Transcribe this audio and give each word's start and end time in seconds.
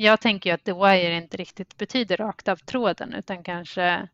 Jag 0.00 0.20
tänker 0.20 0.50
ju 0.50 0.54
att 0.54 0.64
the 0.64 0.72
wire 0.72 1.16
inte 1.16 1.36
riktigt 1.36 1.76
betyder 1.76 2.16
rakt 2.16 2.48
av 2.48 2.56
tråden 2.56 3.14
utan 3.14 3.42
kanske 3.42 4.08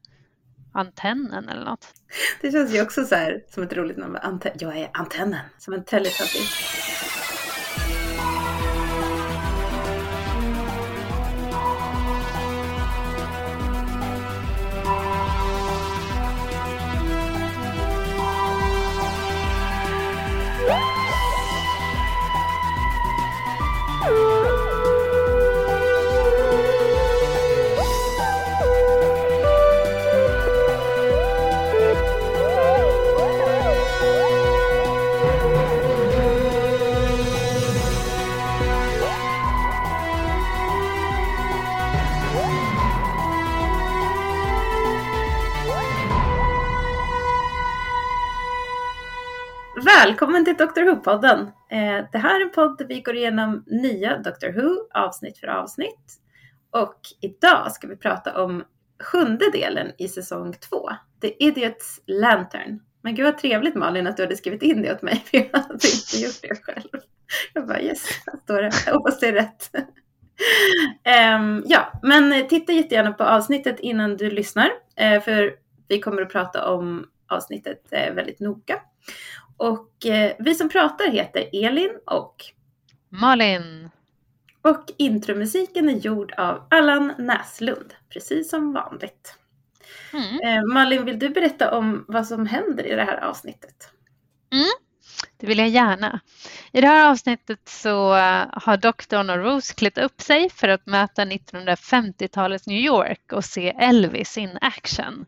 antennen 0.72 1.49
eller 1.49 1.64
något. 1.64 1.87
Det 2.41 2.53
känns 2.53 2.75
ju 2.75 2.83
också 2.83 3.04
så 3.04 3.14
här 3.14 3.45
som 3.50 3.62
ett 3.62 3.72
roligt 3.72 3.97
namn. 3.97 4.17
Ante 4.17 4.52
jag 4.58 4.76
är 4.76 4.91
antennen, 4.92 5.41
som 5.58 5.75
en 5.75 5.84
teletubby. 5.84 6.39
Välkommen 50.04 50.44
till 50.44 50.54
Dr 50.56 50.80
Who-podden. 50.80 51.40
Eh, 51.70 52.04
det 52.12 52.18
här 52.18 52.40
är 52.40 52.44
en 52.44 52.50
podd 52.50 52.78
där 52.78 52.86
vi 52.86 53.00
går 53.00 53.16
igenom 53.16 53.64
nya 53.66 54.18
Dr 54.18 54.52
Who 54.52 54.88
avsnitt 54.94 55.38
för 55.38 55.46
avsnitt. 55.46 56.20
Och 56.70 56.98
idag 57.20 57.72
ska 57.72 57.86
vi 57.88 57.96
prata 57.96 58.42
om 58.42 58.64
sjunde 59.02 59.50
delen 59.50 59.92
i 59.98 60.08
säsong 60.08 60.52
två, 60.52 60.91
The 61.20 61.34
Idiot's 61.34 62.00
Lantern. 62.06 62.80
Men 63.02 63.14
gud 63.14 63.24
vad 63.24 63.38
trevligt 63.38 63.74
Malin 63.74 64.06
att 64.06 64.16
du 64.16 64.22
hade 64.22 64.36
skrivit 64.36 64.62
in 64.62 64.83
det 64.83 64.92
åt 64.92 65.02
mig, 65.02 65.24
för 65.30 65.36
jag 65.36 65.61
hade 65.61 65.74
inte 65.74 66.16
gjort 66.16 66.42
det 66.42 66.62
själv. 66.62 67.02
Jag 67.55 67.66
bara 67.66 67.80
yes, 67.80 68.06
här 68.27 68.36
står 68.36 68.62
det. 68.62 68.70
Jag 68.86 68.94
hoppas 68.94 69.20
det 69.20 69.28
är 69.28 69.33
rätt. 69.33 69.70
um, 71.36 71.64
ja, 71.66 72.00
men 72.02 72.48
titta 72.48 72.72
jättegärna 72.72 73.12
på 73.12 73.24
avsnittet 73.24 73.80
innan 73.80 74.16
du 74.16 74.30
lyssnar, 74.30 74.70
eh, 74.96 75.22
för 75.22 75.55
vi 75.89 76.00
kommer 76.00 76.22
att 76.22 76.33
prata 76.33 76.68
om 76.68 77.06
avsnittet 77.28 77.83
eh, 77.91 78.14
väldigt 78.14 78.41
noga. 78.41 78.80
Och 79.56 80.06
eh, 80.06 80.33
vi 80.38 80.55
som 80.55 80.69
pratar 80.69 81.10
heter 81.10 81.48
Elin 81.52 81.98
och 82.06 82.44
Malin. 83.08 83.91
Och 84.62 84.84
intromusiken 84.96 85.88
är 85.88 85.92
gjord 85.92 86.33
av 86.33 86.66
Allan 86.70 87.12
Näslund, 87.19 87.94
precis 88.12 88.50
som 88.50 88.72
vanligt. 88.72 89.38
Mm. 90.12 90.41
Eh, 90.44 90.64
Malin, 90.74 91.05
vill 91.05 91.19
du 91.19 91.28
berätta 91.28 91.78
om 91.78 92.05
vad 92.08 92.27
som 92.27 92.46
händer 92.46 92.86
i 92.86 92.94
det 92.94 93.05
här 93.05 93.24
avsnittet? 93.24 93.88
Mm. 94.52 94.70
Det 95.36 95.46
vill 95.46 95.58
jag 95.58 95.68
gärna. 95.68 96.20
I 96.72 96.80
det 96.80 96.86
här 96.86 97.11
avsnittet 97.11 97.68
så 97.68 98.16
eh, 98.16 98.46
har 98.52 98.77
doktorn 98.77 99.30
och 99.30 99.39
Rose 99.39 99.74
klätt 99.74 99.98
upp 99.98 100.20
sig 100.20 100.50
för 100.50 100.68
att 100.68 100.86
möta 100.86 101.24
1950-talets 101.24 102.66
New 102.66 102.78
York 102.78 103.33
och 103.33 103.44
se 103.44 103.68
Elvis 103.78 104.39
in 104.39 104.58
action. 104.61 105.27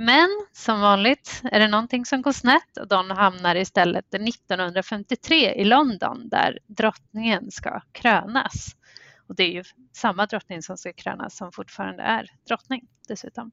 Men 0.00 0.28
som 0.52 0.80
vanligt 0.80 1.42
är 1.44 1.60
det 1.60 1.68
någonting 1.68 2.06
som 2.06 2.22
går 2.22 2.32
snett 2.32 2.76
och 2.80 2.88
de 2.88 3.10
hamnar 3.10 3.56
istället 3.56 4.14
1953 4.14 5.54
i 5.54 5.64
London 5.64 6.28
där 6.28 6.58
drottningen 6.66 7.50
ska 7.50 7.80
krönas. 7.92 8.76
Och 9.28 9.34
det 9.34 9.42
är 9.42 9.50
ju 9.50 9.64
samma 9.92 10.26
drottning 10.26 10.62
som 10.62 10.76
ska 10.76 10.92
krönas 10.92 11.36
som 11.36 11.52
fortfarande 11.52 12.02
är 12.02 12.26
drottning 12.48 12.82
dessutom. 13.08 13.50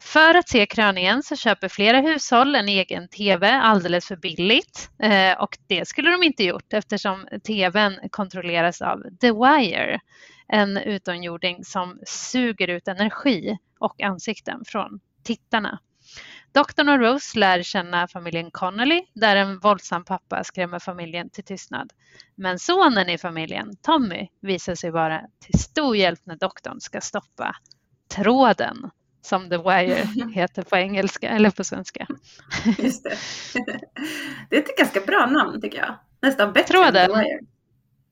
För 0.00 0.34
att 0.34 0.48
se 0.48 0.66
kröningen 0.66 1.22
så 1.22 1.36
köper 1.36 1.68
flera 1.68 2.00
hushåll 2.00 2.54
en 2.54 2.68
egen 2.68 3.08
TV 3.08 3.50
alldeles 3.50 4.06
för 4.06 4.16
billigt 4.16 4.90
eh, 5.02 5.40
och 5.42 5.58
det 5.66 5.88
skulle 5.88 6.10
de 6.10 6.22
inte 6.22 6.44
gjort 6.44 6.72
eftersom 6.72 7.28
TVn 7.46 7.98
kontrolleras 8.10 8.82
av 8.82 9.02
The 9.20 9.32
Wire, 9.32 10.00
en 10.48 10.76
utomjording 10.76 11.64
som 11.64 11.98
suger 12.06 12.68
ut 12.68 12.88
energi 12.88 13.58
och 13.78 14.02
ansikten 14.02 14.64
från 14.66 15.00
tittarna. 15.22 15.78
Doktorn 16.52 16.88
och 16.88 16.98
Rose 16.98 17.38
lär 17.38 17.62
känna 17.62 18.08
familjen 18.08 18.50
Connolly 18.50 19.02
där 19.14 19.36
en 19.36 19.58
våldsam 19.58 20.04
pappa 20.04 20.44
skrämmer 20.44 20.78
familjen 20.78 21.30
till 21.30 21.44
tystnad. 21.44 21.92
Men 22.34 22.58
sonen 22.58 23.08
i 23.08 23.18
familjen, 23.18 23.76
Tommy, 23.82 24.28
visar 24.40 24.74
sig 24.74 24.90
vara 24.90 25.22
till 25.44 25.60
stor 25.60 25.96
hjälp 25.96 26.20
när 26.24 26.36
doktorn 26.36 26.80
ska 26.80 27.00
stoppa 27.00 27.56
tråden 28.14 28.90
som 29.22 29.50
The 29.50 29.56
Wire 29.56 30.30
heter 30.34 30.62
på 30.62 30.76
engelska 30.76 31.28
eller 31.28 31.50
på 31.50 31.64
svenska. 31.64 32.06
Just 32.78 33.04
det. 33.04 33.16
Det 34.50 34.56
är 34.56 34.60
ett 34.60 34.76
ganska 34.76 35.00
bra 35.00 35.26
namn 35.26 35.60
tycker 35.60 35.78
jag. 35.78 35.94
Nästan 36.22 36.52
bättre 36.52 36.74
Tråden. 36.74 36.96
än 36.96 37.08
The 37.08 37.20
Wire. 37.20 37.40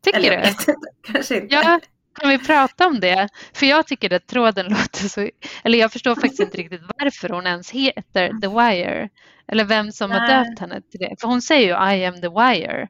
Tycker 0.04 0.18
Eller, 0.18 0.54
du? 0.66 0.72
Kanske 1.12 1.36
inte. 1.36 1.54
Ja, 1.54 1.80
kan 2.18 2.30
vi 2.30 2.38
prata 2.38 2.86
om 2.86 3.00
det? 3.00 3.28
För 3.54 3.66
jag 3.66 3.86
tycker 3.86 4.12
att 4.12 4.26
tråden 4.26 4.66
låter 4.68 5.08
så... 5.08 5.28
Eller 5.64 5.78
jag 5.78 5.92
förstår 5.92 6.14
faktiskt 6.14 6.40
inte 6.40 6.56
riktigt 6.56 6.80
varför 6.98 7.28
hon 7.28 7.46
ens 7.46 7.70
heter 7.70 8.28
The 8.40 8.48
Wire. 8.48 9.08
Eller 9.52 9.64
vem 9.64 9.92
som 9.92 10.10
har 10.10 10.20
Nej. 10.20 10.44
döpt 10.44 10.60
henne 10.60 10.80
till 10.90 11.00
det. 11.00 11.16
För 11.20 11.28
hon 11.28 11.42
säger 11.42 11.66
ju 11.90 11.96
I 11.96 12.04
am 12.06 12.14
the 12.20 12.28
wire. 12.28 12.88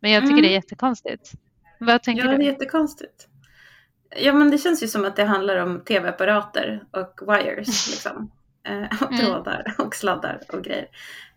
Men 0.00 0.10
jag 0.10 0.22
tycker 0.22 0.32
Mm. 0.32 0.42
det 0.42 0.48
är 0.48 0.52
jättekonstigt. 0.52 1.32
Vad 1.80 2.02
tänker 2.02 2.24
Ja, 2.24 2.28
det 2.30 2.34
är 2.36 2.38
du? 2.38 2.44
jättekonstigt. 2.44 3.28
Ja, 4.16 4.32
men 4.32 4.50
det 4.50 4.58
känns 4.58 4.82
ju 4.82 4.88
som 4.88 5.04
att 5.04 5.16
det 5.16 5.24
handlar 5.24 5.56
om 5.56 5.80
tv-apparater 5.84 6.82
och 6.90 7.20
wires, 7.34 7.66
liksom. 7.90 8.30
Eh, 8.68 9.02
och 9.02 9.12
Mm. 9.12 9.24
trådar 9.26 9.74
och 9.78 9.94
sladdar 9.94 10.40
och 10.52 10.64
grejer. 10.64 10.86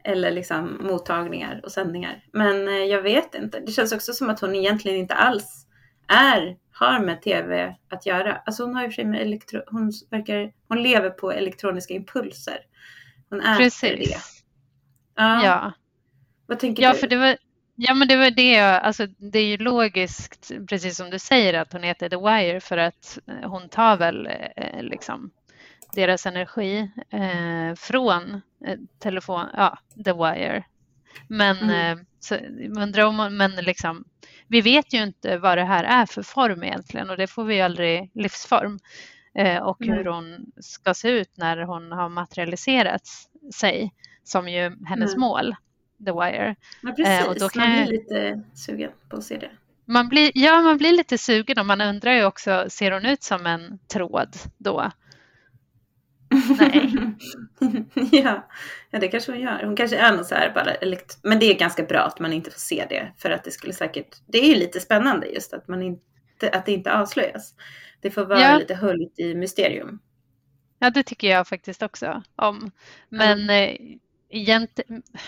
Eller 0.04 0.32
liksom 0.32 0.78
mottagningar 0.82 1.62
och 1.64 1.72
sändningar. 1.72 2.24
Men 2.34 2.68
eh, 2.68 2.74
jag 2.74 3.02
vet 3.02 3.36
inte. 3.36 3.60
Det 3.60 3.72
känns 3.72 3.92
också 3.94 4.14
som 4.14 4.30
att 4.30 4.40
hon 4.40 4.56
egentligen 4.56 4.98
inte 4.98 5.14
alls 5.14 5.67
är, 6.08 6.58
har 6.72 7.00
med 7.00 7.22
tv 7.22 7.76
att 7.90 8.06
göra. 8.06 8.42
Alltså 8.46 8.64
hon 8.64 8.76
har 8.76 8.84
ju 8.84 8.92
för 8.92 9.04
med 9.04 9.22
elektro, 9.22 9.62
hon 9.68 9.92
verkar, 10.10 10.52
hon 10.68 10.84
lever 10.84 11.10
på 11.10 11.32
elektroniska 11.32 11.94
impulser. 11.94 12.58
Hon 13.30 13.42
äter 13.42 13.52
det. 13.52 13.58
Precis. 13.58 14.44
Ja. 15.16 15.46
Ja. 15.46 15.74
Vad 16.46 16.60
tänker 16.60 16.84
ja, 16.84 16.94
du? 16.94 17.00
för 17.00 17.08
det 17.08 17.16
var... 17.18 17.38
Ja, 17.80 17.94
men 17.94 18.08
det 18.08 18.16
var 18.16 18.32
det 18.32 18.52
jag, 18.52 18.82
alltså 18.84 19.08
det 19.08 19.40
är 19.40 19.46
ju 19.46 19.58
logiskt, 19.58 20.52
precis 20.70 20.98
som 20.98 21.10
du 21.10 21.20
säger, 21.20 21.54
att 21.54 21.74
hon 21.74 21.84
heter 21.84 22.10
The 22.10 22.16
Wire 22.16 22.60
för 22.60 22.78
att 22.78 23.20
eh, 23.28 23.50
hon 23.50 23.70
tar 23.70 23.98
väl 23.98 24.28
eh, 24.56 24.84
liksom 24.84 25.32
deras 25.94 26.26
energi 26.26 26.92
eh, 27.10 27.76
från 27.76 28.42
eh, 28.66 28.78
telefon, 29.00 29.46
ja, 29.54 29.80
The 30.06 30.14
Wire. 30.14 30.64
Men, 31.28 31.58
Mm. 31.58 31.98
eh, 31.98 32.04
så, 32.20 32.36
undrar 32.82 33.04
om, 33.06 33.38
men 33.38 33.52
liksom, 33.52 34.06
vi 34.48 34.62
vet 34.62 34.94
ju 34.94 35.04
inte 35.04 35.38
vad 35.38 35.58
det 35.58 35.64
här 35.64 35.84
är 35.84 36.06
för 36.06 36.22
form 36.24 36.64
egentligen 36.64 37.10
och 37.10 37.18
det 37.18 37.28
får 37.28 37.44
vi 37.44 37.62
aldrig 37.62 38.12
livsform. 38.14 38.80
Eh, 39.36 39.58
och 39.64 39.78
hur 39.86 40.06
hon 40.06 40.46
ska 40.62 40.94
se 40.94 41.10
ut 41.10 41.38
när 41.38 41.58
hon 41.58 41.92
har 41.92 42.10
materialiserat 42.10 43.08
sig, 43.54 43.94
som 44.24 44.50
ju 44.50 44.86
hennes 44.86 45.14
Mm. 45.16 45.20
mål, 45.22 45.56
The 46.06 46.12
Wire. 46.12 46.56
Ja, 46.82 46.90
eh, 46.90 46.96
precis. 46.96 47.28
och 47.28 47.40
då 47.40 47.50
kan 47.50 47.70
Man 47.70 47.86
blir 47.86 47.92
lite 47.98 48.44
sugen 48.54 48.92
på 49.10 49.18
att 49.18 49.24
se 49.24 49.38
det. 49.38 49.50
Man 49.86 50.10
blir, 50.10 50.32
ja, 50.36 50.62
man 50.62 50.78
blir 50.78 50.92
lite 50.92 51.18
sugen 51.18 51.60
och 51.60 51.66
man 51.66 51.82
undrar 51.82 52.12
ju 52.14 52.26
också, 52.26 52.66
ser 52.70 52.92
hon 52.92 53.06
ut 53.06 53.24
som 53.24 53.46
en 53.46 53.80
tråd 53.94 54.36
då? 54.58 54.92
Nej. 56.60 56.94
ja. 58.12 58.48
ja, 58.92 59.00
det 59.00 59.08
kanske 59.08 59.32
hon 59.32 59.42
gör. 59.42 59.64
Hon 59.64 59.76
kanske 59.76 59.98
är 59.98 60.18
något 60.18 60.28
så 60.28 60.36
här 60.36 60.52
bara 60.54 60.72
Men 61.24 61.40
det 61.40 61.46
är 61.46 61.60
ganska 61.60 61.84
bra 61.84 62.00
att 62.00 62.20
man 62.20 62.34
inte 62.34 62.52
får 62.52 62.60
se 62.60 62.86
det. 62.90 63.12
För 63.18 63.30
att 63.30 63.44
det 63.44 63.52
skulle 63.52 63.74
säkert... 63.74 64.18
Det 64.28 64.38
är 64.38 64.48
ju 64.48 64.56
lite 64.56 64.80
spännande 64.80 65.28
just 65.28 65.54
att, 65.54 65.68
man 65.68 65.82
inte, 65.82 66.50
att 66.50 66.66
det 66.66 66.72
inte 66.72 66.94
avslöjas. 66.94 67.54
Det 68.02 68.12
får 68.12 68.26
vara 68.26 68.42
Ja. 68.42 68.58
lite 68.58 68.76
höljt 68.76 69.20
i 69.20 69.36
mysterium. 69.36 70.00
Ja, 70.80 70.90
det 70.90 71.04
tycker 71.04 71.28
jag 71.30 71.48
faktiskt 71.48 71.84
också 71.84 72.24
om. 72.36 72.72
Men 73.10 73.50
eh, 73.50 73.76
egent, 74.30 74.80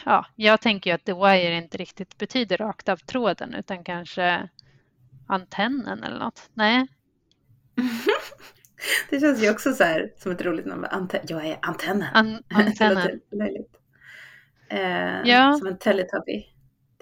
ja, 0.05 0.25
jag 0.35 0.61
tänker 0.61 0.89
ju 0.89 0.95
att 0.95 1.05
the 1.05 1.13
wire 1.13 1.57
inte 1.57 1.77
riktigt 1.77 2.17
betyder 2.17 2.57
rakt 2.57 2.89
av 2.89 2.97
tråden 2.97 3.53
utan 3.53 3.83
kanske 3.83 4.49
antennen 5.27 6.03
eller 6.03 6.19
något. 6.19 6.49
Nej, 6.53 6.87
det 9.09 9.19
känns 9.19 9.43
ju 9.43 9.51
också 9.51 9.73
så 9.73 9.83
här 9.83 10.11
som 10.17 10.31
ett 10.31 10.41
roligt 10.41 10.65
namn. 10.65 10.85
Ante- 10.85 11.21
jag 11.27 11.45
är 11.45 11.57
antennen. 11.61 12.07
an, 12.13 12.43
antennen. 12.53 13.19
Eh, 14.69 15.21
Ja. 15.29 15.53
Som 15.59 15.67
en 15.67 15.77
teletubby. 15.77 16.45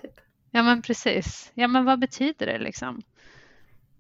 Typ. 0.02 0.12
Ja, 0.52 0.64
men 0.64 0.82
precis. 0.82 1.52
Ja, 1.54 1.68
men 1.68 1.86
vad 1.86 2.00
betyder 2.00 2.46
det 2.46 2.58
liksom? 2.58 3.02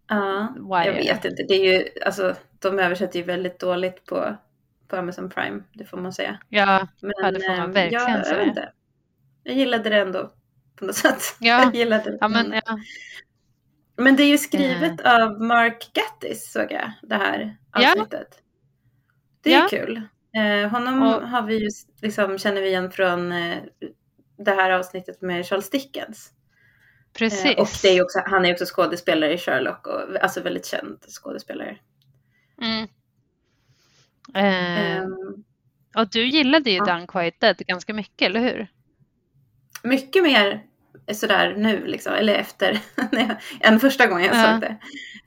Ja, 0.07 0.53
Wire. 0.57 0.85
jag 0.85 0.93
vet 0.93 1.25
inte. 1.25 1.43
Det 1.43 1.53
är 1.53 1.73
ju, 1.73 1.85
alltså, 2.05 2.35
de 2.59 2.79
översätter 2.79 3.19
ju 3.19 3.25
väldigt 3.25 3.59
dåligt 3.59 4.05
på, 4.05 4.35
på 4.87 4.95
Amazon 4.95 5.29
Prime. 5.29 5.63
Det 5.73 5.85
får 5.85 5.97
man 5.97 6.13
säga. 6.13 6.39
Ja, 6.49 6.87
Men, 7.01 7.13
Ja, 7.17 7.31
det 7.31 7.39
får 7.39 7.49
man 7.49 7.59
ehm, 7.59 7.71
verkligen 7.71 8.03
jag, 8.03 8.19
jag, 8.19 8.25
säga. 8.25 8.43
inte. 8.43 8.71
jag 9.43 9.55
gillade 9.55 9.89
det 9.89 9.97
ändå 9.99 10.31
på 10.75 10.85
något 10.85 10.95
sätt. 10.95 11.21
Ja. 11.39 11.61
Jag 11.63 11.75
gillade 11.75 12.11
det. 12.11 12.17
ja 12.21 12.27
men 12.27 12.53
ja. 12.65 12.79
Men 13.97 14.15
det 14.15 14.23
är 14.23 14.27
ju 14.27 14.37
skrivet 14.37 15.05
uh. 15.05 15.15
av 15.15 15.41
Mark 15.41 15.91
Gattis 15.93 16.51
såg 16.51 16.71
jag, 16.71 16.91
det 17.01 17.15
här 17.15 17.57
avsnittet. 17.71 18.27
Ja. 18.31 18.43
Det 19.41 19.53
är 19.53 19.59
ja. 19.59 19.67
kul. 19.69 20.01
Eh, 20.37 20.69
honom 20.69 21.01
och, 21.01 21.29
har 21.29 21.41
vi 21.41 21.63
ju, 21.63 21.69
liksom, 22.01 22.37
känner 22.37 22.61
vi 22.61 22.67
igen 22.67 22.91
från 22.91 23.31
eh, 23.31 23.57
det 24.37 24.51
här 24.51 24.71
avsnittet 24.71 25.21
med 25.21 25.45
Charles 25.45 25.69
Dickens. 25.69 26.31
Precis. 27.13 27.45
Eh, 27.45 27.61
och 27.61 27.67
det 27.81 27.87
är 27.87 28.03
också, 28.03 28.19
han 28.25 28.45
är 28.45 28.53
också 28.53 28.65
skådespelare 28.65 29.33
i 29.33 29.37
Sherlock 29.37 29.87
och 29.87 30.23
alltså 30.23 30.41
väldigt 30.41 30.65
känd 30.65 30.99
skådespelare. 31.07 31.77
Mm. 32.61 32.87
Um, 34.35 35.43
och 35.95 36.09
du 36.09 36.27
gillade 36.27 36.69
ju 36.69 36.77
ja. 36.77 36.85
Dan 36.85 37.07
Quiet 37.07 37.39
Dead 37.39 37.57
ganska 37.57 37.93
mycket, 37.93 38.25
eller 38.25 38.39
hur? 38.39 38.67
Mycket 39.83 40.23
mer 40.23 40.66
sådär 41.13 41.55
nu 41.57 41.85
liksom, 41.85 42.13
eller 42.13 42.33
efter, 42.33 42.79
än 43.59 43.79
första 43.79 44.07
gången 44.07 44.25
jag 44.25 44.35
uh. 44.35 44.51
såg 44.51 44.61
det. 44.61 44.77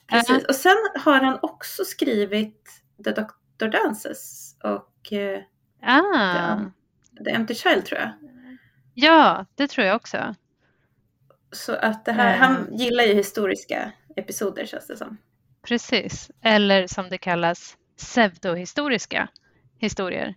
Precis. 0.06 0.44
Och 0.44 0.54
sen 0.54 0.76
har 0.94 1.20
han 1.20 1.38
också 1.42 1.84
skrivit 1.84 2.82
The 3.04 3.10
Doctor 3.10 3.68
Dances 3.68 4.56
och 4.62 5.12
uh, 5.12 5.38
ah. 5.82 6.58
The, 7.18 7.24
The 7.24 7.30
Empty 7.30 7.54
Child 7.54 7.84
tror 7.84 8.00
jag. 8.00 8.10
Ja, 8.94 9.46
det 9.54 9.68
tror 9.68 9.86
jag 9.86 9.96
också. 9.96 10.34
Så 11.52 11.72
att 11.72 12.04
det 12.04 12.12
här, 12.12 12.36
han 12.36 12.68
gillar 12.72 13.04
ju 13.04 13.14
historiska 13.14 13.92
episoder 14.16 14.66
känns 14.66 14.86
det 14.86 14.96
som. 14.96 15.18
Precis, 15.62 16.30
eller 16.42 16.86
som 16.86 17.08
det 17.08 17.18
kallas 17.18 17.76
pseudohistoriska 17.96 19.28
historier. 19.78 20.34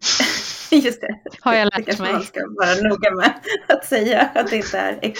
Just 0.82 1.00
det. 1.00 1.18
Har 1.40 1.54
jag 1.54 1.64
lärt 1.64 1.98
mig. 1.98 2.12
Man 2.12 2.22
ska 2.22 2.40
vara 2.40 2.88
noga 2.88 3.10
med 3.10 3.32
att 3.68 3.84
säga 3.84 4.20
att 4.34 4.50
det 4.50 4.56
inte 4.56 4.78
är 4.78 5.12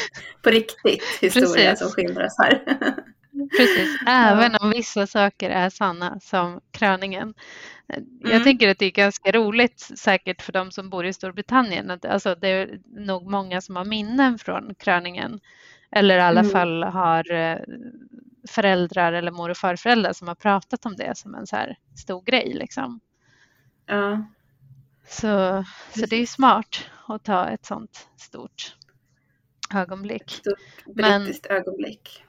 på 0.43 0.50
riktigt 0.50 1.04
historia 1.20 1.70
Precis. 1.70 1.78
som 1.78 1.88
skildras 1.88 2.38
här. 2.38 2.62
Precis, 3.56 3.99
även 4.06 4.54
om 4.60 4.70
vissa 4.70 5.06
saker 5.06 5.50
är 5.50 5.70
sanna 5.70 6.20
som 6.20 6.60
kröningen. 6.70 7.34
Jag 8.20 8.31
mm. 8.31 8.44
tänker 8.44 8.69
att 8.69 8.78
det 8.78 8.87
är 8.87 8.90
ganska 8.90 9.32
roligt 9.32 9.81
säkert 9.81 10.43
för 10.43 10.52
de 10.52 10.70
som 10.70 10.90
bor 10.90 11.06
i 11.06 11.12
Storbritannien. 11.12 11.90
Att, 11.90 12.04
alltså, 12.04 12.34
det 12.34 12.49
är 12.49 12.81
nog 12.87 13.31
många 13.31 13.60
som 13.60 13.76
har 13.76 13.84
minnen 13.84 14.38
från 14.38 14.75
kröningen. 14.75 15.40
Eller 15.90 16.19
i 16.19 16.20
alla 16.20 16.40
mm. 16.40 16.52
fall 16.52 16.82
har 16.82 17.32
eh, 17.32 17.58
föräldrar 18.49 19.12
eller 19.12 19.31
mor 19.31 19.50
och 19.50 19.56
farföräldrar 19.56 20.12
som 20.12 20.28
har 20.28 20.34
pratat 20.34 20.87
om 20.87 20.96
det 20.96 21.19
som 21.19 21.34
en 21.34 21.46
så 21.46 21.56
här 21.56 21.76
stor 21.96 22.22
grej. 22.22 22.52
Liksom. 22.54 23.00
Ja. 23.87 24.25
Så, 25.06 25.64
så 25.94 26.06
det 26.06 26.16
är 26.16 26.26
smart 26.26 26.90
att 27.08 27.25
ta 27.25 27.49
ett 27.49 27.66
sånt 27.66 28.08
stort 28.16 28.76
ögonblick. 29.75 30.31
Stort 30.31 30.84
brittiskt 30.87 31.46
Men, 31.49 31.58
ögonblick. 31.58 32.25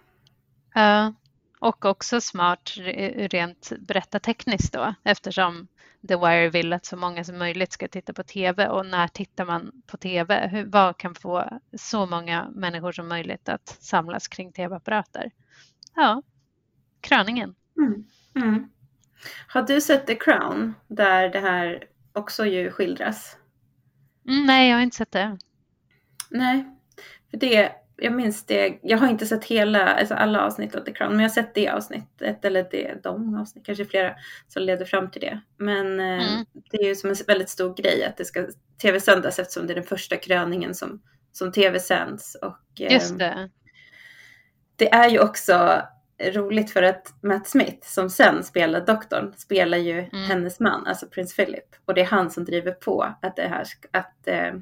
Ja, 0.74 1.14
och 1.60 1.86
också 1.86 2.22
smart 2.22 2.74
rent 3.16 3.72
berättartekniskt 3.80 4.74
då 4.74 4.94
eftersom 5.04 5.68
The 6.08 6.16
Wire 6.16 6.50
vill 6.50 6.74
att 6.74 6.86
så 6.86 6.98
många 6.98 7.24
som 7.24 7.38
möjligt 7.38 7.72
ska 7.72 7.88
titta 7.88 8.14
på 8.14 8.24
TV 8.24 8.68
och 8.68 8.86
när 8.86 9.08
tittar 9.08 9.46
man 9.46 9.72
på 9.88 9.98
TV? 9.98 10.48
Hur, 10.48 10.66
vad 10.66 10.98
kan 10.98 11.16
få 11.16 11.60
så 11.78 12.06
många 12.06 12.50
människor 12.56 12.92
som 12.92 13.08
möjligt 13.08 13.50
att 13.50 13.78
samlas 13.80 14.28
kring 14.28 14.52
TV-apparater? 14.52 15.32
Ja, 15.96 16.22
kröningen. 17.02 17.56
Mm. 17.78 18.06
Mm. 18.36 18.70
Har 19.48 19.62
du 19.62 19.82
sett 19.82 20.08
The 20.08 20.16
Crown 20.16 20.74
där 20.88 21.30
det 21.30 21.40
här 21.40 21.84
också 22.14 22.46
ju 22.46 22.72
skildras? 22.72 23.38
Mm, 24.28 24.46
nej, 24.46 24.70
jag 24.70 24.78
har 24.78 24.84
inte 24.84 24.98
sett 24.98 25.12
det. 25.12 25.38
Nej, 26.30 26.66
för 27.32 27.38
det, 27.38 27.72
jag 27.98 28.14
minns 28.14 28.46
det, 28.46 28.80
jag 28.82 28.98
har 28.98 29.08
inte 29.08 29.26
sett 29.26 29.46
hela, 29.46 29.86
alltså 29.88 30.14
alla 30.14 30.46
avsnitt 30.46 30.76
av 30.76 30.80
The 30.80 30.92
Crown, 30.92 31.12
men 31.12 31.20
jag 31.20 31.30
har 31.30 31.34
sett 31.34 31.56
det 31.56 31.70
avsnittet, 31.70 32.46
eller 32.46 32.68
det, 32.72 33.04
de 33.04 33.36
avsnitt, 33.36 33.66
kanske 33.66 33.86
flera, 33.86 34.16
som 34.48 34.64
leder 34.64 34.86
fram 34.86 35.12
till 35.12 35.22
det. 35.22 35.42
Men 35.58 36.00
eh, 36.00 36.34
mm. 36.34 36.46
det 36.72 36.78
är 36.78 36.88
ju 36.88 36.96
som 36.96 37.10
en 37.10 37.16
väldigt 37.28 37.50
stor 37.50 37.76
grej 37.76 38.04
att 38.04 38.18
det 38.18 38.26
ska 38.26 38.48
tv-sändas 38.82 39.40
eftersom 39.40 39.68
det 39.68 39.74
är 39.74 39.76
den 39.76 39.84
första 39.84 40.16
kröningen 40.16 40.76
som, 40.76 41.02
som 41.32 41.52
tv-sänds. 41.52 42.36
Och, 42.36 42.82
eh, 42.82 42.94
Just 42.94 43.20
det. 43.20 43.50
Det 44.76 44.94
är 44.94 45.10
ju 45.10 45.20
också 45.20 45.82
roligt 46.32 46.72
för 46.72 46.84
att 46.84 47.14
Matt 47.22 47.48
Smith 47.48 47.88
som 47.88 48.10
sen 48.10 48.44
spelar 48.44 48.86
doktorn 48.86 49.34
spelar 49.38 49.78
ju 49.78 50.00
mm. 50.00 50.10
hennes 50.12 50.60
man, 50.60 50.88
alltså 50.88 51.08
prins 51.08 51.36
Philip. 51.36 51.76
Och 51.86 51.94
det 51.94 52.02
är 52.02 52.06
han 52.06 52.32
som 52.32 52.46
driver 52.46 52.72
på 52.72 53.16
att 53.22 53.36
det 53.36 53.48
här 53.48 53.66
att 53.92 54.28
eh, 54.28 54.54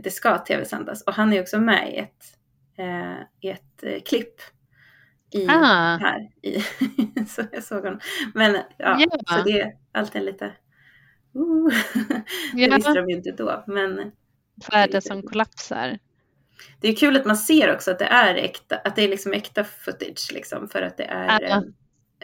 det 0.00 0.10
ska 0.10 0.38
tv-sändas. 0.38 1.02
Och 1.02 1.12
han 1.12 1.32
är 1.32 1.40
också 1.42 1.60
med 1.60 1.94
i 1.94 1.96
ett, 1.96 2.24
eh, 2.78 3.20
i 3.40 3.50
ett 3.50 3.82
eh, 3.82 4.00
klipp 4.00 4.40
i, 5.30 5.46
ah. 5.48 5.96
här. 5.96 6.28
I, 6.42 6.60
så 7.28 7.42
jag 7.52 7.64
såg 7.64 7.84
honom. 7.84 8.00
Men 8.34 8.54
ja, 8.76 8.98
ja, 8.98 9.36
så 9.36 9.42
det 9.42 9.60
är 9.60 9.76
alltid 9.92 10.22
lite 10.22 10.44
uh, 11.36 11.68
Det 12.54 12.74
visste 12.74 12.94
de 12.94 13.10
ju 13.10 13.16
inte 13.16 13.32
då. 13.32 13.64
Men, 13.66 14.12
Världen 14.72 15.02
som 15.02 15.22
kollapsar 15.22 15.98
det 16.80 16.88
är 16.88 16.96
kul 16.96 17.16
att 17.16 17.24
man 17.24 17.36
ser 17.36 17.74
också 17.74 17.90
att 17.90 17.98
det 17.98 18.04
är 18.04 18.34
äkta, 18.34 18.76
att 18.76 18.96
det 18.96 19.02
är 19.02 19.08
liksom 19.08 19.32
äkta 19.32 19.64
footage 19.64 20.32
liksom 20.32 20.68
för 20.68 20.82
att 20.82 20.96
det 20.96 21.04
är, 21.04 21.40
ja. 21.40 21.56
Eh, 21.56 21.62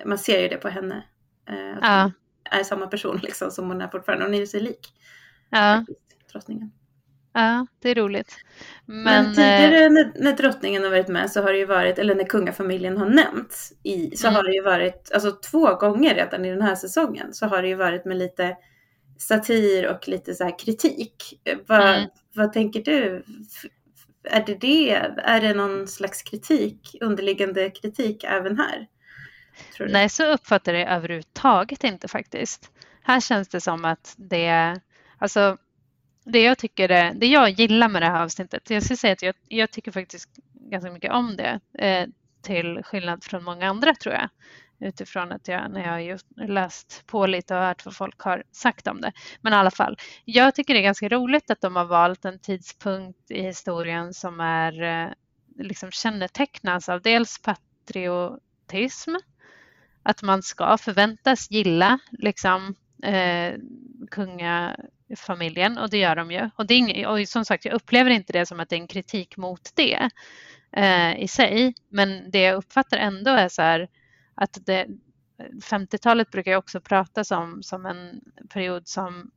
man 0.05 0.19
ser 0.19 0.43
ju 0.43 0.49
det 0.49 0.57
på 0.57 0.69
henne. 0.69 1.05
Eh, 1.49 1.77
att 1.77 1.79
ja. 1.83 2.03
hon 2.03 2.13
är 2.61 2.65
samma 2.65 2.87
person 2.87 3.21
liksom 3.23 3.51
som 3.51 3.69
hon 3.69 3.81
är 3.81 3.89
fortfarande, 3.89 4.25
hon 4.25 4.35
är 4.35 4.39
ju 4.39 4.47
sig 4.47 4.61
lik. 4.61 4.93
Ja. 5.51 5.85
Drottningen. 6.33 6.73
Ja, 7.35 7.67
det 7.79 7.91
är 7.91 7.95
roligt. 7.95 8.37
Men, 8.87 9.05
Men 9.05 9.35
tidigare 9.35 9.85
eh, 9.85 9.91
när, 9.91 10.13
när, 10.15 10.33
drottningen 10.33 10.83
har 10.83 10.91
varit 10.91 11.09
med 11.09 11.31
så 11.31 11.43
har 11.43 11.53
det 11.53 11.59
ju 11.59 11.65
varit, 11.65 11.99
eller 11.99 12.15
när 12.15 12.25
kungafamiljen 12.25 12.97
har 12.97 13.07
nämnts, 13.07 13.73
i, 13.83 14.17
så 14.17 14.27
mm. 14.27 14.37
har 14.37 14.43
det 14.43 14.53
ju 14.53 14.63
varit, 14.63 15.11
alltså 15.15 15.31
två 15.31 15.75
gånger 15.75 16.15
redan 16.15 16.45
i 16.45 16.51
den 16.51 16.63
här 16.63 16.75
säsongen, 16.75 17.35
så 17.35 17.47
har 17.47 17.63
det 17.63 17.69
ju 17.69 17.75
varit 17.75 18.05
med 18.05 18.17
lite 18.17 18.57
satir 19.19 19.89
och 19.89 20.09
lite 20.09 20.35
så 20.35 20.45
här 20.45 20.59
kritik. 20.59 21.41
Vad, 21.67 21.97
mm. 21.97 22.09
vad 22.35 22.53
tänker 22.53 22.83
du? 22.83 23.25
Är 24.25 24.47
det 24.47 24.55
det? 24.55 24.91
Är 25.17 25.41
det 25.41 25.55
någon 25.55 25.89
slags 25.89 26.23
kritik, 26.23 26.97
underliggande 27.01 27.71
kritik 27.71 28.25
även 28.25 28.59
här? 28.59 28.87
Nej, 29.81 30.09
så 30.09 30.33
uppfattar 30.33 30.75
jag 30.75 30.87
det 30.87 30.93
överhuvudtaget 30.93 31.85
inte 31.85 32.09
faktiskt. 32.09 32.71
Här 33.03 33.21
känns 33.21 33.49
det 33.49 33.61
som 33.61 33.85
att 33.85 34.15
det, 34.17 34.81
alltså 35.19 35.57
det 36.25 36.43
jag 36.43 36.59
tycker, 36.59 36.89
det, 36.89 37.13
det 37.15 37.27
jag 37.27 37.51
gillar 37.51 37.89
med 37.89 38.03
det 38.03 38.07
här 38.07 38.23
avsnittet, 38.23 38.71
jag 38.71 38.83
ska 38.83 38.97
säga 38.97 39.13
att 39.13 39.23
jag, 39.23 39.35
jag 39.49 39.71
tycker 39.71 39.93
faktiskt 39.93 40.29
ganska 40.55 40.91
mycket 40.91 41.13
om 41.13 41.37
det, 41.37 41.61
eh, 41.79 42.07
till 42.43 42.83
skillnad 42.85 43.25
från 43.25 43.45
många 43.45 43.71
andra 43.71 43.95
tror 43.95 44.15
jag 44.15 44.29
utifrån 44.83 45.33
att 45.33 45.49
jag 45.49 45.71
när 45.71 45.81
jag 45.85 45.93
har 45.93 45.99
just 45.99 46.27
läst 46.37 47.03
på 47.07 47.27
lite 47.27 47.57
och 47.57 47.63
hört 47.63 47.85
vad 47.85 47.97
folk 47.97 48.21
har 48.21 48.43
sagt 48.53 48.87
om 48.87 49.01
det. 49.01 49.13
Men 49.41 49.53
i 49.53 49.57
alla 49.57 49.71
fall, 49.71 49.99
jag 50.25 50.55
tycker 50.55 50.75
det 50.75 50.81
är 50.81 50.83
ganska 50.83 51.09
roligt 51.09 51.51
att 51.51 51.61
de 51.61 51.77
har 51.77 51.85
valt 51.85 52.25
en 52.25 52.39
tidpunkt 52.39 53.31
i 53.31 53.43
historien 53.43 54.15
som 54.15 54.41
är 54.41 54.83
eh, 54.83 55.13
liksom 55.59 55.91
kännetecknas 55.91 56.89
av 56.89 57.03
dels 57.03 57.43
patriotism, 57.43 59.15
att 60.03 60.23
man 60.23 60.43
ska 60.43 60.79
förväntas 60.79 61.51
gilla 61.51 61.99
liksom 62.11 62.75
eh, 63.03 63.55
kungafamiljen 64.11 65.79
och 65.79 65.91
det 65.91 65.99
gör 65.99 66.17
de 66.17 66.31
ju. 66.31 66.51
Och, 66.57 66.67
det 66.67 66.75
är 66.75 66.79
ing- 66.79 67.07
och 67.07 67.29
som 67.29 67.45
sagt, 67.45 67.65
jag 67.65 67.75
upplever 67.75 68.11
inte 68.11 68.33
det 68.33 68.47
som 68.47 68.61
att 68.61 68.69
det 68.69 68.77
är 68.77 68.81
en 68.81 68.87
kritik 68.87 69.37
mot 69.37 69.71
det 69.75 70.11
eh, 70.77 71.23
i 71.23 71.29
sig, 71.29 71.75
men 71.89 72.31
det 72.31 72.41
jag 72.41 72.57
uppfattar 72.57 72.99
ändå 72.99 73.31
är 73.31 73.49
så 73.49 73.63
här 73.63 73.89
att 74.43 74.59
det, 74.67 74.87
50-talet 75.49 76.31
brukar 76.31 76.51
jag 76.51 76.59
också 76.59 76.81
prata 76.81 77.37
om 77.37 77.63
som 77.63 77.87
en 77.87 78.21
period 78.49 78.89
som 78.89 79.31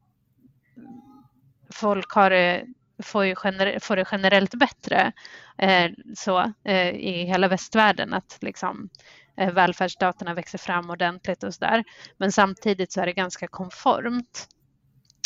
folk 1.70 2.12
har 2.12 2.30
det, 2.30 2.66
får, 3.04 3.26
ju 3.26 3.36
gener, 3.36 3.80
får 3.80 3.96
det 3.96 4.08
generellt 4.12 4.54
bättre 4.54 5.12
eh, 5.58 5.92
så, 6.16 6.54
eh, 6.64 6.90
i 6.90 7.24
hela 7.26 7.48
västvärlden. 7.48 8.14
Att 8.14 8.38
liksom, 8.42 8.90
eh, 9.38 9.54
välfärdsstaterna 9.54 10.34
växer 10.34 10.58
fram 10.58 10.90
ordentligt 10.90 11.44
och 11.44 11.54
sådär. 11.54 11.84
Men 12.18 12.32
samtidigt 12.32 12.92
så 12.92 13.02
är 13.02 13.06
det 13.06 13.14
ganska 13.14 13.48
konformt. 13.48 14.48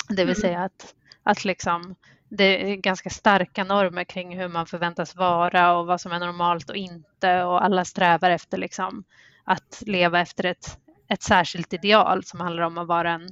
Det 0.10 0.26
vill 0.26 0.36
mm. 0.36 0.42
säga 0.42 0.64
att, 0.64 0.96
att 1.24 1.46
liksom, 1.46 1.96
det 2.30 2.72
är 2.72 2.76
ganska 2.76 3.10
starka 3.10 3.64
normer 3.64 4.04
kring 4.04 4.40
hur 4.40 4.48
man 4.48 4.66
förväntas 4.66 5.16
vara 5.16 5.78
och 5.78 5.88
vad 5.88 6.02
som 6.02 6.12
är 6.12 6.20
normalt 6.20 6.70
och 6.70 6.76
inte 6.76 7.44
och 7.44 7.64
alla 7.64 7.86
strävar 7.86 8.30
efter 8.30 8.58
liksom 8.58 9.04
att 9.44 9.84
leva 9.86 10.20
efter 10.20 10.46
ett, 10.46 10.78
ett 11.08 11.24
särskilt 11.24 11.74
ideal 11.74 12.24
som 12.24 12.40
handlar 12.40 12.64
om 12.64 12.78
att 12.78 12.88
vara 12.88 13.12
en, 13.12 13.30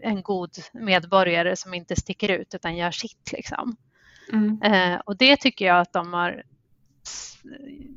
en 0.00 0.22
god 0.22 0.50
medborgare 0.72 1.56
som 1.56 1.74
inte 1.74 1.96
sticker 1.96 2.28
ut 2.28 2.54
utan 2.54 2.76
gör 2.76 2.90
sitt. 2.90 3.32
Liksom. 3.32 3.76
Mm. 4.32 4.62
Eh, 4.62 5.00
och 5.06 5.16
det 5.16 5.36
tycker 5.36 5.64
jag 5.64 5.80
att 5.80 5.92
de 5.92 6.12
har 6.12 6.42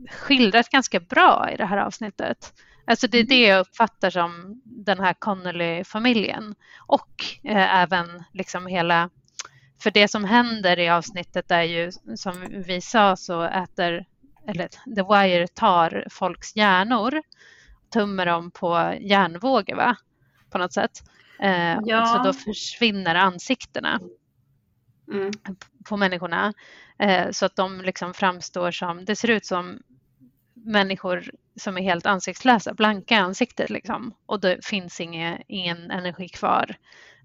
skildrat 0.10 0.70
ganska 0.70 1.00
bra 1.00 1.50
i 1.54 1.58
det 1.58 1.66
här 1.66 1.78
avsnittet. 1.78 2.54
Alltså 2.86 3.08
det 3.08 3.18
är 3.18 3.24
det 3.24 3.42
jag 3.42 3.60
uppfattar 3.60 4.10
som 4.10 4.62
den 4.66 5.00
här 5.00 5.14
Connolly-familjen 5.14 6.56
och 6.88 7.26
eh, 7.44 7.82
även 7.82 8.24
liksom 8.34 8.68
hela 8.68 9.10
för 9.80 9.92
det 9.92 10.08
som 10.08 10.24
händer 10.24 10.80
i 10.80 10.90
avsnittet 10.90 11.52
är 11.52 11.64
ju 11.64 11.92
som 12.16 12.64
vi 12.68 12.82
sa 12.82 13.16
så 13.16 13.44
äter 13.44 14.06
eller 14.48 14.68
The 14.68 15.04
Wire 15.04 15.48
tar 15.48 16.08
folks 16.10 16.56
hjärnor, 16.56 17.22
tummar 17.94 18.26
dem 18.26 18.52
på 18.52 18.98
hjärnvågor 19.02 19.76
va? 19.76 19.98
på 20.50 20.58
något 20.58 20.74
sätt. 20.74 21.04
Eh, 21.40 21.78
ja. 21.86 22.06
Så 22.06 22.24
då 22.24 22.34
försvinner 22.34 23.16
ansiktena 23.16 24.00
mm. 25.12 25.32
på 25.86 25.98
människorna 25.98 26.54
eh, 27.00 27.32
så 27.32 27.46
att 27.46 27.56
de 27.56 27.82
liksom 27.82 28.14
framstår 28.14 28.72
som, 28.72 29.06
det 29.06 29.16
ser 29.16 29.30
ut 29.30 29.46
som 29.46 29.80
människor 30.54 31.32
som 31.56 31.78
är 31.78 31.82
helt 31.82 32.06
ansiktslösa, 32.06 32.74
blanka 32.74 33.16
i 33.16 33.18
ansiktet 33.18 33.70
liksom. 33.70 34.14
Och 34.26 34.40
det 34.40 34.66
finns 34.66 35.02
ingen, 35.02 35.42
ingen 35.48 35.92
energi 35.92 36.30
kvar. 36.30 36.76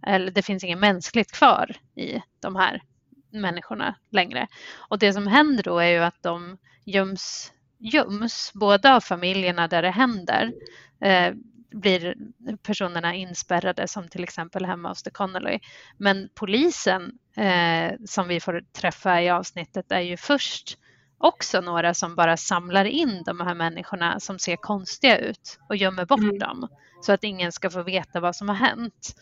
Eller 0.06 0.30
det 0.30 0.42
finns 0.42 0.64
inget 0.64 0.78
mänskligt 0.78 1.32
kvar 1.32 1.76
i 1.96 2.22
de 2.40 2.56
här 2.56 2.82
människorna 3.32 3.94
längre. 4.10 4.46
Och 4.74 4.98
det 4.98 5.12
som 5.12 5.26
händer 5.26 5.62
då 5.62 5.78
är 5.78 5.88
ju 5.88 5.98
att 5.98 6.22
de 6.22 6.58
göms, 6.84 7.52
göms 7.78 8.52
både 8.54 8.94
av 8.94 9.00
familjerna 9.00 9.68
där 9.68 9.82
det 9.82 9.90
händer 9.90 10.52
eh, 11.00 11.34
blir 11.70 12.14
personerna 12.62 13.14
inspärrade 13.14 13.88
som 13.88 14.08
till 14.08 14.22
exempel 14.22 14.64
hemma 14.64 14.88
hos 14.88 15.02
The 15.02 15.10
Connolly. 15.10 15.60
Men 15.96 16.28
polisen 16.34 17.18
eh, 17.36 17.92
som 18.06 18.28
vi 18.28 18.40
får 18.40 18.64
träffa 18.72 19.22
i 19.22 19.30
avsnittet 19.30 19.92
är 19.92 20.00
ju 20.00 20.16
först 20.16 20.78
också 21.18 21.60
några 21.60 21.94
som 21.94 22.14
bara 22.14 22.36
samlar 22.36 22.84
in 22.84 23.22
de 23.26 23.40
här 23.40 23.54
människorna 23.54 24.20
som 24.20 24.38
ser 24.38 24.56
konstiga 24.56 25.18
ut 25.18 25.58
och 25.68 25.76
gömmer 25.76 26.04
bort 26.04 26.20
mm. 26.20 26.38
dem 26.38 26.68
så 27.02 27.12
att 27.12 27.24
ingen 27.24 27.52
ska 27.52 27.70
få 27.70 27.82
veta 27.82 28.20
vad 28.20 28.36
som 28.36 28.48
har 28.48 28.56
hänt. 28.56 29.14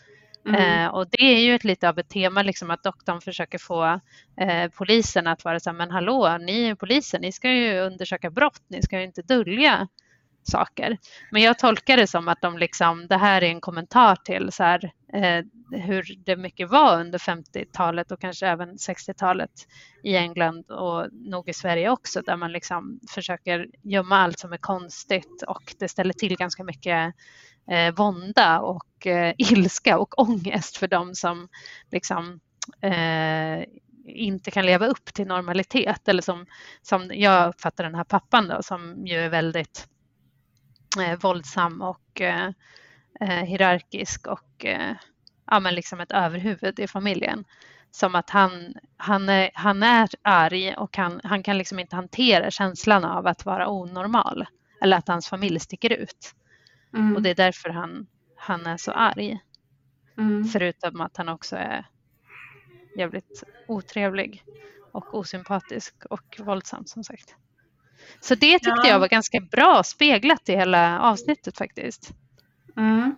Mm. 0.47 0.85
Eh, 0.85 0.88
och 0.88 1.06
det 1.11 1.23
är 1.23 1.40
ju 1.40 1.54
ett 1.54 1.64
lite 1.64 1.88
av 1.88 1.99
ett 1.99 2.09
tema, 2.09 2.42
liksom 2.42 2.70
att 2.70 2.82
doktorn 2.82 3.20
försöker 3.20 3.59
få 3.59 4.00
eh, 4.40 4.70
polisen 4.70 5.26
att 5.26 5.44
vara 5.44 5.61
så 5.61 5.70
här, 5.70 5.76
men 5.76 5.90
hallå, 5.90 6.38
ni 6.38 6.68
är 6.68 6.75
polisen, 6.75 7.20
ni 7.20 7.32
ska 7.32 7.50
ju 7.52 7.80
undersöka 7.80 8.30
brott, 8.30 8.62
ni 8.68 8.82
ska 8.82 8.99
ju 8.99 9.04
inte 9.04 9.23
dölja 9.23 9.88
saker. 10.42 10.99
Men 11.30 11.42
jag 11.42 11.59
tolkar 11.59 11.97
det 11.97 12.06
som 12.06 12.28
att 12.28 12.40
de 12.40 12.59
liksom, 12.59 13.06
det 13.06 13.16
här 13.16 13.42
är 13.42 13.50
en 13.50 13.61
kommentar 13.61 14.16
till 14.16 14.52
så 14.52 14.62
här, 14.62 14.92
eh, 15.12 15.44
hur 15.80 16.16
det 16.25 16.37
mycket 16.37 16.70
var 16.70 17.00
under 17.00 17.18
50-talet 17.18 18.12
och 18.12 18.20
kanske 18.20 18.47
även 18.47 18.76
60-talet 18.76 19.50
i 20.02 20.16
England 20.16 20.70
och 20.70 21.06
nog 21.12 21.49
i 21.49 21.52
Sverige 21.52 21.90
också 21.90 22.20
där 22.23 22.37
man 22.37 22.52
liksom 22.52 23.00
försöker 23.14 23.66
gömma 23.82 24.16
allt 24.16 24.38
som 24.38 24.52
är 24.52 24.59
konstigt 24.59 25.42
och 25.49 25.75
det 25.78 25.88
ställer 25.88 26.12
till 26.12 26.37
ganska 26.37 26.64
mycket 26.64 27.14
eh, 27.70 27.94
vånda 27.94 28.60
och 28.60 29.06
eh, 29.06 29.34
ilska 29.38 29.98
och 29.98 30.18
ångest 30.18 30.76
för 30.76 30.88
dem 30.88 31.14
som 31.14 31.48
liksom 31.90 32.40
eh, 32.80 33.64
inte 34.06 34.50
kan 34.50 34.66
leva 34.66 34.86
upp 34.86 35.14
till 35.14 35.26
normalitet 35.26 36.08
eller 36.08 36.22
som, 36.22 36.46
som 36.82 37.10
jag 37.14 37.48
uppfattar 37.48 37.84
den 37.84 37.94
här 37.94 38.04
pappan 38.04 38.48
då 38.48 38.62
som 38.62 39.06
ju 39.06 39.16
är 39.16 39.28
väldigt 39.28 39.88
eh, 41.00 41.18
våldsam 41.18 41.82
och 41.82 42.20
eh, 42.20 42.50
eh, 43.20 43.44
hierarkisk 43.44 44.26
och 44.26 44.64
eh, 44.64 44.94
ja, 45.46 45.60
men 45.60 45.74
liksom 45.74 46.00
ett 46.00 46.12
överhuvud 46.12 46.80
i 46.80 46.86
familjen. 46.86 47.44
Som 47.92 48.14
att 48.14 48.30
han, 48.30 48.74
han, 48.96 49.28
är, 49.28 49.50
han 49.54 49.82
är 49.82 50.08
arg 50.22 50.74
och 50.76 50.96
han, 50.96 51.20
han 51.24 51.42
kan 51.42 51.58
liksom 51.58 51.78
inte 51.78 51.96
hantera 51.96 52.50
känslan 52.50 53.04
av 53.04 53.26
att 53.26 53.44
vara 53.44 53.68
onormal 53.68 54.46
eller 54.82 54.96
att 54.96 55.08
hans 55.08 55.28
familj 55.28 55.60
sticker 55.60 55.92
ut. 55.92 56.34
Mm. 56.94 57.16
Och 57.16 57.23
det 57.23 57.30
är 57.30 57.35
därför 57.35 57.70
han, 57.70 58.06
han 58.37 58.66
är 58.66 58.76
så 58.76 58.92
arg. 58.92 59.40
Mm. 60.18 60.44
Förutom 60.44 61.00
att 61.00 61.16
han 61.16 61.28
också 61.28 61.56
är 61.56 61.87
jävligt 62.97 63.44
otrevlig 63.68 64.44
och 64.92 65.14
osympatisk 65.14 65.94
och 66.11 66.37
våldsam 66.38 66.87
som 66.87 67.04
sagt. 67.04 67.35
Så 68.20 68.35
det 68.35 68.52
tyckte 68.52 68.80
ja. 68.85 68.88
jag 68.88 68.99
var 68.99 69.09
ganska 69.09 69.40
bra 69.40 69.82
speglat 69.82 70.49
i 70.49 70.56
hela 70.56 71.00
avsnittet 71.00 71.59
faktiskt. 71.59 72.11
Mm. 72.76 73.14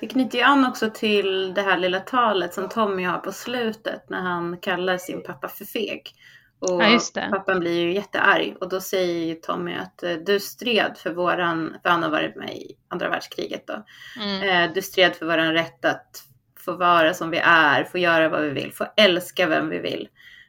Det 0.00 0.06
knyter 0.06 0.38
ju 0.38 0.44
an 0.44 0.66
också 0.66 0.90
till 0.90 1.54
det 1.54 1.62
här 1.62 1.78
lilla 1.78 2.00
talet 2.00 2.54
som 2.54 2.68
Tommy 2.68 3.04
har 3.04 3.18
på 3.18 3.32
slutet 3.32 4.10
när 4.10 4.20
han 4.20 4.58
kallar 4.58 4.98
sin 4.98 5.22
pappa 5.22 5.48
för 5.48 5.64
feg. 5.64 6.14
Och 6.62 6.82
ja, 6.82 7.00
pappan 7.30 7.60
blir 7.60 7.80
ju 7.80 7.94
jättearg 7.94 8.56
och 8.60 8.68
då 8.68 8.80
säger 8.80 9.34
Tommy 9.34 9.74
att 9.74 10.02
eh, 10.02 10.12
du 10.12 10.40
stred 10.40 10.96
för 10.96 11.10
våran, 11.10 11.76
för 11.82 11.90
han 11.90 12.02
har 12.02 12.10
varit 12.10 12.36
med 12.36 12.56
i 12.56 12.76
andra 12.88 13.08
världskriget 13.08 13.66
då. 13.66 13.84
Mm. 14.20 14.42
Eh, 14.42 14.74
du 14.74 14.82
stred 14.82 15.14
för 15.16 15.26
våran 15.26 15.52
rätt 15.52 15.84
att 15.84 16.24
få 16.64 16.76
vara 16.76 17.14
som 17.14 17.30
vi 17.30 17.38
är, 17.44 17.84
få 17.84 17.98
göra 17.98 18.28
vad 18.28 18.42
vi 18.42 18.50
vill, 18.50 18.72
få 18.72 18.86
älska 18.96 19.46
vem 19.46 19.68
vi 19.68 19.78
vill 19.78 20.08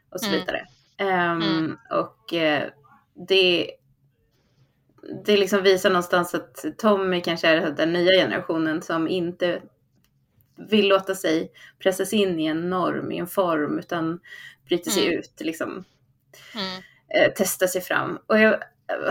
och 0.09 0.19
så 0.19 0.27
mm. 0.27 0.39
vidare. 0.39 0.65
Um, 1.01 1.41
mm. 1.41 1.77
Och 1.91 2.33
uh, 2.33 2.69
det, 3.27 3.71
det 5.25 5.37
liksom 5.37 5.63
visar 5.63 5.89
någonstans 5.89 6.35
att 6.35 6.65
Tommy 6.77 7.21
kanske 7.21 7.47
är 7.47 7.71
den 7.71 7.93
nya 7.93 8.11
generationen 8.11 8.81
som 8.81 9.07
inte 9.07 9.61
vill 10.69 10.87
låta 10.87 11.15
sig 11.15 11.51
pressas 11.79 12.13
in 12.13 12.39
i 12.39 12.45
en 12.45 12.69
norm, 12.69 13.11
i 13.11 13.17
en 13.17 13.27
form, 13.27 13.79
utan 13.79 14.19
bryter 14.65 14.91
sig 14.91 15.07
mm. 15.07 15.19
ut, 15.19 15.33
liksom, 15.39 15.85
mm. 16.55 16.81
eh, 17.15 17.33
testa 17.33 17.67
sig 17.67 17.81
fram. 17.81 18.19
Och 18.27 18.39
jag 18.39 18.63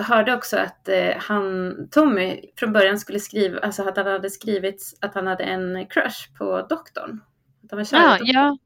hörde 0.03 0.35
också 0.35 0.57
att 0.57 0.89
eh, 0.89 1.17
han, 1.17 1.75
Tommy 1.91 2.41
från 2.57 2.73
början 2.73 2.99
skulle 2.99 3.21
skriva, 3.21 3.59
alltså 3.59 3.89
att 3.89 3.97
han 3.97 4.07
hade 4.07 4.31
skrivit 4.31 4.99
att 5.01 5.15
han 5.15 5.27
hade 5.27 5.45
en 5.45 5.87
crush 5.87 6.35
på 6.39 6.67
doktorn. 6.69 7.21
Att 7.65 7.71
han 7.71 7.79
var 7.79 7.85
kär 7.85 7.99
ja, 7.99 8.19
ja. 8.21 8.59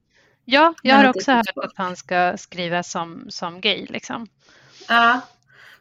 ja, 0.45 0.75
jag 0.83 0.97
har 0.97 1.09
också 1.09 1.33
hört 1.33 1.57
att 1.57 1.77
han 1.77 1.97
ska 1.97 2.37
skriva 2.37 2.83
som, 2.83 3.27
som 3.29 3.61
gay 3.61 3.87
liksom. 3.89 4.27
Ja, 4.89 5.21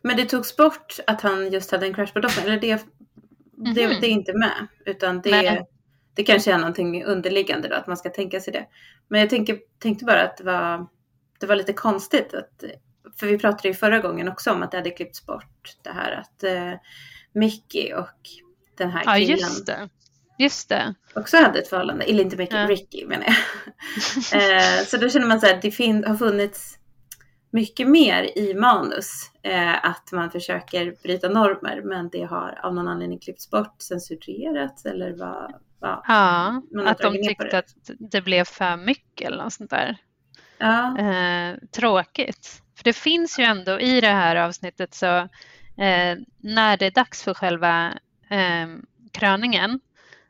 men 0.02 0.18
det 0.18 0.26
togs 0.26 0.58
bort 0.58 1.00
att 1.08 1.22
han 1.22 1.52
just 1.52 1.72
hade 1.72 1.86
en 1.86 1.94
crush 1.94 2.14
på 2.14 2.20
doktorn, 2.20 2.46
eller 2.46 2.60
det, 2.60 2.72
mm 2.72 2.84
-hmm. 3.58 3.74
det, 3.74 3.88
det, 3.88 4.08
är 4.08 4.12
inte 4.12 4.34
med, 4.34 4.68
utan 4.86 5.22
det, 5.22 5.66
det 6.16 6.24
kanske 6.24 6.54
är 6.54 6.58
någonting 6.58 7.04
underliggande 7.04 7.68
då, 7.68 7.76
att 7.76 7.88
man 7.88 7.98
ska 7.98 8.10
tänka 8.10 8.40
sig 8.40 8.54
det. 8.54 8.66
Men 9.08 9.20
jag 9.20 9.30
tänker, 9.30 9.60
tänkte 9.80 10.06
bara 10.06 10.24
att 10.24 10.38
det 10.38 10.44
var, 10.44 10.88
det 11.40 11.46
var 11.48 11.56
lite 11.56 11.74
konstigt 11.74 12.34
att 12.34 12.64
för 13.20 13.28
vi 13.28 13.38
pratade 13.38 13.68
ju 13.68 13.74
förra 13.74 14.00
gången 14.00 14.28
också 14.28 14.52
om 14.52 14.64
att 14.64 14.72
det 14.72 14.78
hade 14.78 14.90
klippts 14.90 15.26
bort 15.26 15.76
det 15.84 15.92
här 15.92 16.12
att 16.12 16.44
uh, 16.44 16.80
Mickey 17.34 17.94
och 17.94 18.20
den 18.78 18.92
här 18.92 19.18
killen. 19.18 19.38
Ja, 19.38 19.48
just 19.48 19.66
det. 19.66 19.90
Just 20.38 20.70
det. 20.70 20.94
Också 21.16 21.38
hade 21.38 21.60
ett 21.60 21.68
förhållande, 21.68 22.06
eller 22.06 22.24
inte 22.24 22.38
Mickey, 22.38 22.56
ja. 22.56 22.68
Ricky 22.68 23.06
menar 23.06 23.26
jag. 23.26 24.80
uh, 24.80 24.84
så 24.86 24.98
då 24.98 25.10
känner 25.10 25.28
man 25.28 25.40
så 25.40 25.46
här, 25.46 25.60
det 25.62 25.72
fin- 25.72 26.04
har 26.04 26.16
funnits 26.16 26.80
mycket 27.52 27.88
mer 27.88 28.38
i 28.38 28.54
manus. 28.54 29.32
Uh, 29.48 29.86
att 29.86 30.12
man 30.12 30.32
försöker 30.32 30.96
bryta 31.04 31.30
normer 31.30 31.82
men 31.84 32.10
det 32.10 32.24
har 32.24 32.60
av 32.64 32.76
någon 32.76 32.88
anledning 32.88 33.20
klippts 33.20 33.50
bort, 33.50 33.82
censurerats 33.82 34.86
eller 34.86 35.12
vad. 35.12 35.54
vad 35.80 36.02
ja, 36.08 36.62
att 36.86 36.98
de 36.98 37.14
tyckte 37.14 37.48
det. 37.48 37.58
att 37.58 37.76
det 38.12 38.22
blev 38.22 38.44
för 38.44 38.78
mycket 38.78 39.28
eller 39.28 39.44
något 39.44 39.54
sånt 39.54 39.70
där. 39.70 39.98
Ja. 40.58 40.96
tråkigt. 41.72 42.62
För 42.76 42.84
det 42.84 42.94
finns 42.94 43.40
ju 43.40 43.44
ändå 43.44 43.80
i 43.80 44.02
det 44.02 44.08
här 44.08 44.36
avsnittet 44.36 44.94
så 44.94 45.18
eh, 45.78 46.18
när 46.38 46.78
det 46.78 46.86
är 46.86 46.92
dags 46.92 47.24
för 47.24 47.34
själva 47.34 47.94
eh, 48.30 48.68
kröningen 49.12 49.80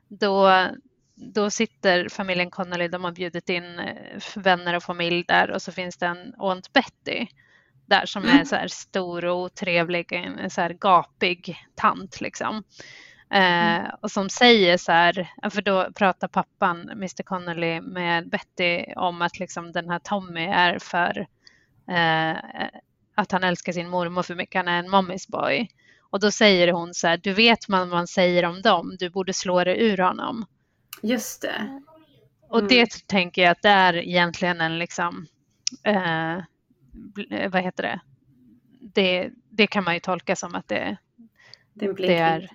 då, 0.08 0.68
då 1.16 1.50
sitter 1.50 2.10
familjen 2.10 2.50
Connolly, 2.52 2.88
de 2.88 3.04
har 3.04 3.12
bjudit 3.12 3.50
in 3.50 3.80
eh, 3.80 4.22
vänner 4.36 4.76
och 4.76 4.84
familj 4.84 5.24
där 5.28 5.52
och 5.52 5.62
så 5.62 5.72
finns 5.72 5.98
det 5.98 6.06
en 6.06 6.34
Aunt 6.38 6.74
Betty 6.74 7.28
där 7.86 8.06
som 8.06 8.24
mm. 8.24 8.40
är 8.40 8.46
så 8.46 8.56
här 8.56 8.68
stor 8.68 9.26
och 9.26 9.38
otrevlig, 9.38 10.14
en 10.14 10.50
så 10.50 10.62
här 10.62 10.74
gapig 10.74 11.58
tant 11.76 12.22
liksom. 12.22 12.64
Eh, 13.36 13.76
mm. 13.76 13.92
och 14.02 14.12
som 14.12 14.30
säger 14.30 14.78
så 14.78 14.92
här, 14.92 15.30
för 15.50 15.62
då 15.62 15.92
pratar 15.96 16.28
pappan, 16.28 16.90
Mr 16.90 17.24
Connolly, 17.24 17.82
med 17.82 18.30
Betty 18.30 18.94
om 18.96 19.22
att 19.22 19.40
liksom 19.40 19.72
den 19.72 19.90
här 19.90 20.00
Tommy 20.00 20.46
är 20.46 20.80
för 20.80 21.28
eh, 21.90 22.38
att 23.16 23.32
han 23.32 23.44
älskar 23.44 23.74
sin 23.74 23.90
mormor 23.90 24.24
för 24.24 24.36
mycket, 24.36 24.60
han 24.60 24.68
är 24.68 24.80
en 24.80 24.90
mommy's 24.90 25.32
boy. 25.32 25.68
Och 26.10 26.20
då 26.20 26.32
säger 26.32 26.72
hon 26.72 26.94
så 26.94 27.08
här, 27.08 27.18
du 27.18 27.34
vet 27.34 27.70
vad 27.70 27.88
man 27.88 28.08
säger 28.08 28.46
om 28.46 28.62
dem, 28.62 28.96
du 29.00 29.10
borde 29.10 29.34
slå 29.34 29.64
det 29.64 29.82
ur 29.82 29.98
honom. 29.98 30.46
Just 31.04 31.42
det. 31.42 31.56
Mm. 31.60 31.86
Och 32.50 32.68
det 32.68 33.08
tänker 33.08 33.42
jag 33.42 33.52
att 33.52 33.62
det 33.62 33.70
är 33.70 33.94
egentligen 33.94 34.62
en 34.62 34.80
liksom, 34.80 35.28
eh, 35.84 36.38
vad 37.50 37.62
heter 37.64 37.84
det? 37.84 38.00
det? 38.94 39.30
Det 39.50 39.68
kan 39.68 39.84
man 39.84 39.94
ju 39.94 40.00
tolka 40.00 40.36
som 40.36 40.56
att 40.56 40.68
det, 40.68 40.98
det 41.76 41.86
är 41.86 41.90
en 41.90 41.96
blick 41.96 42.08
det 42.08 42.18
är, 42.18 42.50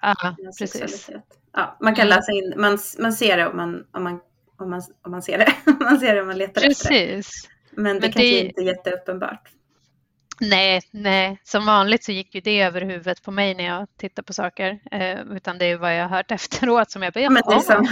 ja, 0.00 0.36
precis. 0.58 1.10
Ja, 1.52 1.76
man 1.80 1.94
kan 1.94 2.08
läsa 2.08 2.32
in, 2.32 2.54
man, 2.56 2.78
man 2.98 3.12
ser 3.12 3.36
det 3.36 3.46
om 3.46 3.56
man, 3.56 3.86
om 3.92 4.02
man, 4.04 4.20
om 4.58 4.70
man, 4.70 4.82
om 5.02 5.10
man 5.10 5.22
ser 5.22 5.38
det. 5.38 5.52
man 5.80 6.00
ser 6.00 6.14
det 6.14 6.20
om 6.20 6.26
man 6.26 6.38
letar 6.38 6.60
precis. 6.60 6.84
efter 6.84 6.94
det. 7.16 7.22
Men 7.70 7.84
det 7.84 8.00
Men 8.00 8.00
kanske 8.00 8.20
det... 8.20 8.40
inte 8.40 8.60
är 8.60 8.64
jätteuppenbart. 8.64 9.48
Nej, 10.40 10.80
nej, 10.90 11.40
som 11.42 11.66
vanligt 11.66 12.04
så 12.04 12.12
gick 12.12 12.34
ju 12.34 12.40
det 12.40 12.60
över 12.60 12.80
huvudet 12.80 13.22
på 13.22 13.30
mig 13.30 13.54
när 13.54 13.64
jag 13.64 13.86
tittar 13.96 14.22
på 14.22 14.32
saker. 14.32 14.80
Eh, 14.90 15.20
utan 15.20 15.58
det 15.58 15.66
är 15.66 15.76
vad 15.76 15.96
jag 15.96 16.08
har 16.08 16.16
hört 16.16 16.30
efteråt 16.30 16.90
som 16.90 17.02
jag 17.02 17.12
bara, 17.12 17.30
Men 17.30 17.42
det 17.48 17.54
är 17.54 17.60
som, 17.60 17.86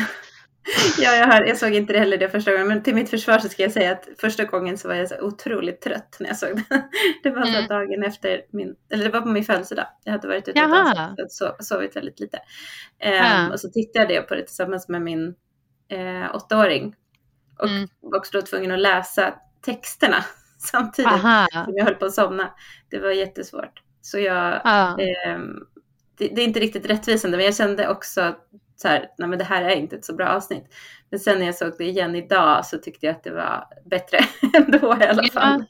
ja, 0.99 1.15
jag, 1.17 1.27
har, 1.27 1.43
jag 1.45 1.57
såg 1.59 1.73
inte 1.75 1.93
det 1.93 1.99
heller 1.99 2.19
det 2.19 2.29
första 2.29 2.53
gången, 2.53 2.69
men 2.69 2.83
till 2.83 2.95
mitt 2.95 3.11
försvar 3.11 3.39
så 3.39 3.49
ska 3.49 3.63
jag 3.63 3.73
säga 3.73 3.93
att 3.93 4.09
första 4.21 4.45
gången 4.45 4.79
så 4.79 4.89
var 4.89 4.95
jag 4.95 5.09
så 5.09 5.21
otroligt 5.21 5.81
trött 5.81 6.17
när 6.21 6.29
jag 6.29 6.37
såg 6.37 6.49
den. 6.69 6.83
Det 7.23 7.31
var 7.31 7.43
så 7.43 7.49
Mm. 7.59 7.67
dagen 7.69 8.03
efter 8.03 8.43
min, 8.53 8.77
eller 8.93 9.05
det 9.05 9.11
var 9.11 9.21
på 9.21 9.29
min 9.29 9.45
födelsedag. 9.45 9.87
Jag 10.05 10.13
hade 10.13 10.29
varit 10.29 10.49
ute 10.49 10.65
och 10.65 10.71
Jaha. 10.71 11.15
so- 11.19 11.57
sovit 11.61 11.97
väldigt 11.97 12.21
lite. 12.21 12.39
Ehm, 12.99 13.15
Ja. 13.15 13.53
Och 13.53 13.61
så 13.61 13.69
tittade 13.71 14.15
jag 14.15 14.29
på 14.29 14.35
det 14.35 14.43
tillsammans 14.47 14.89
med 14.89 15.03
min 15.03 15.35
eh, 15.89 16.35
åttaåring. 16.35 16.95
Och 17.59 17.69
Mm. 17.69 17.89
var 18.01 18.19
också 18.19 18.31
då 18.33 18.43
tvungen 18.43 18.71
att 18.73 18.79
läsa 18.81 19.35
texterna 19.65 20.25
samtidigt 20.59 21.13
Aha. 21.13 21.47
som 21.53 21.73
jag 21.77 21.85
höll 21.85 21.95
på 21.95 22.05
att 22.05 22.15
somna. 22.15 22.51
Det 22.91 22.99
var 22.99 23.11
jättesvårt. 23.11 23.83
Så 24.01 24.19
jag, 24.19 24.61
Ja. 24.65 24.99
Ehm, 24.99 25.55
det, 26.19 26.29
det 26.29 26.41
är 26.43 26.45
inte 26.47 26.61
riktigt 26.61 26.87
rättvisande, 26.87 27.37
men 27.37 27.47
jag 27.47 27.57
kände 27.57 27.89
också 27.89 28.37
så 28.81 28.89
här, 28.89 29.09
nej 29.19 29.29
men 29.29 29.39
det 29.39 29.45
här 29.45 29.63
är 29.63 29.77
inte 29.77 29.97
ett 29.97 30.05
så 30.05 30.15
bra 30.15 30.29
avsnitt. 30.29 30.75
Men 31.11 31.21
sen 31.21 31.39
när 31.39 31.47
jag 31.47 31.55
såg 31.55 31.73
det 31.79 31.85
igen 31.85 32.17
idag 32.17 32.67
så 32.67 32.79
tyckte 32.79 33.07
jag 33.07 33.17
att 33.17 33.25
det 33.25 33.31
var 33.31 33.65
bättre 33.85 34.19
ändå 34.55 34.97
i 35.01 35.05
alla 35.07 35.23
fall. 35.29 35.65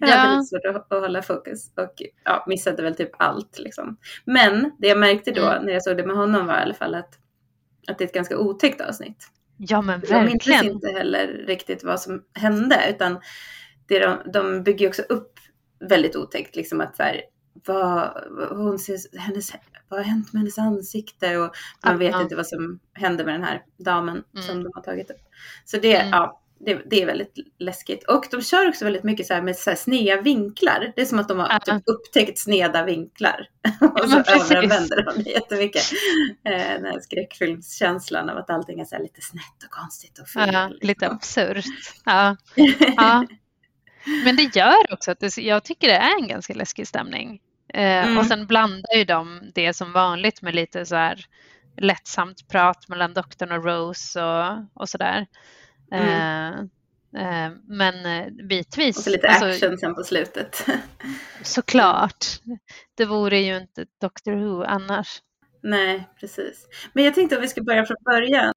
Jag 0.00 0.08
Ja. 0.08 0.14
hade 0.14 0.34
lite 0.34 0.44
svårt 0.46 0.76
att, 0.76 0.92
att 0.92 1.00
hålla 1.00 1.22
fokus 1.22 1.72
och 1.76 1.94
ja, 2.24 2.44
missade 2.48 2.82
väl 2.82 2.94
typ 2.94 3.10
allt 3.18 3.58
liksom. 3.58 3.96
Men 4.24 4.72
det 4.78 4.88
jag 4.88 4.98
märkte 4.98 5.30
då 5.30 5.42
Mm. 5.46 5.64
när 5.64 5.72
jag 5.72 5.82
såg 5.82 5.96
det 5.96 6.06
med 6.06 6.16
honom 6.16 6.46
var 6.46 6.54
i 6.58 6.62
alla 6.62 6.74
fall 6.74 6.94
att, 6.94 7.18
att 7.88 7.98
det 7.98 8.04
är 8.04 8.08
ett 8.08 8.14
ganska 8.14 8.38
otäckt 8.38 8.80
avsnitt. 8.80 9.28
ja, 9.56 9.82
men 9.82 10.02
Jag 10.08 10.24
minns 10.24 10.48
verkligen. 10.48 10.64
inte 10.74 10.88
heller 10.90 11.26
riktigt 11.46 11.84
vad 11.84 12.00
som 12.00 12.24
hände 12.34 12.76
utan 12.90 13.20
det 13.88 13.98
de, 13.98 14.16
de 14.32 14.62
bygger 14.62 14.88
också 14.88 15.02
upp 15.02 15.32
väldigt 15.88 16.16
otäckt. 16.16 16.56
Liksom 16.56 16.80
att 16.80 16.96
så 16.96 17.02
här, 17.02 17.20
vad, 17.66 18.24
vad 18.30 18.58
hon 18.58 18.78
ser, 18.78 19.18
hennes, 19.18 19.52
vad 19.88 20.00
har 20.00 20.04
hänt 20.04 20.32
med 20.32 20.40
hennes 20.40 20.58
ansikte 20.58 21.36
och 21.36 21.54
man 21.84 21.98
vet 21.98 22.12
Ja. 22.12 22.22
inte 22.22 22.36
vad 22.36 22.46
som 22.46 22.78
händer 22.94 23.24
med 23.24 23.34
den 23.34 23.44
här 23.44 23.62
damen 23.78 24.22
Mm. 24.34 24.46
som 24.46 24.62
de 24.62 24.70
har 24.74 24.82
tagit 24.82 25.10
upp. 25.10 25.20
Så 25.64 25.76
det, 25.76 25.96
Mm. 25.96 26.10
ja, 26.10 26.40
det, 26.60 26.80
det 26.90 27.02
är 27.02 27.06
väldigt 27.06 27.34
läskigt. 27.58 28.04
Och 28.08 28.24
de 28.30 28.42
kör 28.42 28.68
också 28.68 28.84
väldigt 28.84 29.04
mycket 29.04 29.26
så 29.26 29.34
här 29.34 29.42
med 29.42 29.56
så 29.56 29.70
här 29.70 29.76
sneda 29.76 30.20
vinklar. 30.22 30.92
Det 30.96 31.02
är 31.02 31.06
som 31.06 31.18
att 31.18 31.28
de 31.28 31.38
har 31.38 31.48
Ja. 31.48 31.58
typ 31.58 31.82
upptäckt 31.86 32.38
sneda 32.38 32.84
vinklar. 32.84 33.48
och 34.02 34.08
så 34.10 34.18
överanvänder 34.18 35.02
de 35.04 35.22
det 35.22 35.30
jättemycket. 35.30 35.82
Eh, 36.44 36.52
den 36.52 36.84
här 36.84 37.00
skräckfilmskänslan 37.00 38.28
av 38.30 38.38
att 38.38 38.50
allting 38.50 38.80
är 38.80 38.84
så 38.84 38.98
lite 38.98 39.20
snett 39.20 39.64
och 39.64 39.70
konstigt 39.70 40.18
och 40.18 40.28
fel. 40.28 40.50
Ja, 40.52 40.68
lite 40.68 40.86
liksom. 40.86 41.14
absurt. 41.16 41.64
Ja. 42.04 42.36
Ja. 42.96 43.26
Men 44.24 44.36
det 44.36 44.56
gör 44.56 44.92
också 44.92 45.10
att 45.10 45.20
det, 45.20 45.38
jag 45.38 45.64
tycker 45.64 45.88
det 45.88 45.94
är 45.96 46.16
en 46.22 46.28
ganska 46.28 46.54
läskig 46.54 46.88
stämning. 46.88 47.40
Eh, 47.74 48.06
Mm. 48.06 48.18
Och 48.18 48.26
sen 48.26 48.46
blandar 48.46 48.96
ju 48.96 49.04
de 49.04 49.50
det 49.54 49.74
som 49.74 49.92
vanligt 49.92 50.42
med 50.42 50.54
lite 50.54 50.86
så 50.86 50.96
här 50.96 51.26
lättsamt 51.76 52.48
prat 52.48 52.88
mellan 52.88 53.14
doktorn 53.14 53.52
och 53.52 53.64
Rose 53.64 54.22
och, 54.22 54.64
och 54.74 54.88
sådär. 54.88 55.26
Eh, 55.92 56.48
eh, 56.48 57.52
men 57.68 57.94
bitvis. 58.48 58.96
Och 58.96 59.02
så 59.02 59.10
lite 59.10 59.28
alltså, 59.28 59.46
action 59.46 59.78
sen 59.78 59.94
på 59.94 60.04
slutet. 60.04 60.66
Såklart. 61.42 62.26
Det 62.94 63.04
vore 63.04 63.38
ju 63.38 63.56
inte 63.56 63.86
Doctor 64.00 64.32
Who 64.32 64.64
annars. 64.64 65.22
Nej, 65.62 66.08
precis. 66.20 66.66
Men 66.92 67.04
jag 67.04 67.14
tänkte 67.14 67.36
att 67.36 67.42
vi 67.42 67.48
ska 67.48 67.62
börja 67.62 67.86
från 67.86 67.96
början. 68.04 68.52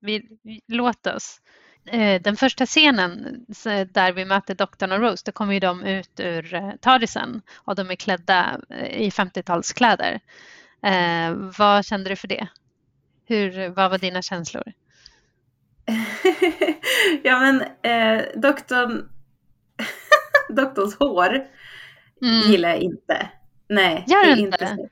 Vi, 0.00 0.38
vi, 0.42 0.60
låt 0.66 1.06
oss. 1.06 1.40
Eh, 1.86 2.22
Den 2.22 2.36
första 2.36 2.66
scenen 2.66 3.44
där 3.92 4.12
vi 4.12 4.24
möter 4.24 4.54
doktorn 4.54 4.92
och 4.92 5.00
Rose, 5.00 5.22
då 5.26 5.32
kommer 5.32 5.54
ju 5.54 5.60
de 5.60 5.82
ut 5.84 6.20
ur 6.20 6.54
eh, 6.54 6.70
TARDISen 6.80 7.42
och 7.54 7.74
de 7.74 7.90
är 7.90 7.94
klädda 7.96 8.60
eh, 8.70 9.02
i 9.02 9.10
50-talskläder. 9.10 10.20
Eh, 10.82 11.32
vad 11.58 11.84
kände 11.84 12.10
du 12.10 12.16
för 12.16 12.28
det? 12.28 12.46
Hur, 13.26 13.68
vad 13.68 13.90
var 13.90 13.98
dina 13.98 14.22
känslor? 14.22 14.72
ja 17.22 17.38
men 17.40 17.60
eh, 17.82 18.24
doktorn, 18.36 19.08
doktorns 20.48 20.96
hår 20.98 21.46
Mm. 22.22 22.50
gillar 22.50 22.68
jag 22.68 22.78
inte. 22.78 23.28
Nej, 23.68 24.04
Gör 24.06 24.24
det 24.24 24.30
är 24.32 24.36
inte 24.36 24.64
inte? 24.64 24.88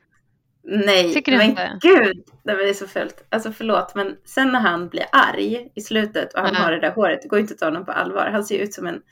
Nej, 0.64 1.14
Tycker 1.14 1.36
men 1.38 1.50
inte? 1.50 1.78
gud, 1.80 2.22
nej, 2.42 2.56
men 2.56 2.58
det 2.58 2.68
är 2.68 2.74
så 2.74 2.86
fult. 2.86 3.24
Alltså 3.28 3.52
förlåt, 3.52 3.94
men 3.94 4.16
sen 4.24 4.52
när 4.52 4.60
han 4.60 4.88
blir 4.88 5.04
arg 5.12 5.70
i 5.74 5.80
slutet 5.80 6.34
och 6.34 6.40
han 6.40 6.54
Ja. 6.54 6.60
har 6.60 6.72
det 6.72 6.80
där 6.80 6.90
håret, 6.90 7.22
det 7.22 7.28
går 7.28 7.38
inte 7.38 7.52
att 7.54 7.58
ta 7.60 7.66
honom 7.66 7.84
på 7.84 7.92
allvar. 7.92 8.28
Han 8.32 8.44
ser 8.44 8.58
ut 8.58 8.74
som 8.74 8.86
en, 8.86 9.02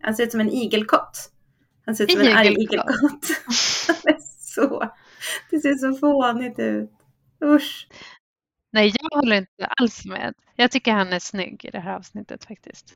han 0.00 0.14
ser 0.14 0.22
ut 0.24 0.30
som 0.30 0.40
en 0.40 0.50
igelkott. 0.50 1.30
Han 1.86 1.94
ser 1.94 2.04
ut 2.04 2.12
som 2.12 2.20
en 2.20 2.36
arg 2.36 2.48
Igelkott. 2.48 3.24
så, 4.30 4.90
det 5.50 5.60
ser 5.60 5.74
så 5.74 5.94
fånigt 5.94 6.58
ut. 6.58 6.90
Usch. 7.44 7.88
Nej, 8.72 8.92
jag 9.00 9.18
håller 9.18 9.36
inte 9.36 9.66
alls 9.66 10.04
med. 10.04 10.34
Jag 10.56 10.70
tycker 10.70 10.92
han 10.92 11.12
är 11.12 11.18
snygg 11.18 11.64
i 11.64 11.70
det 11.70 11.80
här 11.80 11.96
avsnittet 11.96 12.44
faktiskt. 12.44 12.94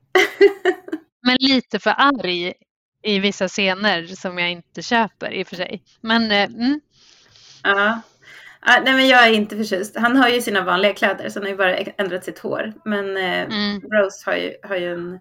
Men 1.27 1.37
lite 1.40 1.79
för 1.79 1.94
arg 1.96 2.53
i 3.03 3.18
vissa 3.18 3.48
scener 3.48 4.07
som 4.07 4.38
jag 4.38 4.50
inte 4.50 4.83
köper 4.83 5.31
i 5.33 5.42
och 5.42 5.46
för 5.46 5.57
sig. 5.57 5.83
Men 6.00 6.31
eh, 6.33 6.42
mm, 6.44 6.81
Ja. 7.64 8.00
Ah, 8.66 8.81
nej 8.85 8.94
men 8.94 9.09
jag 9.09 9.27
är 9.29 9.33
inte 9.33 9.57
förtjust. 9.57 9.96
Han 9.96 10.16
har 10.16 10.29
ju 10.29 10.40
sina 10.40 10.64
vanliga 10.64 10.94
kläder 10.94 11.29
så 11.29 11.38
han 11.38 11.44
har 11.44 11.50
ju 11.50 11.57
bara 11.57 11.77
ändrat 11.77 12.24
sitt 12.24 12.38
hår. 12.38 12.72
Men 12.85 13.16
eh, 13.16 13.40
mm, 13.42 13.81
Rose 13.81 14.31
har 14.31 14.37
ju, 14.37 14.55
har 14.62 14.77
ju 14.77 14.92
en 14.94 15.18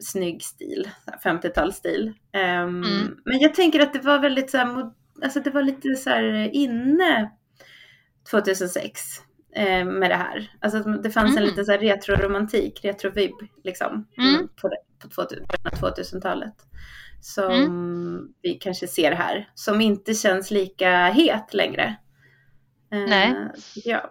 snygg 0.00 0.42
stil, 0.42 0.90
50-talsstil. 1.24 2.12
Ehm, 2.32 2.68
Mm. 2.84 3.16
Men 3.24 3.38
jag 3.38 3.54
tänker 3.54 3.80
att 3.80 3.92
det 3.92 3.98
var 4.00 4.18
väldigt 4.18 4.50
så 4.50 4.58
här, 4.58 4.90
alltså 5.22 5.40
det 5.40 5.50
var 5.50 5.62
lite 5.62 5.94
så 5.94 6.10
här 6.10 6.50
inne 6.54 7.30
2006 8.30 9.00
eh, 9.54 9.84
med 9.84 10.10
det 10.10 10.16
här. 10.16 10.50
Alltså 10.60 10.78
det 10.82 11.10
fanns 11.10 11.30
en 11.36 11.38
Mm. 11.42 11.48
liten 11.50 11.64
så 11.64 11.72
här 11.72 11.78
retroromantik, 11.78 12.80
retrovibb 12.84 13.34
liksom 13.64 14.06
Mm. 14.18 14.48
på, 14.60 14.68
det, 14.68 14.76
på 15.02 15.08
2000 15.08 15.46
början 15.46 15.66
av 15.72 15.78
2000-talet. 15.78 16.54
Som 17.20 17.50
Mm. 17.52 18.28
vi 18.42 18.54
kanske 18.54 18.86
ser 18.86 19.12
här, 19.12 19.50
som 19.54 19.80
inte 19.80 20.14
känns 20.14 20.50
lika 20.50 21.06
het 21.06 21.54
längre. 21.54 21.96
Eh, 22.92 22.98
Nej. 23.08 23.34
jag. 23.74 24.10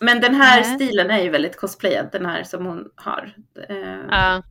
Men 0.00 0.20
den 0.20 0.34
här 0.34 0.60
Nej. 0.60 0.74
stilen 0.74 1.10
är 1.10 1.22
ju 1.22 1.30
väldigt 1.30 1.56
cosplayad, 1.56 2.08
den 2.12 2.26
här 2.26 2.42
som 2.42 2.66
hon 2.66 2.90
har. 2.96 3.34
Eh, 3.68 3.98
ja, 4.10 4.42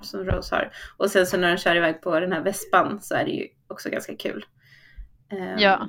Som 0.00 0.24
Rose 0.24 0.54
har. 0.54 0.72
Och 0.96 1.10
sen 1.10 1.26
så 1.26 1.36
när 1.36 1.50
de 1.50 1.56
kör 1.56 1.76
iväg 1.76 2.02
på 2.02 2.20
den 2.20 2.32
här 2.32 2.40
vespan 2.42 3.00
så 3.02 3.14
är 3.14 3.24
det 3.24 3.30
ju 3.30 3.46
också 3.66 3.90
ganska 3.90 4.16
kul. 4.16 4.44
Eh, 5.32 5.54
Ja. 5.62 5.88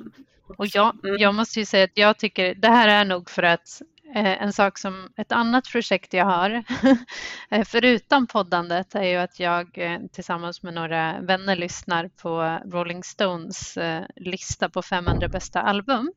Och 0.58 0.66
jag, 0.66 1.04
Mm. 1.04 1.16
jag 1.18 1.34
måste 1.34 1.58
ju 1.58 1.64
säga 1.66 1.84
att 1.84 1.90
jag 1.98 2.18
tycker 2.18 2.54
det 2.54 2.68
här 2.68 2.88
är 2.88 3.04
nog 3.04 3.30
för 3.30 3.42
att 3.42 3.82
en 4.14 4.52
sak 4.52 4.78
som 4.78 5.08
ett 5.16 5.32
annat 5.32 5.68
projekt 5.72 6.12
jag 6.12 6.24
har, 6.24 6.64
eh, 7.50 7.64
förutom 7.64 8.26
poddandet, 8.26 8.94
är 8.94 9.02
ju 9.02 9.16
att 9.16 9.40
jag 9.40 9.78
eh, 9.78 9.98
tillsammans 10.12 10.62
med 10.62 10.74
några 10.74 11.20
vänner 11.20 11.56
lyssnar 11.56 12.08
på 12.08 12.58
Rolling 12.72 13.04
Stones 13.04 13.76
eh, 13.76 14.02
lista 14.16 14.68
på 14.68 14.82
500 14.82 15.28
bästa 15.28 15.62
album. 15.62 16.12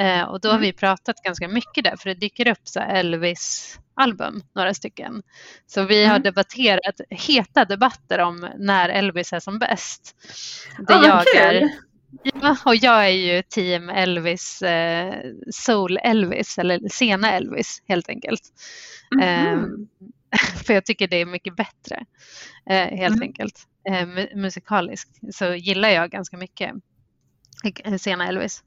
Eh, 0.00 0.22
och 0.22 0.40
då 0.40 0.48
har 0.48 0.54
Mm. 0.56 0.62
vi 0.62 0.72
pratat 0.72 1.16
ganska 1.16 1.48
mycket 1.48 1.84
där, 1.84 1.96
för 1.96 2.08
det 2.08 2.14
dyker 2.14 2.48
upp 2.48 2.60
så 2.68 2.80
här 2.80 2.94
Elvis-album, 2.94 4.42
några 4.54 4.74
stycken. 4.74 5.22
Så 5.66 5.82
vi 5.84 6.04
har 6.04 6.10
Mm. 6.16 6.22
debatterat 6.22 7.00
heta 7.10 7.64
debatter 7.64 8.18
om 8.18 8.48
när 8.58 8.88
Elvis 8.88 9.32
är 9.32 9.40
som 9.40 9.58
bäst. 9.58 10.16
Det 10.78 10.94
vad 10.94 11.04
jag 11.04 11.24
kul. 11.26 11.40
är 11.40 11.70
Ja, 12.22 12.56
och 12.64 12.76
jag 12.76 13.04
är 13.04 13.08
ju 13.36 13.42
team 13.42 13.88
Elvis, 13.88 14.62
eh, 14.62 15.24
Soul 15.52 15.96
Elvis, 16.02 16.58
eller 16.58 16.88
sena 16.88 17.32
Elvis 17.32 17.82
helt 17.88 18.08
enkelt. 18.08 18.42
Eh, 19.22 19.52
Mhm. 19.56 19.88
för 20.66 20.74
jag 20.74 20.84
tycker 20.86 21.08
det 21.08 21.16
är 21.16 21.26
mycket 21.26 21.56
bättre, 21.56 22.04
eh, 22.70 22.98
helt 22.98 23.16
Mm. 23.16 23.22
enkelt. 23.22 23.66
Eh, 23.88 23.92
mu- 24.06 24.36
musikaliskt 24.36 25.18
så 25.34 25.54
gillar 25.54 25.88
jag 25.88 26.10
ganska 26.10 26.36
mycket 26.36 26.74
eh, 27.84 27.94
sena 27.96 28.28
Elvis. 28.28 28.64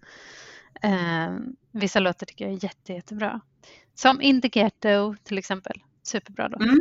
Eh, 0.82 1.38
vissa 1.72 2.00
låtar 2.00 2.26
tycker 2.26 2.46
jag 2.46 2.54
är 2.54 2.64
jätte, 2.64 2.94
jättebra. 2.94 3.42
Som 3.96 4.22
In 4.22 4.42
the 4.42 4.48
Ghetto 4.48 5.16
till 5.24 5.38
exempel. 5.38 5.82
Superbra 6.04 6.48
låt. 6.48 6.62
Mm. 6.62 6.80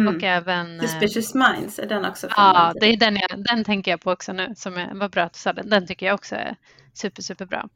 Mm. 0.00 0.16
Och 0.16 0.22
även... 0.22 0.80
eh, 0.80 0.86
Suspicious 0.86 1.34
Minds, 1.34 1.78
är 1.78 1.86
den 1.86 2.04
också 2.04 2.28
från 2.28 2.44
Ja, 2.44 2.72
den 2.74 2.80
det 2.80 2.86
är 2.86 2.96
den, 2.96 3.16
jag, 3.16 3.44
den 3.44 3.64
tänker 3.64 3.90
jag 3.90 4.00
på 4.00 4.12
också 4.12 4.32
nu. 4.32 4.52
Som 4.56 4.76
jag, 4.76 4.94
vad 4.94 5.10
bra 5.10 5.22
att 5.22 5.32
du 5.32 5.38
sa 5.38 5.52
den. 5.52 5.70
Den 5.70 5.86
tycker 5.86 6.06
jag 6.06 6.14
också 6.14 6.34
är 6.34 6.56
super, 6.94 7.22
superbra. 7.22 7.68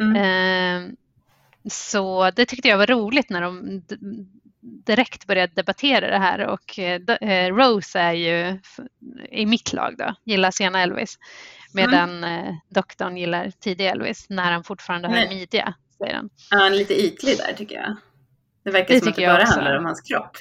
Mm. 0.00 0.16
Eh, 0.16 0.92
så 1.70 2.30
det 2.30 2.46
tyckte 2.46 2.68
jag 2.68 2.78
var 2.78 2.86
roligt 2.86 3.30
när 3.30 3.42
de 3.42 3.82
direkt 4.60 5.26
började 5.26 5.52
debattera 5.54 6.10
det 6.10 6.18
här 6.18 6.46
och 6.46 6.78
eh, 6.78 7.00
eh, 7.20 7.54
Rose 7.54 8.00
är 8.00 8.12
ju 8.12 8.58
i 9.30 9.46
mitt 9.46 9.72
lag 9.72 9.94
då, 9.98 10.14
gillar 10.24 10.50
sena 10.50 10.82
Elvis 10.82 11.18
medan 11.72 12.24
eh, 12.24 12.54
doktorn 12.68 13.16
gillar 13.16 13.50
tidig 13.50 13.86
Elvis 13.86 14.26
när 14.28 14.52
han 14.52 14.64
fortfarande 14.64 15.08
har 15.08 15.28
midja, 15.28 15.74
säger 15.98 16.14
han. 16.14 16.30
Ja, 16.50 16.56
han 16.58 16.72
är 16.72 16.76
lite 16.76 16.94
ytlig 16.94 17.38
där 17.38 17.52
tycker 17.52 17.74
jag. 17.74 17.96
Det 18.64 18.70
verkar 18.70 18.94
Det 18.94 19.00
som 19.00 19.08
att 19.08 19.14
tycker 19.14 19.26
det 19.28 19.32
jag 19.32 19.36
bara 19.36 19.42
också. 19.42 19.54
handlar 19.54 19.76
om 19.78 19.84
hans 19.84 20.00
kropp. 20.00 20.36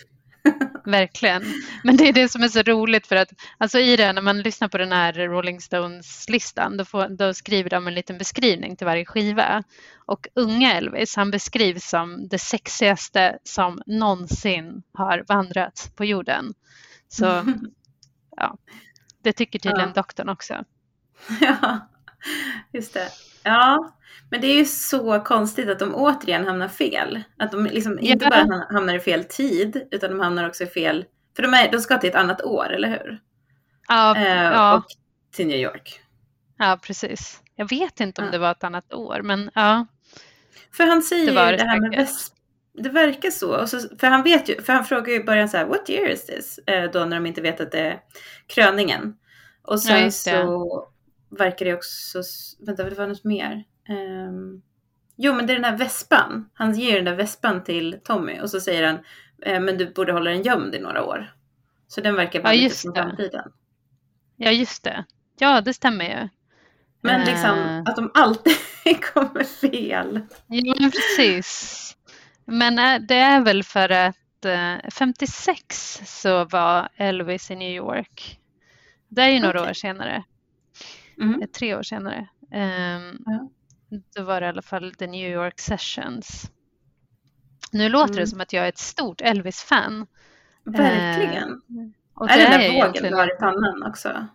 Verkligen. 0.86 1.44
Men 1.84 1.98
det 1.98 2.10
är 2.10 2.14
det 2.14 2.30
som 2.30 2.44
är 2.44 2.48
så 2.48 2.62
roligt 2.62 3.08
för 3.08 3.16
att 3.16 3.34
alltså 3.58 3.80
i 3.80 3.96
det, 3.96 4.14
när 4.14 4.22
man 4.22 4.42
lyssnar 4.42 4.68
på 4.68 4.78
den 4.78 4.92
här 4.92 5.14
Rolling 5.14 5.62
Stones-listan 5.62 6.78
då, 6.78 6.86
får, 6.86 7.08
då 7.10 7.34
skriver 7.34 7.70
de 7.70 7.88
en 7.88 7.94
liten 7.94 8.18
beskrivning 8.18 8.76
till 8.76 8.86
varje 8.86 9.06
skiva. 9.06 9.64
Och 10.06 10.28
unga 10.36 10.74
Elvis, 10.74 11.16
han 11.16 11.32
beskrivs 11.32 11.90
som 11.90 12.28
det 12.28 12.40
sexigaste 12.40 13.38
som 13.44 13.82
någonsin 13.86 14.84
har 14.94 15.26
vandrat 15.28 15.92
på 15.96 16.06
jorden. 16.06 16.54
Så 17.08 17.26
ja, 18.38 18.58
det 19.22 19.34
tycker 19.34 19.60
tydligen 19.60 19.92
ja. 19.96 20.02
doktorn 20.02 20.30
också. 20.30 20.64
Ja, 21.42 21.80
just 22.74 22.94
det. 22.94 23.08
Ja, 23.44 23.94
men 24.30 24.42
det 24.42 24.48
är 24.48 24.56
ju 24.56 24.66
så 24.66 25.20
konstigt 25.20 25.70
att 25.70 25.80
de 25.80 25.96
återigen 25.96 26.48
hamnar 26.48 26.68
fel. 26.68 27.24
Att 27.40 27.52
de 27.52 27.66
liksom 27.66 28.00
inte 28.00 28.26
bara 28.26 28.66
hamnar 28.72 28.96
i 28.96 29.00
fel 29.00 29.24
tid, 29.24 29.88
utan 29.92 30.10
de 30.10 30.20
hamnar 30.20 30.48
också 30.48 30.64
i 30.64 30.68
fel... 30.68 31.06
För 31.36 31.44
de, 31.44 31.54
är, 31.54 31.72
de 31.72 31.80
ska 31.80 31.98
till 31.98 32.10
ett 32.10 32.16
annat 32.16 32.42
år, 32.42 32.74
eller 32.74 32.90
hur? 32.90 33.20
Ja. 33.88 34.18
Eh, 34.18 34.44
ja. 34.44 34.76
Och 34.76 34.86
till 35.32 35.48
New 35.48 35.60
York. 35.60 36.02
Ja, 36.58 36.80
precis. 36.84 37.42
Jag 37.56 37.70
vet 37.70 38.00
inte 38.00 38.22
om 38.22 38.26
ja. 38.26 38.32
det 38.32 38.38
var 38.38 38.52
ett 38.52 38.64
annat 38.64 38.94
år, 38.94 39.22
men 39.22 39.52
ja. 39.56 39.86
För 40.72 40.84
han 40.84 41.02
säger 41.02 41.34
det, 41.34 41.52
ju 41.52 41.58
det 41.58 41.64
här 41.64 41.82
med 41.82 41.92
väst, 41.92 42.34
det 42.74 42.90
verkar 42.90 43.32
så. 43.32 43.68
så. 43.68 43.80
För 44.00 44.08
han 44.08 44.24
vet 44.24 44.50
ju, 44.50 44.62
för 44.62 44.74
han 44.74 44.86
frågar 44.86 45.08
ju 45.08 45.16
i 45.16 45.24
början 45.24 45.50
så 45.50 45.58
här, 45.58 45.66
what 45.66 45.90
year 45.90 46.10
is 46.10 46.26
this? 46.26 46.60
Eh, 46.68 46.92
då 46.92 47.06
när 47.06 47.16
de 47.16 47.26
inte 47.26 47.42
vet 47.42 47.62
att 47.62 47.72
det 47.72 47.80
är 47.80 48.00
kröningen. 48.48 49.16
Och 49.64 49.82
sen 49.82 50.04
ja, 50.04 50.12
så 50.12 50.88
verkar 51.38 51.66
det 51.66 51.74
också, 51.74 52.22
vänta 52.60 52.84
det 52.84 52.96
var 52.96 53.08
något 53.08 53.24
mer. 53.24 53.64
Um, 53.90 54.62
jo 55.16 55.34
men 55.34 55.48
det 55.48 55.54
är 55.54 55.56
den 55.56 55.64
här 55.64 55.78
vespan. 55.78 56.50
Han 56.54 56.74
ger 56.74 56.96
den 56.96 57.06
där 57.06 57.16
vespan 57.16 57.64
till 57.64 58.00
Tommy 58.04 58.40
och 58.40 58.50
så 58.50 58.60
säger 58.60 58.88
han, 58.88 59.00
eh, 59.46 59.60
men 59.60 59.78
du 59.78 59.94
borde 59.94 60.14
hålla 60.14 60.32
den 60.32 60.42
gömd 60.42 60.76
i 60.76 60.80
några 60.80 61.04
år. 61.04 61.34
Så 61.88 62.02
den 62.02 62.16
verkar 62.16 62.42
vara 62.42 62.54
ja, 62.54 62.64
lite 62.64 62.76
från 62.76 62.96
framtiden. 62.96 63.52
Ja 64.36 64.52
just 64.52 64.84
det. 64.84 65.06
Ja 65.40 65.62
det 65.62 65.74
stämmer 65.74 66.06
ju. 66.06 66.30
Men 67.02 67.26
liksom 67.26 67.60
uh... 67.60 67.82
att 67.86 67.96
de 67.96 68.12
alltid 68.14 68.56
kommer 69.14 69.44
fel. 69.44 70.22
Ja 70.48 70.76
men 70.80 70.92
precis. 70.92 71.80
Men 72.46 72.80
äh, 72.80 73.02
det 73.08 73.16
är 73.16 73.42
väl 73.42 73.64
för 73.64 73.90
att 73.90 74.16
56 74.94 76.00
äh, 76.00 76.06
så 76.06 76.46
var 76.46 76.90
Elvis 76.96 77.52
i 77.52 77.56
New 77.56 77.76
York. 77.76 78.40
Det 79.10 79.22
är 79.22 79.30
ju 79.30 79.40
några 79.40 79.60
okay. 79.60 79.70
år 79.70 79.74
senare. 79.74 80.24
Mm. 81.22 81.48
Tre 81.58 81.76
år 81.76 81.84
senare. 81.84 82.28
Um, 82.42 83.24
ja. 83.26 83.50
Då 84.16 84.24
var 84.24 84.42
det 84.42 84.46
i 84.46 84.50
alla 84.50 84.62
fall 84.62 84.94
The 84.94 85.08
New 85.08 85.32
York 85.32 85.60
Sessions. 85.60 86.52
Nu 87.72 87.90
låter 87.90 88.14
mm. 88.14 88.20
det 88.20 88.28
som 88.28 88.42
att 88.42 88.54
jag 88.54 88.66
är 88.66 88.70
ett 88.70 88.78
stort 88.78 89.22
Elvis-fan. 89.22 90.08
Verkligen. 90.64 91.50
Uh, 91.50 92.32
är 92.32 92.38
det 92.38 92.44
den 92.44 92.52
där 92.52 92.58
vågen 92.58 92.76
egentligen... 92.76 93.12
du 93.12 93.18
har 93.18 93.36
i 93.36 93.38
pannan 93.40 93.84
också? 93.84 94.28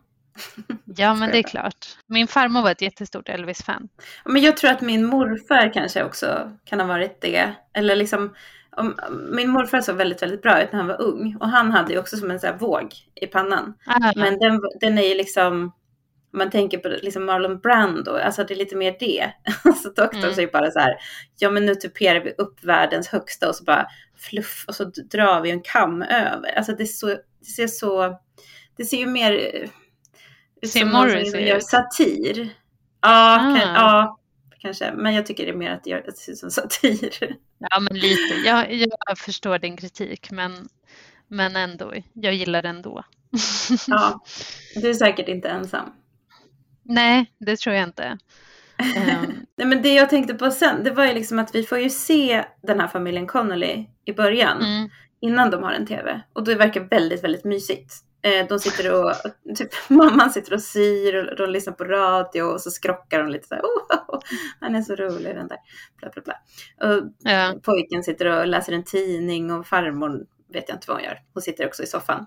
Ja, 0.84 1.14
men 1.14 1.30
det 1.32 1.38
är 1.38 1.42
klart. 1.42 1.86
Min 2.06 2.26
farmor 2.26 2.62
var 2.62 2.70
ett 2.70 2.82
jättestort 2.82 3.28
Elvis-fan. 3.28 3.88
Men 4.24 4.42
jag 4.42 4.56
tror 4.56 4.70
att 4.70 4.80
min 4.80 5.06
morfar 5.06 5.72
kanske 5.72 6.04
också 6.04 6.52
kan 6.64 6.80
ha 6.80 6.86
varit 6.86 7.20
det. 7.20 7.52
Eller 7.72 7.96
liksom, 7.96 8.34
om, 8.76 8.96
min 9.32 9.50
morfar 9.50 9.80
såg 9.80 9.96
väldigt, 9.96 10.22
väldigt 10.22 10.42
bra 10.42 10.62
ut 10.62 10.72
när 10.72 10.78
han 10.78 10.88
var 10.88 11.02
ung. 11.02 11.36
Och 11.40 11.48
han 11.48 11.70
hade 11.72 11.92
ju 11.92 11.98
också 11.98 12.16
som 12.16 12.30
en 12.30 12.40
sån 12.40 12.58
våg 12.58 12.94
i 13.14 13.26
pannan. 13.26 13.74
Ah. 13.86 14.12
Men 14.16 14.38
den, 14.38 14.60
den 14.80 14.98
är 14.98 15.08
ju 15.08 15.14
liksom, 15.14 15.54
om 15.54 15.72
man 16.32 16.50
tänker 16.50 16.78
på 16.78 16.88
liksom 16.88 17.24
Marlon 17.24 17.58
Brando, 17.58 18.16
alltså 18.16 18.44
det 18.44 18.54
är 18.54 18.58
lite 18.58 18.76
mer 18.76 18.96
det. 19.00 19.32
alltså 19.64 19.88
doktorn 19.88 20.22
mm. 20.22 20.34
säger 20.34 20.52
bara 20.52 20.70
så 20.70 20.78
här, 20.78 20.96
ja 21.38 21.50
men 21.50 21.66
nu 21.66 21.74
tuperar 21.74 22.20
vi 22.20 22.32
upp 22.38 22.64
världens 22.64 23.08
högsta 23.08 23.48
och 23.48 23.54
så 23.54 23.64
bara 23.64 23.86
fluff 24.16 24.64
och 24.68 24.74
så 24.74 24.84
drar 24.84 25.40
vi 25.40 25.50
en 25.50 25.62
kam 25.62 26.02
över. 26.02 26.52
Alltså 26.56 26.72
det, 26.72 26.86
så, 26.86 27.06
det 27.06 27.50
ser 27.56 27.66
så, 27.66 28.18
det 28.76 28.84
ser 28.84 28.98
ju 28.98 29.06
mer 29.06 29.68
Ser 30.66 30.84
Morrissey 30.84 31.48
gör 31.48 31.60
satir. 31.60 32.54
Ja, 33.00 33.36
ah. 33.36 33.38
kan, 33.38 33.74
ja, 33.74 34.18
kanske. 34.58 34.92
Men 34.92 35.14
jag 35.14 35.26
tycker 35.26 35.46
det 35.46 35.52
är 35.52 35.56
mer 35.56 35.70
att 35.70 35.84
det, 35.84 35.90
gör, 35.90 35.98
att 35.98 36.06
det 36.06 36.16
ser 36.16 36.32
ut 36.32 36.38
som 36.38 36.50
satir. 36.50 37.36
Ja, 37.58 37.80
men 37.80 37.98
lite. 37.98 38.34
Jag, 38.44 38.74
jag 38.74 39.18
förstår 39.18 39.58
din 39.58 39.76
kritik, 39.76 40.30
men, 40.30 40.68
men 41.28 41.56
ändå. 41.56 41.92
Jag 42.12 42.34
gillar 42.34 42.62
det 42.62 42.68
ändå. 42.68 43.04
ja, 43.86 44.24
du 44.74 44.90
är 44.90 44.94
säkert 44.94 45.28
inte 45.28 45.48
ensam. 45.48 45.92
Nej, 46.88 47.32
det 47.38 47.56
tror 47.56 47.74
jag 47.74 47.84
inte. 47.84 48.18
Um. 48.78 49.46
Nej, 49.56 49.66
men 49.66 49.82
det 49.82 49.94
jag 49.94 50.10
tänkte 50.10 50.34
på 50.34 50.50
sen, 50.50 50.84
det 50.84 50.90
var 50.90 51.06
ju 51.06 51.12
liksom 51.12 51.38
att 51.38 51.54
vi 51.54 51.62
får 51.62 51.78
ju 51.78 51.90
se 51.90 52.44
den 52.62 52.80
här 52.80 52.88
familjen 52.88 53.26
Connolly 53.26 53.86
i 54.04 54.12
början. 54.12 54.62
Mm. 54.62 54.90
Innan 55.20 55.50
de 55.50 55.62
har 55.62 55.72
en 55.72 55.86
tv. 55.86 56.20
Och 56.32 56.44
det 56.44 56.54
verkar 56.54 56.80
väldigt, 56.80 57.24
väldigt 57.24 57.44
mysigt. 57.44 57.94
Eh, 58.22 58.46
de 58.48 58.58
sitter 58.58 58.94
och, 58.94 59.14
typ 59.56 59.70
mamman 59.88 60.30
sitter 60.30 60.54
och 60.54 60.62
syr 60.62 61.14
och 61.14 61.36
de 61.36 61.50
lyssnar 61.50 61.72
på 61.72 61.84
radio 61.84 62.42
och 62.42 62.60
så 62.60 62.70
skrockar 62.70 63.18
de 63.18 63.28
lite 63.28 63.48
så 63.48 63.54
här. 63.54 63.62
Oh, 63.62 64.20
han 64.60 64.74
är 64.74 64.82
så 64.82 64.94
rolig 64.94 65.34
den 65.34 65.48
där. 65.48 65.58
Bla, 65.96 66.10
bla, 66.10 66.22
bla. 66.22 66.34
Och 66.88 67.02
ja. 67.18 67.54
Pojken 67.62 68.02
sitter 68.02 68.26
och 68.26 68.46
läser 68.46 68.72
en 68.72 68.84
tidning 68.84 69.52
och 69.52 69.66
farmor 69.66 70.26
vet 70.52 70.68
jag 70.68 70.76
inte 70.76 70.88
vad 70.88 70.96
hon 70.96 71.04
gör. 71.04 71.18
Hon 71.34 71.42
sitter 71.42 71.66
också 71.66 71.82
i 71.82 71.86
soffan. 71.86 72.26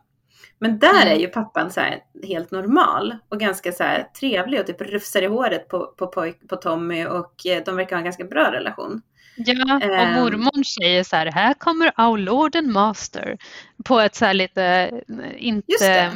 Men 0.59 0.79
där 0.79 1.01
mm. 1.01 1.07
är 1.07 1.19
ju 1.19 1.27
pappan 1.27 1.71
så 1.71 1.81
helt 2.27 2.51
normal 2.51 3.15
och 3.29 3.39
ganska 3.39 3.71
så 3.71 3.83
trevlig 4.19 4.59
och 4.59 4.67
typ 4.67 4.81
rufsar 4.81 5.21
i 5.21 5.27
håret 5.27 5.67
på, 5.67 5.93
på, 5.97 6.07
pojk, 6.07 6.47
på 6.49 6.55
Tommy 6.55 7.05
och 7.05 7.45
eh, 7.45 7.63
de 7.65 7.75
verkar 7.75 7.95
ha 7.95 7.97
en 7.97 8.03
ganska 8.03 8.23
bra 8.23 8.51
relation. 8.51 9.01
Ja, 9.35 9.75
och 9.75 9.83
um, 9.83 10.13
mormor 10.13 10.63
säger 10.63 11.03
så 11.03 11.15
här, 11.15 11.31
här 11.31 11.53
kommer 11.53 12.01
our 12.01 12.17
Lord 12.17 12.55
and 12.55 12.67
Master. 12.67 13.37
På 13.85 13.99
ett 13.99 14.15
så 14.15 14.25
här 14.25 14.33
lite, 14.33 14.91
inte, 15.37 16.11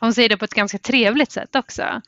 hon 0.00 0.14
säger 0.14 0.28
det 0.28 0.36
på 0.36 0.44
ett 0.44 0.54
ganska 0.54 0.78
trevligt 0.78 1.32
sätt 1.32 1.56
också. 1.56 2.02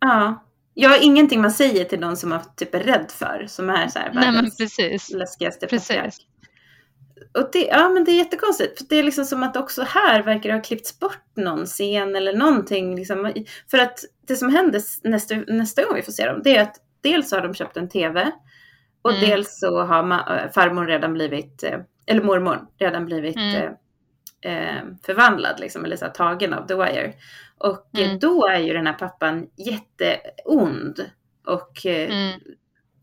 Ja, 0.00 0.44
jag 0.74 0.90
har 0.90 1.04
ingenting 1.04 1.40
man 1.40 1.50
säger 1.50 1.84
till 1.84 2.00
någon 2.00 2.16
som 2.16 2.30
man 2.30 2.40
typ 2.56 2.74
är 2.74 2.80
rädd 2.80 3.06
för, 3.08 3.46
som 3.48 3.70
är 3.70 3.88
så 3.88 3.98
här 3.98 4.10
Nej, 4.14 4.32
men 4.32 4.50
precis. 4.50 5.10
läskigaste 5.10 5.66
patriark. 5.66 6.14
Och 7.38 7.48
det, 7.52 7.66
ja 7.66 7.88
men 7.88 8.04
det 8.04 8.10
är 8.10 8.16
jättekonstigt, 8.16 8.78
för 8.78 8.86
det 8.88 8.96
är 8.96 9.02
liksom 9.02 9.24
som 9.24 9.42
att 9.42 9.56
också 9.56 9.82
här 9.82 10.22
verkar 10.22 10.48
det 10.48 10.56
ha 10.56 10.62
klippts 10.62 10.98
bort 10.98 11.36
någon 11.36 11.66
scen 11.66 12.16
eller 12.16 12.32
någonting. 12.32 12.96
Liksom. 12.96 13.32
För 13.70 13.78
att 13.78 13.98
det 14.26 14.36
som 14.36 14.52
händer 14.52 14.82
nästa, 15.08 15.34
nästa 15.34 15.84
gång 15.84 15.94
vi 15.94 16.02
får 16.02 16.12
se 16.12 16.26
dem, 16.26 16.40
det 16.44 16.56
är 16.56 16.62
att 16.62 16.76
dels 17.00 17.32
har 17.32 17.40
de 17.40 17.54
köpt 17.54 17.76
en 17.76 17.88
TV 17.88 18.32
och 19.02 19.10
mm. 19.10 19.30
dels 19.30 19.58
så 19.58 19.82
har 19.82 20.02
ma- 20.02 20.52
farmor 20.52 20.86
redan 20.86 21.12
blivit, 21.12 21.62
eh, 21.62 21.78
eller 22.06 22.22
mormor 22.22 22.66
redan 22.78 23.06
blivit 23.06 23.36
mm. 23.36 23.74
eh, 24.42 24.76
eh, 24.76 24.82
förvandlad, 25.02 25.60
liksom, 25.60 25.84
eller 25.84 25.96
så 25.96 26.04
här, 26.04 26.12
tagen 26.12 26.54
av 26.54 26.66
The 26.66 26.74
Wire. 26.74 27.12
Och 27.58 27.98
mm. 27.98 28.18
då 28.18 28.46
är 28.46 28.58
ju 28.58 28.72
den 28.72 28.86
här 28.86 28.94
pappan 28.94 29.46
jätteond 29.56 31.10
och 31.46 31.86
eh, 31.86 32.10
mm. 32.10 32.40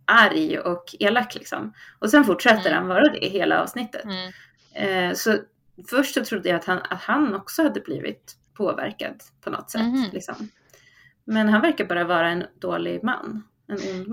Arg 0.05 0.59
och 0.59 0.95
elak 0.99 1.35
liksom. 1.35 1.73
Och 1.99 2.09
sen 2.09 2.25
fortsätter 2.25 2.71
mm. 2.71 2.73
han 2.73 2.87
vara 2.87 3.09
det 3.09 3.27
hela 3.27 3.61
avsnittet. 3.61 4.05
Mm. 4.05 4.31
Eh, 4.73 5.13
så 5.15 5.37
först 5.89 6.13
så 6.13 6.25
trodde 6.25 6.49
jag 6.49 6.55
att 6.55 6.65
han, 6.65 6.77
att 6.89 7.01
han 7.01 7.35
också 7.35 7.63
hade 7.63 7.79
blivit 7.79 8.35
påverkad 8.53 9.23
på 9.41 9.49
något 9.49 9.69
sätt. 9.69 9.81
Mm. 9.81 10.09
Liksom. 10.13 10.49
Men 11.23 11.49
han 11.49 11.61
verkar 11.61 11.85
bara 11.85 12.03
vara 12.03 12.29
en 12.29 12.43
dålig 12.59 13.03
man. 13.03 13.43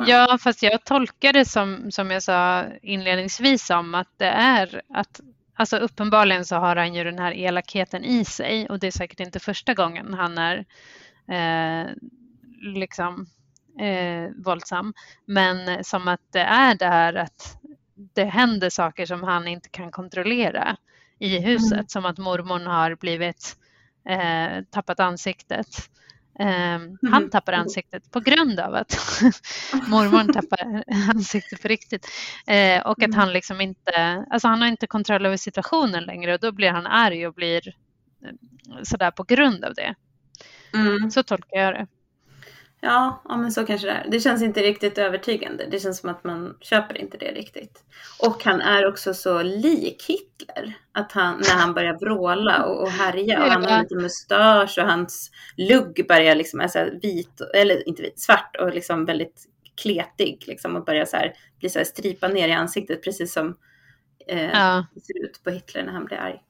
Ja, 0.07 0.38
fast 0.40 0.62
jag 0.62 0.85
tolkar 0.85 1.33
det 1.33 1.44
som, 1.44 1.90
som 1.90 2.11
jag 2.11 2.22
sa 2.22 2.64
inledningsvis 2.83 3.70
om 3.70 3.94
att 3.94 4.09
det 4.16 4.26
är 4.26 4.83
att 4.94 5.20
Alltså 5.55 5.76
uppenbarligen 5.76 6.44
så 6.44 6.57
har 6.57 6.76
han 6.76 6.94
ju 6.94 7.05
den 7.05 7.18
här 7.18 7.33
elakheten 7.33 8.05
i 8.05 8.24
sig 8.24 8.68
och 8.68 8.78
det 8.78 8.87
är 8.87 8.90
säkert 8.90 9.20
inte 9.20 9.40
första 9.40 9.74
gången 9.74 10.14
han 10.14 10.38
är 10.38 10.64
eh, 11.28 11.90
liksom 12.74 13.26
eh, 13.78 14.30
våldsam. 14.44 14.94
Men 15.26 15.85
som 15.85 16.08
att 16.08 16.20
det 16.30 16.40
är 16.40 16.74
det 16.74 16.87
här 16.87 17.14
att 17.14 17.58
det 18.14 18.24
händer 18.24 18.70
saker 18.70 19.06
som 19.06 19.22
han 19.22 19.48
inte 19.48 19.68
kan 19.68 19.90
kontrollera 19.90 20.76
i 21.18 21.38
huset. 21.38 21.72
Mm. 21.72 21.88
Som 21.88 22.04
att 22.04 22.18
mormon 22.18 22.66
har 22.66 22.94
blivit 22.94 23.56
eh, 24.08 24.64
tappat 24.70 25.00
ansiktet 25.00 25.88
Um, 26.38 26.98
han 27.11 27.30
tappar 27.30 27.52
ansiktet 27.52 28.11
på 28.11 28.20
grund 28.20 28.61
av 28.61 28.74
att 28.74 28.92
mormor 29.88 30.32
tappar 30.32 30.85
ansiktet 31.14 31.62
på 31.62 31.68
riktigt. 31.68 32.06
Uh, 32.50 32.87
och 32.87 33.02
att 33.02 33.04
mm. 33.04 33.18
han 33.18 33.32
liksom 33.32 33.61
inte, 33.61 34.24
alltså 34.30 34.48
han 34.48 34.62
har 34.62 34.68
inte 34.68 34.87
kontroll 34.87 35.26
över 35.26 35.37
situationen 35.37 36.04
längre 36.04 36.35
och 36.35 36.40
då 36.40 36.52
blir 36.52 36.70
han 36.70 36.87
arg 36.87 37.26
och 37.26 37.35
blir 37.35 37.68
uh, 37.68 38.82
sådär 38.82 39.11
på 39.11 39.22
grund 39.24 39.64
av 39.64 39.74
det. 39.74 39.94
Mm. 40.74 41.11
Så 41.11 41.22
tolkar 41.22 41.61
jag 41.61 41.74
det. 41.74 41.87
Ja, 42.85 43.23
ja, 43.29 43.37
men 43.37 43.53
så 43.53 43.66
kanske 43.66 43.87
det 43.87 43.92
är. 43.92 44.07
Det 44.11 44.21
känns 44.21 44.42
inte 44.42 44.62
riktigt 44.62 44.99
övertygande. 44.99 45.66
Det 45.71 45.79
känns 45.79 45.99
som 45.99 46.11
att 46.11 46.25
man 46.25 46.57
köper 46.61 46.99
inte 46.99 47.18
det 47.18 47.33
riktigt. 47.33 47.85
Och 48.23 48.45
han 48.45 48.61
är 48.61 48.88
också 48.88 49.14
så 49.14 49.42
lik 49.42 50.05
Hitler. 50.09 50.77
Att 50.92 51.12
han, 51.12 51.37
när 51.37 51.55
han 51.55 51.75
börjar 51.75 51.95
vråla 51.95 52.64
och, 52.64 52.83
och 52.83 52.90
härja 52.90 53.45
och 53.45 53.51
han 53.51 53.64
har 53.64 53.83
lite 53.83 53.95
mustasch 53.95 54.79
och 54.79 54.85
hans 54.85 55.31
lugg 55.57 56.07
börjar 56.09 56.35
liksom, 56.35 56.61
alltså 56.61 56.88
vit, 57.03 57.40
eller 57.55 57.88
inte 57.88 58.03
vit, 58.03 58.21
svart 58.21 58.57
och 58.61 58.75
liksom 58.75 59.05
väldigt 59.05 59.47
kletig 59.83 60.45
liksom 60.47 60.77
och 60.77 60.85
börjar 60.85 61.05
så 61.05 61.16
här, 61.16 61.33
bli 61.59 61.68
så 61.68 61.79
här 61.79 61.87
stripa 61.87 62.29
ner 62.29 62.49
i 62.49 62.53
ansiktet 62.53 63.05
precis 63.05 63.33
som 63.33 63.57
eh, 64.29 64.51
ja. 64.51 64.87
det 64.95 65.01
ser 65.01 65.25
ut 65.25 65.40
på 65.45 65.51
Hitler 65.51 65.83
när 65.83 65.92
han 65.92 66.05
blir 66.05 66.18
arg. 66.18 66.42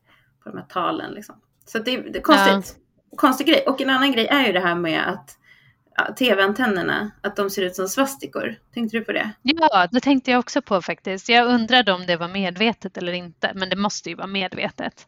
på 0.45 0.51
de 0.51 0.59
här 0.59 0.66
talen. 0.66 1.14
Liksom. 1.14 1.35
Så 1.66 1.79
det, 1.79 1.97
det 1.97 2.18
är 2.18 2.23
konstigt. 2.23 2.77
Ja. 3.11 3.16
Konstig 3.16 3.47
grej. 3.47 3.64
Och 3.66 3.81
en 3.81 3.90
annan 3.90 4.12
grej 4.12 4.27
är 4.27 4.47
ju 4.47 4.53
det 4.53 4.61
här 4.61 4.75
med 4.75 5.09
att 5.09 5.38
tv-antennerna, 6.18 7.11
att 7.20 7.37
de 7.37 7.50
ser 7.50 7.62
ut 7.62 7.76
som 7.76 7.88
svastikor. 7.88 8.57
Tänkte 8.74 8.96
du 8.98 9.05
på 9.05 9.12
det? 9.12 9.31
Ja, 9.42 9.88
det 9.92 10.00
tänkte 10.00 10.31
jag 10.31 10.38
också 10.38 10.62
på 10.62 10.83
faktiskt. 10.83 11.28
Jag 11.28 11.46
undrade 11.46 11.92
om 11.92 12.07
det 12.07 12.16
var 12.16 12.28
medvetet 12.28 12.96
eller 12.96 13.12
inte, 13.12 13.52
men 13.55 13.70
det 13.70 13.76
måste 13.76 14.09
ju 14.09 14.14
vara 14.14 14.26
medvetet. 14.26 15.07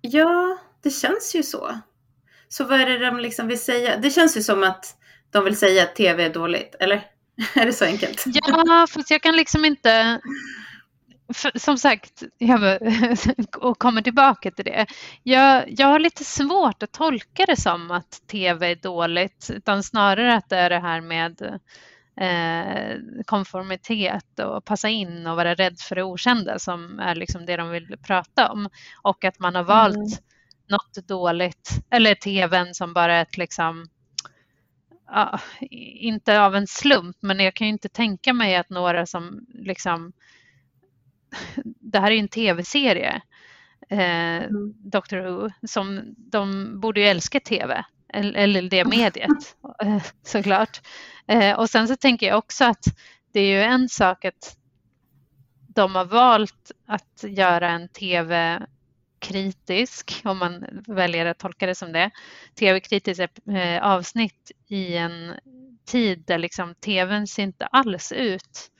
Ja, 0.00 0.58
det 0.82 0.90
känns 0.90 1.34
ju 1.34 1.42
så. 1.42 1.78
Så 2.48 2.64
vad 2.64 2.80
är 2.80 2.86
det 2.86 2.98
de 3.06 3.18
liksom 3.20 3.48
vill 3.48 3.60
säga? 3.60 3.96
Det 3.96 4.10
känns 4.10 4.36
ju 4.36 4.42
som 4.42 4.62
att 4.64 4.96
de 5.30 5.44
vill 5.44 5.56
säga 5.56 5.82
att 5.82 5.96
tv 5.96 6.24
är 6.24 6.30
dåligt, 6.30 6.76
eller? 6.80 7.06
är 7.54 7.66
det 7.66 7.72
så 7.72 7.84
enkelt? 7.84 8.24
Ja, 8.26 8.86
fast 8.90 9.10
jag 9.10 9.22
kan 9.22 9.36
liksom 9.36 9.64
inte... 9.64 10.20
För, 11.34 11.58
som 11.58 11.78
sagt, 11.78 12.22
jag, 12.38 12.78
och 13.56 13.78
kommer 13.78 14.02
tillbaka 14.02 14.50
till 14.50 14.64
det. 14.64 14.86
Jag, 15.22 15.64
jag 15.80 15.86
har 15.86 15.98
lite 15.98 16.24
svårt 16.24 16.82
att 16.82 16.92
tolka 16.92 17.44
det 17.46 17.56
som 17.56 17.90
att 17.90 18.22
tv 18.26 18.70
är 18.70 18.76
dåligt, 18.76 19.50
utan 19.54 19.82
snarare 19.82 20.34
att 20.34 20.48
det 20.48 20.56
är 20.56 20.70
det 20.70 20.80
här 20.80 21.00
med 21.00 21.60
eh, 22.20 23.22
konformitet 23.24 24.38
och 24.38 24.64
passa 24.64 24.88
in 24.88 25.26
och 25.26 25.36
vara 25.36 25.54
rädd 25.54 25.78
för 25.78 25.96
det 25.96 26.02
okända 26.02 26.58
som 26.58 27.00
är 27.00 27.14
liksom 27.14 27.46
det 27.46 27.56
de 27.56 27.70
vill 27.70 27.96
prata 28.06 28.52
om. 28.52 28.68
Och 29.02 29.24
att 29.24 29.38
man 29.38 29.54
har 29.54 29.64
valt 29.64 29.96
mm. 29.96 30.08
något 30.68 31.08
dåligt, 31.08 31.70
eller 31.90 32.14
tvn 32.14 32.74
som 32.74 32.92
bara 32.92 33.20
ett 33.20 33.36
liksom 33.36 33.86
ja, 35.06 35.40
inte 36.00 36.40
av 36.40 36.56
en 36.56 36.66
slump, 36.66 37.16
men 37.20 37.40
jag 37.40 37.54
kan 37.54 37.66
ju 37.66 37.72
inte 37.72 37.88
tänka 37.88 38.32
mig 38.32 38.56
att 38.56 38.70
några 38.70 39.06
som 39.06 39.46
liksom 39.48 40.12
det 41.64 41.98
här 41.98 42.10
är 42.10 42.14
ju 42.14 42.20
en 42.20 42.28
tv-serie, 42.28 43.22
eh, 43.90 44.36
mm. 44.36 44.74
Doctor 44.76 45.18
Who, 45.18 45.50
som 45.66 46.14
de 46.16 46.72
borde 46.80 47.00
ju 47.00 47.06
älska 47.06 47.40
tv, 47.40 47.84
eller 48.12 48.62
det 48.62 48.84
mediet 48.96 49.56
eh, 49.82 50.02
såklart. 50.22 50.80
Eh, 51.26 51.58
och 51.58 51.70
sen 51.70 51.88
så 51.88 51.96
tänker 51.96 52.26
jag 52.26 52.38
också 52.38 52.64
att 52.64 52.84
det 53.32 53.40
är 53.40 53.46
ju 53.46 53.62
en 53.62 53.88
sak 53.88 54.24
att 54.24 54.56
de 55.74 55.94
har 55.94 56.04
valt 56.04 56.72
att 56.86 57.24
göra 57.28 57.70
en 57.70 57.88
tv 57.88 58.60
kritisk, 59.18 60.20
om 60.24 60.38
man 60.38 60.82
väljer 60.86 61.26
att 61.26 61.38
tolka 61.38 61.66
det 61.66 61.74
som 61.74 61.92
det, 61.92 62.10
tv-kritiskt 62.54 63.48
eh, 63.48 63.82
avsnitt 63.82 64.52
i 64.68 64.96
en 64.96 65.34
tid 65.84 66.24
där 66.26 66.38
liksom 66.38 66.74
tvn 66.74 67.26
ser 67.26 67.42
inte 67.42 67.66
alls 67.66 68.12
ut 68.12 68.70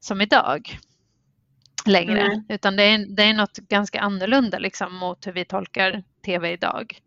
som 0.00 0.20
idag 0.20 0.78
längre, 1.86 2.20
mm. 2.20 2.44
utan 2.48 2.76
det 2.76 2.82
är, 2.82 3.16
det 3.16 3.22
är 3.22 3.34
något 3.34 3.56
ganska 3.56 4.00
annorlunda 4.00 4.58
liksom 4.58 4.94
mot 4.96 5.26
hur 5.26 5.32
vi 5.32 5.44
tolkar 5.44 6.02
tv 6.24 6.52
idag. 6.52 7.00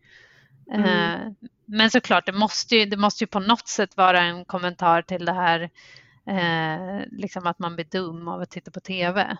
Mm. 0.74 0.86
Eh, 0.86 1.34
men 1.66 1.92
såklart, 1.92 2.26
det 2.26 2.32
måste, 2.32 2.76
ju, 2.76 2.86
det 2.86 2.98
måste 2.98 3.24
ju 3.24 3.28
på 3.28 3.40
något 3.40 3.68
sätt 3.68 3.98
vara 3.98 4.22
en 4.22 4.46
kommentar 4.46 5.02
till 5.02 5.26
det 5.26 5.34
här 5.34 5.70
eh, 6.28 7.06
liksom 7.12 7.48
att 7.48 7.60
man 7.60 7.76
blir 7.76 7.86
dum 7.92 8.28
av 8.28 8.42
att 8.42 8.50
titta 8.50 8.72
på 8.72 8.80
tv. 8.80 9.38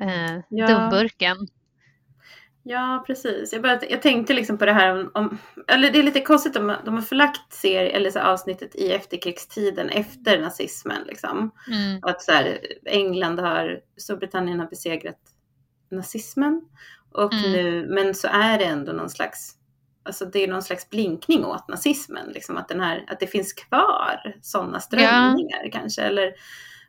Eh, 0.00 0.38
ja. 0.48 0.66
Dumburken. 0.66 1.36
Ja, 2.62 3.04
precis. 3.06 3.52
Jag, 3.52 3.62
började, 3.62 3.86
jag 3.86 4.02
tänkte 4.02 4.34
liksom 4.34 4.58
på 4.58 4.66
det 4.66 4.72
här 4.72 4.92
om, 4.92 5.10
om, 5.14 5.38
eller 5.68 5.90
det 5.90 5.98
är 5.98 6.02
lite 6.02 6.20
konstigt 6.20 6.56
om 6.56 6.76
de 6.84 6.94
har 6.94 7.02
förlagt 7.02 7.52
serie, 7.52 7.90
eller 7.90 8.10
så 8.10 8.20
avsnittet 8.20 8.76
i 8.76 8.92
efterkrigstiden 8.92 9.88
efter 9.88 10.40
nazismen. 10.40 11.02
Liksom. 11.06 11.50
Mm. 11.68 11.98
att 12.02 12.22
så 12.22 12.32
här, 12.32 12.58
England 12.84 13.38
har, 13.38 13.80
Storbritannien 13.96 14.60
har 14.60 14.66
besegrat 14.66 15.18
nazismen. 15.90 16.62
Och 17.12 17.32
mm. 17.32 17.52
nu, 17.52 17.86
men 17.88 18.14
så 18.14 18.28
är 18.28 18.58
det 18.58 18.64
ändå 18.64 18.92
någon 18.92 19.10
slags, 19.10 19.52
alltså 20.02 20.24
det 20.24 20.44
är 20.44 20.48
någon 20.48 20.62
slags 20.62 20.90
blinkning 20.90 21.44
åt 21.44 21.68
nazismen. 21.68 22.28
Liksom, 22.28 22.56
att, 22.56 22.68
den 22.68 22.80
här, 22.80 23.04
att 23.08 23.20
det 23.20 23.26
finns 23.26 23.52
kvar 23.52 24.34
sådana 24.42 24.80
strömningar 24.80 25.60
ja. 25.64 25.70
kanske. 25.72 26.02
Eller, 26.02 26.32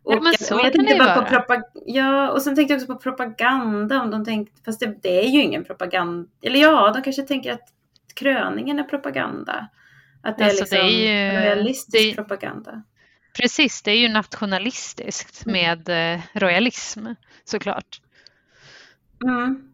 och, 0.04 0.14
ja, 0.14 0.22
men 0.22 0.34
så 0.34 0.60
jag 0.64 0.74
tänkte 0.74 0.96
bara 0.96 1.16
på 1.16 1.36
propag- 1.36 1.84
Ja, 1.86 2.32
och 2.32 2.42
sen 2.42 2.56
tänkte 2.56 2.74
jag 2.74 2.82
också 2.82 2.94
på 2.94 3.00
propaganda. 3.00 4.02
Om 4.02 4.12
de 4.12 4.26
tänkte, 4.26 4.62
fast 4.66 4.80
det, 4.80 4.98
det, 5.02 5.26
är 5.26 5.30
ju 5.30 5.42
ingen 5.42 5.64
propaganda. 5.64 6.30
Eller 6.42 6.60
ja, 6.60 6.92
de 6.94 7.02
kanske 7.02 7.24
tänker 7.24 7.54
att 7.54 7.74
kröningen 8.14 8.80
är 8.80 8.84
propaganda. 8.84 9.68
Att 10.24 10.38
det 10.38 10.46
alltså, 10.46 10.58
är 10.58 10.62
liksom 10.62 10.78
det 10.78 10.84
är 10.84 11.34
ju, 11.34 11.40
realistisk 11.40 12.10
det, 12.10 12.16
propaganda. 12.16 12.84
Precis, 13.38 13.82
det 13.82 13.92
är 13.92 13.98
ju 13.98 14.10
nationalistiskt 14.10 15.46
mm. 15.46 15.54
med 15.54 15.90
eh, 16.16 16.22
royalism 16.34 17.08
såklart. 17.44 18.02
Mm. 19.24 19.68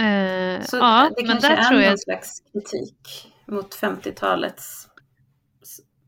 Uh, 0.00 0.64
Så 0.64 0.76
ja, 0.76 1.10
det 1.16 1.26
men 1.26 1.40
där 1.40 1.56
är 1.56 1.62
tror 1.62 1.80
jag... 1.80 1.88
någon 1.88 1.98
slags 1.98 2.42
kritik 2.52 3.32
mot 3.46 3.74
50-talets 3.74 4.88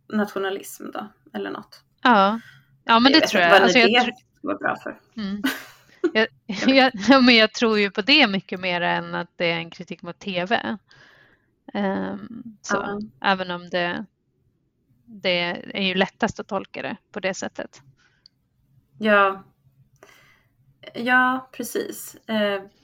nationalism 0.08 0.90
då, 0.90 1.08
eller 1.34 1.50
något. 1.50 1.82
Ja, 2.02 2.40
Ja, 2.84 2.98
men 2.98 3.12
det, 3.12 3.20
det 3.20 3.26
tror 3.26 3.42
jag. 3.42 3.62
Alltså, 3.62 3.78
jag 3.78 4.06
det 4.06 4.14
var 4.40 4.54
bra 4.54 4.76
för. 4.76 4.98
Mm. 5.16 5.42
Jag, 6.12 6.26
jag, 6.76 6.92
ja, 7.08 7.20
men 7.20 7.36
jag 7.36 7.52
tror 7.52 7.78
ju 7.78 7.90
på 7.90 8.02
det 8.02 8.26
mycket 8.26 8.60
mer 8.60 8.80
än 8.80 9.14
att 9.14 9.28
det 9.36 9.50
är 9.50 9.56
en 9.56 9.70
kritik 9.70 10.02
mot 10.02 10.18
tv. 10.18 10.78
Um, 11.74 12.56
så, 12.62 12.76
ja. 12.76 13.00
Även 13.32 13.50
om 13.50 13.68
det, 13.68 14.04
det 15.04 15.40
är 15.74 15.82
ju 15.82 15.94
lättast 15.94 16.40
att 16.40 16.48
tolka 16.48 16.82
det 16.82 16.96
på 17.12 17.20
det 17.20 17.34
sättet. 17.34 17.82
Ja, 18.98 19.44
ja 20.94 21.48
precis. 21.52 22.16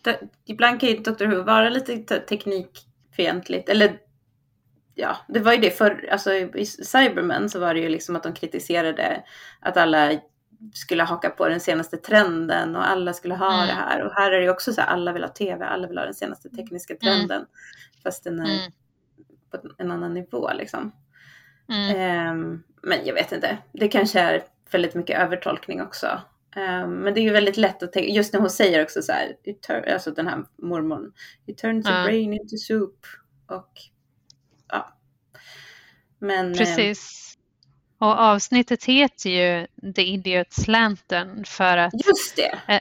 Det, 0.03 0.21
ibland 0.45 0.81
kan 0.81 0.89
ju 0.89 0.97
Dr 0.97 1.27
Who 1.27 1.43
vara 1.43 1.69
lite 1.69 2.21
teknikfientligt. 2.21 3.69
Eller 3.69 3.99
ja, 4.97 5.17
det 5.29 5.41
var 5.41 5.53
ju 5.53 5.59
det 5.59 5.71
för 5.71 6.09
alltså 6.13 6.35
i 6.35 6.67
Cybermen 6.67 7.51
så 7.51 7.61
var 7.61 7.75
det 7.75 7.81
ju 7.81 7.89
liksom 7.89 8.17
att 8.17 8.23
de 8.23 8.35
kritiserade 8.35 9.23
att 9.61 9.77
alla 9.77 10.13
skulle 10.75 11.03
haka 11.03 11.31
på 11.31 11.49
den 11.49 11.61
senaste 11.61 11.97
trenden 11.97 12.77
och 12.77 12.89
alla 12.89 13.13
skulle 13.13 13.35
ha 13.35 13.55
mm. 13.55 13.67
det 13.67 13.73
här. 13.73 14.03
Och 14.03 14.13
här 14.13 14.33
är 14.33 14.37
det 14.37 14.43
ju 14.43 14.51
också 14.51 14.73
så 14.73 14.81
här, 14.81 14.89
alla 14.89 15.13
vill 15.13 15.23
ha 15.23 15.31
tv, 15.31 15.65
alla 15.65 15.89
vill 15.89 15.99
ha 15.99 16.05
den 16.05 16.15
senaste 16.15 16.49
tekniska 16.49 16.95
mm. 16.95 17.01
trenden. 17.01 17.37
Mm. 17.37 17.49
Fast 18.03 18.25
den 18.25 18.41
är 18.41 18.45
mm. 18.45 18.73
på 19.51 19.59
en 19.79 19.91
annan 19.91 20.15
nivå 20.15 20.51
liksom. 20.55 20.93
Um, 21.69 22.63
men 22.83 23.07
jag 23.07 23.15
vet 23.15 23.33
inte, 23.33 23.59
det 23.73 23.89
kanske 23.89 24.21
är 24.21 24.43
väldigt 24.71 24.95
mycket 24.95 25.21
övertolkning 25.21 25.83
också. 25.83 26.21
Um, 26.57 26.91
men 26.91 27.15
det 27.15 27.21
är 27.21 27.23
ju 27.23 27.33
väldigt 27.33 27.57
lätt 27.57 27.83
att 27.83 27.93
tänka, 27.93 28.09
just 28.09 28.33
när 28.33 28.41
hon 28.41 28.51
säger 28.51 28.83
också 28.83 29.03
så 29.03 29.13
här, 29.13 29.37
alltså 29.93 30.11
den 30.11 30.27
här 30.27 30.45
mormon, 30.57 31.13
you 31.47 31.57
turn 31.57 31.83
the 31.83 31.91
brain 31.91 32.33
into 32.33 32.57
soup. 32.57 32.99
Och. 33.47 33.96
Men, 36.19 36.53
eh, 36.53 36.59
Precis. 36.59 37.33
Och 37.99 38.19
avsnittet 38.21 38.85
heter 38.85 39.31
ju 39.31 39.67
The 39.93 40.03
Idiot's 40.03 40.71
Lantern 40.71 41.45
för 41.45 41.77
att 41.77 42.07
Just 42.07 42.37
det. 42.37 42.81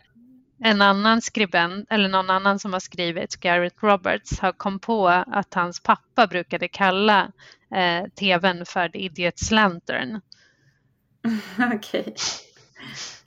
en 0.63 0.81
annan 0.81 1.21
skribent, 1.21 1.87
eller 1.89 2.09
någon 2.09 2.29
annan 2.29 2.59
som 2.59 2.73
har 2.73 2.79
skrivit, 2.79 3.35
Garrett 3.35 3.83
Roberts, 3.83 4.39
har 4.39 4.51
kom 4.51 4.79
på 4.79 5.07
att 5.07 5.53
hans 5.53 5.79
pappa 5.79 6.27
brukade 6.27 6.67
kalla 6.67 7.31
eh, 7.75 8.05
tvn 8.19 8.65
för 8.65 8.89
The 8.89 8.99
Idiot's 8.99 9.53
Lantern. 9.53 10.21
Okej. 11.73 12.01
Okay. 12.01 12.13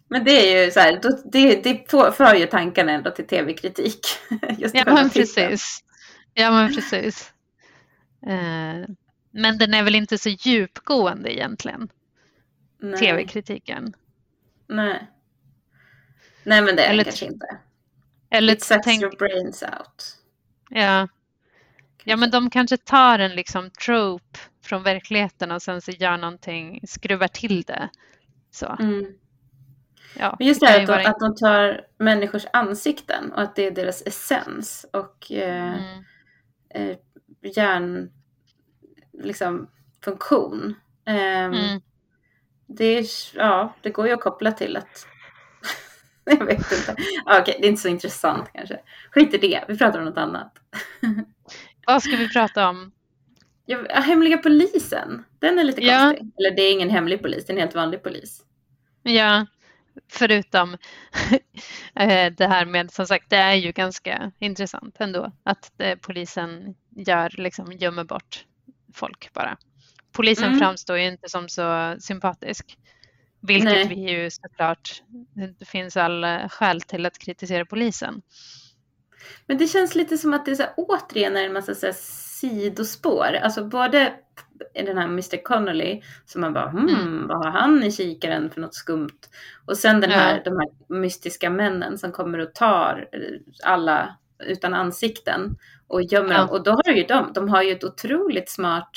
Men 0.08 0.24
det 0.24 0.30
är 0.30 0.64
ju 0.64 0.70
så 0.70 0.80
här, 0.80 1.00
det, 1.32 1.62
det 1.62 1.90
för 2.16 2.34
ju 2.34 2.46
tankarna 2.46 2.92
ändå 2.92 3.10
till 3.10 3.26
tv-kritik. 3.26 4.00
ja, 4.58 4.84
men 4.84 5.10
precis. 5.10 5.78
Ja, 6.34 6.50
men 6.50 6.74
precis. 6.74 7.32
Eh, 8.26 8.94
men 9.30 9.58
den 9.58 9.74
är 9.74 9.82
väl 9.82 9.94
inte 9.94 10.18
så 10.18 10.28
djupgående 10.28 11.34
egentligen, 11.34 11.88
tv-kritiken. 12.98 13.94
Nej. 14.66 15.10
Nej, 16.44 16.62
men 16.62 16.76
det 16.76 16.84
är 16.84 16.90
eller, 16.90 17.04
kanske 17.04 17.26
inte. 17.26 17.46
Eller 18.30 18.52
It 18.52 18.62
sets 18.62 18.84
tänk... 18.84 19.02
your 19.02 19.16
brains 19.16 19.62
out. 19.62 20.18
Ja. 20.70 21.08
Ja, 22.04 22.16
men 22.16 22.30
de 22.30 22.50
kanske 22.50 22.76
tar 22.76 23.18
en 23.18 23.30
liksom 23.30 23.70
trope 23.70 24.38
från 24.62 24.82
verkligheten 24.82 25.50
och 25.50 25.62
sen 25.62 25.80
så 25.80 25.90
gör 25.90 26.16
någonting, 26.16 26.80
skruvar 26.86 27.28
till 27.28 27.62
det. 27.62 27.88
Så. 28.50 28.76
Mm. 28.80 29.06
Ja, 30.18 30.36
men 30.38 30.48
just 30.48 30.60
det 30.60 30.66
här 30.66 30.80
att, 30.80 30.86
de, 30.86 31.10
att 31.10 31.20
de 31.20 31.34
tar 31.34 31.86
människors 31.98 32.46
ansikten 32.52 33.32
och 33.32 33.42
att 33.42 33.56
det 33.56 33.66
är 33.66 33.70
deras 33.70 34.02
essens 34.06 34.86
och 34.92 35.32
eh, 35.32 35.74
mm. 35.74 36.04
eh, 36.70 36.96
hjärn, 37.56 38.10
liksom, 39.22 39.70
funktion. 40.04 40.74
Um, 41.06 41.14
mm. 41.14 41.80
det, 42.66 42.84
är, 42.84 43.06
ja, 43.34 43.74
det 43.82 43.90
går 43.90 44.06
ju 44.06 44.12
att 44.12 44.20
koppla 44.20 44.52
till 44.52 44.76
att 44.76 45.06
jag 46.24 46.44
vet 46.44 46.72
inte. 46.72 46.96
Ah, 47.26 47.40
okay, 47.40 47.54
det 47.58 47.66
är 47.66 47.70
inte 47.70 47.82
så 47.82 47.88
intressant 47.88 48.50
kanske. 48.54 48.80
Skit 49.10 49.34
i 49.34 49.38
det, 49.38 49.64
vi 49.68 49.78
pratar 49.78 49.98
om 49.98 50.04
något 50.04 50.18
annat. 50.18 50.58
Vad 51.86 52.02
ska 52.02 52.16
vi 52.16 52.28
prata 52.28 52.68
om? 52.68 52.92
Ja, 53.66 53.78
hemliga 53.90 54.38
polisen, 54.38 55.24
den 55.38 55.58
är 55.58 55.64
lite 55.64 55.80
konstig. 55.80 55.94
Ja. 55.94 56.10
Eller 56.38 56.56
det 56.56 56.62
är 56.62 56.72
ingen 56.72 56.90
hemlig 56.90 57.22
polis, 57.22 57.46
det 57.46 57.50
är 57.50 57.54
en 57.54 57.60
helt 57.60 57.74
vanlig 57.74 58.02
polis. 58.02 58.44
Ja, 59.02 59.46
Förutom 60.08 60.72
eh, 61.94 62.32
det 62.32 62.46
här 62.46 62.64
med, 62.64 62.90
som 62.90 63.06
sagt, 63.06 63.30
det 63.30 63.36
är 63.36 63.54
ju 63.54 63.72
ganska 63.72 64.32
intressant 64.38 64.96
ändå 64.98 65.32
att 65.42 65.80
eh, 65.80 65.98
polisen 65.98 66.74
gör, 66.96 67.34
liksom 67.38 67.72
gömmer 67.72 68.04
bort 68.04 68.44
folk 68.98 69.32
bara. 69.32 69.56
Polisen 70.12 70.48
mm. 70.48 70.58
framstår 70.58 70.98
ju 70.98 71.06
inte 71.06 71.28
som 71.28 71.48
så 71.48 71.96
sympatisk. 72.00 72.78
Vilket 73.40 73.72
Nej. 73.72 73.88
vi 73.88 74.10
ju 74.10 74.30
såklart, 74.30 75.02
det 75.58 75.64
finns 75.64 75.96
all 75.96 76.26
skäl 76.48 76.80
till 76.80 77.06
att 77.06 77.18
kritisera 77.18 77.64
polisen. 77.64 78.22
Men 79.46 79.58
det 79.58 79.66
känns 79.66 79.94
lite 79.94 80.18
som 80.18 80.34
att 80.34 80.44
det 80.44 80.50
är 80.50 80.54
så 80.54 80.62
här, 80.62 80.72
återigen 80.76 81.36
är 81.36 81.44
en 81.44 81.52
massa 81.52 81.74
så 81.74 81.86
här, 81.86 81.92
sidospår. 82.38 83.38
Alltså 83.42 83.64
både 83.64 84.14
den 84.74 84.98
här 84.98 85.04
Mr 85.04 85.42
Connolly 85.42 86.02
som 86.24 86.40
man 86.40 86.52
bara 86.52 86.68
hmm, 86.68 86.88
mm. 86.88 87.26
vad 87.26 87.44
har 87.44 87.50
han 87.50 87.82
i 87.82 87.92
kikaren 87.92 88.50
för 88.50 88.60
något 88.60 88.74
skumt? 88.74 89.18
Och 89.66 89.76
sen 89.76 90.00
den 90.00 90.10
här, 90.10 90.36
ja. 90.36 90.42
de 90.44 90.58
här 90.58 90.98
mystiska 91.00 91.50
männen 91.50 91.98
som 91.98 92.12
kommer 92.12 92.38
och 92.38 92.54
tar 92.54 93.08
alla 93.64 94.16
utan 94.38 94.74
ansikten 94.74 95.56
och 95.88 96.02
gömmer 96.02 96.34
ja. 96.34 96.38
dem. 96.38 96.50
Och 96.50 96.62
då 96.62 96.70
har 96.70 96.92
ju 96.92 97.02
de, 97.02 97.32
de 97.32 97.48
har 97.48 97.62
ju 97.62 97.72
ett 97.72 97.84
otroligt 97.84 98.50
smart 98.50 98.90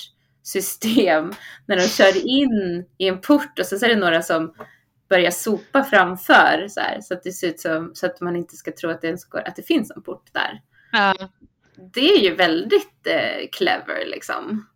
system 0.43 1.33
när 1.65 1.75
de 1.75 1.87
kör 1.87 2.27
in 2.27 2.85
i 2.97 3.07
en 3.07 3.21
port 3.21 3.59
och 3.59 3.65
så 3.65 3.75
är 3.75 3.89
det 3.89 3.95
några 3.95 4.21
som 4.21 4.53
börjar 5.09 5.31
sopa 5.31 5.83
framför 5.83 6.67
så, 6.69 6.79
här, 6.79 7.01
så 7.01 7.13
att 7.13 7.23
det 7.23 7.31
ser 7.31 7.47
ut 7.47 7.59
som 7.59 7.91
så 7.93 8.05
att 8.05 8.21
man 8.21 8.35
inte 8.35 8.55
ska 8.55 8.71
tro 8.71 8.89
att 8.89 9.01
det, 9.01 9.07
ens 9.07 9.25
går, 9.25 9.47
att 9.47 9.55
det 9.55 9.63
finns 9.63 9.91
en 9.91 10.01
port 10.01 10.29
där. 10.33 10.61
Ja. 10.91 11.13
Det 11.93 12.13
är 12.13 12.19
ju 12.19 12.35
väldigt 12.35 13.07
eh, 13.07 13.47
clever 13.51 14.05
liksom. 14.05 14.67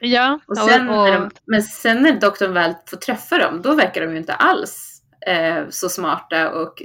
Ja. 0.00 0.40
Och 0.46 0.58
sen, 0.58 0.88
och. 0.88 1.06
De, 1.06 1.30
men 1.44 1.62
sen 1.62 2.02
när 2.02 2.20
doktorn 2.20 2.52
väl 2.52 2.74
får 2.86 2.96
träffa 2.96 3.38
dem, 3.38 3.62
då 3.62 3.74
verkar 3.74 4.00
de 4.00 4.12
ju 4.12 4.18
inte 4.18 4.34
alls 4.34 4.95
Eh, 5.26 5.68
så 5.70 5.88
smarta 5.88 6.50
och 6.50 6.82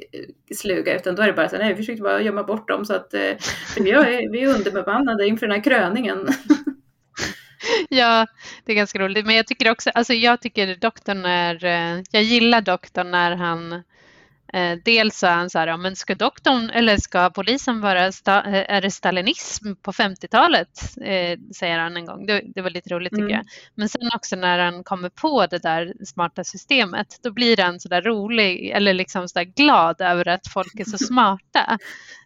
sluga, 0.56 0.95
utan 0.95 1.15
då 1.15 1.21
är 1.21 1.27
det 1.27 1.34
bara 1.34 1.49
så 1.49 1.58
nej, 1.58 1.73
vi 1.73 1.75
försökte 1.75 2.04
bara 2.04 2.21
gömma 2.21 2.43
bort 2.43 2.67
dem 2.67 2.86
så 2.86 2.93
att 2.93 3.13
eh, 3.13 3.32
vi, 3.77 3.91
är, 3.91 4.32
vi 4.32 4.43
är 4.43 4.56
underbemannade 4.56 5.27
inför 5.27 5.47
den 5.47 5.56
här 5.56 5.63
kröningen. 5.63 6.27
ja, 7.89 8.27
det 8.65 8.71
är 8.71 8.75
ganska 8.75 8.99
roligt. 8.99 9.25
Men 9.25 9.36
jag 9.36 9.47
tycker 9.47 9.71
också, 9.71 9.89
alltså 9.89 10.13
jag 10.13 10.41
tycker 10.41 10.75
doktorn 10.75 11.25
är, 11.25 11.65
eh, 11.65 12.04
jag 12.12 12.23
gillar 12.23 12.62
doktorn 12.62 13.12
när 13.12 13.36
han 13.36 13.84
Eh, 14.54 14.78
dels 14.86 15.18
så 15.18 15.28
är 15.28 15.32
han 15.32 15.50
så 15.50 15.60
här, 15.60 15.68
ja, 15.68 15.78
men 15.78 15.96
ska 15.96 16.16
doktorn 16.16 16.70
eller 16.70 16.98
ska 16.98 17.30
polisen 17.30 17.82
vara, 17.82 18.12
sta, 18.12 18.44
eh, 18.44 18.76
är 18.76 18.82
det 18.82 18.92
stalinism 18.92 19.76
på 19.76 19.92
50-talet? 19.92 20.98
Eh, 21.02 21.40
säger 21.56 21.80
han 21.80 21.98
en 21.98 22.06
gång. 22.06 22.26
Det, 22.26 22.42
det 22.56 22.62
var 22.62 22.70
lite 22.70 22.90
roligt 22.90 23.12
tycker 23.12 23.24
mm. 23.24 23.36
jag. 23.36 23.46
Men 23.76 23.90
sen 23.90 24.10
också 24.16 24.36
när 24.36 24.60
han 24.60 24.84
kommer 24.84 25.10
på 25.10 25.46
det 25.46 25.58
där 25.58 25.94
smarta 26.06 26.44
systemet, 26.44 27.20
då 27.24 27.32
blir 27.32 27.58
han 27.58 27.80
så 27.80 27.90
där 27.90 28.02
rolig 28.02 28.70
eller 28.70 28.94
liksom 28.94 29.30
så 29.30 29.40
där 29.40 29.46
glad 29.46 30.02
över 30.02 30.28
att 30.28 30.48
folk 30.48 30.80
är 30.80 30.86
så 30.86 30.98
smarta. 31.06 31.78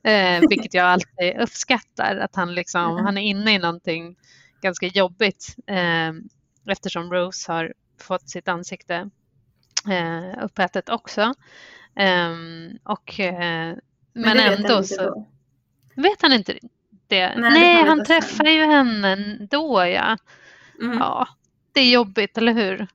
Eh, 0.04 0.42
vilket 0.50 0.74
jag 0.74 0.86
alltid 0.86 1.40
uppskattar, 1.40 2.18
att 2.18 2.36
han 2.36 2.56
liksom, 2.56 2.92
mm. 2.92 3.06
han 3.06 3.18
är 3.18 3.22
inne 3.22 3.54
i 3.54 3.60
någonting 3.60 4.16
ganska 4.62 4.86
jobbigt 4.86 5.56
eh, 5.68 6.12
eftersom 6.72 7.14
Rose 7.14 7.52
har 7.52 7.74
fått 8.02 8.30
sitt 8.30 8.48
ansikte 8.48 9.10
eh, 9.90 10.44
uppätet 10.44 10.90
också. 10.90 11.34
Um, 12.00 12.80
och, 12.84 13.20
uh, 13.20 13.26
men, 13.26 13.80
men 14.14 14.40
ändå 14.40 14.84
så 14.84 15.02
då. 15.02 15.28
vet 15.96 16.22
han 16.22 16.34
inte 16.34 16.54
det. 17.08 17.36
Nej, 17.36 17.52
Nej 17.52 17.84
det 17.84 17.90
han 17.90 18.06
träffar 18.06 18.46
ju 18.46 18.66
henne 18.66 19.38
då 19.52 19.86
ja. 19.86 20.18
Mm. 20.82 20.98
Ja, 20.98 21.28
det 21.74 21.80
är 21.80 21.92
jobbigt, 21.92 22.38
eller 22.38 22.54
hur? 22.54 22.88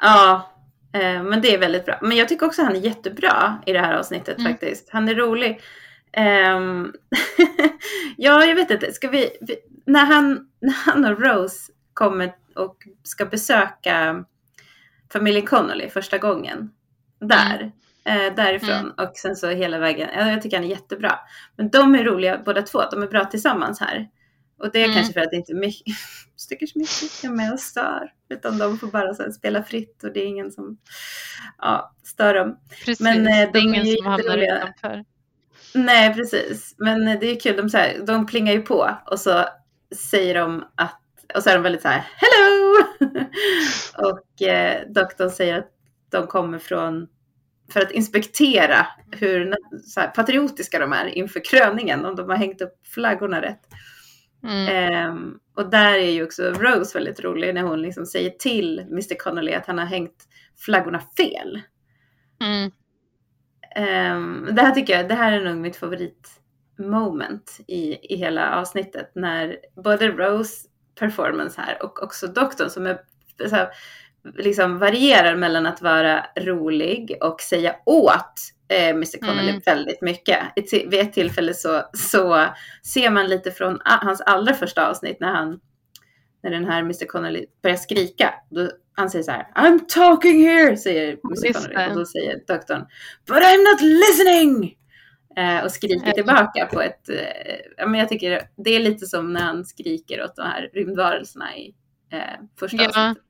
Ja, 0.00 0.52
eh, 0.92 1.22
men 1.22 1.40
det 1.40 1.54
är 1.54 1.58
väldigt 1.58 1.84
bra. 1.84 1.98
Men 2.02 2.16
jag 2.16 2.28
tycker 2.28 2.46
också 2.46 2.62
att 2.62 2.66
han 2.68 2.76
är 2.76 2.80
jättebra 2.80 3.62
i 3.66 3.72
det 3.72 3.80
här 3.80 3.94
avsnittet 3.94 4.38
mm. 4.38 4.52
faktiskt. 4.52 4.90
Han 4.90 5.08
är 5.08 5.14
rolig. 5.14 5.60
Um, 6.56 6.94
ja, 8.16 8.44
jag 8.44 8.54
vet 8.54 8.70
inte. 8.70 8.92
Ska 8.92 9.08
vi, 9.08 9.30
vi, 9.40 9.56
när, 9.86 10.04
han, 10.04 10.48
när 10.60 10.72
han 10.72 11.04
och 11.04 11.20
Rose 11.20 11.72
kommer 11.94 12.32
och 12.54 12.76
ska 13.02 13.26
besöka 13.26 14.24
familjen 15.12 15.46
Connolly 15.46 15.88
första 15.88 16.18
gången 16.18 16.70
där. 17.20 17.56
Mm 17.56 17.72
eh, 18.06 18.34
därifrån 18.36 18.70
mm. 18.70 18.92
och 18.98 19.12
sen 19.16 19.36
så 19.36 19.48
hela 19.48 19.78
vägen. 19.78 20.08
Ja, 20.14 20.30
jag 20.30 20.42
tycker 20.42 20.56
han 20.56 20.64
är 20.64 20.70
jättebra. 20.70 21.18
Men 21.56 21.70
de 21.70 21.94
är 21.94 22.04
roliga 22.04 22.42
båda 22.44 22.62
två. 22.62 22.82
De 22.90 23.02
är 23.02 23.06
bra 23.06 23.24
tillsammans 23.24 23.80
här. 23.80 24.08
Och 24.58 24.70
det 24.72 24.78
är 24.78 24.84
mm. 24.84 24.96
kanske 24.96 25.12
för 25.12 25.20
att 25.20 25.30
det 25.30 25.36
inte 25.36 25.52
är 25.52 25.56
mycket, 25.56 25.94
stycker 26.36 26.66
så 26.66 26.78
mycket 26.78 27.24
är 27.24 27.28
med 27.28 27.52
och 27.52 27.60
stör. 27.60 28.12
Utan 28.30 28.58
de 28.58 28.78
får 28.78 28.86
bara 28.86 29.14
så 29.14 29.32
spela 29.32 29.62
fritt 29.62 30.04
och 30.04 30.12
det 30.12 30.20
är 30.20 30.26
ingen 30.26 30.50
som 30.50 30.78
ja, 31.58 31.94
stör 32.04 32.34
dem. 32.34 32.58
Precis, 32.84 33.00
Men, 33.00 33.26
eh, 33.26 33.52
det 33.52 33.58
är 33.58 33.62
ingen 33.62 33.86
är 33.86 33.96
som 33.96 34.06
hamnar 34.06 34.38
utanför. 34.38 35.04
Nej, 35.74 36.14
precis. 36.14 36.74
Men 36.78 37.08
eh, 37.08 37.20
det 37.20 37.26
är 37.26 37.40
kul. 37.40 37.56
De, 37.56 37.70
så 37.70 37.78
här, 37.78 37.98
de 38.06 38.26
plingar 38.26 38.52
ju 38.52 38.62
på 38.62 38.96
och 39.06 39.20
så 39.20 39.44
säger 40.10 40.34
de 40.34 40.64
att 40.74 41.00
och 41.34 41.42
så 41.42 41.50
är 41.50 41.54
de 41.54 41.62
väldigt 41.62 41.82
så 41.82 41.88
här 41.88 42.04
hello! 42.16 42.84
och 44.10 44.42
eh, 44.42 44.82
doktorn 44.88 45.30
säger 45.30 45.58
att 45.58 45.70
de 46.10 46.26
kommer 46.26 46.58
från 46.58 47.08
för 47.68 47.80
att 47.80 47.90
inspektera 47.90 48.86
hur 49.10 49.54
här, 49.96 50.08
patriotiska 50.08 50.78
de 50.78 50.92
är 50.92 51.06
inför 51.06 51.44
kröningen, 51.44 52.04
om 52.04 52.16
de 52.16 52.28
har 52.28 52.36
hängt 52.36 52.60
upp 52.60 52.86
flaggorna 52.86 53.42
rätt. 53.42 53.60
Mm. 54.44 55.10
Um, 55.10 55.40
och 55.56 55.70
där 55.70 55.94
är 55.94 56.10
ju 56.10 56.24
också 56.24 56.42
Rose 56.42 56.98
väldigt 56.98 57.20
rolig 57.20 57.54
när 57.54 57.62
hon 57.62 57.82
liksom 57.82 58.06
säger 58.06 58.30
till 58.30 58.78
Mr 58.78 59.18
Connolly 59.18 59.52
att 59.52 59.66
han 59.66 59.78
har 59.78 59.86
hängt 59.86 60.24
flaggorna 60.58 61.02
fel. 61.16 61.60
Mm. 62.40 62.70
Um, 64.16 64.54
det 64.54 64.62
här 64.62 64.70
tycker 64.70 64.96
jag, 64.96 65.08
det 65.08 65.14
här 65.14 65.32
är 65.32 65.44
nog 65.44 65.56
mitt 65.56 65.76
favoritmoment 65.76 67.60
i, 67.66 68.14
i 68.14 68.16
hela 68.16 68.56
avsnittet 68.56 69.10
när 69.14 69.56
både 69.84 70.08
Rose 70.08 70.68
performance 70.98 71.60
här 71.60 71.82
och 71.82 72.02
också 72.02 72.26
doktorn 72.26 72.70
som 72.70 72.86
är 72.86 72.98
här, 73.50 73.68
liksom 74.34 74.78
varierar 74.78 75.36
mellan 75.36 75.66
att 75.66 75.82
vara 75.82 76.26
rolig 76.38 77.16
och 77.20 77.40
säga 77.40 77.76
åt 77.86 78.34
eh, 78.68 78.88
Mr 78.88 79.18
Connolly 79.20 79.50
mm. 79.50 79.62
väldigt 79.66 80.02
mycket. 80.02 80.38
Vid 80.72 80.94
ett 80.94 81.12
tillfälle 81.12 81.54
så, 81.54 81.82
så 81.92 82.44
ser 82.82 83.10
man 83.10 83.26
lite 83.26 83.50
från 83.50 83.80
hans 83.84 84.20
allra 84.20 84.54
första 84.54 84.88
avsnitt 84.88 85.20
när 85.20 85.32
han 85.32 85.60
när 86.42 86.50
den 86.50 86.64
här 86.64 86.80
Mr 86.80 87.06
Connolly 87.06 87.46
börjar 87.62 87.76
skrika. 87.76 88.34
Då, 88.50 88.70
han 88.92 89.10
säger 89.10 89.22
så 89.22 89.30
här 89.30 89.46
I'm 89.54 89.80
talking 89.88 90.48
here, 90.48 90.76
säger 90.76 91.08
Mr 91.08 91.52
Connolly. 91.52 91.90
Och 91.90 91.96
då 91.96 92.04
säger 92.04 92.40
doktorn 92.46 92.86
But 93.26 93.36
I'm 93.36 93.72
not 93.72 93.80
listening! 93.80 94.76
Eh, 95.36 95.64
och 95.64 95.72
skriker 95.72 96.12
tillbaka 96.12 96.66
på 96.66 96.82
ett, 96.82 97.08
eh, 97.08 97.88
men 97.88 98.00
jag 98.00 98.08
tycker 98.08 98.42
det 98.56 98.70
är 98.70 98.80
lite 98.80 99.06
som 99.06 99.32
när 99.32 99.40
han 99.40 99.64
skriker 99.64 100.24
åt 100.24 100.36
de 100.36 100.42
här 100.42 100.70
rymdvarelserna 100.72 101.56
i 101.56 101.74
eh, 102.12 102.20
första 102.58 102.76
ja. 102.76 102.88
avsnittet. 102.88 103.25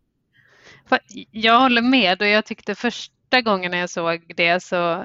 Jag 1.30 1.60
håller 1.60 1.82
med 1.82 2.22
och 2.22 2.28
jag 2.28 2.44
tyckte 2.44 2.74
första 2.74 3.40
gången 3.40 3.70
när 3.70 3.78
jag 3.78 3.90
såg 3.90 4.32
det 4.36 4.62
så 4.62 5.04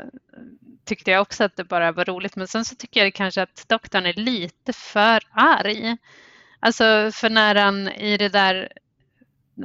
tyckte 0.86 1.12
jag 1.12 1.22
också 1.22 1.44
att 1.44 1.56
det 1.56 1.64
bara 1.64 1.92
var 1.92 2.06
roligt. 2.06 2.36
Men 2.36 2.48
sen 2.48 2.66
så 2.66 2.76
tycker 2.76 3.04
jag 3.04 3.14
kanske 3.14 3.42
att 3.42 3.66
doktorn 3.68 4.06
är 4.06 4.14
lite 4.14 4.74
för 4.74 5.24
arg. 5.32 5.98
Alltså 6.60 7.12
för 7.14 7.30
när 7.30 7.56
han 7.56 7.88
i 7.88 8.18
det 8.18 8.30
där 8.30 8.72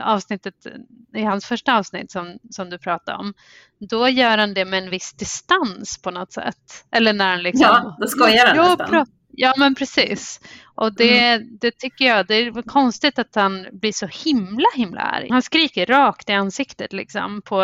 avsnittet, 0.01 0.67
i 1.15 1.23
hans 1.23 1.47
första 1.47 1.79
avsnitt 1.79 2.11
som, 2.11 2.39
som 2.51 2.71
du 2.71 2.79
pratade 2.79 3.19
om, 3.19 3.35
då 3.79 4.09
gör 4.09 4.39
han 4.39 4.55
det 4.55 4.65
med 4.65 4.83
en 4.85 4.91
viss 4.91 5.13
distans 5.13 6.03
på 6.03 6.11
något 6.11 6.33
sätt. 6.33 6.85
Eller 6.91 7.13
när 7.13 7.31
han 7.31 7.43
liksom... 7.43 7.63
Ja, 7.63 7.97
då 8.01 8.07
skojar 8.09 8.47
han 8.47 8.57
nästan. 8.57 9.07
Ja, 9.39 9.55
men 9.57 9.75
precis. 9.75 10.41
Och 10.75 10.95
det, 10.95 11.29
mm. 11.29 11.59
det 11.61 11.79
tycker 11.79 12.05
jag, 12.05 12.27
det 12.27 12.35
är 12.35 12.63
konstigt 12.63 13.19
att 13.19 13.35
han 13.35 13.67
blir 13.73 13.93
så 13.93 14.07
himla 14.07 14.69
himla 14.75 15.01
arg. 15.01 15.29
Han 15.31 15.43
skriker 15.43 15.87
rakt 15.87 16.31
i 16.31 16.33
ansiktet 16.33 16.93
liksom. 16.93 17.43
På, 17.43 17.57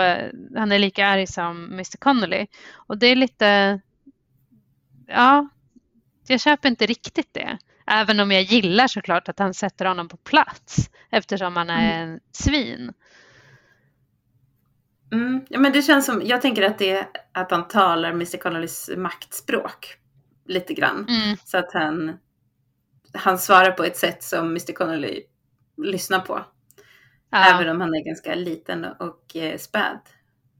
han 0.56 0.72
är 0.72 0.78
lika 0.78 1.06
arg 1.06 1.26
som 1.26 1.64
Mr 1.64 1.96
Connolly. 1.98 2.46
Och 2.72 2.98
det 2.98 3.06
är 3.06 3.16
lite, 3.16 3.80
ja, 5.06 5.48
jag 6.26 6.40
köper 6.40 6.68
inte 6.68 6.86
riktigt 6.86 7.28
det. 7.34 7.58
Även 7.86 8.20
om 8.20 8.32
jag 8.32 8.42
gillar 8.42 8.86
såklart 8.86 9.28
att 9.28 9.38
han 9.38 9.54
sätter 9.54 9.84
honom 9.84 10.08
på 10.08 10.16
plats 10.16 10.90
eftersom 11.10 11.56
han 11.56 11.70
är 11.70 12.02
mm. 12.02 12.12
en 12.12 12.20
svin. 12.32 12.92
Mm. 15.12 15.46
Ja, 15.48 15.58
men 15.58 15.72
det 15.72 15.82
känns 15.82 16.06
som, 16.06 16.22
jag 16.24 16.42
tänker 16.42 16.62
att 16.62 16.78
det 16.78 16.90
är 16.90 17.06
att 17.32 17.50
han 17.50 17.68
talar 17.68 18.10
Mr 18.10 18.38
Connollys 18.38 18.90
maktspråk 18.96 19.98
lite 20.46 20.74
grann. 20.74 21.06
Mm. 21.08 21.36
Så 21.44 21.58
att 21.58 21.72
han, 21.72 22.18
han 23.14 23.38
svarar 23.38 23.70
på 23.70 23.84
ett 23.84 23.96
sätt 23.96 24.22
som 24.22 24.46
Mr 24.46 24.72
Connolly 24.72 25.22
lyssnar 25.76 26.20
på. 26.20 26.44
Ja. 27.30 27.54
Även 27.54 27.68
om 27.68 27.80
han 27.80 27.94
är 27.94 28.04
ganska 28.04 28.34
liten 28.34 28.84
och 28.84 29.36
eh, 29.36 29.58
späd 29.58 29.98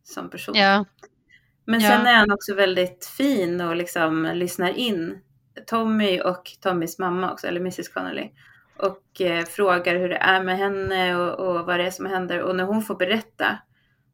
som 0.02 0.30
person. 0.30 0.54
Ja. 0.54 0.84
Men 1.64 1.80
sen 1.80 2.06
är 2.06 2.14
han 2.14 2.32
också 2.32 2.54
väldigt 2.54 3.06
fin 3.06 3.60
och 3.60 3.76
liksom 3.76 4.30
lyssnar 4.34 4.68
in 4.70 5.18
Tommy 5.66 6.20
och 6.20 6.50
Tommys 6.60 6.98
mamma 6.98 7.32
också, 7.32 7.46
eller 7.46 7.60
Mrs 7.60 7.88
Connolly. 7.88 8.30
Och 8.76 9.20
eh, 9.20 9.44
frågar 9.44 9.96
hur 9.96 10.08
det 10.08 10.16
är 10.16 10.42
med 10.42 10.58
henne 10.58 11.16
och, 11.16 11.48
och, 11.48 11.66
vad 11.66 11.80
det 11.80 11.86
är 11.86 11.90
som 11.90 12.06
händer. 12.06 12.42
Och 12.42 12.56
när 12.56 12.64
hon 12.64 12.82
får 12.82 12.94
berätta 12.94 13.58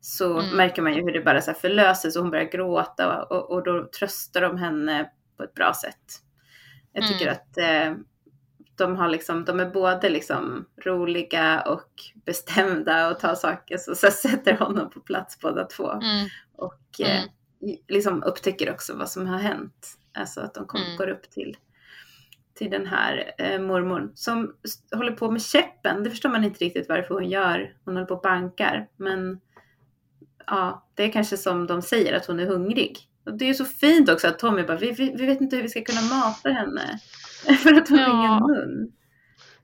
så 0.01 0.39
Mm. 0.39 0.57
märker 0.57 0.83
man 0.83 0.95
ju 0.95 1.03
hur 1.03 1.13
det 1.13 1.21
bara 1.21 1.41
så 1.41 1.55
förlöses 1.55 2.17
och 2.17 2.23
hon 2.23 2.31
börjar 2.31 2.51
gråta 2.51 3.23
och, 3.23 3.51
och 3.51 3.65
då 3.65 3.89
tröstar 3.99 4.41
de 4.41 4.57
henne 4.59 5.11
på 5.39 5.45
ett 5.45 5.55
bra 5.55 5.75
sätt. 5.75 6.23
Jag 6.93 7.07
tycker 7.09 7.27
Mm. 7.27 7.35
att 7.35 7.59
eh, 7.59 8.03
de, 8.77 8.97
har 8.97 9.09
liksom, 9.09 9.45
de 9.45 9.61
är 9.61 9.71
både 9.71 10.09
liksom 10.09 10.65
roliga 10.85 11.61
och 11.61 11.91
bestämda 12.27 13.11
och 13.11 13.19
tar 13.19 13.35
saker 13.35 13.77
så, 13.79 13.95
så 13.95 14.11
sätter 14.11 14.57
honom 14.57 14.91
på 14.91 15.01
plats 15.01 15.41
båda 15.41 15.65
två. 15.65 15.91
Mm. 15.93 16.29
Och 16.57 17.01
eh, 17.01 17.23
Mm. 17.63 17.77
liksom 17.89 18.23
upptäcker 18.23 18.71
också 18.73 18.97
vad 18.97 19.11
som 19.11 19.27
har 19.27 19.39
hänt. 19.39 19.99
Alltså 20.15 20.41
att 20.41 20.55
de 20.55 20.67
kom, 20.67 20.81
Mm. 20.83 20.97
går 20.97 21.09
upp 21.09 21.31
till, 21.31 21.57
till 22.55 22.71
den 22.71 22.87
här 22.87 23.33
eh, 23.39 23.61
mormorn 23.61 24.13
som 24.15 24.55
håller 24.93 25.13
på 25.13 25.31
med 25.31 25.43
käppen. 25.43 26.05
Det 26.05 26.11
förstår 26.11 26.29
man 26.29 26.45
inte 26.45 26.65
riktigt 26.65 26.89
varför 26.89 27.15
hon 27.15 27.29
gör. 27.29 27.75
Hon 27.85 27.95
håller 27.97 28.07
på 28.07 28.15
och 28.15 28.21
bankar. 28.23 28.89
Men 28.97 29.41
ja, 30.47 30.87
det 30.95 31.03
är 31.03 31.13
kanske 31.13 31.37
som 31.37 31.67
de 31.67 31.83
säger 31.83 32.17
att 32.17 32.27
hon 32.27 32.41
är 32.41 32.47
hungrig. 32.47 33.08
Och 33.29 33.39
det 33.39 33.49
är 33.49 33.55
så 33.55 33.65
fint 33.65 34.09
också 34.09 34.29
att 34.29 34.39
Tommy 34.39 34.63
bara, 34.63 34.77
vi, 34.77 34.93
vi, 34.93 35.15
vi 35.17 35.27
vet 35.27 35.41
inte 35.41 35.57
hur 35.57 35.63
vi 35.63 35.69
ska 35.69 35.85
kunna 35.85 36.01
mata 36.01 36.51
henne. 36.51 36.99
För 37.63 37.75
att 37.75 37.89
hon 37.89 37.99
har 37.99 38.07
Ja. 38.07 38.37
ingen 38.37 38.43
mun. 38.47 38.93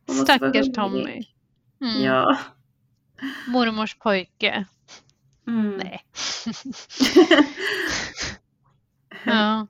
Hon 0.06 0.16
Stackars. 0.16 0.72
Tommy. 0.72 1.22
Mm. 1.80 2.02
Ja. 2.02 2.38
Mormors 3.48 3.94
pojke. 3.94 4.64
Mm. 5.46 5.76
Nej. 5.76 6.04
ja. 9.24 9.66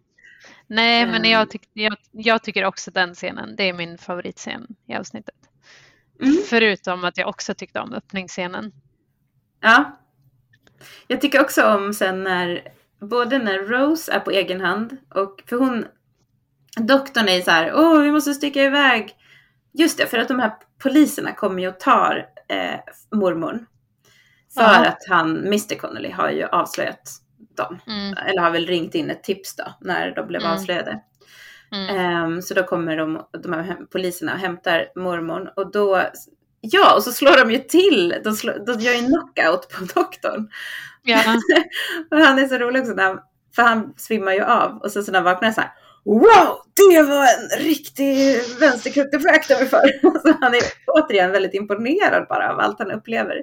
Nej, 0.67 1.07
men 1.07 1.25
jag, 1.25 1.51
tyck, 1.51 1.63
jag, 1.73 1.97
jag 2.11 2.43
tycker 2.43 2.65
också 2.65 2.91
den 2.91 3.15
scenen, 3.15 3.57
det 3.57 3.69
är 3.69 3.73
min 3.73 3.99
favoritscen 3.99 4.67
i 4.87 4.95
avsnittet. 4.95 5.35
Mm. 6.21 6.37
Förutom 6.49 7.05
att 7.05 7.17
jag 7.17 7.29
också 7.29 7.55
tyckte 7.55 7.81
om 7.81 7.93
öppningsscenen. 7.93 8.73
Ja. 9.61 9.99
Jag 11.07 11.21
tycker 11.21 11.41
också 11.41 11.75
om 11.75 11.95
sen 11.95 12.23
när, 12.23 12.73
både 13.09 13.39
när 13.39 13.59
Rose 13.59 14.13
är 14.13 14.21
på 14.21 14.31
egen 14.31 14.61
hand 14.61 14.97
och, 15.15 15.43
för 15.47 15.57
hon, 15.57 15.85
doktorn 16.77 17.29
är 17.29 17.41
så 17.41 17.51
här, 17.51 17.73
åh 17.75 18.01
vi 18.01 18.11
måste 18.11 18.35
sticka 18.35 18.63
iväg. 18.65 19.15
Just 19.73 19.99
det, 19.99 20.07
för 20.07 20.19
att 20.19 20.29
de 20.29 20.39
här 20.41 20.53
poliserna 20.83 21.33
kommer 21.33 21.63
ju 21.63 21.69
och 21.69 21.81
tar 21.81 22.27
eh, 22.49 22.81
mormorn. 23.19 23.67
För 24.55 24.63
Ja. 24.63 24.87
att 24.87 24.99
han, 25.09 25.37
Mr 25.47 25.75
Connolly 25.79 26.11
har 26.11 26.31
ju 26.31 26.45
avslöjat 26.45 27.11
dem. 27.57 27.79
Mm, 27.87 28.15
Eller 28.27 28.41
har 28.43 28.51
väl 28.51 28.67
ringt 28.67 28.95
in 28.95 29.11
ett 29.11 29.23
tips 29.25 29.57
då, 29.57 29.65
när 29.81 30.15
de 30.15 30.27
blev 30.27 30.41
Mm. 30.43 30.53
avslöjade. 30.53 31.01
mm, 31.73 31.97
Ehm, 31.97 32.43
så 32.43 32.55
då 32.55 32.63
kommer 32.63 32.97
de, 32.97 33.27
de 33.43 33.53
här 33.53 33.77
poliserna 33.93 34.33
och 34.33 34.39
hämtar 34.39 34.87
mormorn 34.97 35.49
och 35.57 35.73
då, 35.73 36.03
ja, 36.61 36.95
och 36.97 37.03
så 37.03 37.13
slår 37.13 37.37
de 37.45 37.51
ju 37.51 37.59
till, 37.59 38.15
de, 38.25 38.33
slår, 38.37 38.67
de 38.67 38.81
gör 38.81 38.93
ju 38.95 39.07
knockout 39.07 39.69
på 39.69 40.01
doktorn. 40.01 40.49
Ja, 41.05 41.23
Och 42.11 42.19
han 42.19 42.39
är 42.39 42.49
så 42.49 42.59
rolig 42.59 42.83
också, 42.83 42.95
när 42.95 43.05
han, 43.05 43.19
för 43.57 43.63
han 43.63 43.95
svimmar 43.97 44.33
ju 44.33 44.43
av 44.45 44.77
och 44.83 44.91
så, 44.93 45.03
så 45.03 45.13
när 45.13 45.19
han 45.19 45.25
vaknar 45.25 45.53
så 45.53 45.61
här, 45.61 45.71
wow, 46.05 46.59
det 46.77 47.03
var 47.03 47.25
en 47.25 47.65
riktig 47.65 48.41
vänsterkutt, 48.61 49.13
det 49.13 49.21
får 49.21 49.29
jag 49.31 49.37
akta 49.39 49.55
mig 49.59 49.67
för. 49.67 49.83
Så 50.23 50.37
han 50.41 50.55
är 50.55 50.61
återigen 50.87 51.31
väldigt 51.33 51.55
imponerad 51.55 52.27
bara 52.29 52.53
av 52.53 52.61
allt 52.61 52.79
han 52.79 52.91
upplever. 52.91 53.43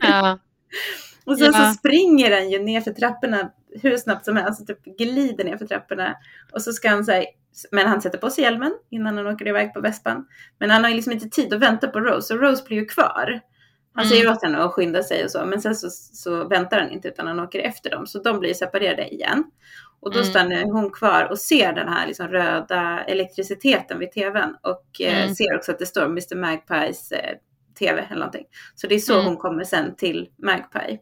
ja, 0.00 0.38
Och 1.24 1.38
sen 1.38 1.52
Ja. 1.54 1.72
så 1.72 1.78
springer 1.78 2.30
han 2.34 2.50
ju 2.50 2.58
ner 2.58 2.80
för 2.80 2.90
trapporna 2.90 3.50
hur 3.82 3.96
snabbt 3.96 4.24
som 4.24 4.36
helst, 4.36 4.48
alltså 4.48 4.64
typ 4.64 4.98
glider 4.98 5.44
ner 5.44 5.56
för 5.56 5.66
trapporna. 5.66 6.14
Och 6.52 6.62
så 6.62 6.72
ska 6.72 6.88
han 6.88 7.04
säga, 7.04 7.26
men 7.70 7.86
han 7.86 8.02
sätter 8.02 8.18
på 8.18 8.30
sig 8.30 8.44
hjälmen 8.44 8.72
innan 8.90 9.16
han 9.16 9.26
åker 9.26 9.48
iväg 9.48 9.74
på 9.74 9.80
vespan. 9.80 10.26
Men 10.58 10.70
han 10.70 10.82
har 10.82 10.90
ju 10.90 10.96
liksom 10.96 11.12
inte 11.12 11.28
tid 11.28 11.54
att 11.54 11.60
vänta 11.60 11.88
på 11.88 12.00
Rose, 12.00 12.26
så 12.26 12.36
Rose 12.36 12.64
blir 12.64 12.76
ju 12.78 12.84
kvar. 12.86 13.40
Han 13.96 14.04
Mm. 14.06 14.08
säger 14.08 14.30
åt 14.32 14.42
henne 14.42 14.58
att 14.58 14.72
skynda 14.72 15.02
sig 15.02 15.24
och 15.24 15.30
så, 15.30 15.44
men 15.46 15.60
sen 15.60 15.74
så, 15.76 15.90
så 15.90 16.48
väntar 16.48 16.80
han 16.80 16.90
inte 16.90 17.08
utan 17.08 17.26
han 17.26 17.40
åker 17.40 17.58
efter 17.60 17.90
dem. 17.90 18.06
Så 18.06 18.18
de 18.22 18.38
blir 18.40 18.54
separerade 18.54 19.08
igen. 19.14 19.44
Och 20.00 20.12
då 20.12 20.18
Mm. 20.18 20.30
stannar 20.30 20.62
hon 20.72 20.90
kvar 20.90 21.28
och 21.30 21.38
ser 21.38 21.72
den 21.72 21.88
här 21.88 22.06
liksom 22.06 22.28
röda 22.28 23.04
elektriciteten 23.04 23.98
vid 23.98 24.12
tvn. 24.12 24.56
Och 24.62 25.00
eh, 25.00 25.22
Mm. 25.22 25.34
ser 25.34 25.56
också 25.56 25.72
att 25.72 25.78
det 25.78 25.86
står 25.86 26.04
Mr 26.04 26.36
Magpies 26.36 27.12
eh, 27.12 27.34
tv 27.78 28.00
eller 28.10 28.18
någonting. 28.18 28.44
Så 28.74 28.86
det 28.86 28.94
är 28.94 28.98
så 28.98 29.14
Mm. 29.14 29.26
hon 29.26 29.36
kommer 29.36 29.64
sen 29.64 29.94
till 29.96 30.28
Magpie. 30.42 30.98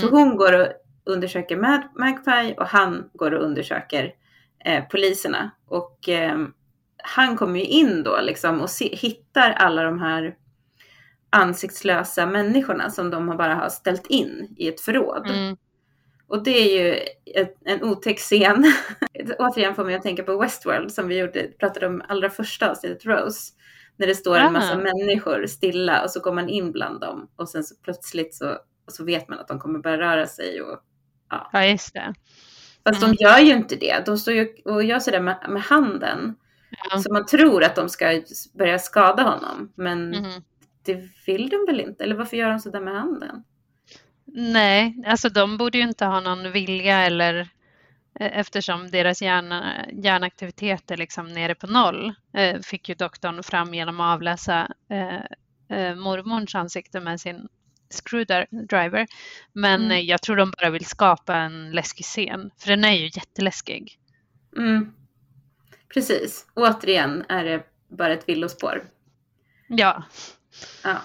Så 0.00 0.08
mm, 0.08 0.10
hon 0.10 0.36
går 0.36 0.60
och 0.60 0.66
undersöker 1.04 1.56
Mag- 1.56 1.90
Magpie 1.98 2.54
och 2.58 2.66
han 2.66 3.10
går 3.12 3.34
och 3.34 3.44
undersöker 3.44 4.12
eh, 4.64 4.84
poliserna. 4.84 5.50
Och 5.66 6.08
eh, 6.08 6.38
han 7.02 7.36
kommer 7.36 7.58
ju 7.60 7.64
in 7.66 8.02
då 8.02 8.18
liksom 8.22 8.60
och 8.60 8.70
se, 8.70 8.96
hittar 8.96 9.50
alla 9.50 9.82
de 9.82 9.98
här 10.00 10.34
ansiktslösa 11.30 12.26
människorna 12.26 12.90
som 12.90 13.10
de 13.10 13.36
bara 13.36 13.54
har 13.54 13.68
ställt 13.68 14.06
in 14.06 14.54
i 14.58 14.68
ett 14.68 14.80
förråd. 14.80 15.26
mm, 15.30 15.56
Och 16.26 16.42
det 16.44 16.50
är 16.50 16.84
ju 16.84 16.94
ett, 17.40 17.56
en 17.64 17.82
otäck 17.84 18.18
scen. 18.18 18.72
Återigen 19.38 19.74
får 19.74 19.84
mig 19.84 19.94
att 19.94 20.02
tänka 20.02 20.22
på 20.22 20.38
Westworld 20.38 20.92
som 20.92 21.08
vi 21.08 21.18
gjorde, 21.18 21.42
pratade 21.58 21.86
om 21.86 22.02
allra 22.08 22.30
första 22.30 22.70
avsnittet, 22.70 23.04
Rose. 23.06 23.52
När 23.96 24.06
det 24.06 24.14
står 24.14 24.36
en 24.38 24.52
massa 24.52 24.72
Ah. 24.72 24.78
människor 24.78 25.46
stilla 25.46 26.02
och 26.04 26.10
så 26.10 26.20
går 26.20 26.32
man 26.32 26.48
in 26.48 26.72
bland 26.72 27.00
dem 27.00 27.30
och 27.36 27.48
sen 27.48 27.64
så 27.64 27.74
plötsligt 27.82 28.34
så, 28.34 28.56
så 28.88 29.04
vet 29.04 29.28
man 29.28 29.38
att 29.38 29.48
de 29.48 29.58
kommer 29.58 29.78
börja 29.78 29.98
röra 29.98 30.26
sig. 30.26 30.62
Och, 30.62 30.78
ja, 31.52 31.64
just 31.66 31.94
det. 31.94 32.14
fast 32.84 33.02
Mm. 33.02 33.14
de 33.16 33.24
gör 33.24 33.38
ju 33.38 33.52
inte 33.52 33.76
det. 33.76 34.02
De 34.06 34.18
står 34.18 34.34
ju 34.34 34.54
och 34.64 34.84
gör 34.84 34.98
sådär 34.98 35.20
med, 35.20 35.46
med 35.48 35.62
handen. 35.62 36.34
Ja. 36.90 36.98
Så 37.00 37.12
man 37.12 37.26
tror 37.26 37.64
att 37.64 37.76
de 37.76 37.88
ska 37.88 38.22
börja 38.58 38.78
skada 38.78 39.22
honom. 39.22 39.72
Men 39.74 40.10
mhm. 40.10 40.30
Det 40.84 41.08
vill 41.26 41.48
de 41.48 41.64
väl 41.66 41.80
inte? 41.80 42.04
Eller 42.04 42.14
varför 42.14 42.36
gör 42.36 42.50
de 42.50 42.58
sådär 42.60 42.80
med 42.80 42.94
handen? 42.94 43.44
Nej, 44.34 45.02
alltså 45.06 45.28
de 45.28 45.56
borde 45.56 45.78
ju 45.78 45.84
inte 45.84 46.04
ha 46.04 46.20
någon 46.20 46.52
vilja 46.52 46.98
eller 47.02 47.38
eh, 48.20 48.38
eftersom 48.38 48.90
deras 48.90 49.22
hjärna, 49.22 49.86
hjärnaktivitet 49.92 50.90
är 50.90 50.96
liksom 50.96 51.28
nere 51.32 51.54
på 51.54 51.66
noll 51.66 52.14
eh, 52.34 52.60
fick 52.60 52.88
ju 52.88 52.94
doktorn 52.94 53.42
fram 53.42 53.74
genom 53.74 54.00
att 54.00 54.14
avläsa 54.14 54.68
eh, 54.90 55.78
eh, 55.78 55.94
mormors 55.94 56.54
ansikte 56.54 57.00
med 57.00 57.20
sin 57.20 57.48
screwdriver. 57.90 59.06
Men 59.52 59.84
Mm. 59.84 60.06
jag 60.06 60.22
tror 60.22 60.36
de 60.36 60.52
bara 60.60 60.70
vill 60.70 60.86
skapa 60.86 61.36
en 61.36 61.70
läskig 61.70 62.04
scen, 62.04 62.50
för 62.58 62.68
den 62.68 62.84
är 62.84 62.92
ju 62.92 63.04
jätteläskig. 63.04 63.98
Mm. 64.56 64.92
Precis. 65.94 66.46
Återigen 66.54 67.24
är 67.28 67.44
det 67.44 67.62
bara 67.88 68.12
ett 68.12 68.28
villospår. 68.28 68.84
Ja, 69.68 70.02
Ja. 70.84 70.96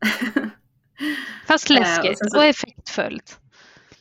fast 1.46 1.70
Eh, 1.70 1.76
och 1.76 1.80
läskigt 1.80 2.18
sen 2.18 2.30
så- 2.30 2.38
och 2.38 2.44
effektfullt. 2.44 3.38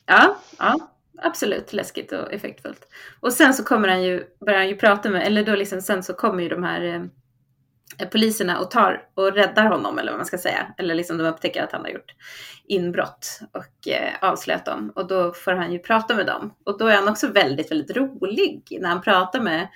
ja, 0.06 0.38
ja, 0.60 0.92
absolut 1.22 1.74
läskigt 1.74 2.12
och 2.12 2.34
effektfullt. 2.34 2.88
Och 3.20 3.34
sen 3.34 3.54
så 3.54 3.64
kommer 3.64 3.88
han 3.88 4.04
ju, 4.04 4.24
börjar 4.46 4.60
han 4.60 4.70
ju 4.70 4.76
prata 4.76 5.10
med, 5.10 5.28
eller 5.28 5.44
då 5.46 5.56
liksom 5.56 5.82
sen 5.82 6.04
så 6.04 6.14
kommer 6.14 6.44
ju 6.44 6.50
de 6.50 6.64
här 6.64 6.82
eh, 6.84 8.08
poliserna 8.10 8.60
och 8.60 8.72
tar 8.72 9.08
och 9.14 9.34
räddar 9.34 9.66
honom 9.66 10.00
eller 10.00 10.12
vad 10.12 10.20
man 10.20 10.26
ska 10.26 10.38
säga. 10.38 10.74
Eller 10.78 10.96
liksom 10.96 11.18
de 11.18 11.28
upptäcker 11.28 11.64
att 11.64 11.72
han 11.72 11.82
har 11.82 11.90
gjort 11.90 12.14
inbrott 12.68 13.40
och 13.52 13.88
eh, 13.88 14.14
avslöjat 14.22 14.66
dem. 14.66 14.92
Och 14.96 15.08
då 15.08 15.34
får 15.34 15.52
han 15.52 15.72
ju 15.74 15.80
prata 15.80 16.16
med 16.16 16.26
dem. 16.26 16.54
Och 16.66 16.78
då 16.78 16.88
är 16.88 16.96
han 16.96 17.08
också 17.08 17.28
väldigt, 17.28 17.72
väldigt 17.72 17.98
rolig 17.98 18.78
när 18.82 18.90
han 18.90 19.02
pratar 19.02 19.40
med, 19.40 19.68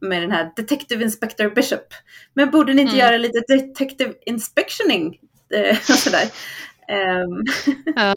med 0.00 0.22
den 0.22 0.30
här 0.32 0.52
Detective 0.56 1.04
Inspector 1.04 1.50
Bishop. 1.54 1.94
Men 2.34 2.50
borde 2.50 2.74
ni 2.74 2.82
inte 2.82 2.94
Mm. 2.94 3.06
göra 3.06 3.16
lite 3.18 3.40
Detective 3.48 4.14
Inspectioning? 4.26 5.20
Eh, 5.54 5.76
och 5.90 5.98
sådär. 5.98 6.30
Ehm, 6.88 7.44
Ja, 7.96 8.14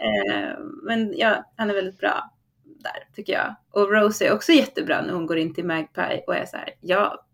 Eh, 0.00 0.58
men 0.82 1.14
ja, 1.16 1.52
han 1.56 1.70
är 1.70 1.74
väldigt 1.74 1.98
bra 1.98 2.30
där 2.64 3.14
tycker 3.14 3.32
jag. 3.32 3.54
Och 3.70 3.92
Rose 3.92 4.26
är 4.26 4.32
också 4.32 4.52
jättebra 4.52 5.02
när 5.02 5.12
hon 5.12 5.26
går 5.26 5.38
in 5.38 5.54
till 5.54 5.64
Magpie 5.64 6.22
och 6.26 6.36
är 6.36 6.46
så 6.46 6.56
här, 6.56 6.70
ja, 6.80 7.26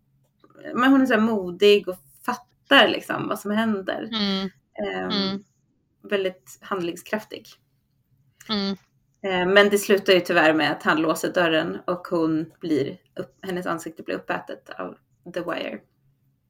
men 0.75 0.91
hon 0.91 1.01
är 1.01 1.05
så 1.05 1.13
här 1.13 1.21
modig 1.21 1.87
och 1.87 1.95
fattar 2.25 2.87
liksom 2.87 3.27
vad 3.27 3.39
som 3.39 3.51
händer. 3.51 4.09
mm, 4.13 4.49
Eh, 4.79 5.01
Mm. 5.03 5.43
Väldigt 6.09 6.57
handlingskraftig. 6.61 7.47
mm, 8.49 8.75
men 9.23 9.69
det 9.69 9.77
slutar 9.77 10.13
ju 10.13 10.19
tyvärr 10.19 10.53
med 10.53 10.71
att 10.71 10.83
han 10.83 11.01
låser 11.01 11.33
dörren 11.33 11.77
och 11.87 12.07
hon 12.07 12.51
blir 12.59 12.97
upp, 13.15 13.37
hennes 13.41 13.65
ansikte 13.65 14.03
blir 14.03 14.15
uppätet 14.15 14.69
av 14.69 14.97
The 15.33 15.39
Wire. 15.39 15.79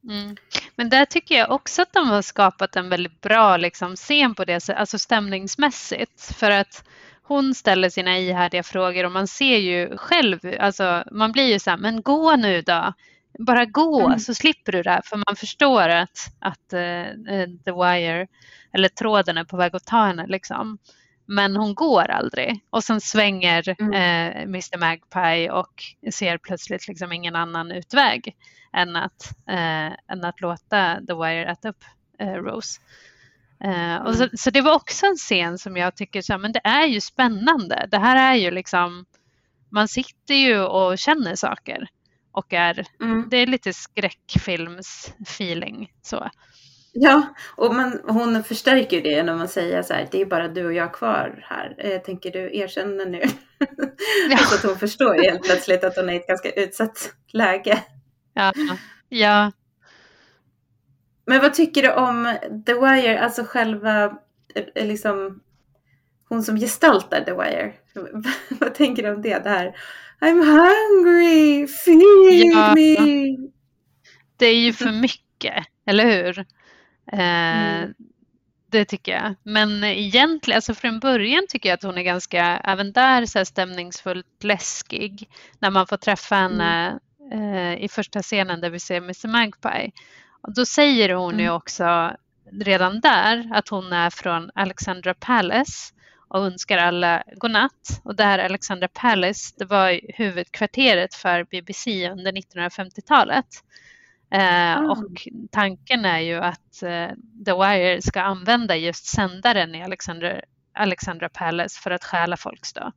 mm. 0.09 0.35
Men 0.75 0.89
där 0.89 1.05
tycker 1.05 1.35
jag 1.35 1.51
också 1.51 1.81
att 1.81 1.93
de 1.93 2.09
har 2.09 2.21
skapat 2.21 2.75
en 2.75 2.89
väldigt 2.89 3.21
bra 3.21 3.57
liksom, 3.57 3.95
scen 3.95 4.35
på 4.35 4.45
det 4.45 4.69
alltså 4.69 4.97
stämningsmässigt. 4.97 6.21
För 6.35 6.51
att 6.51 6.83
hon 7.23 7.55
ställer 7.55 7.89
sina 7.89 8.17
ihärdiga 8.17 8.63
frågor 8.63 9.03
och 9.05 9.11
man 9.11 9.27
ser 9.27 9.57
ju 9.57 9.97
själv, 9.97 10.39
alltså 10.59 11.03
man 11.11 11.31
blir 11.31 11.53
ju 11.53 11.59
så 11.59 11.69
här, 11.69 11.77
men 11.77 12.01
gå 12.01 12.35
nu 12.35 12.61
då. 12.61 12.93
Bara 13.39 13.65
gå 13.65 14.05
Mm. 14.07 14.19
så 14.19 14.33
slipper 14.33 14.71
du 14.71 14.83
det 14.83 14.89
här. 14.89 15.01
För 15.05 15.17
man 15.17 15.35
förstår 15.35 15.89
att, 15.89 16.17
att 16.39 16.73
eh, 16.73 17.09
eh, 17.09 17.49
The 17.65 17.71
Wire, 17.71 18.27
eller 18.73 18.89
tråden 18.89 19.37
är 19.37 19.43
på 19.43 19.57
väg 19.57 19.75
att 19.75 19.85
ta 19.85 20.05
henne 20.05 20.27
liksom. 20.27 20.77
Men 21.31 21.55
hon 21.55 21.75
går 21.75 22.11
aldrig. 22.11 22.59
Och 22.69 22.83
sen 22.83 23.01
svänger 23.01 23.75
Mm. 23.79 23.93
eh, 23.93 24.41
Mr 24.41 24.77
Magpie 24.77 25.49
och 25.49 25.83
ser 26.13 26.37
plötsligt 26.37 26.87
liksom 26.87 27.11
ingen 27.11 27.35
annan 27.35 27.71
utväg 27.71 28.35
än 28.73 28.95
att, 28.95 29.33
eh, 29.49 29.91
än 30.11 30.25
att 30.25 30.41
låta 30.41 30.99
The 31.07 31.13
Wire 31.13 31.51
äta 31.51 31.69
upp 31.69 31.83
eh, 32.19 32.33
Rose. 32.33 32.81
Uh, 33.65 33.95
och 33.95 34.15
så, 34.15 34.29
så, 34.33 34.49
det 34.49 34.61
var 34.61 34.75
också 34.75 35.05
en 35.05 35.15
scen 35.15 35.57
som 35.57 35.77
jag 35.77 35.95
tycker 35.95 36.21
så 36.21 36.33
här, 36.33 36.39
men 36.39 36.51
det 36.51 36.61
är 36.63 36.85
ju 36.85 37.01
spännande. 37.01 37.87
Det 37.91 37.97
här 37.97 38.31
är 38.31 38.35
ju 38.35 38.51
liksom, 38.51 39.05
man 39.69 39.87
sitter 39.87 40.33
ju 40.33 40.59
och 40.59 40.97
känner 40.97 41.35
saker 41.35 41.87
och 42.31 42.53
är, 42.53 42.87
mm. 43.01 43.27
det 43.29 43.37
är 43.37 43.47
lite 43.47 43.73
skräckfilms-feeling 43.73 45.91
så. 46.01 46.29
Ja, 46.93 47.35
och 47.55 47.75
man, 47.75 47.99
hon 48.07 48.43
förstärker 48.43 49.01
det 49.01 49.09
genom 49.09 49.41
att 49.41 49.51
säga 49.51 49.83
så 49.83 49.93
här, 49.93 50.07
det 50.11 50.21
är 50.21 50.25
bara 50.25 50.47
du 50.47 50.65
och 50.65 50.73
jag 50.73 50.93
kvar 50.93 51.45
här. 51.49 51.75
Eh, 51.77 52.01
tänker 52.01 52.31
du 52.31 52.57
erkänna 52.57 53.03
nu? 53.03 53.21
Ja. 54.29 54.37
så 54.37 54.55
att 54.55 54.63
hon 54.63 54.79
förstår 54.79 55.23
helt 55.23 55.43
plötsligt 55.43 55.83
att 55.83 55.95
hon 55.95 56.09
är 56.09 56.13
i 56.13 56.17
ett 56.17 56.27
ganska 56.27 56.51
utsatt 56.51 57.13
läge. 57.33 57.83
Ja, 58.33 58.53
ja. 59.09 59.51
Men 61.25 61.41
vad 61.41 61.53
tycker 61.53 61.81
du 61.81 61.91
om 61.91 62.37
The 62.65 62.73
Wire, 62.73 63.19
alltså 63.19 63.43
själva, 63.43 64.17
eh, 64.75 64.85
liksom, 64.87 65.39
hon 66.29 66.43
som 66.43 66.57
gestaltar 66.57 67.21
The 67.21 67.33
Wire? 67.33 67.73
vad 68.59 68.73
tänker 68.73 69.03
du 69.03 69.13
om 69.13 69.21
det? 69.21 69.43
Det 69.43 69.49
här, 69.49 69.75
I'm 70.21 70.43
hungry, 70.43 71.67
feed 71.67 72.53
ja. 72.53 72.73
me. 72.75 73.37
Det 74.37 74.45
är 74.45 74.59
ju 74.59 74.73
för 74.73 75.01
mycket, 75.01 75.65
eller 75.85 76.05
hur? 76.05 76.45
Eh, 77.11 77.77
mm. 77.77 77.93
Det 78.71 78.85
tycker 78.85 79.11
jag. 79.11 79.35
Men 79.43 79.83
egentligen, 79.83 80.57
alltså 80.57 80.73
från 80.73 80.99
början 80.99 81.45
tycker 81.49 81.69
jag 81.69 81.73
att 81.73 81.83
hon 81.83 81.97
är 81.97 82.01
ganska, 82.01 82.57
även 82.57 82.91
där 82.91 83.25
så 83.25 83.37
här 83.37 83.45
stämningsfullt 83.45 84.43
läskig. 84.43 85.29
När 85.59 85.69
man 85.69 85.87
får 85.87 85.97
träffa 85.97 86.35
henne 86.35 86.99
mm. 87.31 87.53
eh, 87.53 87.83
i 87.83 87.87
första 87.87 88.21
scenen 88.21 88.61
där 88.61 88.69
vi 88.69 88.79
ser 88.79 88.97
Mr 88.97 89.27
Magpie. 89.27 89.91
Och 90.41 90.53
då 90.53 90.65
säger 90.65 91.13
hon 91.13 91.33
mm. 91.33 91.45
ju 91.45 91.51
också 91.51 92.11
redan 92.51 92.99
där 92.99 93.49
att 93.53 93.69
hon 93.69 93.93
är 93.93 94.09
från 94.09 94.51
Alexandra 94.55 95.13
Palace 95.13 95.93
och 96.27 96.45
önskar 96.45 96.77
alla 96.77 97.23
godnatt. 97.35 98.01
Och 98.03 98.15
det 98.15 98.23
här 98.23 98.39
Alexandra 98.39 98.87
Palace, 98.87 99.53
det 99.57 99.65
var 99.65 99.99
huvudkvarteret 100.13 101.15
för 101.15 101.43
BBC 101.43 102.09
under 102.11 102.31
1950-talet. 102.31 103.45
Eh, 104.31 104.77
mm. 104.77 104.89
Och 104.89 105.27
tanken 105.51 106.05
är 106.05 106.19
ju 106.19 106.35
att 106.35 106.83
eh, 106.83 107.09
The 107.45 107.53
Wire 107.53 108.01
ska 108.01 108.21
använda 108.21 108.75
just 108.75 109.05
sändaren 109.05 109.75
i 109.75 109.83
Alexandra, 109.83 110.41
Alexandra 110.73 111.29
Palace 111.29 111.81
för 111.81 111.91
att 111.91 112.03
stjäla 112.03 112.37
folks 112.37 112.73
då, 112.73 112.91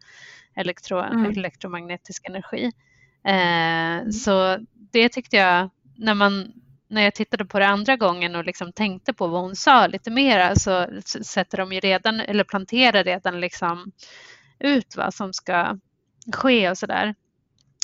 elektro, 0.55 0.99
mm. 0.99 1.30
elektromagnetisk 1.30 2.28
energi. 2.28 2.72
Eh, 3.24 3.97
mm. 3.97 4.12
så 4.12 4.59
det 4.93 5.09
tyckte 5.09 5.37
jag, 5.37 5.70
när, 5.97 6.14
man, 6.14 6.53
när 6.89 7.03
jag 7.03 7.14
tittade 7.14 7.45
på 7.45 7.59
det 7.59 7.66
andra 7.66 7.97
gången 7.97 8.37
och 8.37 8.45
liksom 8.45 8.72
tänkte 8.72 9.12
på 9.12 9.26
vad 9.26 9.41
hon 9.41 9.57
sa 9.57 9.87
lite 9.87 10.11
mera 10.11 10.55
så 10.55 10.87
sätter 11.05 11.59
de 11.59 11.72
ju 11.72 11.80
redan, 11.80 12.20
eller 12.20 12.45
planterar 12.45 13.05
redan 13.05 13.41
liksom 13.41 13.93
ut 14.59 14.97
vad 14.97 15.14
som 15.14 15.32
ska 15.32 15.78
ske 16.32 16.70
och 16.70 16.78
sådär. 16.78 17.14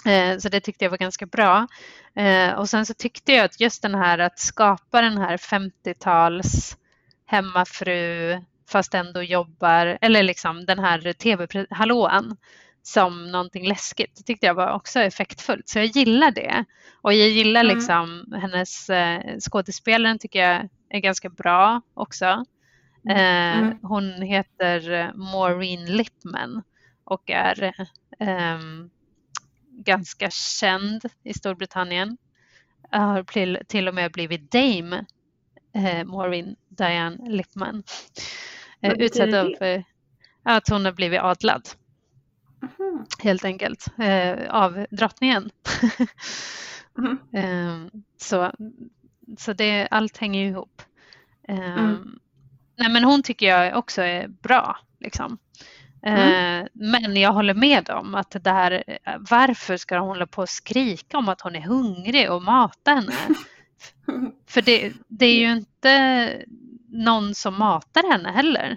Eh, 0.07 0.39
så 0.39 0.49
det 0.49 0.61
tyckte 0.61 0.85
jag 0.85 0.91
var 0.91 0.99
ganska 0.99 1.27
bra. 1.27 1.67
Eh, 2.15 2.53
och 2.53 2.69
sen 2.69 2.87
så 2.87 2.95
tyckte 2.95 3.33
jag 3.33 3.45
att 3.45 3.61
just 3.61 3.83
den 3.83 3.95
här 3.95 4.19
att 4.19 4.39
skapa 4.39 5.01
den 5.01 5.19
här 5.19 5.37
50-tals 5.37 6.77
hemmafru 7.27 8.41
fast 8.69 8.95
ändå 8.95 9.23
jobbar, 9.23 9.99
eller 10.01 10.23
liksom 10.23 10.67
den 10.67 10.79
här 10.79 11.13
tv-hallåan 11.13 12.37
som 12.83 13.31
någonting 13.33 13.69
läskigt. 13.69 14.17
Det 14.17 14.23
tyckte 14.23 14.47
jag 14.47 14.55
var 14.55 14.73
också 14.73 15.01
effektfullt. 15.01 15.69
Så 15.69 15.79
jag 15.79 15.87
gillar 15.87 16.31
det. 16.31 16.65
Och 17.03 17.15
jag 17.15 17.29
gillar 17.29 17.65
mm. 17.65 17.77
liksom 17.77 18.35
hennes 18.41 18.91
eh, 18.91 19.39
skådespelaren 19.39 20.19
tycker 20.19 20.49
jag 20.49 20.69
är 20.91 21.01
ganska 21.01 21.29
bra 21.29 21.83
också. 21.95 22.45
Mm. 23.09 23.59
mm. 23.59 23.79
Hon 23.83 24.23
heter 24.23 25.13
Maureen 25.15 25.85
Lipman 25.85 26.63
och 27.05 27.31
är 27.31 27.75
um, 28.19 28.91
ganska 29.85 30.31
känd 30.31 31.05
i 31.25 31.35
Storbritannien. 31.35 32.17
Har 32.91 33.65
till 33.65 33.89
och 33.89 33.95
med 33.95 34.13
blivit 34.13 34.51
Dame 34.51 35.05
eh, 35.75 36.05
Maureen 36.05 36.57
Diane 36.69 37.31
Lipman. 37.31 37.83
Eh, 38.81 38.93
utsedd 38.93 39.35
av 39.35 39.47
eh, 39.47 39.83
att 40.43 40.69
hon 40.69 40.85
har 40.85 40.93
blivit 40.93 41.21
adlad. 41.21 41.69
Mm. 42.63 43.05
Helt 43.19 43.45
enkelt. 43.45 43.87
Eh, 43.99 44.51
av 44.51 44.87
drottningen. 44.91 45.51
mm. 46.99 47.19
eh, 47.33 48.01
så 48.17 48.53
så 49.39 49.53
det, 49.53 49.89
allt 49.91 50.17
hänger 50.17 50.47
ihop. 50.47 50.83
Eh, 51.49 51.79
mm. 51.79 52.19
nej, 52.77 52.91
men 52.91 53.05
hon 53.05 53.23
tycker 53.23 53.47
jag 53.47 53.79
också 53.79 54.03
är 54.03 54.29
bra. 54.29 54.79
Liksom. 55.01 55.39
Mm. 56.03 56.61
Eh, 56.61 56.69
men 56.73 57.17
jag 57.17 57.33
håller 57.33 57.55
med 57.55 57.91
om 57.91 58.15
att 58.15 58.37
det 58.41 58.51
här, 58.51 58.85
varför 59.31 59.77
ska 59.77 59.99
hon 59.99 60.09
hålla 60.09 60.27
på 60.27 60.43
och 60.43 60.49
skrika 60.49 61.19
om 61.19 61.29
att 61.29 61.41
hon 61.41 61.57
är 61.57 61.61
hungrig 61.61 62.31
och 62.31 62.43
mata 62.43 62.91
henne? 62.91 63.13
För 64.49 64.63
det, 64.63 64.93
det 65.09 65.27
är 65.27 65.39
ju 65.39 65.53
inte 65.53 66.45
någon 66.89 67.35
som 67.35 67.59
matar 67.59 68.13
henne 68.13 68.31
heller. 68.31 68.77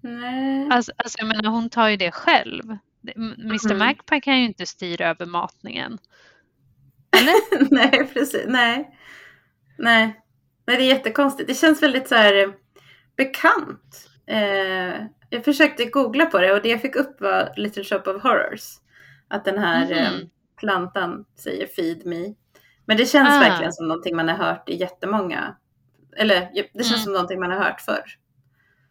Nej. 0.00 0.68
Alltså, 0.70 0.92
alltså 0.96 1.18
jag 1.18 1.28
menar, 1.28 1.50
hon 1.50 1.70
tar 1.70 1.88
ju 1.88 1.96
det 1.96 2.10
själv. 2.10 2.76
Mr 3.16 3.66
mm. 3.66 3.78
Magpie 3.78 4.20
kan 4.20 4.38
ju 4.38 4.44
inte 4.44 4.66
styra 4.66 5.08
över 5.08 5.26
matningen. 5.26 5.98
Eller? 7.16 7.70
Nej, 7.74 8.10
precis. 8.14 8.44
Nej. 8.46 8.98
Nej. 9.78 10.20
Nej, 10.66 10.76
det 10.76 10.82
är 10.82 10.88
jättekonstigt. 10.88 11.48
Det 11.48 11.54
känns 11.54 11.82
väldigt 11.82 12.08
så 12.08 12.14
här 12.14 12.52
bekant. 13.16 14.11
Eh, 14.32 15.06
jag 15.30 15.44
försökte 15.44 15.84
googla 15.84 16.26
på 16.26 16.38
det 16.38 16.52
och 16.52 16.62
det 16.62 16.68
jag 16.68 16.80
fick 16.80 16.96
upp 16.96 17.20
var 17.20 17.52
Little 17.56 17.84
Shop 17.84 18.02
of 18.06 18.22
Horrors. 18.22 18.62
Att 19.28 19.44
den 19.44 19.58
här 19.58 19.92
mm. 19.92 19.98
eh, 19.98 20.10
plantan 20.60 21.24
säger 21.38 21.66
Feed 21.66 22.06
me. 22.06 22.34
Men 22.86 22.96
det 22.96 23.06
känns 23.06 23.34
ah. 23.34 23.40
verkligen 23.40 23.72
som 23.72 23.88
någonting 23.88 24.16
man 24.16 24.28
har 24.28 24.36
hört 24.36 24.68
i 24.68 24.76
jättemånga, 24.76 25.56
eller 26.16 26.50
det 26.54 26.84
känns 26.84 26.90
mm. 26.90 27.00
som 27.00 27.12
någonting 27.12 27.40
man 27.40 27.50
har 27.50 27.58
hört 27.58 27.80
förr. 27.80 28.04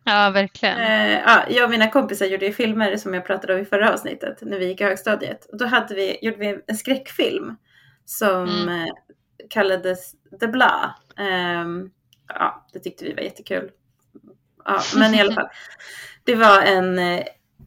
Ja, 0.04 0.30
verkligen. 0.30 0.80
Eh, 0.80 1.20
ja, 1.20 1.44
jag 1.50 1.64
och 1.64 1.70
mina 1.70 1.88
kompisar 1.88 2.26
gjorde 2.26 2.46
ju 2.46 2.54
filmer 2.54 2.98
som 2.98 3.14
jag 3.14 3.26
pratade 3.26 3.54
om 3.54 3.60
i 3.60 3.66
förra 3.66 3.94
avsnittet 3.94 4.38
när 4.42 4.60
vi 4.60 4.68
gick 4.68 4.82
i 4.82 4.84
högstadiet. 4.84 5.46
Och 5.46 5.58
då 5.58 5.66
hade 5.66 5.96
vi, 5.96 6.18
gjorde 6.22 6.38
vi 6.38 6.62
en 6.68 6.78
skräckfilm 6.78 7.56
som 8.06 8.50
mm. 8.50 8.70
eh, 8.70 8.94
kallades 9.50 10.12
The 10.40 10.48
Bla. 10.48 10.96
Eh, 11.18 11.66
ja, 12.28 12.68
det 12.74 12.80
tyckte 12.80 13.06
vi 13.06 13.14
var 13.14 13.22
jättekul. 13.22 13.72
Ja, 14.66 14.82
men 14.96 15.14
i 15.14 15.22
alla 15.22 15.34
fall. 15.34 15.50
Det 16.24 16.36
var 16.36 16.62
en, 16.62 17.00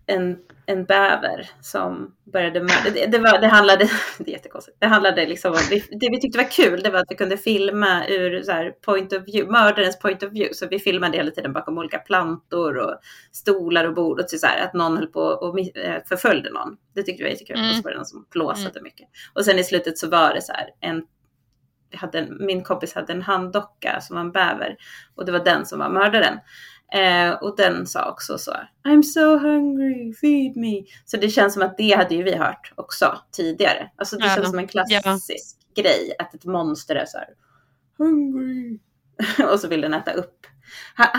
en, 0.06 0.38
en 0.66 0.84
bäver 0.84 1.50
som 1.60 2.14
började 2.32 2.60
mörda. 2.60 2.90
Det, 2.94 3.06
det, 3.06 3.18
var, 3.18 3.40
det 3.40 3.46
handlade, 3.46 3.84
det 4.18 4.30
är 4.30 4.32
jättekonstigt, 4.32 4.76
det 4.80 4.86
handlade 4.86 5.26
liksom 5.26 5.52
om, 5.52 5.58
det 6.00 6.10
vi 6.10 6.20
tyckte 6.20 6.38
var 6.38 6.50
kul 6.50 6.82
det 6.82 6.90
var 6.90 6.98
att 6.98 7.06
vi 7.08 7.14
kunde 7.14 7.36
filma 7.36 8.06
ur 8.06 8.42
så 8.42 8.52
här, 8.52 8.70
point 8.70 9.12
of 9.12 9.22
view, 9.26 9.52
mördarens 9.52 9.98
point 9.98 10.22
of 10.22 10.32
view. 10.32 10.54
Så 10.54 10.66
vi 10.66 10.78
filmade 10.78 11.16
hela 11.16 11.30
tiden 11.30 11.52
bakom 11.52 11.78
olika 11.78 11.98
plantor 11.98 12.76
och 12.76 12.98
stolar 13.32 13.84
och 13.84 13.94
bord 13.94 14.20
och 14.20 14.30
så 14.30 14.46
här, 14.46 14.64
att 14.64 14.74
någon 14.74 14.96
höll 14.96 15.06
på 15.06 15.20
och 15.20 15.60
eh, 15.60 16.02
förföljde 16.08 16.50
någon. 16.50 16.76
Det 16.94 17.02
tyckte 17.02 17.22
vi 17.22 17.28
var 17.28 17.30
jättekul. 17.30 17.56
Mm. 17.56 17.70
Och 17.70 17.76
så 17.76 17.82
var 17.82 17.90
det 17.90 17.96
någon 17.96 18.06
som 18.06 18.26
blåsade 18.30 18.70
mm. 18.70 18.82
mycket. 18.82 19.08
Och 19.34 19.44
sen 19.44 19.58
i 19.58 19.64
slutet 19.64 19.98
så 19.98 20.08
var 20.08 20.34
det 20.34 20.42
så 20.42 20.52
här 20.52 20.68
en 20.80 21.02
hade, 21.96 22.26
min 22.40 22.62
kompis 22.62 22.94
hade 22.94 23.12
en 23.12 23.22
handdocka 23.22 24.00
som 24.00 24.16
var 24.16 24.20
en 24.20 24.32
bäver 24.32 24.76
och 25.14 25.24
det 25.24 25.32
var 25.32 25.44
den 25.44 25.66
som 25.66 25.78
var 25.78 25.88
mördaren. 25.88 26.38
Eh, 26.92 27.32
och 27.32 27.56
den 27.56 27.86
sa 27.86 28.10
också 28.10 28.38
så 28.38 28.56
I'm 28.84 29.02
so 29.02 29.38
hungry, 29.38 30.14
feed 30.14 30.56
me. 30.56 30.84
Så 31.04 31.16
det 31.16 31.28
känns 31.28 31.54
som 31.54 31.62
att 31.62 31.76
det 31.76 31.92
hade 31.92 32.14
ju 32.14 32.22
vi 32.22 32.36
hört 32.36 32.72
också 32.74 33.18
tidigare. 33.32 33.90
Alltså 33.96 34.16
det 34.16 34.26
ja, 34.26 34.34
känns 34.34 34.50
som 34.50 34.58
en 34.58 34.68
klassisk 34.68 35.56
ja. 35.74 35.82
grej 35.82 36.14
att 36.18 36.34
ett 36.34 36.44
monster 36.44 36.94
är 36.94 37.06
så 37.06 37.18
här 37.18 37.28
hungry. 37.98 38.78
och 39.52 39.60
så 39.60 39.68
vill 39.68 39.80
den 39.80 39.94
äta 39.94 40.12
upp. 40.12 40.46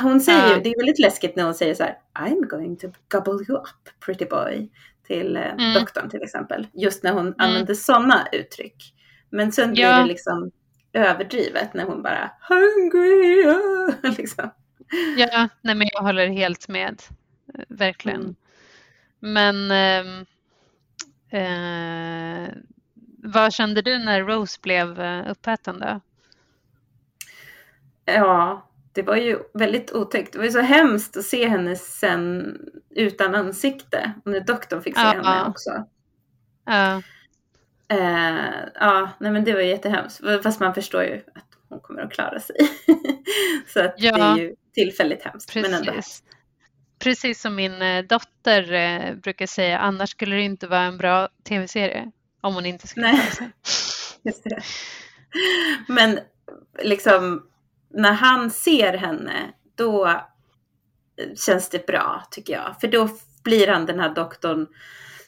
Hon 0.01 0.21
säger 0.21 0.47
ja. 0.47 0.55
ju, 0.55 0.61
det 0.61 0.69
är 0.69 0.77
väldigt 0.77 0.99
läskigt 0.99 1.35
när 1.35 1.43
hon 1.43 1.53
säger 1.53 1.75
så 1.75 1.83
här 1.83 1.97
I'm 2.13 2.47
going 2.47 2.77
to 2.77 2.87
gobble 3.09 3.45
you 3.49 3.57
up 3.57 3.99
pretty 4.05 4.25
boy 4.25 4.71
till 5.07 5.37
eh, 5.37 5.53
mm. 5.53 5.73
doktorn 5.73 6.09
till 6.09 6.23
exempel. 6.23 6.67
Just 6.73 7.03
när 7.03 7.11
hon 7.11 7.27
mm. 7.27 7.35
använder 7.37 7.73
sådana 7.73 8.27
uttryck. 8.31 8.93
Men 9.29 9.51
sen 9.51 9.73
blir 9.73 9.87
det 9.87 10.05
liksom 10.05 10.51
överdrivet 10.93 11.73
när 11.73 11.83
hon 11.83 12.01
bara 12.01 12.31
hungry. 12.49 13.55
liksom. 14.17 14.49
Ja, 15.17 15.49
nej 15.61 15.75
men 15.75 15.87
jag 15.93 16.01
håller 16.01 16.27
helt 16.27 16.67
med. 16.67 17.01
Verkligen. 17.67 18.21
Mm. 18.21 18.35
Men 19.19 19.71
eh, 19.71 20.25
eh, 21.41 22.49
vad 23.23 23.53
kände 23.53 23.81
du 23.81 23.99
när 23.99 24.23
Rose 24.23 24.59
blev 24.61 25.01
eh, 25.01 25.31
uppäten 25.31 25.79
då? 25.79 25.99
Ja, 28.05 28.69
det 28.93 29.01
var 29.01 29.15
ju 29.15 29.39
väldigt 29.53 29.91
otäckt. 29.91 30.33
Det 30.33 30.37
var 30.37 30.45
ju 30.45 30.51
så 30.51 30.61
hemskt 30.61 31.17
att 31.17 31.25
se 31.25 31.47
henne 31.47 31.75
sen 31.75 32.57
utan 32.89 33.35
ansikte. 33.35 34.11
Och 34.25 34.31
när 34.31 34.39
doktorn 34.39 34.81
fick 34.81 34.95
se 34.95 35.01
ja, 35.01 35.09
henne 35.09 35.49
också. 35.49 35.85
Ja. 36.65 37.01
Eh, 37.87 38.69
ja, 38.73 39.09
nej 39.19 39.31
men 39.31 39.43
det 39.43 39.53
var 39.53 39.61
jättehemskt. 39.61 40.21
Fast 40.43 40.59
man 40.59 40.73
förstår 40.73 41.03
ju 41.03 41.15
att 41.35 41.57
hon 41.69 41.79
kommer 41.79 42.01
att 42.01 42.11
klara 42.11 42.39
sig. 42.39 42.55
så 43.67 43.79
att 43.79 43.95
ja. 43.97 44.17
det, 44.17 44.21
är 44.21 44.37
ju, 44.37 44.55
tillfälligt 44.75 45.23
hemskt. 45.23 45.53
Precis. 45.53 45.71
Men 45.71 45.79
ändå 45.79 45.91
hemskt. 45.91 46.23
Precis 46.99 47.41
som 47.41 47.55
min 47.55 47.81
eh, 47.81 48.03
dotter 48.03 48.73
eh, 48.73 49.15
brukar 49.15 49.45
säga, 49.45 49.79
annars 49.79 50.09
skulle 50.09 50.35
det 50.35 50.41
inte 50.41 50.67
vara 50.67 50.81
en 50.81 50.97
bra 50.97 51.29
tv-serie 51.47 52.11
om 52.41 52.55
hon 52.55 52.65
inte 52.65 52.87
skulle 52.87 53.11
Nej. 53.11 53.31
sig. 53.31 53.49
Just 54.23 54.43
det. 54.43 54.61
Men 55.87 56.19
liksom 56.83 57.47
när 57.93 58.13
han 58.13 58.51
ser 58.51 58.97
henne, 58.97 59.53
då 59.75 60.21
känns 61.45 61.69
det 61.69 61.87
bra 61.87 62.23
tycker 62.31 62.53
jag. 62.53 62.75
För 62.81 62.87
då 62.87 63.09
blir 63.43 63.67
han 63.67 63.85
den 63.85 63.99
här 63.99 64.15
doktorn, 64.15 64.67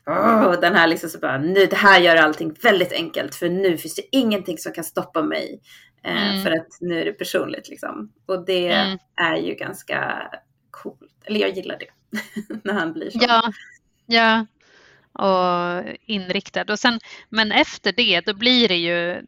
åh, 0.07 0.59
den 0.61 0.75
här 0.75 0.87
liksom 0.87 1.09
så 1.09 1.19
bara, 1.19 1.37
nu 1.37 1.65
det 1.65 1.75
här 1.75 1.99
gör 1.99 2.15
allting 2.15 2.55
väldigt 2.63 2.91
enkelt 2.91 3.35
för 3.35 3.49
nu 3.49 3.77
finns 3.77 3.95
det 3.95 4.15
ingenting 4.15 4.57
som 4.57 4.73
kan 4.73 4.83
stoppa 4.83 5.23
mig. 5.23 5.61
Eh, 6.03 6.29
Mm. 6.31 6.43
För 6.43 6.51
att 6.51 6.67
nu 6.81 7.01
är 7.01 7.05
det 7.05 7.13
personligt 7.13 7.69
liksom. 7.69 8.11
Och 8.25 8.45
det 8.45 8.67
Mm. 8.71 8.97
är 9.15 9.35
ju 9.37 9.53
ganska 9.55 10.29
coolt. 10.71 11.13
Eller 11.25 11.39
jag 11.39 11.49
gillar 11.49 11.77
det. 11.79 11.87
när 12.63 12.73
han 12.73 12.93
blir 12.93 13.09
så. 13.09 13.19
Ja, 13.21 13.51
ja. 14.05 14.45
Och 15.13 15.83
inriktad. 16.05 16.65
Och 16.71 16.79
sen, 16.79 16.99
men 17.29 17.51
efter 17.51 17.91
det, 17.91 18.21
då 18.25 18.33
blir 18.33 18.67
det 18.67 18.75
ju, 18.77 19.21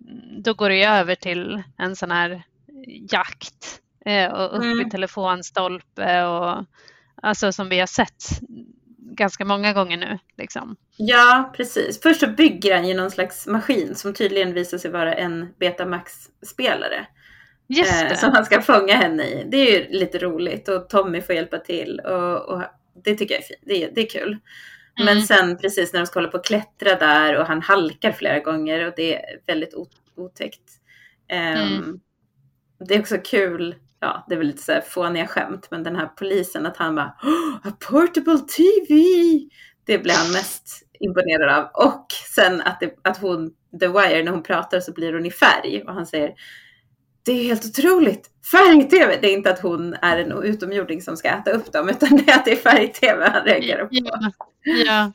då 0.44 0.54
går 0.54 0.70
det 0.70 0.84
över 0.84 1.16
till 1.16 1.64
en 1.78 1.96
sån 1.96 2.12
här 2.12 2.44
jakt. 3.12 3.82
Eh, 4.06 4.32
och 4.32 4.58
upp 4.58 4.64
Mm. 4.64 4.88
i 4.88 4.90
telefonstolpe 4.90 6.24
och 6.24 6.66
alltså 7.22 7.52
som 7.52 7.70
vi 7.70 7.80
har 7.80 7.88
sett 7.88 8.24
ganska 9.16 9.46
många 9.46 9.74
gånger 9.74 9.98
nu. 9.98 10.20
Liksom. 10.38 10.76
Ja, 10.98 11.54
precis. 11.58 12.02
Först 12.02 12.20
så 12.20 12.28
bygger 12.28 12.76
han 12.76 12.88
ju 12.88 12.94
någon 12.94 13.12
slags 13.12 13.48
maskin 13.48 13.96
som 13.96 14.14
tydligen 14.14 14.54
visar 14.54 14.78
sig 14.78 14.92
vara 14.92 15.14
en 15.14 15.54
Betamax-spelare. 15.60 17.08
Just 17.68 18.04
eh, 18.04 18.18
som 18.18 18.32
han 18.34 18.46
ska 18.46 18.62
fånga 18.62 18.94
henne 18.94 19.24
i. 19.24 19.46
Det 19.52 19.58
är 19.58 19.80
ju 19.80 20.00
lite 20.00 20.18
roligt 20.18 20.68
och 20.70 20.90
Tommy 20.90 21.22
får 21.22 21.36
hjälpa 21.36 21.58
till 21.58 22.00
och, 22.00 22.50
och 22.50 22.64
det 23.04 23.16
tycker 23.16 23.34
jag 23.36 23.42
är 23.44 23.48
fint. 23.48 23.60
Det 23.66 23.90
det 23.96 24.02
är 24.02 24.10
kul. 24.10 24.38
Men 24.98 25.08
Mm. 25.08 25.24
sen 25.24 25.58
precis 25.58 25.94
när 25.94 26.00
de 26.00 26.06
ska 26.06 26.20
hålla 26.20 26.32
på 26.32 26.38
att 26.38 26.46
klättra 26.46 26.96
där 26.96 27.38
och 27.38 27.46
han 27.46 27.62
halkar 27.62 28.12
flera 28.12 28.40
gånger 28.40 28.88
och 28.88 28.94
det 28.96 29.16
är 29.16 29.40
väldigt 29.46 29.74
otäckt. 30.16 30.72
Ehm, 31.28 31.58
Mm. 31.74 32.00
Det 32.88 32.96
är 32.96 33.00
också 33.00 33.18
kul, 33.18 33.76
ja 34.00 34.26
det 34.28 34.36
är 34.36 34.38
väl 34.38 34.48
lite 34.48 34.64
så 34.64 34.72
här 34.72 34.82
fåniga 34.82 35.28
skämt, 35.28 35.68
men 35.72 35.84
den 35.84 35.96
här 35.96 36.08
polisen 36.08 36.66
att 36.66 36.78
han 36.78 36.96
bara 36.96 37.16
"Oh, 37.24 37.68
A 37.68 37.72
portable 37.90 38.40
TV! 38.40 39.04
Det 39.86 40.00
blir 40.00 40.14
han 40.14 40.32
mest 40.32 40.84
imponerad 41.00 41.50
av. 41.50 41.88
Och 41.88 42.06
sen 42.36 42.62
att, 42.62 42.80
det, 42.80 42.96
att 43.02 43.18
hon, 43.18 43.52
The 43.80 43.88
Wire, 43.88 44.24
när 44.24 44.32
hon 44.32 44.44
pratar 44.44 44.80
så 44.80 44.94
blir 44.94 45.14
hon 45.14 45.26
i 45.26 45.32
färg 45.32 45.84
och 45.88 45.94
han 45.94 46.06
säger 46.06 46.34
det 47.26 47.32
är 47.32 47.44
helt 47.44 47.66
otroligt! 47.66 48.30
Färg-tv! 48.52 49.18
Det 49.22 49.28
är 49.28 49.34
inte 49.34 49.52
att 49.52 49.60
hon 49.60 49.94
är 49.94 50.18
en 50.18 50.44
utomjording 50.44 51.02
som 51.02 51.18
ska 51.18 51.30
äta 51.30 51.52
upp 51.52 51.72
dem 51.72 51.90
utan 51.90 52.18
det 52.18 52.32
är 52.32 52.36
att 52.36 52.46
det 52.46 52.52
är 52.52 52.56
färg-tv 52.56 53.30
han 53.34 53.44
reagerar 53.44 53.86
på. 53.86 53.90
Ja, 53.92 54.32
ja. 54.64 55.12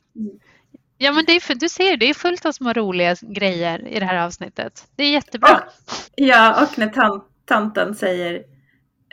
ja 0.98 1.12
men 1.12 1.24
det 1.24 1.32
är 1.32 1.54
du 1.54 1.68
ser, 1.68 1.96
det 1.96 2.10
är 2.10 2.14
fullt 2.14 2.46
av 2.46 2.52
små 2.52 2.72
roliga 2.72 3.16
grejer 3.20 3.88
i 3.88 4.00
det 4.00 4.06
här 4.06 4.26
avsnittet. 4.26 4.86
Det 4.96 5.04
är 5.04 5.10
jättebra. 5.10 5.54
Och, 5.54 5.94
ja, 6.14 6.62
och 6.62 6.78
när 6.78 6.88
tant, 6.88 7.24
tanten 7.44 7.94
säger 7.94 8.53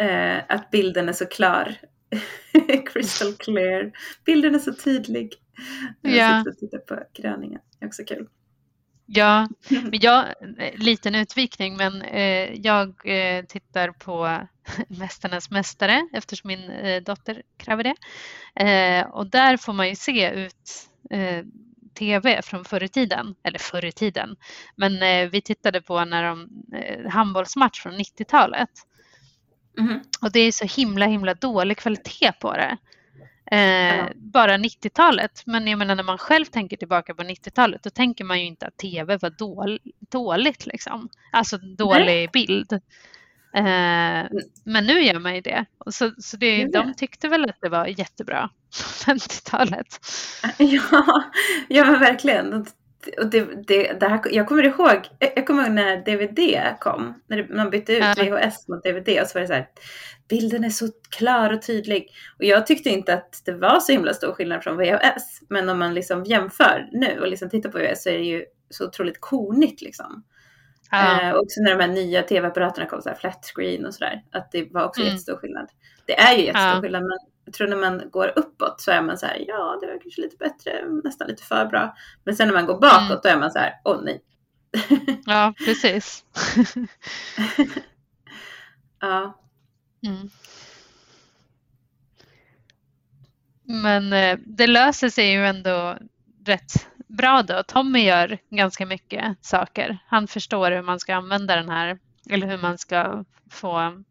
eh, 0.02 0.44
att 0.50 0.72
bilden 0.72 1.10
är 1.10 1.14
så 1.14 1.26
klar. 1.26 1.76
Crystal 2.94 3.34
clear. 3.34 3.92
Bilden 4.26 4.56
är 4.56 4.60
så 4.60 4.74
tydlig. 4.74 5.34
När 6.02 6.12
jag 6.18 6.30
Ja. 6.32 6.40
sitter 6.40 6.52
och 6.52 6.58
tittar 6.58 6.78
på 6.78 7.04
gröningen. 7.22 7.60
Det 7.80 7.86
är 7.86 7.88
också 7.88 8.04
kul. 8.04 8.28
Ja, 9.06 9.48
men 9.70 9.90
jag, 10.02 10.26
liten 10.76 11.16
utvikning, 11.16 11.78
men 11.78 12.02
eh, 12.02 12.54
jag 12.54 12.88
eh, 13.06 13.46
tittar 13.46 13.92
på 13.92 14.38
Mästarnas 15.00 15.52
mästare 15.52 16.08
eftersom 16.14 16.48
min 16.48 16.70
eh, 16.70 17.02
dotter 17.04 17.42
kräver 17.58 17.84
det. 17.84 17.96
Eh, 18.66 19.08
och 19.08 19.28
där 19.30 19.58
får 19.58 19.74
man 19.74 19.90
ju 19.90 19.96
se 19.96 20.30
ut 20.32 20.90
eh, 21.10 21.46
tv 22.00 22.42
från 22.42 22.66
förr 22.66 22.84
i 22.84 22.88
tiden, 22.90 23.36
eller 23.44 23.60
förr 23.60 23.86
i 23.86 23.92
tiden. 23.92 24.36
Men 24.76 25.04
eh, 25.04 25.30
vi 25.30 25.42
tittade 25.42 25.82
på 25.82 26.06
när 26.06 26.24
de, 26.24 26.50
handbollsmatch 27.10 27.82
från 27.82 27.94
90-talet 27.94 28.70
Mhm. 29.78 30.00
och 30.22 30.32
det 30.32 30.40
är 30.40 30.52
så 30.52 30.66
himla 30.66 31.06
himla 31.06 31.34
dålig 31.34 31.78
kvalitet 31.78 32.32
på 32.42 32.54
det. 32.54 32.78
Eh, 33.52 33.98
Ja. 33.98 34.10
Bara 34.16 34.58
90-talet, 34.58 35.44
men 35.46 35.68
jag 35.68 35.80
menar 35.80 35.96
när 35.96 36.04
man 36.04 36.18
själv 36.18 36.46
tänker 36.46 36.78
tillbaka 36.78 37.16
på 37.16 37.24
90-talet 37.24 37.84
då 37.84 37.90
tänker 37.90 38.24
man 38.24 38.40
ju 38.40 38.46
inte 38.46 38.66
att 38.68 38.78
tv 38.78 39.18
var 39.18 39.30
dål, 39.30 39.80
dåligt 40.12 40.66
liksom. 40.66 41.10
Alltså 41.32 41.58
dålig 41.58 42.32
bild. 42.32 42.74
Eh, 43.56 44.26
men 44.66 44.86
nu 44.86 45.02
gör 45.02 45.20
man 45.20 45.36
ju 45.36 45.42
det. 45.42 45.66
Så, 45.88 46.12
så 46.18 46.38
det, 46.38 46.66
de 46.66 46.94
tyckte 46.94 47.28
väl 47.28 47.50
att 47.50 47.62
det 47.62 47.70
var 47.70 47.86
jättebra 47.88 48.50
på 49.06 49.12
50-talet. 49.12 50.00
Ja, 50.58 51.24
ja 51.70 51.86
men 51.86 52.00
verkligen. 52.00 52.66
Och 53.20 53.30
det, 53.30 53.68
det, 53.68 53.94
det 54.00 54.08
här, 54.08 54.22
jag 54.32 54.48
kommer 54.48 54.64
ihåg, 54.64 55.00
jag 55.20 55.48
kommer 55.48 55.64
ihåg 55.64 55.72
när 55.72 55.98
DVD 55.98 56.80
kom, 56.80 57.22
när 57.28 57.48
man 57.56 57.70
bytte 57.70 57.94
ut. 57.94 58.04
VHS 58.18 58.68
mot 58.68 58.84
DVD 58.84 59.22
och 59.22 59.28
så 59.28 59.34
var 59.38 59.42
det 59.42 59.48
så 59.48 59.54
här, 59.54 59.68
bilden 60.30 60.64
är 60.64 60.70
så 60.70 60.88
klar 61.18 61.54
och 61.54 61.62
tydlig. 61.62 62.08
Och 62.40 62.46
jag 62.46 62.68
tyckte 62.68 62.90
inte 62.90 63.14
att 63.14 63.42
det 63.46 63.52
var 63.54 63.80
så 63.80 63.92
himla 63.92 64.14
stor 64.14 64.34
skillnad 64.34 64.64
från 64.64 64.78
VHS, 64.78 65.42
men 65.50 65.70
om 65.70 65.80
man 65.80 65.94
liksom 65.94 66.24
jämför 66.24 66.90
nu 66.92 67.20
och 67.20 67.28
liksom 67.28 67.50
tittar 67.50 67.70
på 67.70 67.78
VHS 67.78 68.04
så 68.04 68.10
är 68.10 68.18
det 68.18 68.24
ju 68.26 68.46
så 68.70 68.86
otroligt 68.88 69.18
konigt 69.22 69.82
liksom. 69.82 70.24
Ja. 70.92 71.22
Eh, 71.22 71.32
och 71.32 71.40
också 71.42 71.62
när 71.62 71.76
de 71.76 71.82
här 71.82 71.88
nya 71.94 72.24
tv-apparaterna 72.24 72.88
kom, 72.88 73.02
så 73.02 73.10
här 73.10 73.16
flat 73.16 73.46
screen 73.56 73.86
och 73.86 73.94
sådär, 73.94 74.22
att 74.32 74.52
det 74.52 74.68
var 74.72 74.86
också 74.86 75.02
Mm. 75.02 75.12
jättestor 75.12 75.36
skillnad. 75.36 75.70
Det 76.12 76.20
är 76.20 76.38
ju 76.38 76.46
jättestor 76.46 76.72
Ja. 76.76 76.82
skillnad, 76.82 77.02
men 77.04 77.18
jag 77.46 77.54
tror 77.54 77.68
när 77.68 77.78
man 77.78 78.10
går 78.12 78.34
uppåt 78.40 78.82
så 78.82 78.92
är 78.92 79.02
man 79.02 79.18
så 79.18 79.26
här, 79.26 79.46
ja 79.48 79.78
det 79.82 79.88
var 79.88 80.00
kanske 80.02 80.22
lite 80.22 80.38
bättre, 80.38 80.86
nästan 81.04 81.28
lite 81.28 81.44
för 81.44 81.66
bra. 81.66 81.96
Men 82.24 82.36
sen 82.36 82.48
när 82.48 82.56
man 82.56 82.66
går 82.66 82.80
bakåt 82.80 83.02
Mm. 83.10 83.20
då 83.24 83.30
är 83.30 83.38
man 83.40 83.52
så 83.52 83.60
här, 83.60 83.74
åh 83.84 84.02
nej. 84.04 84.22
ja, 85.26 85.54
precis. 85.66 86.26
Ja, 89.00 89.38
Mm. 90.08 90.30
Men 93.64 94.14
eh, 94.14 94.38
det 94.46 94.68
löser 94.68 95.10
sig 95.10 95.32
ju 95.32 95.46
ändå 95.46 95.98
rätt 96.46 96.88
bra 97.08 97.42
då. 97.42 97.64
Tommy 97.64 98.06
gör 98.06 98.38
ganska 98.50 98.86
mycket 98.86 99.38
saker. 99.46 99.98
Han 100.08 100.28
förstår 100.28 100.72
hur 100.72 100.82
man 100.82 101.00
ska 101.00 101.16
använda 101.16 101.56
den 101.56 101.70
här 101.70 102.00
eller 102.30 102.48
hur 102.48 102.58
man 102.58 102.78
ska 102.78 103.24
få 103.52 104.04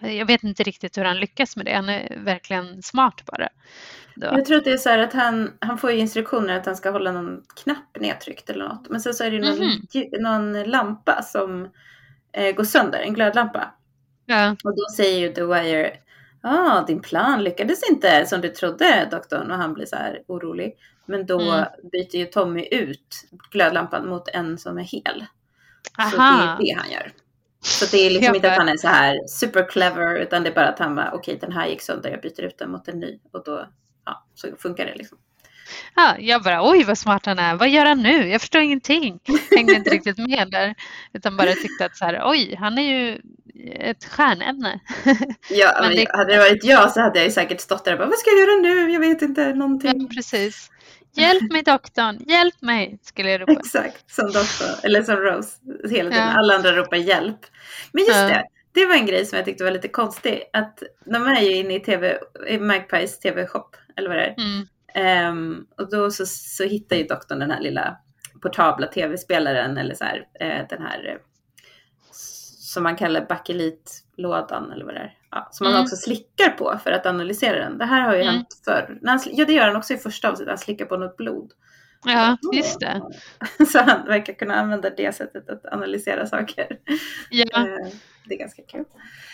jag 0.00 0.26
vet 0.26 0.42
inte 0.44 0.62
riktigt 0.62 0.98
hur 0.98 1.04
han 1.04 1.16
lyckas 1.20 1.56
med 1.56 1.66
det. 1.66 1.72
Han 1.74 1.88
är 1.88 2.18
verkligen 2.24 2.82
smart 2.82 3.22
bara. 3.26 3.48
Då. 4.14 4.26
jag 4.26 4.44
tror 4.44 4.56
att 4.56 4.64
det 4.64 4.72
är 4.72 4.76
så 4.76 4.88
här 4.88 4.98
att 4.98 5.12
han, 5.12 5.52
han 5.60 5.78
får 5.78 5.90
ju 5.92 5.98
instruktioner 5.98 6.56
att 6.56 6.66
han 6.66 6.76
ska 6.76 6.90
hålla 6.90 7.12
någon 7.12 7.42
knapp 7.64 7.96
nedtryckt 8.00 8.50
eller 8.50 8.68
något. 8.68 8.88
Men 8.88 9.00
sen 9.00 9.14
så 9.14 9.24
är 9.24 9.30
det 9.30 9.38
någon, 9.38 9.58
Mhm. 9.58 9.86
lju- 9.92 10.20
någon 10.20 10.62
lampa 10.70 11.22
som 11.22 11.68
eh, 12.32 12.54
går 12.54 12.64
sönder, 12.64 12.98
en 12.98 13.14
glödlampa. 13.14 13.74
Ja, 14.26 14.50
Och 14.64 14.76
då 14.76 14.82
säger 14.96 15.18
ju 15.20 15.32
The 15.32 15.42
Wire, 15.44 15.96
ah, 16.42 16.84
din 16.86 17.00
plan 17.00 17.44
lyckades 17.44 17.90
inte 17.90 18.26
som 18.26 18.40
du 18.40 18.48
trodde 18.48 19.08
doktorn. 19.10 19.50
Och 19.50 19.56
han 19.56 19.74
blir 19.74 19.86
så 19.86 19.96
här 19.96 20.22
orolig. 20.26 20.76
Men 21.06 21.26
då 21.26 21.40
Mm. 21.40 21.64
byter 21.92 22.16
ju 22.16 22.24
Tommy 22.26 22.68
ut 22.70 23.28
glödlampan 23.50 24.08
mot 24.08 24.28
en 24.28 24.58
som 24.58 24.78
är 24.78 24.82
hel. 24.82 25.24
Så 26.10 26.16
aha. 26.20 26.56
det 26.58 26.64
är 26.64 26.74
det 26.74 26.80
han 26.80 26.90
gör. 26.90 27.12
Så 27.60 27.86
det 27.96 28.06
är 28.06 28.10
liksom 28.10 28.34
inte 28.34 28.50
att 28.52 28.58
han 28.58 28.68
är 28.68 28.76
så 28.76 28.88
här 28.88 29.26
super 29.28 29.68
clever 29.68 30.14
utan 30.18 30.42
det 30.42 30.50
är 30.50 30.54
bara 30.54 30.68
att 30.68 30.78
han 30.78 30.94
bara 30.94 31.12
okej 31.12 31.38
den 31.40 31.52
här 31.52 31.66
gick 31.66 31.82
sönder 31.82 32.10
jag 32.10 32.20
byter 32.20 32.40
ut 32.44 32.58
den 32.58 32.70
mot 32.70 32.88
en 32.88 33.00
ny 33.00 33.18
och 33.32 33.44
då 33.44 33.68
ja, 34.06 34.24
så 34.34 34.48
funkar 34.58 34.86
det 34.86 34.94
liksom. 34.94 35.18
Ja, 35.94 36.16
jag 36.18 36.42
bara 36.42 36.70
oj 36.70 36.84
vad 36.84 36.98
smart 36.98 37.26
han 37.26 37.38
är. 37.38 37.54
Vad 37.54 37.68
gör 37.68 37.84
han 37.86 38.02
nu? 38.02 38.28
Jag 38.28 38.40
förstår 38.40 38.60
ingenting. 38.60 39.18
Hängde 39.56 39.72
inte 39.74 39.90
riktigt 39.90 40.18
med 40.18 40.48
där. 40.50 40.74
Utan 41.12 41.36
bara 41.36 41.52
tyckte 41.52 41.84
att 41.84 41.96
så 41.96 42.04
här, 42.04 42.22
oj, 42.24 42.54
han 42.58 42.78
är 42.78 42.82
ju 42.82 43.20
ett 43.74 44.04
stjärnämne. 44.04 44.80
Ja, 45.50 45.72
Men 45.80 45.88
men 45.88 45.96
det- 45.96 46.16
hade 46.16 46.32
det 46.32 46.38
varit 46.38 46.64
jag 46.64 46.90
så 46.92 47.00
hade 47.00 47.22
jag 47.22 47.32
säkert 47.32 47.60
stått 47.60 47.84
där 47.84 47.92
och 47.92 47.98
bara 47.98 48.08
vad 48.08 48.18
ska 48.18 48.30
jag 48.30 48.38
göra 48.40 48.60
nu? 48.60 48.92
Jag 48.92 49.00
vet 49.00 49.22
inte 49.22 49.40
Ja, 49.40 49.54
någonting. 49.54 50.08
precis. 50.08 50.70
Hjälp 51.16 51.42
mig 51.52 51.62
doktorn, 51.62 52.18
hjälp 52.26 52.62
mig, 52.62 52.98
skulle 53.02 53.30
jag 53.30 53.40
ropa. 53.40 53.52
Exakt, 53.52 54.10
som 54.10 54.26
doktor, 54.26 54.68
eller 54.84 55.02
som 55.02 55.16
Rose 55.16 55.56
hela 55.90 56.10
tiden. 56.10 56.26
Ja. 56.26 56.38
Alla 56.38 56.54
andra 56.54 56.76
ropar 56.76 56.96
hjälp. 56.96 57.40
Men 57.92 58.04
just 58.04 58.16
Ja. 58.16 58.28
det, 58.28 58.44
det 58.72 58.86
var 58.86 58.94
en 58.94 59.06
grej 59.06 59.26
som 59.26 59.36
jag 59.36 59.44
tyckte 59.44 59.64
var 59.64 59.70
lite 59.70 59.88
konstig. 59.88 60.42
Att 60.52 60.82
de 61.04 61.26
är 61.26 61.40
ju 61.40 61.54
inne 61.54 61.74
i 61.74 61.80
TV, 61.80 62.18
i 62.48 62.58
Magpies 62.58 63.18
TV-shop, 63.18 63.70
eller 63.96 64.08
vad 64.08 64.18
det 64.18 64.24
är. 64.24 64.34
Mm. 64.38 64.66
Ehm, 64.94 65.66
och 65.78 65.90
då 65.90 66.10
så, 66.10 66.26
så 66.26 66.64
hittar 66.64 66.96
ju 66.96 67.04
doktorn 67.04 67.38
den 67.38 67.50
här 67.50 67.60
lilla 67.60 67.96
portabla 68.42 68.86
tv-spelaren 68.86 69.76
eller 69.78 69.94
så 69.94 70.04
här, 70.04 70.26
eh, 70.40 70.66
den 70.68 70.82
här 70.82 71.08
eh, 71.08 71.16
som 72.60 72.82
man 72.82 72.96
kallar 72.96 73.26
bakelitlådan 73.28 74.72
eller 74.72 74.84
vad 74.84 74.94
det 74.94 75.00
är. 75.00 75.14
Ja, 75.36 75.48
som 75.52 75.64
man 75.64 75.72
Mm. 75.72 75.82
också 75.84 75.96
slickar 75.96 76.48
på 76.50 76.78
för 76.84 76.92
att 76.92 77.06
analysera 77.06 77.58
den. 77.58 77.78
Det 77.78 77.84
här 77.84 78.00
har 78.00 78.14
ju 78.14 78.20
Mm. 78.22 78.34
hänt 78.34 78.60
förr. 78.64 78.98
Han, 79.04 79.20
ja, 79.32 79.44
det 79.44 79.52
gör 79.52 79.66
han 79.66 79.76
också 79.76 79.94
i 79.94 79.96
första 79.96 80.28
avsnittet. 80.30 80.48
Han 80.50 80.58
slickar 80.58 80.84
på 80.84 80.96
något 80.96 81.16
blod. 81.16 81.52
Ja, 82.04 82.36
just 82.54 82.80
det. 82.80 83.02
Så 83.72 83.78
han 83.78 84.06
verkar 84.06 84.32
kunna 84.32 84.54
använda 84.54 84.90
det 84.90 85.14
sättet 85.14 85.48
att 85.48 85.66
analysera 85.66 86.26
saker. 86.26 86.66
Ja. 87.30 87.44
Eh, 87.60 87.86
Det 88.28 88.34
är 88.34 88.38
ganska 88.38 88.62
kul. 88.62 88.84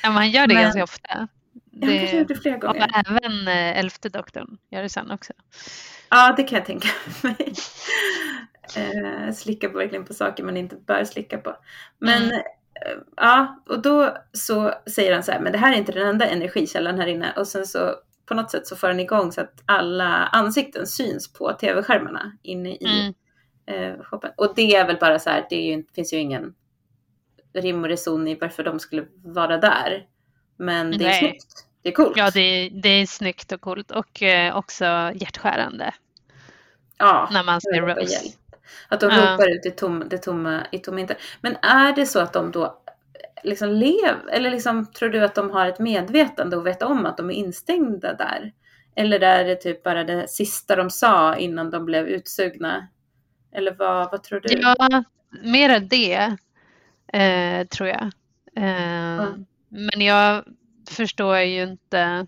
Ja, 0.03 0.09
men 0.09 0.12
han 0.16 0.30
gör 0.30 0.46
det 0.46 0.55
Men- 0.55 0.62
ganska 0.62 0.82
ofta. 0.84 1.28
Har 1.82 1.88
kanske 1.98 2.18
gjort 2.18 2.28
det 2.28 2.34
flera 2.34 2.55
och 2.57 2.61
gånger. 2.62 3.05
även 3.07 3.48
eh, 3.48 3.78
elfte 3.78 4.09
doktorn 4.09 4.59
gör 4.70 4.82
det 4.82 4.88
sen 4.88 5.11
också. 5.11 5.32
Ja, 6.11 6.34
det 6.36 6.42
kan 6.42 6.57
jag 6.59 6.66
tänka 6.66 6.88
mig. 7.22 7.53
Eh, 8.76 9.32
slicka 9.34 9.68
på 9.68 9.78
verkligen 9.78 10.05
på 10.05 10.14
saker 10.14 10.44
man 10.44 10.57
inte 10.57 10.76
bör 10.76 11.05
slicka 11.05 11.38
på. 11.38 11.57
Men 11.98 12.22
Mm. 12.22 12.42
Ja, 13.16 13.62
och 13.68 13.83
då 13.83 14.16
så 14.33 14.74
säger 14.95 15.12
han 15.12 15.22
så 15.22 15.33
här, 15.33 15.41
men 15.41 15.53
det 15.53 15.59
här 15.59 15.72
är 15.72 15.76
inte 15.76 15.93
den 15.93 16.09
enda 16.09 16.26
energikällan 16.26 16.99
här 16.99 17.07
inne. 17.07 17.33
Och 17.37 17.49
sen 17.49 17.66
så 17.66 17.95
på 18.26 18.35
något 18.35 18.51
sätt 18.51 18.66
så 18.66 18.76
får 18.76 18.87
han 18.87 19.01
igång 19.01 19.33
så 19.33 19.41
att 19.41 19.62
alla 19.66 20.07
ansikten 20.26 20.87
syns 20.87 21.33
på 21.33 21.53
tv-skärmarna 21.53 22.33
inne 22.43 22.70
i 22.70 23.14
Mm. 23.68 23.93
eh, 23.93 24.05
shoppen. 24.05 24.30
Och 24.37 24.53
det 24.57 24.76
är 24.76 24.87
väl 24.87 24.97
bara 24.97 25.18
så 25.18 25.30
här, 25.30 25.47
det 25.51 25.57
ju, 25.57 25.85
finns 25.95 26.12
ju 26.12 26.16
ingen 26.16 26.55
rim 27.55 27.83
och 27.83 27.89
reson 27.89 28.28
i 28.28 28.35
varför 28.35 28.64
de 28.64 28.80
skulle 28.80 29.07
vara 29.24 29.59
där. 29.59 30.07
Men 30.57 30.91
det 30.91 31.05
är 31.05 31.09
Nej. 31.09 31.18
snyggt. 31.18 31.66
Det 31.83 31.89
är 31.89 31.93
coolt. 31.93 32.16
Ja, 32.16 32.30
det 32.30 32.41
är, 32.41 32.70
det 32.70 32.89
är 32.89 33.07
snyggt 33.07 33.53
och 33.53 33.61
coolt 33.61 33.91
och 33.91 34.22
eh, 34.22 34.57
också 34.57 34.85
hjärtskärande 35.14 35.95
ja. 36.99 37.28
när 37.33 37.45
man 37.45 37.61
ser 37.61 37.80
Rose. 37.80 38.37
Att 38.89 39.01
de 39.01 39.11
Ja. 39.11 39.16
ropar 39.35 39.49
ut 39.57 39.66
i, 39.66 39.70
tom, 39.70 40.05
det 40.09 40.18
tomma, 40.18 40.66
i 40.73 40.79
tomma 40.79 41.01
intet. 41.01 41.18
Men 41.41 41.57
är 41.62 41.93
det 41.93 42.07
så 42.07 42.20
att 42.20 42.33
de 42.33 42.51
då 42.51 42.79
liksom 43.45 43.68
lever, 43.68 44.31
eller 44.33 44.51
liksom 44.51 44.87
tror 44.93 45.09
du 45.09 45.25
att 45.25 45.35
de 45.35 45.51
har 45.51 45.66
ett 45.66 45.79
medvetande 45.79 46.57
och 46.57 46.66
vet 46.66 46.83
om 46.83 47.07
att 47.07 47.16
de 47.16 47.31
är 47.31 47.35
instängda 47.35 48.14
där? 48.14 48.53
Eller 48.97 49.20
är 49.20 49.45
det 49.45 49.57
typ 49.57 49.83
bara 49.83 50.05
det 50.05 50.29
sista 50.31 50.77
de 50.77 50.91
sa 50.91 51.37
innan 51.37 51.70
de 51.70 51.85
blev 51.85 52.07
utsugna? 52.09 52.89
Eller 53.55 53.75
vad, 53.79 54.11
vad 54.11 54.23
tror 54.23 54.41
du? 54.41 54.49
Ja, 54.61 55.05
mera 55.43 55.79
det 55.79 56.37
eh, 57.12 57.66
tror 57.66 57.89
jag. 57.89 58.03
Eh, 58.57 59.12
Mm. 59.18 59.47
Men 59.68 60.01
jag 60.01 60.45
förstår 60.91 61.39
ju 61.39 61.62
inte 61.62 62.27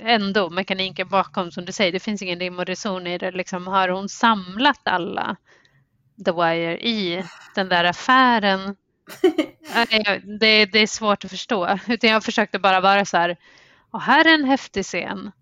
ändå 0.00 0.50
mekaniken 0.50 1.08
bakom 1.08 1.50
som 1.50 1.64
du 1.64 1.72
säger. 1.72 1.92
Det 1.92 2.00
finns 2.00 2.22
ingen 2.22 2.40
rim 2.40 2.58
och 2.58 2.66
reson 2.66 3.06
i 3.06 3.18
det. 3.18 3.30
Liksom, 3.30 3.66
har 3.66 3.88
hon 3.88 4.08
samlat 4.08 4.80
alla 4.84 5.36
The 6.24 6.32
Wire 6.32 6.78
i 6.78 7.24
den 7.54 7.68
där 7.68 7.84
affären? 7.84 8.76
Det, 10.40 10.66
det 10.66 10.78
är 10.78 10.86
svårt 10.86 11.24
att 11.24 11.30
förstå. 11.30 11.78
Utan 11.88 12.10
jag 12.10 12.24
försökte 12.24 12.58
bara 12.58 12.80
vara 12.80 13.04
så 13.04 13.16
här. 13.16 13.36
Och 13.90 14.00
här 14.00 14.24
är 14.28 14.34
en 14.34 14.44
häftig 14.44 14.84
scen. 14.84 15.32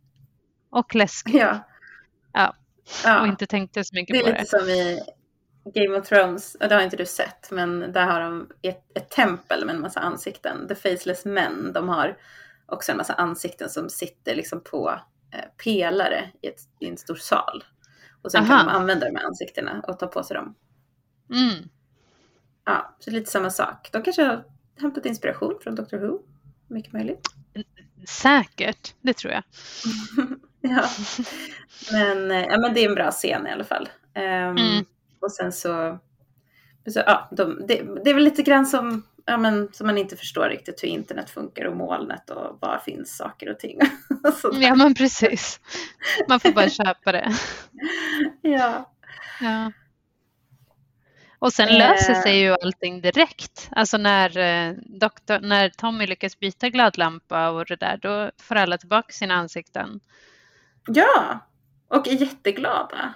Och 0.70 0.94
läskig. 0.94 1.34
Ja. 1.34 1.68
Ja. 2.32 2.56
ja. 3.04 3.20
Och 3.20 3.26
inte 3.26 3.46
tänkte 3.46 3.84
så 3.84 3.94
mycket 3.94 4.14
Det 4.14 4.18
är 4.18 4.22
på 4.22 4.28
lite 4.28 4.40
det. 4.40 4.46
som 4.46 4.68
i 4.68 5.00
Game 5.64 5.98
of 5.98 6.08
Thrones, 6.08 6.54
och 6.54 6.68
det 6.68 6.74
har 6.74 6.82
inte 6.82 6.96
du 6.96 7.06
sett, 7.06 7.50
men 7.50 7.92
där 7.92 8.06
har 8.06 8.20
de 8.20 8.50
ett, 8.62 8.96
ett 8.96 9.10
tempel 9.10 9.64
med 9.66 9.74
en 9.74 9.80
massa 9.80 10.00
ansikten. 10.00 10.68
The 10.68 10.74
Faceless 10.74 11.24
Men, 11.24 11.72
de 11.72 11.88
har 11.88 12.16
också 12.72 12.92
en 12.92 12.98
massa 12.98 13.14
ansikten 13.14 13.70
som 13.70 13.88
sitter 13.90 14.34
liksom 14.34 14.60
på 14.60 14.90
eh, 15.32 15.44
pelare 15.64 16.30
i, 16.42 16.46
ett, 16.46 16.60
i 16.78 16.88
en 16.88 16.96
stor 16.96 17.14
sal. 17.14 17.64
Och 18.22 18.32
sen 18.32 18.46
kan 18.46 18.56
Aha. 18.56 18.64
de 18.64 18.76
använda 18.76 19.06
de 19.06 19.16
här 19.16 19.26
ansiktena 19.26 19.80
och 19.88 19.98
ta 19.98 20.06
på 20.06 20.22
sig 20.22 20.34
dem. 20.34 20.54
Mm. 21.30 21.68
Ja, 22.64 22.96
så 22.98 23.10
lite 23.10 23.30
samma 23.30 23.50
sak. 23.50 23.88
De 23.92 24.02
kanske 24.02 24.22
har 24.22 24.44
hämtat 24.80 25.06
inspiration 25.06 25.58
från 25.62 25.74
Doctor 25.74 25.98
Who. 25.98 26.18
Mycket 26.68 26.92
möjligt. 26.92 27.28
Säkert, 28.08 28.94
det 29.00 29.12
tror 29.14 29.32
jag. 29.32 29.42
ja. 30.60 30.84
Men, 31.92 32.30
eh, 32.30 32.42
ja, 32.42 32.58
men 32.58 32.74
det 32.74 32.80
är 32.84 32.88
en 32.88 32.94
bra 32.94 33.10
scen 33.10 33.46
i 33.46 33.50
alla 33.50 33.64
fall. 33.64 33.88
Ehm, 34.14 34.56
Mm. 34.56 34.84
Och 35.20 35.32
sen 35.32 35.52
så, 35.52 35.98
så 36.92 37.02
ja, 37.06 37.28
de, 37.32 37.66
det, 37.68 37.82
det 38.04 38.10
är 38.10 38.14
väl 38.14 38.24
lite 38.24 38.42
grann 38.42 38.66
som, 38.66 39.02
ja, 39.26 39.36
men, 39.36 39.68
som 39.72 39.86
man 39.86 39.98
inte 39.98 40.16
förstår 40.16 40.48
riktigt 40.48 40.82
hur 40.82 40.88
internet 40.88 41.30
funkar 41.30 41.64
och 41.64 41.76
molnet 41.76 42.30
och 42.30 42.58
var 42.60 42.78
finns 42.78 43.16
saker 43.16 43.50
och 43.50 43.58
ting. 43.58 43.78
Ja, 44.60 44.74
men 44.74 44.94
precis. 44.94 45.60
Man 46.28 46.40
får 46.40 46.52
bara 46.52 46.68
köpa 46.84 47.12
det. 47.12 47.32
ja. 48.42 48.92
Ja. 49.40 49.72
Och 51.38 51.52
sen 51.52 51.68
Eh. 51.68 51.78
löser 51.78 52.14
sig 52.14 52.38
ju 52.40 52.56
allting 52.62 53.00
direkt. 53.00 53.68
Alltså 53.70 53.96
när, 53.96 54.38
eh, 54.38 54.74
doktor, 55.00 55.40
när 55.40 55.68
Tommy 55.68 56.06
lyckas 56.06 56.38
byta 56.38 56.68
glödlampa 56.68 57.48
och 57.50 57.64
det 57.64 57.76
där, 57.76 57.96
då 57.96 58.30
får 58.42 58.54
alla 58.56 58.78
tillbaka 58.78 59.12
sina 59.12 59.34
ansikten. 59.34 60.00
ja, 60.86 61.38
och 61.88 62.08
är 62.08 62.12
jätteglada. 62.12 63.14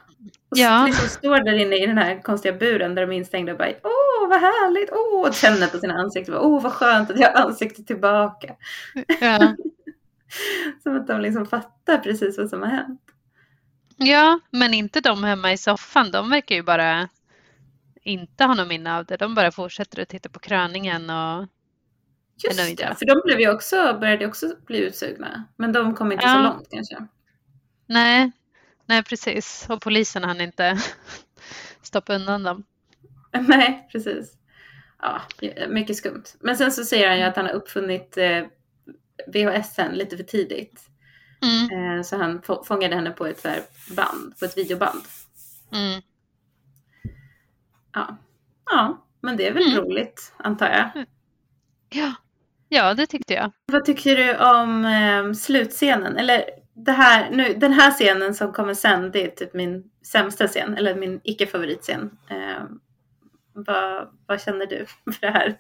Och 0.51 0.59
Ja. 0.59 0.85
liksom 0.87 1.09
står 1.09 1.39
där 1.45 1.53
inne 1.59 1.77
i 1.77 1.87
den 1.87 1.99
här 1.99 2.23
konstiga 2.23 2.55
buren 2.55 2.95
där 2.95 3.07
de 3.07 3.13
är 3.13 3.17
instängda 3.17 3.53
och 3.53 3.59
bara 3.59 3.69
åh 3.85 4.29
vad 4.29 4.41
härligt, 4.41 4.91
åh 4.93 5.29
och 5.29 5.35
känner 5.35 5.67
på 5.67 5.79
sina 5.79 5.95
ansikten, 5.95 6.35
åh 6.35 6.63
vad 6.63 6.73
skönt 6.73 7.11
att 7.11 7.19
jag 7.21 7.33
har 7.33 7.45
ansiktet 7.47 7.87
tillbaka. 7.87 8.55
Ja. 9.21 9.57
Som 10.83 10.97
att 10.97 11.07
de 11.07 11.21
liksom 11.21 11.47
fattar 11.47 11.99
precis 11.99 12.39
vad 12.39 12.49
som 12.51 12.63
har 12.63 12.69
hänt. 12.69 13.01
ja, 13.97 14.41
men 14.51 14.75
inte 14.75 15.01
de 15.01 15.25
hemma 15.25 15.53
i 15.53 15.59
soffan. 15.59 16.11
De 16.11 16.31
verkar 16.31 16.55
ju 16.55 16.63
bara 16.63 17.09
inte 18.03 18.45
ha 18.45 18.55
något 18.55 18.69
minne 18.69 18.97
av 18.99 19.05
det. 19.05 19.17
De 19.17 19.35
bara 19.35 19.51
fortsätter 19.53 20.03
att 20.03 20.09
titta 20.09 20.29
på 20.29 20.39
kröningen 20.39 21.11
och 21.11 21.47
Just 22.45 22.59
nöjda. 22.59 22.89
det, 22.89 22.95
för 22.95 23.07
de 23.07 23.21
blev 23.25 23.41
ju 23.41 23.51
också, 23.55 23.97
började 24.01 24.27
också 24.27 24.47
bli 24.67 24.79
utsugna. 24.79 25.45
Men 25.57 25.73
de 25.73 25.95
kom 25.95 26.13
inte 26.13 26.25
Ja. 26.27 26.35
så 26.35 26.43
långt 26.43 26.69
kanske. 26.71 26.97
nej, 27.87 28.33
nej 28.87 29.03
precis. 29.03 29.67
Och 29.71 29.83
polisen 29.83 30.25
hann 30.25 30.41
inte 30.41 30.79
stoppa 31.83 32.15
undan 32.15 32.43
dem. 32.43 32.65
Nej, 33.49 33.89
precis. 33.93 34.33
Ja, 35.03 35.23
mycket 35.69 35.97
skumt. 35.97 36.25
Men 36.41 36.57
sen 36.57 36.73
så 36.73 36.85
säger 36.85 37.09
han 37.09 37.19
ju 37.19 37.25
att 37.25 37.37
han 37.37 37.45
har 37.47 37.53
uppfunnit 37.53 38.17
eh, 38.17 38.43
VHSen 39.33 39.93
lite 39.95 40.17
för 40.17 40.25
tidigt. 40.25 40.89
Mm, 41.43 41.97
Eh, 41.97 42.03
så 42.03 42.17
han 42.17 42.43
få- 42.43 42.65
fångade 42.65 42.95
henne 42.97 43.11
på 43.11 43.27
ett 43.27 43.43
band, 43.97 44.39
på 44.39 44.45
ett 44.45 44.59
videoband. 44.59 45.01
mm. 45.73 46.03
Ja, 47.93 48.17
ja 48.71 49.07
men 49.21 49.37
det 49.37 49.49
är 49.49 49.53
väl 49.53 49.73
Mm. 49.73 49.85
roligt 49.85 50.33
antar 50.37 50.69
jag. 50.69 51.07
Ja. 51.91 52.15
ja, 52.69 52.95
det 52.95 53.07
tyckte 53.07 53.35
jag. 53.35 53.53
Vad 53.67 53.85
tycker 53.85 54.17
du 54.17 54.37
om 54.37 54.85
eh, 54.85 55.33
slutscenen? 55.33 56.17
Eller 56.17 56.45
det 56.77 56.93
här, 56.93 57.31
nu, 57.31 57.55
den 57.55 57.73
här 57.73 57.91
scenen 57.91 58.35
som 58.35 58.53
kommer 58.53 58.75
sen, 58.75 59.11
det 59.11 59.25
är 59.25 59.29
typ 59.31 59.55
min 59.55 59.91
sämsta 60.07 60.49
scen, 60.49 60.75
eller 60.77 60.95
min 60.95 61.21
icke-favoritscen. 61.25 62.11
Eh, 62.31 62.65
vad, 63.53 64.09
vad 64.27 64.43
känner 64.43 64.67
du 64.67 64.87
för 65.13 65.21
det 65.21 65.31
här? 65.31 65.57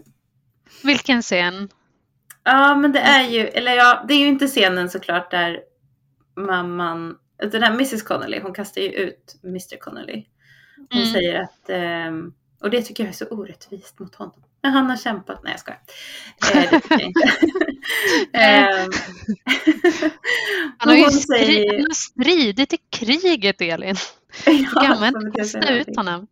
Vilken 0.83 1.23
scen? 1.23 1.69
Ja, 2.45 2.75
men 2.75 2.93
det 2.93 3.01
är 3.01 3.29
ju, 3.29 3.41
eller 3.41 3.73
ja, 3.73 4.05
det 4.09 4.15
är 4.15 4.19
ju 4.19 4.27
inte 4.27 4.47
scenen 4.47 4.91
såklart 4.91 5.31
där 5.31 5.61
mamman, 6.37 7.19
den 7.53 7.63
här 7.63 7.71
Mrs 7.71 8.03
Connolly, 8.03 8.41
hon 8.41 8.55
kastar 8.55 8.81
ju 8.81 8.89
ut 8.89 9.37
Mr 9.45 9.77
Connolly. 9.79 10.27
Hon 10.91 11.01
Mm. 11.01 11.13
säger 11.13 11.41
att, 11.43 11.69
ehm, 11.71 12.33
och 12.61 12.71
det 12.71 12.83
tycker 12.83 13.05
jag 13.05 13.09
är 13.11 13.15
så 13.15 13.27
orättvist 13.27 13.99
mot 13.99 14.15
honom. 14.15 14.43
Men 14.67 14.73
han 14.75 14.91
har 14.91 14.97
kämpat, 14.97 15.41
nej 15.45 15.53
jag 15.53 15.61
skojar. 15.61 15.81
Eh, 16.55 16.71
det 16.71 16.81
jag 16.91 17.01
inte. 17.01 17.21
Ehm, 18.39 18.91
Han 20.79 20.89
har 20.89 20.95
ju 20.97 21.03
hon 21.03 21.11
stri- 21.11 21.27
säger- 21.37 21.73
han 21.77 21.81
har 21.87 21.95
stridit 21.95 22.73
i 22.73 22.79
kriget, 22.91 23.61
Elin. 23.61 23.95
Ja, 24.47 24.53
Du 24.53 24.65
kan 24.87 25.01
man 25.01 25.13
som 25.13 25.27
inte 25.27 25.39
kasta 25.39 25.73
ut 25.75 25.97
honom. 25.97 26.27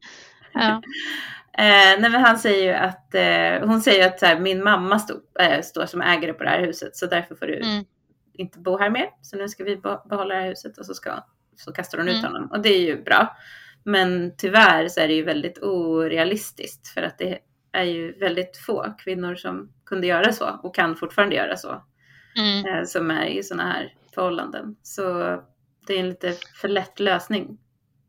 Ja. 0.53 0.82
Eh, 1.59 2.01
nej 2.01 2.11
han 2.11 2.39
säger 2.39 2.64
ju 2.64 2.72
att, 2.74 3.14
eh, 3.14 3.68
hon 3.68 3.80
säger 3.80 4.07
att 4.07 4.20
så 4.20 4.26
här, 4.26 4.41
min 4.41 4.62
mamma 4.64 4.99
stod, 4.99 5.20
eh, 5.41 5.62
står 5.62 5.87
som 5.87 6.01
ägare 6.01 6.32
på 6.32 6.45
det 6.45 6.51
här 6.51 6.61
huset 6.66 6.97
så 6.97 7.07
därför 7.07 7.35
får 7.35 7.47
du 7.47 7.57
Mm. 7.57 7.85
inte 8.35 8.59
bo 8.59 8.78
här 8.78 8.91
mer. 8.91 9.07
Så 9.22 9.37
nu 9.37 9.49
ska 9.49 9.64
vi 9.64 9.76
be- 9.76 10.01
behålla 10.11 10.35
det 10.35 10.41
här 10.41 10.49
huset 10.49 10.78
och 10.78 10.87
så, 10.87 10.95
ska, 10.95 11.24
så 11.57 11.72
kastar 11.72 11.99
hon 11.99 12.09
ut 12.09 12.18
Mm. 12.18 12.32
honom. 12.32 12.51
Och 12.51 12.61
det 12.62 12.68
är 12.68 12.80
ju 12.80 13.03
bra. 13.03 13.37
Men 13.85 14.37
tyvärr 14.39 14.89
så 14.89 15.01
är 15.01 15.09
det 15.09 15.14
ju 15.14 15.22
väldigt 15.24 15.59
orealistiskt 15.62 16.89
för 16.89 17.03
att 17.03 17.18
det 17.18 17.39
är 17.75 17.83
ju 17.85 18.12
väldigt 18.18 18.57
få 18.57 18.95
kvinnor 18.99 19.35
som 19.35 19.72
kunde 19.87 20.07
göra 20.07 20.33
så 20.33 20.61
och 20.62 20.75
kan 20.75 20.97
fortfarande 20.97 21.37
göra 21.37 21.57
så. 21.57 21.83
Mm. 22.37 22.66
Eh, 22.66 22.85
som 22.85 23.11
är 23.11 23.27
i 23.27 23.43
sådana 23.43 23.72
här 23.72 23.95
förhållanden. 24.14 24.77
Så 24.83 25.03
det 25.87 25.95
är 25.95 26.01
en 26.01 26.09
lite 26.09 26.33
för 26.61 26.68
lätt 26.68 27.01
lösning. 27.01 27.59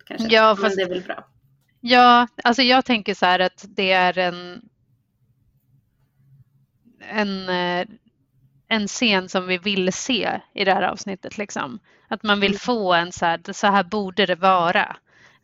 Kanske. 0.06 0.28
Ja, 0.36 0.48
Men 0.54 0.58
fast- 0.58 0.76
det 0.76 0.82
är 0.82 0.90
väl 0.90 1.02
bra. 1.02 1.28
Ja, 1.82 2.28
alltså 2.44 2.62
jag 2.62 2.86
tänker 2.86 3.14
så 3.14 3.26
här 3.26 3.40
att 3.40 3.66
det 3.68 3.92
är 3.92 4.18
en 4.18 4.62
en, 7.10 7.50
eh, 7.50 7.88
en 8.68 8.88
scen 8.88 9.30
som 9.30 9.48
vi 9.48 9.58
vill 9.58 9.94
se 9.94 10.42
i 10.54 10.66
det 10.66 10.74
här 10.74 10.82
avsnittet. 10.84 11.38
Liksom. 11.38 11.80
Att 12.08 12.24
man 12.24 12.40
vill 12.40 12.52
Mm. 12.52 12.60
få 12.60 12.94
en 12.94 13.12
så 13.12 13.26
här, 13.26 13.54
så 13.54 13.68
här 13.68 13.84
borde 13.84 14.26
det 14.26 14.36
vara. 14.36 14.96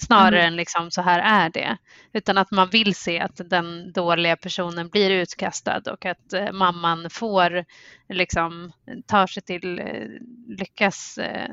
Snarare 0.06 0.40
Mm. 0.40 0.48
än 0.48 0.56
liksom 0.56 0.92
så 0.92 1.02
här 1.02 1.46
är 1.46 1.50
det. 1.50 1.78
Utan 2.14 2.38
att 2.38 2.52
man 2.52 2.70
vill 2.70 2.96
se 2.96 3.20
att 3.20 3.42
den 3.50 3.92
dåliga 3.92 4.36
personen 4.38 4.90
blir 4.90 5.10
utkastad 5.12 5.82
och 5.92 6.06
att 6.06 6.34
eh, 6.34 6.52
mamman 6.52 7.10
får 7.10 7.66
liksom 8.10 8.72
tar 9.08 9.28
sig 9.28 9.44
till, 9.44 9.80
eh, 9.80 10.08
lyckas 10.48 11.18
eh, 11.18 11.50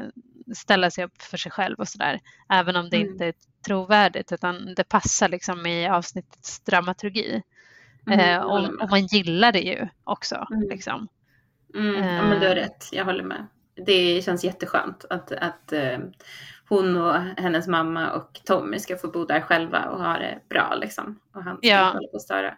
ställa 0.54 0.90
sig 0.90 1.04
upp 1.04 1.22
för 1.22 1.36
sig 1.36 1.52
själv 1.52 1.76
och 1.78 1.88
sådär. 1.88 2.20
Även 2.52 2.76
om 2.76 2.90
det 2.90 2.96
Mm. 2.96 3.08
inte 3.12 3.24
är 3.26 3.34
trovärdigt 3.66 4.32
utan 4.32 4.74
det 4.74 4.84
passar 4.84 5.28
liksom 5.28 5.66
i 5.66 5.88
avsnittets 5.88 6.60
dramaturgi. 6.60 7.42
Mm, 8.06 8.44
och, 8.44 8.82
och 8.82 8.90
man 8.90 9.06
gillar 9.06 9.52
det 9.52 9.60
ju 9.60 9.88
också. 10.04 10.46
Mm. 10.50 10.68
Liksom. 10.68 11.08
Mm, 11.74 11.94
ja, 12.04 12.22
men 12.22 12.40
du 12.40 12.48
har 12.48 12.54
rätt, 12.54 12.84
jag 12.92 13.04
håller 13.04 13.24
med. 13.24 13.46
Det 13.86 14.24
känns 14.24 14.44
jätteskönt 14.44 15.04
att, 15.10 15.32
att 15.32 15.72
hon 16.68 16.96
och 16.96 17.14
hennes 17.14 17.66
mamma 17.68 18.10
och 18.10 18.40
Tommy 18.46 18.78
ska 18.78 18.96
få 18.96 19.08
bo 19.08 19.24
där 19.24 19.40
själva 19.40 19.84
och 19.84 19.98
ha 20.04 20.18
det 20.18 20.38
bra 20.48 20.74
liksom. 20.80 21.20
Och 21.34 21.42
han 21.44 21.56
ska 21.56 21.66
Ja. 21.68 21.84
hålla 21.84 22.08
på 22.08 22.14
och 22.14 22.22
störa. 22.22 22.54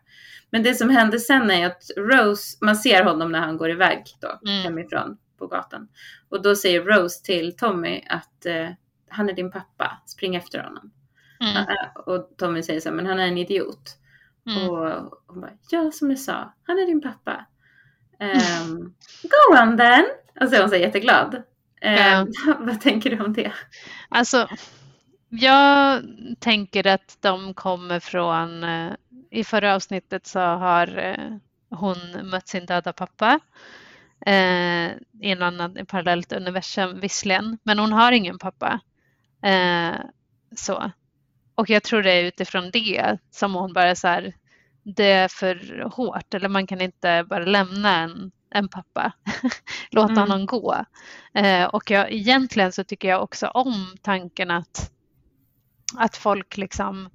Men 0.51 0.63
det 0.63 0.75
som 0.75 0.91
händer 0.91 1.19
sen 1.19 1.51
är 1.51 1.67
att 1.67 1.83
Rose, 1.97 2.59
man 2.61 2.77
ser 2.77 3.05
honom 3.05 3.33
när 3.33 3.41
han 3.41 3.57
går 3.57 3.71
iväg 3.71 4.05
då 4.21 4.29
Mm. 4.51 4.63
hemifrån 4.63 5.17
på 5.39 5.47
gatan. 5.47 5.89
Och 6.29 6.43
då 6.43 6.57
säger 6.57 6.83
Rose 6.85 7.25
till 7.25 7.57
Tommy 7.57 8.03
att 8.09 8.47
eh, 8.47 8.69
han 9.09 9.29
är 9.29 9.33
din 9.33 9.51
pappa, 9.51 10.03
spring 10.07 10.37
efter 10.37 10.59
honom. 10.63 10.91
Mm. 11.41 11.57
Eh, 11.57 11.97
Och 12.07 12.31
Tommy 12.39 12.63
säger 12.63 12.81
så 12.81 12.89
här, 12.89 12.97
men 12.97 13.07
han 13.07 13.19
är 13.19 13.27
en 13.27 13.39
idiot. 13.39 13.97
Mm. 14.47 14.69
Och 14.71 15.21
hon 15.27 15.41
bara, 15.41 15.51
ja 15.71 15.91
som 15.91 16.11
jag 16.11 16.19
sa, 16.19 16.55
han 16.67 16.79
är 16.79 16.87
din 16.87 17.01
pappa. 17.01 17.47
Um, 18.21 18.95
go 19.23 19.63
on 19.63 19.77
then! 19.77 20.05
Och 20.41 20.49
så 20.49 20.55
är 20.55 20.61
hon 20.61 20.71
så 20.71 20.77
jätteglad. 20.77 21.43
Ehm, 21.81 22.27
vad 22.61 22.81
tänker 22.81 23.11
du 23.11 23.25
om 23.25 23.33
det? 23.33 23.53
Alltså, 24.09 24.49
jag 25.29 26.03
tänker 26.39 26.87
att 26.87 27.17
de 27.21 27.55
kommer 27.55 28.01
från, 28.01 28.65
eh, 28.65 28.93
i 29.31 29.45
förra 29.45 29.75
avsnittet 29.75 30.27
så 30.27 30.41
har 30.41 30.99
eh, 30.99 31.37
hon 31.71 31.99
mött 32.31 32.49
sin 32.49 32.67
döda 32.67 32.93
pappa 32.93 33.41
eh, 34.27 34.91
i 35.21 35.31
en 35.31 35.43
annan 35.43 35.87
parallellt 35.87 36.33
universum 36.33 37.01
visserligen, 37.01 37.59
men 37.63 37.79
hon 37.79 37.93
har 37.93 38.13
ingen 38.13 38.39
pappa. 38.39 38.81
Eh, 39.43 40.01
så. 40.57 40.91
Och 41.55 41.71
jag 41.71 41.83
tror 41.83 42.03
det 42.03 42.13
är 42.13 42.25
utifrån 42.25 42.71
det 42.71 43.19
som 43.31 43.55
hon 43.55 43.73
bara 43.73 43.95
så 43.95 44.09
här, 44.09 44.33
det 44.83 45.13
är 45.13 45.29
för 45.29 45.85
hårt 45.95 46.35
eller 46.35 46.49
man 46.49 46.67
kan 46.67 46.81
inte 46.81 47.25
bara 47.29 47.45
lämna 47.45 47.97
en, 47.97 48.33
en 48.51 48.69
pappa, 48.69 49.13
låta 49.91 50.13
Mm. 50.13 50.19
honom 50.31 50.47
gå. 50.47 50.85
Eh, 51.35 51.65
och 51.65 51.91
jag, 51.91 52.13
egentligen 52.13 52.73
så 52.73 52.85
tycker 52.85 53.09
jag 53.09 53.23
också 53.23 53.47
om 53.47 53.95
tanken 54.03 54.51
att, 54.51 54.93
att 55.97 56.17
folk 56.17 56.57
liksom 56.57 57.11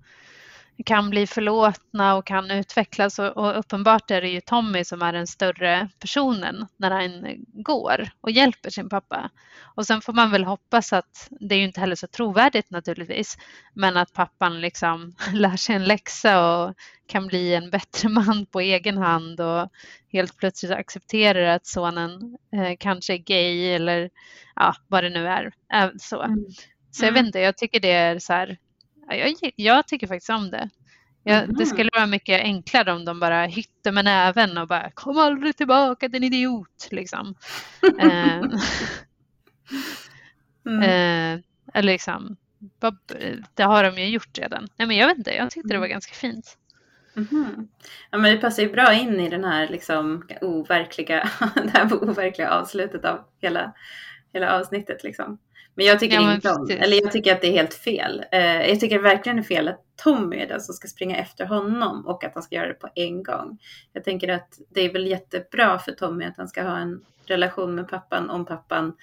kan 0.86 1.10
bli 1.10 1.28
förlåtna 1.28 2.16
och 2.16 2.26
kan 2.26 2.52
utvecklas 2.52 3.20
och, 3.20 3.60
uppenbart 3.60 4.12
är 4.12 4.22
det 4.22 4.30
ju 4.30 4.42
Tommy 4.42 4.84
som 4.84 5.02
är 5.02 5.14
den 5.14 5.28
större 5.28 5.90
personen 6.00 6.68
när 6.78 6.92
han 6.92 7.36
går 7.54 8.10
och 8.22 8.32
hjälper 8.32 8.70
sin 8.70 8.90
pappa. 8.90 9.30
Och 9.76 9.86
sen 9.86 10.02
får 10.02 10.14
man 10.14 10.32
väl 10.32 10.44
hoppas 10.44 10.94
att, 10.94 11.28
det 11.30 11.56
är 11.56 11.60
ju 11.60 11.66
inte 11.66 11.80
heller 11.80 11.96
så 11.96 12.08
trovärdigt 12.08 12.72
naturligtvis, 12.72 13.38
men 13.74 13.98
att 13.98 14.14
pappan 14.14 14.62
liksom 14.62 15.16
lär 15.34 15.56
sig 15.58 15.76
en 15.76 15.84
läxa 15.86 16.48
och 16.48 16.74
kan 17.08 17.28
bli 17.28 17.54
en 17.56 17.70
bättre 17.70 18.10
man 18.10 18.46
på 18.46 18.60
egen 18.60 18.98
hand 18.98 19.40
och 19.42 19.70
helt 20.12 20.38
plötsligt 20.38 20.72
accepterar 20.72 21.46
att 21.56 21.66
sonen 21.66 22.38
eh, 22.56 22.76
kanske 22.80 23.14
är 23.14 23.18
gay 23.18 23.70
eller 23.74 24.10
ja, 24.56 24.76
vad 24.88 25.04
det 25.04 25.10
nu 25.10 25.28
är. 25.28 25.52
Eh, 25.74 25.90
så. 26.00 26.22
Mm. 26.24 26.46
Så 26.92 27.06
jag 27.06 27.10
Mm. 27.10 27.14
vet 27.24 27.26
inte, 27.28 27.40
jag 27.40 27.58
tycker 27.58 27.80
det 27.80 27.92
är 27.92 28.20
så 28.20 28.34
här, 28.34 28.58
jag, 29.10 29.34
jag 29.56 29.88
tycker 29.88 30.08
faktiskt 30.08 30.30
om 30.30 30.52
det. 30.52 30.70
Jag, 31.24 31.44
Mhm. 31.48 31.56
Det 31.58 31.66
skulle 31.66 31.90
vara 31.94 32.06
mycket 32.06 32.42
enklare 32.42 32.94
om 32.94 33.06
de 33.06 33.20
bara 33.20 33.46
hytte 33.46 33.92
med 33.92 34.06
näven 34.06 34.58
och 34.58 34.68
bara 34.68 34.92
kom 34.92 35.18
aldrig 35.18 35.58
tillbaka 35.58 36.08
din 36.08 36.24
idiot 36.24 36.88
liksom. 36.92 37.36
eh, 38.00 38.44
Mm. 40.68 40.82
eh, 40.82 41.40
eller 41.74 41.92
liksom, 41.94 42.38
det 43.54 43.64
har 43.64 43.84
de 43.84 44.02
ju 44.02 44.08
gjort 44.10 44.38
redan. 44.38 44.68
Nej 44.78 44.88
men 44.88 44.98
jag 44.98 45.08
vet 45.08 45.18
inte, 45.18 45.32
jag 45.36 45.52
tyckte 45.52 45.68
det 45.70 45.78
var 45.78 45.86
Mm. 45.86 45.92
ganska 45.96 46.14
fint. 46.14 46.58
Mhm. 47.14 47.68
Ja, 48.12 48.18
men 48.18 48.32
det 48.32 48.38
passar 48.38 48.64
ju 48.64 48.72
bra 48.72 48.94
in 48.94 49.20
i 49.20 49.30
den 49.30 49.44
här 49.44 49.68
liksom 49.68 50.28
overkliga, 50.42 51.30
det 51.56 51.70
här 51.74 51.94
overkliga 51.94 52.50
avslutet 52.50 53.06
av 53.06 53.20
hela, 53.42 53.74
hela 54.34 54.60
avsnittet 54.60 55.04
liksom. 55.04 55.38
Men 55.76 55.86
jag 55.86 56.00
tycker 56.00 56.16
Ja, 56.16 56.22
men 56.22 56.36
inte 56.36 56.52
om, 56.52 56.70
eller 56.70 57.02
jag 57.02 57.12
tycker 57.12 57.34
att 57.36 57.42
det 57.42 57.48
är 57.48 57.52
helt 57.52 57.74
fel. 57.74 58.26
Eh, 58.32 58.70
jag 58.70 58.80
tycker 58.80 59.00
verkligen 59.00 59.36
det 59.36 59.42
är 59.42 59.44
fel 59.44 59.68
att 59.68 59.82
Tommy 60.04 60.38
är 60.38 60.48
den 60.48 60.62
som 60.62 60.74
ska 60.74 60.88
springa 60.88 61.18
efter 61.18 61.46
honom 61.46 62.06
och 62.08 62.24
att 62.24 62.34
han 62.34 62.44
ska 62.44 62.56
göra 62.56 62.68
det 62.68 62.74
på 62.74 62.90
en 62.96 63.24
gång. 63.24 63.58
Jag 63.94 64.04
tänker 64.04 64.28
att 64.30 64.50
det 64.70 64.82
är 64.82 64.94
väl 64.94 65.08
jättebra 65.08 65.80
för 65.80 65.92
Tommy 65.92 66.26
att 66.26 66.38
han 66.38 66.48
ska 66.48 66.64
ha 66.64 66.78
en 66.78 67.02
relation 67.26 67.76
med 67.76 67.88
pappan 67.90 68.30
om 68.30 68.46
pappan 68.46 68.96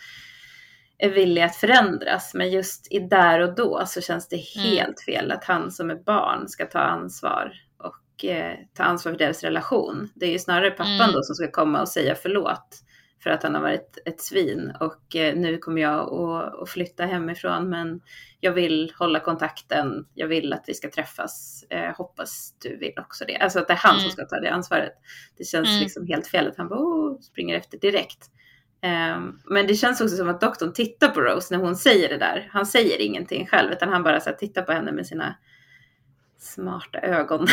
är 0.98 1.10
villig 1.10 1.42
att 1.42 1.56
förändras. 1.56 2.34
Men 2.34 2.50
just 2.50 2.92
i 2.92 2.98
där 2.98 3.40
och 3.40 3.54
då 3.54 3.82
så 3.86 4.00
känns 4.00 4.28
det 4.28 4.36
Mm. 4.56 4.66
helt 4.70 5.00
fel 5.00 5.32
att 5.32 5.44
han 5.44 5.70
som 5.70 5.90
är 5.90 5.94
barn 5.96 6.48
ska 6.48 6.66
ta 6.66 6.78
ansvar 6.78 7.52
och 7.76 8.24
eh, 8.24 8.54
ta 8.74 8.82
ansvar 8.82 9.12
för 9.12 9.18
deras 9.18 9.42
relation. 9.42 10.08
Det 10.14 10.26
är 10.26 10.30
ju 10.30 10.38
snarare 10.38 10.70
pappan 10.70 11.00
Mm. 11.00 11.12
då 11.12 11.22
som 11.22 11.34
ska 11.34 11.50
komma 11.50 11.80
och 11.80 11.88
säga 11.88 12.14
förlåt 12.14 12.78
för 13.22 13.30
att 13.30 13.42
han 13.42 13.54
har 13.54 13.62
varit 13.62 13.98
ett 14.04 14.20
svin 14.20 14.72
och 14.80 15.16
eh, 15.16 15.36
nu 15.36 15.58
kommer 15.58 15.82
jag 15.82 16.12
att, 16.62 16.68
flytta 16.70 17.04
hemifrån 17.06 17.68
men 17.68 18.00
jag 18.40 18.52
vill 18.52 18.92
hålla 18.98 19.20
kontakten, 19.20 20.06
jag 20.14 20.28
vill 20.28 20.52
att 20.52 20.64
vi 20.66 20.74
ska 20.74 20.90
träffas, 20.90 21.64
eh, 21.70 21.96
hoppas 21.96 22.54
du 22.62 22.76
vill 22.76 22.94
också 22.98 23.24
det. 23.24 23.36
Alltså 23.36 23.58
att 23.58 23.66
det 23.68 23.72
är 23.72 23.78
han 23.78 23.94
som 23.94 24.00
Mm. 24.04 24.10
ska 24.12 24.24
ta 24.24 24.40
det 24.40 24.50
ansvaret. 24.50 24.92
Det 25.38 25.44
känns 25.44 25.68
Mm. 25.68 25.80
liksom 25.82 26.06
helt 26.06 26.26
fel 26.26 26.48
att 26.48 26.56
han 26.56 26.68
bara 26.68 26.80
oh, 26.80 27.20
springer 27.20 27.56
efter 27.56 27.78
direkt. 27.78 28.30
Ehm, 28.82 29.38
men 29.44 29.66
det 29.66 29.74
känns 29.74 30.00
också 30.00 30.16
som 30.16 30.28
att 30.28 30.40
doktorn 30.40 30.72
tittar 30.72 31.08
på 31.08 31.20
Rose 31.20 31.56
när 31.56 31.64
hon 31.64 31.76
säger 31.76 32.08
det 32.08 32.18
där. 32.18 32.48
Han 32.52 32.66
säger 32.66 33.00
ingenting 33.00 33.46
själv 33.46 33.72
utan 33.72 33.88
han 33.88 34.02
bara 34.02 34.20
så 34.20 34.30
här, 34.30 34.36
tittar 34.36 34.62
på 34.62 34.72
henne 34.72 34.92
med 34.92 35.06
sina 35.06 35.36
smarta 36.42 36.98
ögon. 36.98 37.46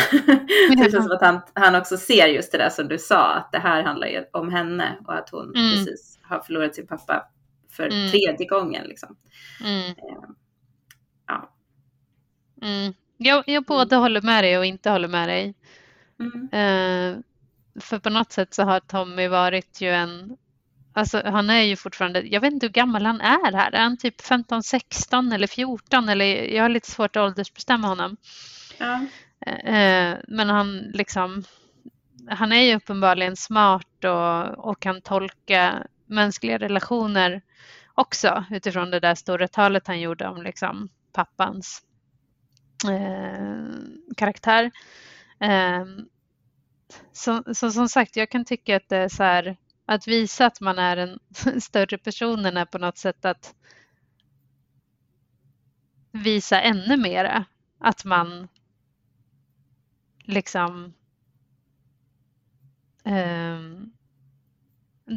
det 0.76 0.90
känns 0.92 1.04
som 1.04 1.12
att 1.12 1.22
han, 1.22 1.40
han 1.54 1.74
också 1.74 1.96
ser 1.96 2.26
just 2.26 2.52
det 2.52 2.58
där 2.58 2.70
som 2.70 2.88
du 2.88 2.98
sa, 2.98 3.34
att 3.34 3.52
det 3.52 3.58
här 3.58 3.82
handlar 3.82 4.06
ju 4.06 4.24
om 4.32 4.50
henne 4.52 4.96
och 5.06 5.14
att 5.14 5.30
hon 5.30 5.54
Mm. 5.56 5.72
precis 5.72 6.18
har 6.22 6.40
förlorat 6.40 6.74
sin 6.74 6.86
pappa 6.86 7.26
för 7.70 7.82
Mm. 7.86 8.10
tredje 8.10 8.46
gången. 8.46 8.84
Liksom. 8.86 9.16
Mm. 9.64 9.88
Ehm, 9.90 10.34
ja. 11.26 11.50
Mm. 12.62 12.94
Jag, 13.16 13.44
jag 13.46 13.64
både 13.64 13.96
håller 13.96 14.22
med 14.22 14.44
dig 14.44 14.58
och 14.58 14.64
inte 14.64 14.90
håller 14.90 15.08
med 15.08 15.28
dig. 15.28 15.54
Mm. 16.20 16.48
Eh, 16.52 17.20
för 17.80 17.98
på 17.98 18.10
något 18.10 18.32
sätt 18.32 18.54
så 18.54 18.62
har 18.62 18.80
Tommy 18.80 19.28
varit 19.28 19.80
ju 19.80 19.88
en, 19.90 20.36
alltså 20.92 21.22
han 21.24 21.50
är 21.50 21.62
ju 21.62 21.76
fortfarande, 21.76 22.20
jag 22.20 22.40
vet 22.40 22.52
inte 22.52 22.66
hur 22.66 22.72
gammal 22.72 23.06
han 23.06 23.20
är 23.20 23.52
här, 23.52 23.72
är 23.72 23.82
han 23.82 23.96
typ 23.96 24.20
15, 24.20 24.62
16 24.62 25.32
eller 25.32 25.46
14 25.46 26.08
eller 26.08 26.24
jag 26.54 26.64
har 26.64 26.68
lite 26.68 26.90
svårt 26.90 27.16
att 27.16 27.22
åldersbestämma 27.22 27.88
honom. 27.88 28.16
Ja. 28.80 29.06
Eh, 29.46 29.74
eh, 29.74 30.18
men 30.28 30.48
han 30.48 30.78
liksom, 30.78 31.44
han 32.28 32.52
är 32.52 32.62
ju 32.62 32.76
uppenbarligen 32.76 33.36
smart 33.36 34.04
och, 34.04 34.68
och 34.68 34.80
kan 34.80 35.02
tolka 35.02 35.86
mänskliga 36.06 36.58
relationer 36.58 37.42
också 37.94 38.44
utifrån 38.50 38.90
det 38.90 39.00
där 39.00 39.14
stora 39.14 39.48
talet 39.48 39.86
han 39.86 40.00
gjorde 40.00 40.28
om 40.28 40.42
liksom 40.42 40.88
pappans 41.12 41.82
eh, 42.88 43.64
karaktär. 44.16 44.70
Eh, 45.40 45.84
så, 47.12 47.42
så 47.54 47.70
som 47.70 47.88
sagt, 47.88 48.16
jag 48.16 48.30
kan 48.30 48.44
tycka 48.44 48.76
att 48.76 48.88
det 48.88 48.96
är 48.96 49.08
så 49.08 49.22
här 49.22 49.56
att 49.86 50.08
visa 50.08 50.46
att 50.46 50.60
man 50.60 50.78
är 50.78 50.96
en 50.96 51.18
större 51.60 51.98
person 51.98 52.46
är 52.46 52.64
på 52.64 52.78
något 52.78 52.98
sätt 52.98 53.24
att 53.24 53.54
visa 56.12 56.60
ännu 56.60 56.96
mera 56.96 57.44
att 57.78 58.04
man 58.04 58.48
liksom 60.30 60.94
um, 63.04 63.92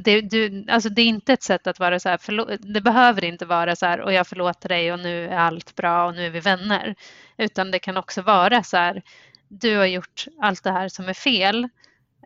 det, 0.03 0.21
du, 0.21 0.65
alltså 0.69 0.89
det 0.89 1.01
är 1.01 1.05
inte 1.05 1.33
ett 1.33 1.43
sätt 1.43 1.67
att 1.67 1.79
vara 1.79 1.99
så 1.99 2.09
här, 2.09 2.17
förlo- 2.17 2.57
det 2.73 2.81
behöver 2.81 3.23
inte 3.23 3.45
vara 3.45 3.75
så 3.75 3.85
här 3.85 4.01
och 4.01 4.13
jag 4.13 4.27
förlåter 4.27 4.69
dig 4.69 4.93
och 4.93 4.99
nu 4.99 5.27
är 5.27 5.37
allt 5.37 5.75
bra 5.75 6.05
och 6.07 6.15
nu 6.15 6.25
är 6.25 6.29
vi 6.29 6.39
vänner. 6.39 6.95
Utan 7.37 7.71
det 7.71 7.79
kan 7.79 7.97
också 7.97 8.21
vara 8.21 8.63
så 8.63 8.77
här, 8.77 9.01
du 9.47 9.77
har 9.77 9.85
gjort 9.85 10.25
allt 10.41 10.63
det 10.63 10.71
här 10.71 10.89
som 10.89 11.09
är 11.09 11.13
fel 11.13 11.69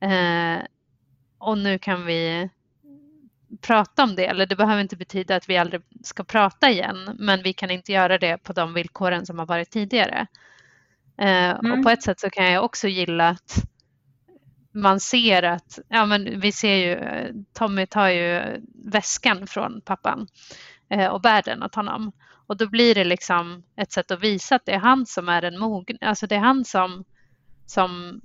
eh, 0.02 0.66
och 1.38 1.58
nu 1.58 1.80
kan 1.80 2.06
vi 2.06 2.50
prata 3.62 4.04
om 4.04 4.16
det. 4.16 4.26
Eller 4.26 4.46
det 4.46 4.56
behöver 4.56 4.82
inte 4.82 4.98
betyda 4.98 5.36
att 5.36 5.50
vi 5.50 5.58
aldrig 5.58 5.82
ska 6.04 6.24
prata 6.24 6.70
igen, 6.70 7.16
men 7.20 7.44
vi 7.44 7.54
kan 7.54 7.72
inte 7.72 7.92
göra 7.92 8.18
det 8.18 8.38
på 8.38 8.54
de 8.54 8.74
villkoren 8.74 9.26
som 9.26 9.40
har 9.40 9.46
varit 9.46 9.70
tidigare. 9.70 10.28
Eh, 11.18 11.52
Och 11.52 11.66
Mm. 11.66 11.84
på 11.84 11.90
ett 11.90 12.04
sätt 12.04 12.20
så 12.20 12.30
kan 12.30 12.52
jag 12.52 12.64
också 12.66 12.88
gilla 12.88 13.30
att 13.30 13.64
man 14.72 15.00
ser 15.00 15.44
att, 15.44 15.80
ja 15.90 16.06
men 16.06 16.40
vi 16.40 16.52
ser 16.52 16.76
ju, 16.76 17.00
Tommy 17.54 17.86
tar 17.86 18.08
ju 18.10 18.62
väskan 18.92 19.48
från 19.48 19.82
pappan 19.82 20.28
eh, 20.90 21.08
och 21.08 21.22
bär 21.22 21.42
den 21.42 21.64
åt 21.64 21.76
honom. 21.76 22.12
Och 22.48 22.58
då 22.58 22.68
blir 22.70 22.96
det 22.96 23.04
liksom 23.04 23.64
ett 23.76 23.92
sätt 23.92 24.12
att 24.12 24.24
visa 24.24 24.56
att 24.56 24.66
det 24.66 24.72
är 24.72 24.80
han 24.80 25.06
som 25.06 25.30
är 25.30 25.42
den 25.42 25.60
mogen, 25.60 25.98
alltså 26.02 26.28
det 26.28 26.36
är 26.36 26.40
han 26.40 26.66
som, 26.66 27.04
som, 27.66 28.22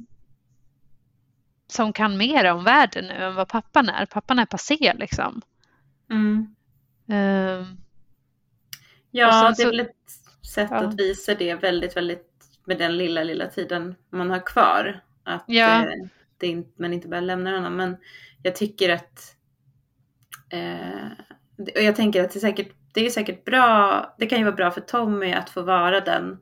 som 1.66 1.92
kan 1.92 2.16
mer 2.16 2.52
om 2.52 2.64
världen 2.64 3.04
nu 3.04 3.14
än 3.14 3.34
vad 3.34 3.48
pappan 3.48 3.88
är. 3.88 4.06
Pappan 4.06 4.38
är 4.38 4.46
passé 4.46 4.92
liksom. 4.98 5.42
Mm. 6.10 6.54
Ehm, 7.08 7.76
Ja, 9.10 9.54
det 9.56 9.62
är 9.62 9.66
väl 9.66 9.80
ett 9.80 9.96
sätt 10.54 10.68
ja. 10.70 10.76
att 10.76 10.94
visa 11.00 11.34
det 11.34 11.54
väldigt, 11.54 11.96
väldigt 11.96 12.31
med 12.64 12.78
den 12.78 12.96
lilla, 12.96 13.22
lilla 13.22 13.46
tiden 13.46 13.94
man 14.10 14.30
har 14.30 14.46
kvar. 14.46 15.00
Att 15.24 15.44
ja. 15.46 15.82
eh, 15.82 16.08
det 16.36 16.46
inte, 16.46 16.82
man 16.82 16.92
inte 16.92 17.08
bara 17.08 17.20
lämnar 17.20 17.52
honom. 17.52 17.76
Men 17.76 17.96
jag 18.42 18.56
tycker 18.56 18.90
att 18.90 19.36
eh, 20.50 21.06
och 21.74 21.82
jag 21.82 21.96
tänker 21.96 22.24
att 22.24 22.30
det 22.30 22.38
är 22.38 22.40
säkert, 22.40 22.72
det 22.94 23.06
är 23.06 23.10
säkert 23.10 23.44
bra, 23.44 24.14
det 24.18 24.26
kan 24.26 24.38
ju 24.38 24.44
vara 24.44 24.56
bra 24.56 24.70
för 24.70 24.80
Tommy 24.80 25.32
att 25.32 25.50
få 25.50 25.62
vara 25.62 26.00
den 26.00 26.38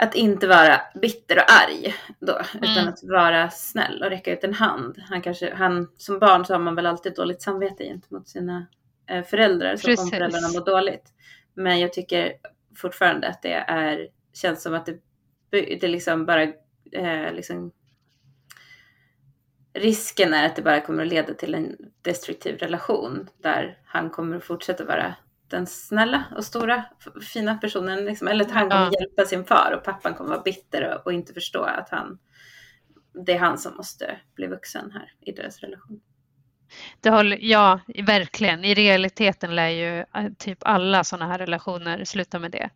att 0.00 0.14
inte 0.14 0.46
vara 0.46 0.80
bitter 0.94 1.36
och 1.36 1.44
arg 1.48 1.94
då, 2.20 2.32
mm. 2.32 2.70
utan 2.70 2.88
att 2.88 3.02
vara 3.02 3.50
snäll 3.50 4.02
och 4.02 4.10
räcka 4.10 4.32
ut 4.32 4.44
en 4.44 4.54
hand. 4.54 5.02
Han 5.08 5.22
kanske, 5.22 5.54
han, 5.54 5.88
som 5.96 6.18
barn 6.18 6.44
så 6.44 6.54
har 6.54 6.60
man 6.60 6.74
väl 6.74 6.86
alltid 6.86 7.14
dåligt 7.14 7.42
samvete 7.42 7.84
gentemot 7.84 8.28
sina 8.28 8.66
eh, 9.06 9.24
föräldrar, 9.24 9.76
så 9.76 10.02
om 10.02 10.10
föräldrarna 10.10 10.48
mår 10.48 10.64
dåligt. 10.64 11.12
Men 11.54 11.80
jag 11.80 11.92
tycker 11.92 12.32
fortfarande 12.76 13.28
att 13.28 13.42
det 13.42 13.52
är, 13.52 14.08
känns 14.32 14.62
som 14.62 14.74
att 14.74 14.86
det, 14.86 15.00
det 15.50 15.88
liksom 15.88 16.26
bara 16.26 16.42
eh, 16.92 17.32
liksom, 17.32 17.72
risken 19.74 20.34
är 20.34 20.46
att 20.46 20.56
det 20.56 20.62
bara 20.62 20.80
kommer 20.80 21.02
att 21.02 21.08
leda 21.08 21.34
till 21.34 21.54
en 21.54 21.76
destruktiv 22.02 22.58
relation 22.58 23.28
där 23.42 23.78
han 23.84 24.10
kommer 24.10 24.36
att 24.36 24.44
fortsätta 24.44 24.84
vara 24.84 25.14
den 25.48 25.66
snälla 25.66 26.24
och 26.36 26.44
stora 26.44 26.84
fina 27.32 27.54
personen. 27.54 28.04
Liksom. 28.04 28.28
Eller 28.28 28.44
att 28.44 28.50
han 28.50 28.70
kommer 28.70 28.90
ja. 28.92 29.00
hjälpa 29.00 29.24
sin 29.24 29.44
far 29.44 29.74
och 29.76 29.84
pappan 29.84 30.14
kommer 30.14 30.30
vara 30.30 30.42
bitter 30.42 30.94
och, 30.94 31.06
och, 31.06 31.12
inte 31.12 31.32
förstå 31.32 31.62
att 31.62 31.88
han, 31.90 32.18
det 33.26 33.32
är 33.32 33.38
han 33.38 33.58
som 33.58 33.76
måste 33.76 34.20
bli 34.34 34.46
vuxen 34.46 34.90
här 34.90 35.12
i 35.20 35.32
deras 35.32 35.60
relation. 35.60 36.00
Det 37.00 37.10
håller, 37.10 37.38
ja, 37.40 37.80
verkligen. 38.06 38.64
I 38.64 38.74
realiteten 38.74 39.54
lär 39.54 39.68
ju 39.68 39.98
eh, 39.98 40.32
typ 40.38 40.58
alla 40.60 41.04
sådana 41.04 41.26
här 41.32 41.38
relationer 41.38 42.04
sluta 42.04 42.38
med 42.38 42.50
det. 42.50 42.70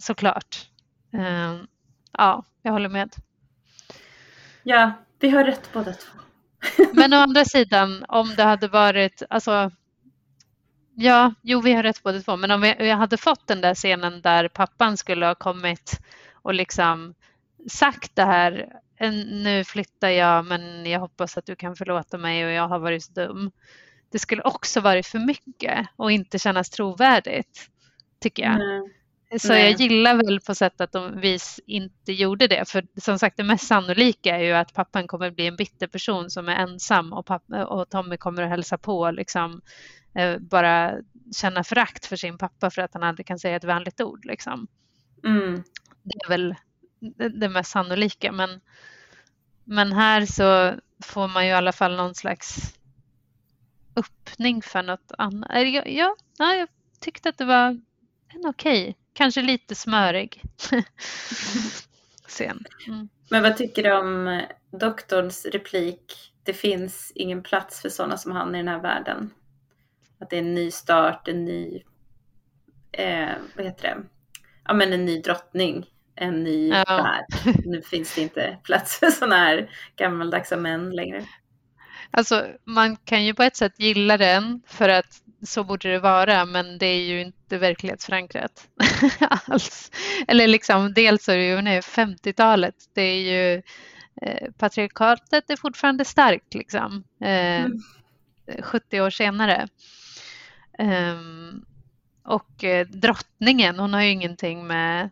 Såklart. 0.00 0.68
Um, 1.12 1.66
ja, 2.12 2.44
jag 2.62 2.72
håller 2.72 2.88
med. 2.88 3.14
Ja, 4.62 4.92
vi 5.18 5.28
har 5.28 5.44
rätt 5.44 5.72
båda 5.72 5.92
två. 5.92 6.18
Men 6.92 7.12
å 7.12 7.16
andra 7.16 7.44
sidan, 7.44 8.04
om 8.08 8.34
det 8.36 8.42
hade 8.42 8.68
varit, 8.68 9.22
alltså 9.30 9.70
Ja, 10.94 11.34
jo 11.42 11.60
vi 11.60 11.72
har 11.72 11.82
rätt 11.82 12.02
båda 12.02 12.20
två, 12.20 12.36
men 12.36 12.50
om 12.50 12.64
jag 12.64 12.96
hade 12.96 13.16
fått 13.16 13.46
den 13.46 13.60
där 13.60 13.74
scenen 13.74 14.20
där 14.20 14.48
pappan 14.48 14.96
skulle 14.96 15.26
ha 15.26 15.34
kommit 15.34 16.00
och 16.32 16.54
liksom 16.54 17.14
sagt 17.68 18.16
det 18.16 18.24
här, 18.24 18.72
nu 19.42 19.64
flyttar 19.64 20.08
jag 20.08 20.44
men 20.44 20.86
jag 20.86 21.00
hoppas 21.00 21.38
att 21.38 21.46
du 21.46 21.56
kan 21.56 21.76
förlåta 21.76 22.18
mig 22.18 22.44
och 22.44 22.50
jag 22.50 22.68
har 22.68 22.78
varit 22.78 23.04
så 23.04 23.12
dum. 23.12 23.50
Det 24.10 24.18
skulle 24.18 24.42
också 24.42 24.80
varit 24.80 25.06
för 25.06 25.18
mycket 25.18 25.88
och 25.96 26.12
inte 26.12 26.38
kännas 26.38 26.70
trovärdigt, 26.70 27.70
tycker 28.20 28.42
jag. 28.42 28.54
Mm. 28.54 28.90
Så 29.38 29.48
Nej. 29.48 29.70
jag 29.70 29.80
gillar 29.80 30.14
väl 30.14 30.40
på 30.40 30.54
sätt 30.54 30.80
att 30.80 30.92
de 30.92 31.20
vis 31.20 31.60
inte 31.66 32.12
gjorde 32.12 32.46
det. 32.46 32.68
För 32.68 32.86
som 33.00 33.18
sagt 33.18 33.36
det 33.36 33.42
mest 33.44 33.66
sannolika 33.66 34.36
är 34.36 34.42
ju 34.42 34.52
att 34.52 34.74
pappan 34.74 35.06
kommer 35.06 35.30
bli 35.30 35.46
en 35.46 35.56
bitter 35.56 35.86
person 35.86 36.30
som 36.30 36.48
är 36.48 36.56
ensam 36.56 37.12
och, 37.12 37.26
pappa, 37.26 37.66
och 37.66 37.90
Tommy 37.90 38.16
kommer 38.16 38.42
att 38.42 38.48
hälsa 38.48 38.78
på 38.78 39.10
liksom 39.10 39.60
Eh, 40.14 40.38
bara 40.38 40.94
känna 41.36 41.64
förakt 41.64 42.06
för 42.06 42.16
sin 42.16 42.38
pappa 42.38 42.70
för 42.70 42.82
att 42.82 42.94
han 42.94 43.02
aldrig 43.02 43.26
kan 43.26 43.38
säga 43.38 43.56
ett 43.56 43.64
vänligt 43.64 44.00
ord. 44.00 44.24
Liksom. 44.24 44.66
Mm. 45.24 45.62
Det 46.02 46.18
är 46.24 46.28
väl 46.28 46.54
det 47.40 47.48
mest 47.48 47.70
sannolika. 47.70 48.32
Men, 48.32 48.60
men 49.64 49.92
här 49.92 50.26
så 50.26 50.74
får 51.04 51.28
man 51.28 51.46
ju 51.46 51.50
i 51.50 51.54
alla 51.54 51.72
fall 51.72 51.96
någon 51.96 52.14
slags 52.14 52.74
öppning 53.96 54.62
för 54.62 54.82
något 54.82 55.12
annat. 55.18 55.50
Ja, 55.86 56.16
ja, 56.38 56.54
jag 56.54 56.68
tyckte 57.00 57.28
att 57.28 57.38
det 57.38 57.44
var 57.44 57.66
en 58.28 58.46
okej, 58.46 58.82
okay. 58.82 58.94
Kanske 59.12 59.42
lite 59.42 59.74
smörig 59.74 60.42
scen. 62.26 62.64
Mm. 62.86 63.08
Men 63.30 63.42
vad 63.42 63.56
tycker 63.56 63.82
du 63.82 63.92
om 63.92 64.42
doktorns 64.72 65.46
replik? 65.46 66.32
Det 66.42 66.54
finns 66.54 67.12
ingen 67.14 67.42
plats 67.42 67.82
för 67.82 67.88
sådana 67.88 68.16
som 68.16 68.32
han 68.32 68.54
i 68.54 68.58
den 68.58 68.68
här 68.68 68.80
världen. 68.80 69.30
Att 70.20 70.30
det 70.30 70.36
är 70.36 70.40
en 70.40 70.54
ny 70.54 70.70
start, 70.70 71.28
en 71.28 71.44
ny, 71.44 71.82
eh, 72.92 73.28
vad 73.56 73.64
heter 73.64 73.82
det, 73.82 74.02
ja 74.64 74.74
men 74.74 74.92
en 74.92 75.04
ny 75.04 75.20
drottning, 75.20 75.86
en 76.14 76.44
ny 76.44 76.68
ja. 76.68 76.84
värld. 76.86 77.56
Nu 77.64 77.82
finns 77.82 78.14
det 78.14 78.20
inte 78.20 78.58
plats 78.64 78.98
för 78.98 79.10
sådana 79.10 79.36
här 79.36 79.70
gammaldags 79.96 80.52
män 80.52 80.90
längre. 80.90 81.26
Alltså 82.10 82.46
man 82.64 82.96
kan 82.96 83.24
ju 83.24 83.34
på 83.34 83.42
ett 83.42 83.56
sätt 83.56 83.80
gilla 83.80 84.16
den 84.16 84.62
för 84.66 84.88
att 84.88 85.22
så 85.42 85.64
borde 85.64 85.90
det 85.90 85.98
vara 85.98 86.44
men 86.44 86.78
det 86.78 86.86
är 86.86 87.04
ju 87.04 87.20
inte 87.20 87.58
verklighetsförankrat 87.58 88.68
alls. 89.20 89.90
Eller 90.28 90.46
liksom 90.46 90.94
dels 90.94 91.28
är 91.28 91.36
det 91.36 91.46
ju 91.46 91.60
nu 91.60 91.80
50-talet, 91.80 92.74
det 92.94 93.02
är 93.02 93.20
ju 93.20 93.62
eh, 94.22 94.50
patriarkatet 94.58 95.50
är 95.50 95.56
fortfarande 95.56 96.04
starkt 96.04 96.54
liksom. 96.54 97.04
Eh, 97.20 97.64
mm. 97.64 97.80
70 98.62 99.00
år 99.00 99.10
senare. 99.10 99.68
Um, 100.78 101.64
och 102.24 102.64
eh, 102.64 102.86
drottningen, 102.86 103.78
hon 103.78 103.94
har 103.94 104.02
ju 104.02 104.10
ingenting 104.10 104.66
med 104.66 105.10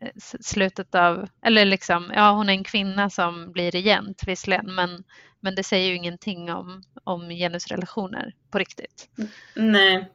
eh, 0.00 0.10
slutet 0.40 0.94
av, 0.94 1.28
eller 1.42 1.64
liksom, 1.64 2.12
ja 2.14 2.30
hon 2.30 2.48
är 2.48 2.52
en 2.52 2.64
kvinna 2.64 3.10
som 3.10 3.52
blir 3.52 3.70
regent 3.70 4.22
visserligen, 4.26 4.74
men, 4.74 5.04
men 5.42 5.54
det 5.54 5.62
säger 5.62 5.88
ju 5.88 5.96
ingenting 5.96 6.52
om, 6.52 6.82
om 7.04 7.28
genusrelationer 7.28 8.34
på 8.50 8.58
riktigt. 8.58 9.08
Nej. 9.54 10.10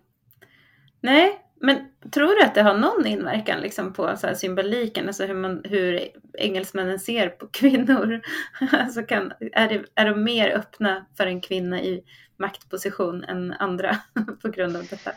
Nej, 1.02 1.42
men 1.62 1.78
tror 2.12 2.36
du 2.36 2.44
att 2.44 2.56
det 2.56 2.62
har 2.62 2.78
någon 2.78 3.08
inverkan 3.08 3.62
liksom 3.62 3.94
på 3.94 4.18
så 4.18 4.36
symboliken, 4.36 5.08
alltså 5.08 5.26
hur, 5.26 5.34
man, 5.34 5.62
hur 5.64 6.10
engelsmännen 6.38 7.00
ser 7.00 7.30
på 7.30 7.48
kvinnor? 7.48 8.22
alltså 8.72 9.04
kan, 9.04 9.34
är, 9.52 9.70
det, 9.70 9.84
är 9.96 10.06
de 10.06 10.24
mer 10.24 10.50
öppna 10.50 11.06
för 11.18 11.28
en 11.28 11.42
kvinna 11.42 11.82
i 11.82 12.04
maktposition 12.38 13.24
än 13.24 13.54
andra 13.54 13.98
på 14.42 14.50
grund 14.50 14.76
av 14.76 14.86
detta? 14.90 15.12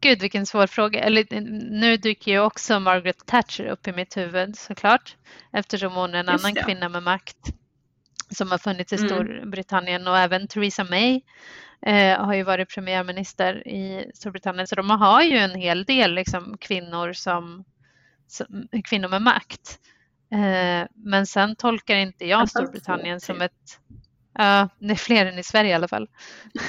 Gud 0.00 0.20
vilken 0.20 0.46
svår 0.46 0.66
fråga. 0.66 1.00
Eller, 1.00 1.40
nu 1.70 1.96
dyker 1.96 2.32
ju 2.32 2.38
också 2.38 2.80
Margaret 2.80 3.26
Thatcher 3.26 3.64
upp 3.64 3.88
i 3.88 3.92
mitt 3.92 4.16
huvud 4.16 4.58
såklart 4.58 5.16
eftersom 5.52 5.92
hon 5.92 6.14
är 6.14 6.18
en 6.18 6.26
Just 6.32 6.44
annan 6.44 6.64
kvinna 6.64 6.88
med 6.88 7.02
makt 7.02 7.36
som 8.30 8.50
har 8.50 8.58
funnits 8.58 8.92
i 8.92 8.96
mm. 8.96 9.08
Storbritannien 9.08 10.06
och 10.06 10.18
även 10.18 10.48
Theresa 10.48 10.84
May 10.84 11.20
eh, 11.86 12.24
har 12.24 12.34
ju 12.34 12.42
varit 12.42 12.74
premiärminister 12.74 13.68
i 13.68 14.10
Storbritannien 14.14 14.66
så 14.66 14.74
de 14.74 14.90
har 14.90 15.22
ju 15.22 15.36
en 15.36 15.54
hel 15.54 15.84
del 15.84 16.14
liksom, 16.14 16.58
kvinnor 16.58 17.12
som, 17.12 17.64
som 18.26 18.68
kvinnor 18.84 19.08
med 19.08 19.22
makt. 19.22 19.78
Eh, 20.32 20.88
men 20.94 21.26
sen 21.26 21.56
tolkar 21.56 21.96
inte 21.96 22.26
jag 22.26 22.48
Storbritannien 22.48 23.20
som 23.20 23.40
ett... 23.40 23.80
Ja, 24.34 24.68
det 24.78 24.92
är 24.92 24.94
fler 24.94 25.26
än 25.26 25.38
i 25.38 25.42
Sverige 25.42 25.70
i 25.70 25.74
alla 25.74 25.88
fall. 25.88 26.08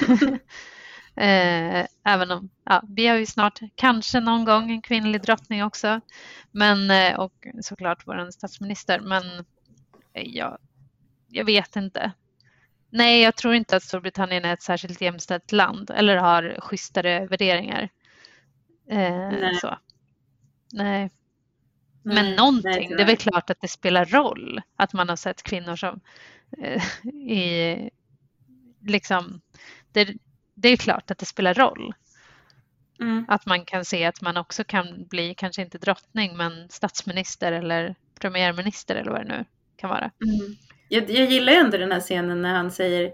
Eh, 1.16 1.86
även 2.04 2.30
om 2.30 2.50
ja, 2.64 2.82
vi 2.88 3.06
har 3.06 3.16
ju 3.16 3.26
snart 3.26 3.60
kanske 3.74 4.20
någon 4.20 4.44
gång 4.44 4.70
en 4.70 4.82
kvinnlig 4.82 5.22
drottning 5.22 5.64
också. 5.64 6.00
Men, 6.50 6.90
eh, 6.90 7.20
och 7.20 7.46
såklart 7.62 8.06
vår 8.06 8.30
statsminister. 8.30 9.00
Men 9.00 9.22
ja, 10.12 10.58
jag 11.28 11.44
vet 11.44 11.76
inte. 11.76 12.12
Nej, 12.90 13.22
jag 13.22 13.36
tror 13.36 13.54
inte 13.54 13.76
att 13.76 13.82
Storbritannien 13.82 14.44
är 14.44 14.52
ett 14.52 14.62
särskilt 14.62 15.00
jämställt 15.00 15.52
land 15.52 15.90
eller 15.90 16.16
har 16.16 16.56
schysstare 16.60 17.26
värderingar. 17.26 17.88
Eh, 18.90 19.30
nej. 19.30 19.54
Så. 19.60 19.78
Nej. 20.72 21.10
Men 22.02 22.24
nej, 22.24 22.36
någonting, 22.36 22.88
nej, 22.88 22.94
det 22.96 23.02
är 23.02 23.06
väl 23.06 23.16
klart 23.16 23.50
att 23.50 23.60
det 23.60 23.68
spelar 23.68 24.04
roll 24.04 24.62
att 24.76 24.92
man 24.92 25.08
har 25.08 25.16
sett 25.16 25.42
kvinnor 25.42 25.76
som 25.76 26.00
eh, 26.58 27.06
i, 27.14 27.90
liksom, 28.80 29.40
det, 29.92 30.14
det, 30.60 30.68
är 30.68 30.76
klart 30.76 31.10
att 31.10 31.18
det 31.18 31.26
spelar 31.26 31.54
roll. 31.54 31.94
Mm. 33.00 33.24
Att 33.28 33.46
man 33.46 33.64
kan 33.64 33.84
se 33.84 34.04
att 34.04 34.20
man 34.20 34.36
också 34.36 34.64
kan 34.64 35.06
bli, 35.06 35.34
kanske 35.34 35.62
inte 35.62 35.78
drottning, 35.78 36.36
men 36.36 36.68
statsminister 36.68 37.52
eller 37.52 37.94
premiärminister 38.20 38.94
eller 38.94 39.10
vad 39.10 39.20
det 39.20 39.28
nu 39.28 39.44
kan 39.76 39.90
vara. 39.90 40.10
Mm. 40.24 40.56
Jag, 40.88 41.10
jag 41.10 41.30
gillar 41.30 41.52
ändå 41.52 41.76
den 41.76 41.92
här 41.92 42.00
scenen 42.00 42.42
när 42.42 42.54
han 42.54 42.70
säger, 42.70 43.12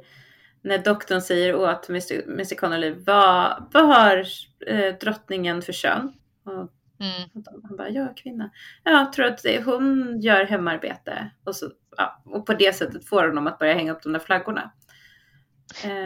när 0.62 0.78
doktorn 0.78 1.20
säger 1.20 1.54
åt 1.54 1.88
Mr, 1.88 2.28
Mr 2.28 2.54
Connolly, 2.54 2.90
vad, 2.90 3.68
vad 3.72 3.86
har 3.86 4.24
eh, 4.66 4.94
drottningen 5.00 5.62
för 5.62 5.72
kön? 5.72 6.12
Och 6.44 6.72
Mm. 7.00 7.44
Han 7.62 7.76
bara, 7.76 7.88
är 7.88 8.16
kvinna. 8.16 8.50
Jag 8.84 9.12
tror 9.12 9.26
att 9.26 9.40
hon 9.64 10.20
gör 10.20 10.44
hemarbete 10.44 11.30
och, 11.44 11.56
så, 11.56 11.70
ja, 11.96 12.22
och 12.24 12.46
på 12.46 12.54
det 12.54 12.74
sättet 12.74 13.08
får 13.08 13.26
honom 13.26 13.46
att 13.46 13.58
börja 13.58 13.74
hänga 13.74 13.92
upp 13.92 14.02
de 14.02 14.12
där 14.12 14.20
flaggorna. 14.20 14.72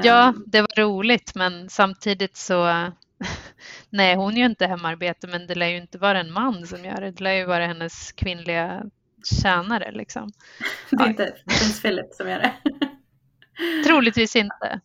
Ja, 0.03 0.29
ehm. 0.29 0.45
det 0.47 0.61
var 0.61 0.81
roligt 0.81 1.35
men 1.35 1.69
samtidigt 1.69 2.37
så 2.37 2.91
Nej, 3.91 4.17
hon 4.17 4.37
gör 4.37 4.47
inte 4.47 4.67
hemarbete 4.67 5.27
men 5.27 5.47
det 5.47 5.55
lär 5.55 5.67
ju 5.67 5.77
inte 5.77 5.99
vara 5.99 6.21
en 6.21 6.33
man 6.33 6.67
som 6.67 6.85
gör 6.85 7.01
det. 7.01 7.11
Det 7.11 7.21
lär 7.21 7.33
ju 7.33 7.45
vara 7.45 7.67
hennes 7.67 8.13
kvinnliga 8.13 8.83
tjänare 9.43 9.93
liksom. 9.93 10.33
Det 10.91 11.05
är 11.05 11.09
inte 11.09 11.35
prins 11.47 11.83
Philip 11.83 12.15
som 12.15 12.29
gör 12.29 12.39
det. 12.39 12.55
Troligtvis 13.87 14.37
inte. 14.37 14.81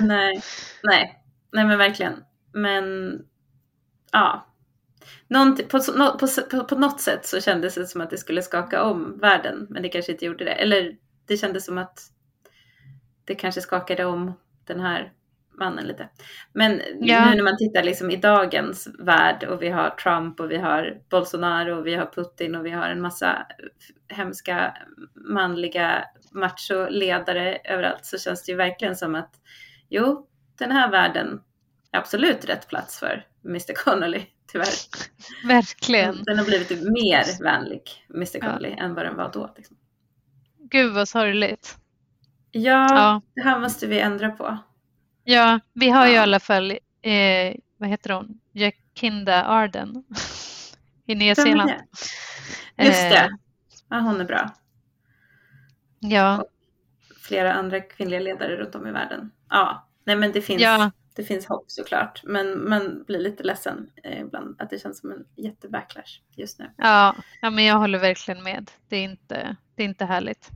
Nej, 0.00 0.42
nej. 0.82 1.22
nej 1.52 1.64
men 1.64 1.78
verkligen. 1.78 2.24
Men 2.52 3.18
ja, 4.12 4.48
Någonting, 5.28 5.68
på, 5.68 5.80
på, 6.18 6.28
på, 6.50 6.64
på 6.64 6.74
något 6.74 7.00
sätt 7.00 7.26
så 7.26 7.40
kändes 7.40 7.74
det 7.74 7.86
som 7.86 8.00
att 8.00 8.10
det 8.10 8.18
skulle 8.18 8.42
skaka 8.42 8.82
om 8.82 9.18
världen, 9.18 9.66
men 9.70 9.82
det 9.82 9.88
kanske 9.88 10.12
inte 10.12 10.24
gjorde 10.24 10.44
det. 10.44 10.52
Eller 10.52 10.96
det 11.26 11.36
kändes 11.36 11.64
som 11.64 11.78
att 11.78 12.11
det 13.24 13.34
kanske 13.34 13.60
skakade 13.60 14.04
om 14.04 14.32
den 14.64 14.80
här 14.80 15.12
mannen 15.58 15.86
lite. 15.86 16.08
Men 16.52 16.80
ja. 17.00 17.24
nu 17.24 17.36
när 17.36 17.42
man 17.42 17.58
tittar 17.58 17.82
liksom 17.82 18.10
i 18.10 18.16
dagens 18.16 18.88
värld 18.98 19.44
och 19.44 19.62
vi 19.62 19.68
har 19.68 19.90
Trump 19.90 20.40
och 20.40 20.50
vi 20.50 20.56
har 20.56 21.00
Bolsonaro 21.10 21.78
och 21.78 21.86
vi 21.86 21.94
har 21.94 22.06
Putin 22.06 22.54
och 22.54 22.66
vi 22.66 22.70
har 22.70 22.88
en 22.88 23.00
massa 23.00 23.46
hemska 24.08 24.76
manliga 25.14 26.04
macholedare 26.32 27.58
överallt 27.64 28.04
så 28.04 28.18
känns 28.18 28.44
det 28.44 28.52
ju 28.52 28.58
verkligen 28.58 28.96
som 28.96 29.14
att 29.14 29.34
jo, 29.88 30.26
den 30.58 30.70
här 30.70 30.90
världen 30.90 31.40
är 31.92 31.98
absolut 31.98 32.44
rätt 32.44 32.68
plats 32.68 32.98
för 32.98 33.26
Mr 33.44 33.74
Connolly, 33.74 34.22
tyvärr. 34.52 34.74
Verkligen. 35.46 36.24
Den 36.24 36.38
har 36.38 36.44
blivit 36.44 36.70
mer 36.70 37.42
vänlig, 37.42 37.82
Mr 38.14 38.40
Connolly, 38.40 38.74
ja. 38.78 38.84
än 38.84 38.94
vad 38.94 39.04
den 39.04 39.16
var 39.16 39.30
då. 39.32 39.54
Liksom. 39.56 39.76
Gud 40.70 40.92
vad 40.92 41.08
sorgligt. 41.08 41.76
Ja, 42.52 42.86
ja, 42.94 43.22
det 43.34 43.42
här 43.42 43.60
måste 43.60 43.86
vi 43.86 44.00
ändra 44.00 44.30
på. 44.30 44.58
Ja, 45.24 45.60
vi 45.72 45.90
har 45.90 46.06
ju 46.06 46.12
i 46.12 46.18
alla 46.18 46.40
fall, 46.40 46.70
eh, 47.02 47.54
vad 47.76 47.88
heter 47.88 48.10
hon, 48.10 48.40
Jacinda 48.52 49.44
Arden 49.44 50.04
i 51.06 51.14
Nya 51.14 51.34
Zeeland. 51.34 51.70
Just 52.76 53.10
det, 53.10 53.16
eh. 53.16 53.28
ja, 53.88 53.98
hon 53.98 54.20
är 54.20 54.24
bra. 54.24 54.50
Ja. 55.98 56.40
Och 56.40 56.48
flera 57.22 57.52
andra 57.52 57.80
kvinnliga 57.80 58.20
ledare 58.20 58.56
runt 58.56 58.74
om 58.74 58.86
i 58.86 58.92
världen. 58.92 59.30
Ja, 59.48 59.88
nej 60.04 60.16
men 60.16 60.32
det 60.32 60.42
finns, 60.42 60.62
ja. 60.62 60.90
det 61.14 61.24
finns 61.24 61.46
hopp 61.46 61.70
såklart. 61.70 62.22
Men 62.24 62.68
man 62.68 63.04
blir 63.04 63.18
lite 63.18 63.42
ledsen 63.42 63.90
eh, 64.04 64.20
ibland 64.20 64.62
att 64.62 64.70
det 64.70 64.78
känns 64.78 65.00
som 65.00 65.10
en 65.12 65.24
jättebacklash 65.36 66.20
just 66.36 66.58
nu. 66.58 66.70
Ja, 66.76 67.16
ja 67.40 67.50
men 67.50 67.64
jag 67.64 67.78
håller 67.78 67.98
verkligen 67.98 68.42
med. 68.42 68.70
Det 68.88 68.96
är 68.96 69.04
inte, 69.04 69.56
det 69.74 69.82
är 69.82 69.86
inte 69.86 70.04
härligt. 70.04 70.50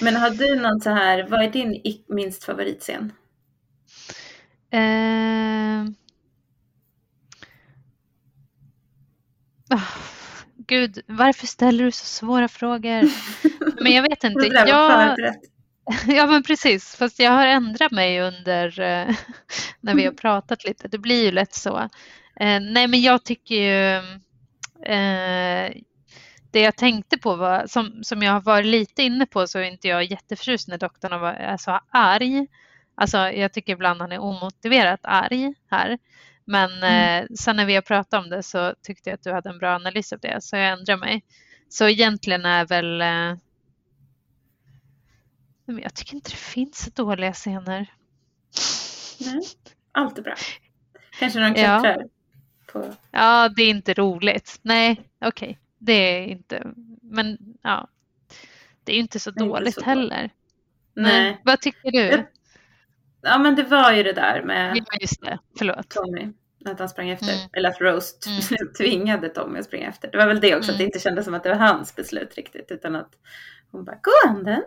Men 0.00 0.16
har 0.16 0.30
du 0.30 0.56
någon 0.60 0.80
så 0.80 0.90
här, 0.90 1.22
vad 1.22 1.42
är 1.42 1.50
din 1.50 1.82
minst 2.08 2.44
favoritscen? 2.44 3.12
Eh... 4.70 5.84
Oh, 9.70 9.88
gud, 10.56 10.98
varför 11.06 11.46
ställer 11.46 11.84
du 11.84 11.90
så 11.90 12.04
svåra 12.04 12.48
frågor? 12.48 13.10
Men 13.82 13.92
jag 13.92 14.02
vet 14.02 14.24
inte. 14.24 14.46
jag... 14.46 15.16
Ja 16.06 16.26
men 16.26 16.42
precis, 16.42 16.96
fast 16.96 17.18
jag 17.18 17.30
har 17.30 17.46
ändrat 17.46 17.92
mig 17.92 18.20
under 18.20 18.80
eh, 18.80 19.16
när 19.80 19.94
vi 19.94 20.04
har 20.04 20.12
pratat 20.12 20.64
lite. 20.64 20.88
Det 20.88 20.98
blir 20.98 21.24
ju 21.24 21.30
lätt 21.30 21.54
så. 21.54 21.78
Eh, 22.40 22.60
nej 22.60 22.86
men 22.86 23.00
jag 23.00 23.24
tycker 23.24 23.54
ju 23.54 23.96
eh, 24.94 25.72
det 26.50 26.60
jag 26.60 26.76
tänkte 26.76 27.18
på 27.18 27.36
var, 27.36 27.66
som, 27.66 28.04
som 28.04 28.22
jag 28.22 28.32
har 28.32 28.40
varit 28.40 28.66
lite 28.66 29.02
inne 29.02 29.26
på 29.26 29.46
så 29.46 29.58
är 29.58 29.62
inte 29.62 29.88
jag 29.88 30.04
jätteförtjust 30.04 30.68
när 30.68 30.78
doktorn 30.78 31.12
är 31.24 31.56
så 31.56 31.80
arg. 31.90 32.46
Alltså 32.94 33.18
jag 33.18 33.52
tycker 33.52 33.72
ibland 33.72 34.00
han 34.00 34.12
är 34.12 34.18
omotiverat 34.18 35.00
arg 35.02 35.54
här. 35.70 35.98
Men 36.44 36.70
mm. 36.72 37.24
eh, 37.24 37.28
sen 37.38 37.56
när 37.56 37.66
vi 37.66 37.74
har 37.74 37.82
pratat 37.82 38.24
om 38.24 38.30
det 38.30 38.42
så 38.42 38.74
tyckte 38.82 39.10
jag 39.10 39.14
att 39.14 39.22
du 39.22 39.32
hade 39.32 39.48
en 39.48 39.58
bra 39.58 39.74
analys 39.74 40.12
av 40.12 40.18
det 40.18 40.44
så 40.44 40.56
jag 40.56 40.68
ändrar 40.68 40.96
mig. 40.96 41.24
Så 41.68 41.88
egentligen 41.88 42.44
är 42.44 42.66
väl 42.66 43.00
eh, 43.00 43.38
jag 45.82 45.94
tycker 45.94 46.14
inte 46.14 46.30
det 46.30 46.36
finns 46.36 46.92
dåliga 46.94 47.32
scener. 47.32 47.92
Nej, 49.20 49.42
allt 49.92 50.18
är 50.18 50.22
bra. 50.22 50.34
Kanske 51.18 51.40
någon 51.40 51.54
klättrar 51.54 52.00
ja. 52.00 52.08
på... 52.72 52.94
Ja, 53.10 53.48
det 53.48 53.62
är 53.62 53.70
inte 53.70 53.94
roligt. 53.94 54.58
Nej, 54.62 55.00
okej. 55.20 55.48
Okay. 55.48 55.56
Det 55.78 55.92
är 55.92 56.26
inte, 56.26 56.72
men 57.02 57.38
ja. 57.62 57.88
Det 58.84 58.92
är 58.92 58.96
ju 58.96 59.02
inte 59.02 59.20
så 59.20 59.30
det 59.30 59.44
dåligt 59.44 59.74
så 59.74 59.84
heller. 59.84 60.30
Nej. 60.94 61.22
Nej. 61.22 61.40
Vad 61.44 61.60
tycker 61.60 61.90
du? 61.90 62.26
Ja 63.22 63.38
men 63.38 63.54
det 63.54 63.62
var 63.62 63.92
ju 63.92 64.02
det 64.02 64.12
där 64.12 64.42
med 64.42 64.76
ja, 64.76 64.98
just 65.00 65.22
det. 65.22 65.38
Förlåt. 65.58 65.88
Tommy. 65.88 66.28
Att 66.64 66.78
han 66.78 66.88
sprang 66.88 67.10
efter. 67.10 67.32
Mm. 67.32 67.48
Eller 67.52 67.68
att 67.70 67.80
Rose 67.80 68.14
mm. 68.26 68.72
tvingade 68.78 69.28
Tommy 69.28 69.58
att 69.58 69.64
springa 69.64 69.88
efter. 69.88 70.10
Det 70.10 70.18
var 70.18 70.26
väl 70.26 70.40
det 70.40 70.56
också, 70.56 70.70
mm. 70.70 70.74
att 70.74 70.78
det 70.78 70.84
inte 70.84 70.98
kändes 70.98 71.24
som 71.24 71.34
att 71.34 71.42
det 71.42 71.48
var 71.48 71.56
hans 71.56 71.96
beslut 71.96 72.34
riktigt. 72.34 72.70
Utan 72.70 72.96
att 72.96 73.10
hon 73.70 73.84
bara, 73.84 73.96
gå 74.02 74.28
anden. 74.28 74.62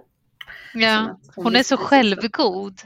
Ja, 0.74 1.20
hon, 1.36 1.46
hon 1.46 1.56
är 1.56 1.64
så 1.64 1.78
självgod. 1.78 2.82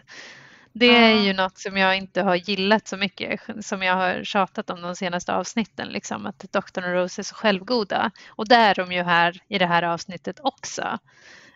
Det 0.77 0.95
är 0.95 1.23
ju 1.23 1.33
något 1.33 1.57
som 1.57 1.77
jag 1.77 1.97
inte 1.97 2.21
har 2.21 2.35
gillat 2.35 2.87
så 2.87 2.97
mycket, 2.97 3.41
som 3.61 3.81
jag 3.83 3.95
har 3.95 4.23
tjatat 4.23 4.69
om 4.69 4.81
de 4.81 4.95
senaste 4.95 5.33
avsnitten, 5.33 5.87
liksom, 5.87 6.25
att 6.25 6.45
doktorn 6.51 6.83
och 6.83 6.93
Rose 6.93 7.21
är 7.21 7.23
så 7.23 7.35
självgoda. 7.35 8.11
Och 8.27 8.47
det 8.47 8.55
är 8.55 8.75
de 8.75 8.91
ju 8.91 9.03
här 9.03 9.41
i 9.47 9.57
det 9.57 9.65
här 9.65 9.83
avsnittet 9.83 10.39
också. 10.43 10.99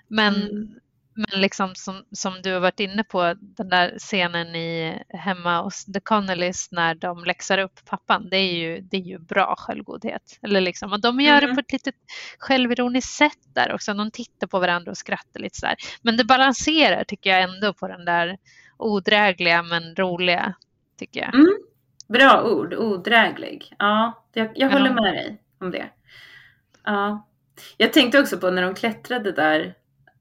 Men, 0.07 0.35
mm. 0.35 0.67
men 1.13 1.41
liksom 1.41 1.75
som, 1.75 2.03
som 2.11 2.41
du 2.43 2.53
har 2.53 2.59
varit 2.59 2.79
inne 2.79 3.03
på, 3.03 3.35
den 3.39 3.69
där 3.69 3.95
scenen 3.97 4.55
i 4.55 5.01
hemma 5.09 5.61
hos 5.61 5.85
The 5.85 5.99
Connollys 5.99 6.71
när 6.71 6.95
de 6.95 7.23
läxar 7.23 7.57
upp 7.57 7.85
pappan, 7.85 8.29
det 8.29 8.37
är 8.37 8.53
ju, 8.53 8.81
det 8.81 8.97
är 8.97 9.01
ju 9.01 9.19
bra 9.19 9.55
självgodhet. 9.57 10.39
Eller 10.41 10.61
liksom, 10.61 10.93
och 10.93 11.01
de 11.01 11.19
gör 11.19 11.37
mm. 11.37 11.49
det 11.49 11.55
på 11.55 11.59
ett 11.59 11.71
litet 11.71 11.95
självironiskt 12.37 13.13
sätt 13.13 13.39
där 13.55 13.73
också. 13.73 13.93
De 13.93 14.11
tittar 14.11 14.47
på 14.47 14.59
varandra 14.59 14.91
och 14.91 14.97
skrattar 14.97 15.39
lite 15.39 15.59
sådär. 15.59 15.75
Men 16.01 16.17
det 16.17 16.25
balanserar 16.25 17.03
tycker 17.03 17.29
jag 17.29 17.41
ändå 17.41 17.73
på 17.73 17.87
den 17.87 18.05
där 18.05 18.37
odrägliga 18.79 19.63
men 19.63 19.95
roliga, 19.95 20.53
tycker 20.97 21.19
jag. 21.19 21.35
Mm. 21.35 21.57
Bra 22.07 22.43
ord, 22.43 22.73
odräglig. 22.73 23.73
Ja, 23.79 24.23
jag, 24.33 24.51
jag 24.55 24.69
håller 24.69 24.93
med 24.93 25.13
dig 25.13 25.41
om 25.59 25.71
det. 25.71 25.89
Ja. 26.83 27.27
Jag 27.77 27.93
tänkte 27.93 28.19
också 28.19 28.37
på 28.37 28.51
när 28.51 28.61
de 28.61 28.75
klättrade 28.75 29.31
där 29.31 29.75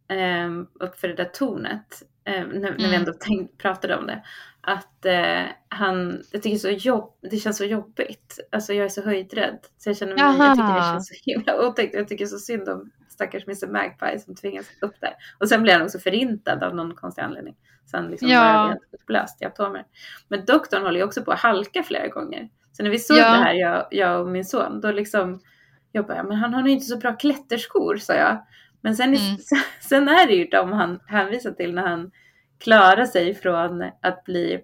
eh, 0.09 0.51
upp 0.81 1.01
för 1.01 1.09
det 1.09 1.15
där 1.15 1.25
tornet, 1.25 2.03
eh, 2.25 2.47
när, 2.47 2.61
när 2.61 2.73
vi 2.73 2.85
mm. 2.85 2.95
ändå 2.95 3.13
tänkt, 3.13 3.59
pratade 3.59 3.97
om 3.97 4.07
det, 4.07 4.23
att 4.61 5.05
eh, 5.05 5.43
han, 5.69 6.23
jag 6.31 6.43
tycker 6.43 6.59
så 6.59 6.69
jobb, 6.69 7.15
det 7.31 7.37
känns 7.37 7.59
så 7.59 7.65
jobbigt. 7.65 8.39
Alltså 8.53 8.73
jag 8.73 8.85
är 8.85 8.89
så 8.89 9.03
höjdrädd. 9.03 9.59
Så 9.79 9.89
jag 9.89 9.97
känner 9.97 10.15
mig, 10.15 10.25
jag 10.25 10.57
tycker 10.57 10.75
det 10.75 10.83
känns 10.83 11.09
så 11.09 11.15
himla 11.31 11.69
otäckt. 11.69 11.95
Jag 11.95 12.09
tycker 12.09 12.27
så 12.27 12.39
synd 12.39 12.69
om 12.69 12.91
stackars 13.19 13.45
Mr 13.47 13.73
Magpie 13.73 14.19
som 14.19 14.35
tvingas 14.35 14.67
upp 14.81 15.01
där. 15.01 15.15
Och 15.39 15.49
sen 15.49 15.63
blir 15.63 15.73
han 15.73 15.83
också 15.83 15.99
förintad 15.99 16.63
av 16.63 16.75
någon 16.75 16.95
konstig 16.95 17.23
anledning. 17.23 17.57
Sen 17.91 18.11
liksom 18.11 18.29
ja. 18.29 18.67
helt 18.69 19.03
upplöst 19.03 19.43
i 19.43 19.45
atomer. 19.45 19.85
Men 20.29 20.45
doktorn 20.45 20.83
håller 20.83 21.01
ju 21.01 21.07
också 21.07 21.23
på 21.23 21.33
att 21.33 21.41
halka 21.41 21.83
flera 21.83 22.09
gånger. 22.09 22.49
Så 22.73 22.83
när 22.83 22.91
vi 22.91 22.99
såg 22.99 23.19
ja. 23.19 23.31
det 23.31 23.39
här, 23.39 23.55
jag, 23.55 23.87
jag 23.91 24.21
och 24.21 24.29
min 24.29 24.45
son, 24.45 24.81
då 24.81 24.91
liksom 24.91 25.41
jag 25.93 26.07
bara, 26.07 26.23
men 26.23 26.37
han 26.37 26.55
har 26.55 26.61
nog 26.61 26.71
inte 26.71 26.87
så 26.87 26.97
bra 26.97 27.17
klätterskor, 27.17 27.97
sa 27.97 28.15
jag. 28.15 28.47
Men 28.81 28.97
sen, 28.97 29.15
mm. 29.15 29.37
sen 29.81 30.09
är 30.09 30.27
det 30.27 30.35
ju 30.35 30.45
de 30.45 30.73
han 30.73 31.01
hänvisar 31.07 31.51
till 31.51 31.75
när 31.75 31.87
han 31.87 32.11
klarar 32.59 33.05
sig 33.05 33.35
från 33.35 33.83
att 34.03 34.25
bli 34.25 34.61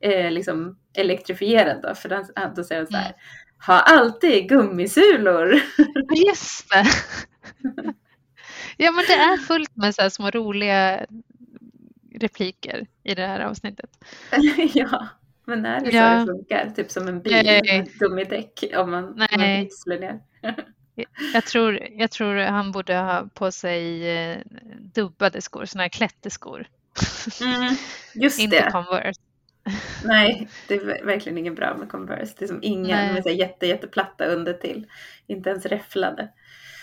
eh, 0.00 0.30
liksom 0.30 0.78
elektrifierad. 0.94 1.82
Då, 1.82 1.94
för 1.94 2.08
den, 2.08 2.24
då 2.56 2.64
säger 2.64 2.80
han 2.80 2.86
så 2.86 2.96
här, 2.96 3.04
mm. 3.04 3.18
Ha 3.66 3.80
alltid 3.80 4.48
gummisulor. 4.48 5.60
Just 6.26 6.70
det. 6.70 6.86
ja 8.76 8.92
men 8.92 9.04
det 9.08 9.14
är 9.14 9.36
fullt 9.36 9.76
med 9.76 9.94
så 9.94 10.02
här 10.02 10.08
små 10.08 10.30
roliga 10.30 11.06
repliker 12.14 12.86
i 13.02 13.14
det 13.14 13.26
här 13.26 13.40
avsnittet. 13.40 13.90
ja, 14.74 15.08
men 15.44 15.66
är 15.66 15.80
det 15.80 15.90
ja. 15.90 16.26
så 16.26 16.32
det 16.32 16.38
funkar? 16.38 16.70
Typ 16.76 16.90
som 16.90 17.08
en 17.08 17.22
bil 17.22 17.44
med 17.44 17.98
gummidäck 17.98 18.64
om 18.76 18.90
man, 18.90 19.14
Nej. 19.16 19.68
man 19.86 20.00
ner. 20.00 20.20
jag, 21.34 21.44
tror, 21.44 21.88
jag 21.90 22.10
tror 22.10 22.36
han 22.36 22.72
borde 22.72 22.96
ha 22.96 23.28
på 23.34 23.52
sig 23.52 24.10
eh, 24.10 24.38
dubbade 24.94 25.40
skor, 25.40 25.64
sådana 25.64 25.82
här 25.82 25.88
klätterskor. 25.88 26.66
Mm, 27.40 27.74
just 28.14 28.38
Inte 28.40 28.64
det. 28.64 28.70
Converse. 28.70 29.20
Nej, 30.04 30.48
det 30.68 30.74
är 30.74 31.04
verkligen 31.04 31.38
inget 31.38 31.56
bra 31.56 31.76
med 31.76 31.88
Converse. 31.88 32.34
Det 32.38 32.44
är 32.44 32.46
som 32.46 32.62
inga, 32.62 33.12
de 33.12 33.30
är 33.30 33.34
jätte, 33.34 33.66
jätteplatta 33.66 34.26
under 34.26 34.52
till. 34.52 34.86
Inte 35.26 35.50
ens 35.50 35.66
räfflade. 35.66 36.28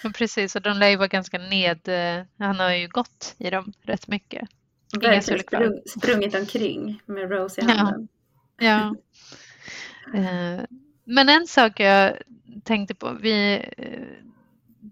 Men 0.03 0.13
precis, 0.13 0.55
och 0.55 0.61
de 0.61 0.77
lär 0.77 0.89
ju 0.89 0.95
vara 0.95 1.07
ganska 1.07 1.37
ned... 1.37 1.87
Eh, 1.87 2.25
han 2.39 2.59
har 2.59 2.73
ju 2.73 2.87
gått 2.87 3.35
i 3.37 3.49
dem 3.49 3.73
rätt 3.81 4.07
mycket. 4.07 4.49
Verkligen 5.01 5.39
sprung, 5.39 5.81
sprungit 5.85 6.35
omkring 6.35 7.01
med 7.05 7.31
Rose 7.31 7.61
i 7.61 7.63
handen. 7.63 8.07
Ja. 8.59 8.65
ja. 8.65 8.95
Eh, 10.13 10.61
men 11.03 11.29
en 11.29 11.47
sak 11.47 11.79
jag 11.79 12.17
tänkte 12.63 12.95
på. 12.95 13.17
Vi, 13.21 13.65
eh, 13.77 14.25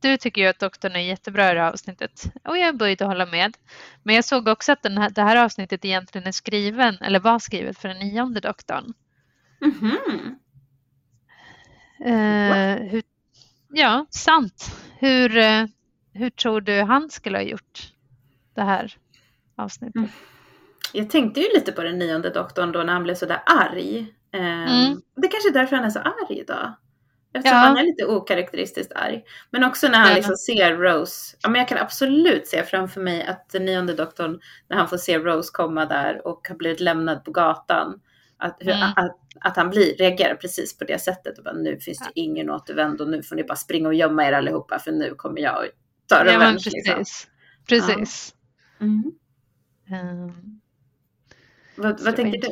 du 0.04 0.18
tycker 0.18 0.42
ju 0.42 0.48
att 0.48 0.60
doktorn 0.60 0.96
är 0.96 1.00
jättebra 1.00 1.52
i 1.52 1.54
det 1.54 1.60
här 1.60 1.72
avsnittet 1.72 2.24
och 2.44 2.58
jag 2.58 2.68
är 2.68 2.74
böjd 2.74 3.02
att 3.02 3.08
hålla 3.08 3.26
med. 3.26 3.58
Men 4.04 4.16
jag 4.16 4.26
såg 4.26 4.48
också 4.48 4.72
att 4.72 4.84
den 4.84 4.98
här, 4.98 5.10
det 5.10 5.22
här 5.22 5.46
avsnittet 5.46 5.86
egentligen 5.86 6.28
är 6.28 6.32
skriven, 6.32 6.96
eller 7.02 7.20
var 7.20 7.40
skrivet 7.40 7.78
för 7.78 7.90
den 7.90 8.00
nionde 8.00 8.40
doktorn. 8.40 8.94
Mm 9.62 9.76
-hmm. 9.76 10.36
uh, 12.06 12.90
hur, 12.90 13.04
ja, 13.74 14.06
sant. 14.10 14.76
Hur, 15.00 15.38
uh, 15.38 15.66
hur 16.14 16.30
tror 16.30 16.62
du 16.62 16.82
han 16.82 17.10
skulle 17.10 17.38
ha 17.38 17.44
gjort 17.44 17.92
det 18.56 18.62
här 18.62 18.98
avsnittet? 19.56 19.96
Mm. 19.96 20.10
jag 20.94 21.10
tänkte 21.10 21.40
ju 21.40 21.48
lite 21.54 21.72
på 21.72 21.84
den 21.84 22.00
nionde 22.00 22.30
doktorn 22.30 22.72
då 22.72 22.84
när 22.84 22.94
han 22.94 23.04
blev 23.04 23.16
sådär 23.16 23.42
arg. 23.46 24.00
Eh, 24.34 24.64
Mm. 24.64 25.02
Det 25.16 25.28
är 25.28 25.32
kanske 25.32 25.50
är 25.50 25.54
därför 25.54 25.76
han 25.76 25.86
är 25.86 25.90
så 25.90 26.00
arg 26.00 26.40
idag. 26.40 26.74
Eftersom 27.34 27.58
Ja. 27.58 27.64
han 27.64 27.78
är 27.78 27.84
lite 27.84 28.06
okaraktäristiskt 28.06 28.94
arg. 28.96 29.24
Men 29.52 29.64
också 29.64 29.88
när 29.88 29.98
han 30.00 30.10
Ja. 30.10 30.16
liksom 30.16 30.36
ser 30.36 30.76
Rose. 30.78 31.38
Ja, 31.42 31.50
men 31.50 31.60
jag 31.60 31.68
kan 31.68 31.78
absolut 31.78 32.48
se 32.48 32.64
framför 32.64 33.02
mig 33.02 33.26
att 33.26 33.50
den 33.50 33.66
nionde 33.66 33.94
doktorn, 33.94 34.40
när 34.70 34.78
han 34.78 34.88
får 34.90 34.98
se 34.98 35.20
Rose 35.20 35.50
komma 35.54 35.86
där 35.86 36.28
och 36.28 36.48
har 36.50 36.56
blivit 36.56 36.80
lämnad 36.80 37.26
på 37.26 37.32
gatan. 37.32 38.00
Att, 38.38 38.58
hur, 38.60 38.72
Mm. 38.72 38.90
att, 38.96 39.18
att 39.42 39.58
han 39.58 39.70
blir, 39.70 39.96
reagerar 39.98 40.36
precis 40.36 40.78
på 40.78 40.84
det 40.86 41.00
sättet. 41.02 41.38
Och 41.38 41.44
bara, 41.44 41.54
nu 41.56 41.80
finns 41.80 42.00
det 42.00 42.12
ingen 42.16 42.50
återvändo. 42.50 43.06
Nu 43.06 43.24
får 43.24 43.36
ni 43.36 43.44
bara 43.44 43.56
springa 43.56 43.88
och 43.88 43.94
gömma 43.94 44.26
er 44.28 44.32
allihopa. 44.34 44.80
För 44.80 44.92
nu 44.92 45.16
kommer 45.16 45.42
jag 45.42 45.56
att 45.66 45.70
ta 46.08 46.16
Ja, 46.18 46.24
men 46.24 46.34
revansch. 46.34 46.64
precis. 46.64 46.74
liksom. 46.88 47.06
Precis. 47.68 48.34
Mm. 48.82 49.04
Ehm, 49.90 50.60
Vad, 51.76 52.02
vad 52.02 52.16
tänker 52.16 52.42
du? 52.42 52.48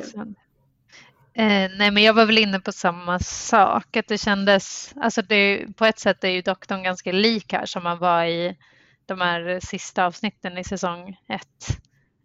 Eh, 1.42 1.72
nej, 1.78 1.92
men 1.92 2.04
jag 2.04 2.14
var 2.14 2.26
väl 2.26 2.38
inne 2.38 2.60
på 2.60 2.72
samma 2.72 3.20
sak. 3.20 3.96
Att 3.98 4.08
det 4.08 4.18
kändes, 4.18 4.94
alltså 4.96 5.22
det, 5.22 5.68
på 5.78 5.86
ett 5.86 6.00
sätt 6.00 6.24
är 6.24 6.30
ju 6.30 6.42
doktorn 6.42 6.84
ganska 6.84 7.12
lik 7.12 7.54
här 7.54 7.66
som 7.66 7.86
han 7.86 7.98
var 8.00 8.26
i 8.26 8.58
de 9.06 9.22
här 9.22 9.60
sista 9.64 10.06
avsnitten 10.06 10.58
i 10.58 10.64
säsong 10.64 11.18
ett. 11.28 11.68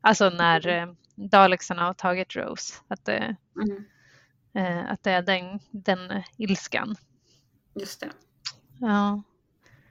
Alltså 0.00 0.30
när 0.30 0.68
eh, 0.68 0.86
Dalexarna 1.14 1.82
har 1.82 1.94
tagit 1.94 2.36
Rose. 2.36 2.74
Att 2.88 3.04
det, 3.04 3.36
Mm. 3.56 3.84
eh, 4.54 4.90
att 4.92 5.02
det 5.02 5.10
är 5.10 5.22
den, 5.22 5.60
den 5.70 6.22
ilskan. 6.36 6.96
Just 7.74 8.00
det. 8.00 8.08
Ja. 8.80 9.22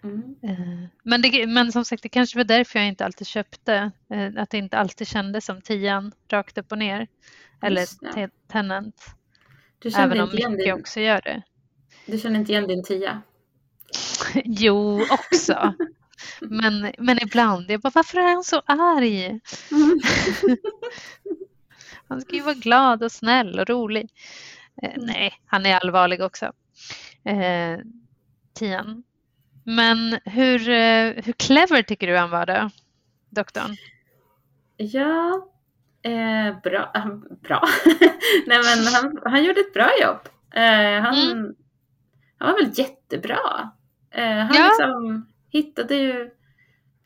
Mm. 0.05 0.35
Eh, 0.43 0.89
Men, 1.03 1.21
det, 1.21 1.47
men 1.47 1.71
som 1.71 1.85
sagt, 1.85 2.03
det 2.03 2.09
kanske 2.09 2.37
var 2.37 2.43
därför 2.43 2.79
jag 2.79 2.87
inte 2.87 3.05
alltid 3.05 3.27
köpte. 3.27 3.91
eh, 4.09 4.31
Att 4.37 4.49
det 4.49 4.57
inte 4.57 4.77
alltid 4.77 5.07
kändes 5.07 5.45
som 5.45 5.61
tian 5.61 6.11
rakt 6.29 6.57
upp 6.57 6.71
och 6.71 6.77
ner. 6.77 7.07
Eller 7.61 7.85
Tenant. 8.47 9.05
Du 9.79 9.91
kände, 9.91 10.05
Även 10.05 10.19
om 10.19 10.25
inte 10.25 10.37
igen 10.37 10.51
Micke 10.51 10.65
din, 10.65 10.73
också 10.73 10.99
gör 10.99 11.21
det. 11.21 11.41
du 12.05 12.17
kände 12.17 12.39
inte 12.39 12.51
igen 12.51 12.67
din 12.67 12.83
tia? 12.83 13.21
Jo, 14.45 15.01
också. 15.11 15.73
Men, 16.41 16.91
men 16.97 17.19
ibland, 17.21 17.71
jag 17.71 17.81
bara, 17.81 17.91
varför 17.95 18.17
är 18.17 18.33
han 18.33 18.43
så 18.43 18.61
arg? 18.65 19.25
Mm. 19.71 19.99
Han 22.07 22.21
ska 22.21 22.35
ju 22.35 22.41
vara 22.41 22.53
glad 22.53 23.03
och 23.03 23.11
snäll 23.11 23.59
och 23.59 23.69
rolig. 23.69 24.09
Eh, 24.81 24.89
Mm. 24.95 25.05
nej, 25.05 25.33
han 25.45 25.65
är 25.65 25.75
allvarlig 25.75 26.21
också. 26.21 26.45
Eh, 27.23 27.79
Tian. 28.53 29.03
Men 29.67 30.19
hur, 30.25 30.69
eh, 30.69 31.23
hur 31.25 31.33
clever 31.33 31.81
tycker 31.81 32.07
du 32.07 32.17
han 32.17 32.29
var 32.29 32.45
då? 32.45 32.69
Doktorn? 33.29 33.75
Ja, 34.77 35.47
eh, 36.03 36.59
bra. 36.63 36.93
bra. 37.43 37.63
Nej, 38.47 38.59
men 38.63 38.93
han, 38.93 39.19
han 39.25 39.43
gjorde 39.43 39.59
ett 39.59 39.73
bra 39.73 39.89
jobb. 40.01 40.19
Eh, 40.53 41.01
han, 41.01 41.31
Mm. 41.31 41.55
han 42.37 42.51
var 42.53 42.61
väl 42.61 42.71
jättebra. 42.79 43.71
Eh, 44.11 44.23
han 44.37 44.55
Ja. 44.55 44.65
liksom 44.67 45.27
hittade 45.49 45.95
ju... 45.95 46.29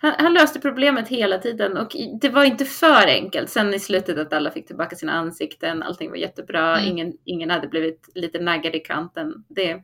Han, 0.01 0.13
han 0.17 0.33
löste 0.33 0.59
problemet 0.59 1.07
hela 1.07 1.37
tiden 1.37 1.77
och 1.77 1.95
det 2.21 2.29
var 2.29 2.43
inte 2.43 2.65
för 2.65 3.07
enkelt. 3.07 3.49
Sen 3.49 3.73
i 3.73 3.79
slutet 3.79 4.17
att 4.17 4.33
alla 4.33 4.51
fick 4.51 4.67
tillbaka 4.67 4.95
sina 4.95 5.11
ansikten, 5.13 5.83
allting 5.83 6.09
var 6.09 6.17
jättebra. 6.17 6.77
Mm. 6.77 6.91
Ingen, 6.91 7.13
ingen 7.23 7.49
hade 7.49 7.67
blivit 7.67 8.09
lite 8.15 8.39
naggad 8.39 8.75
i 8.75 8.79
kanten. 8.79 9.33
Det 9.47 9.71
är 9.71 9.83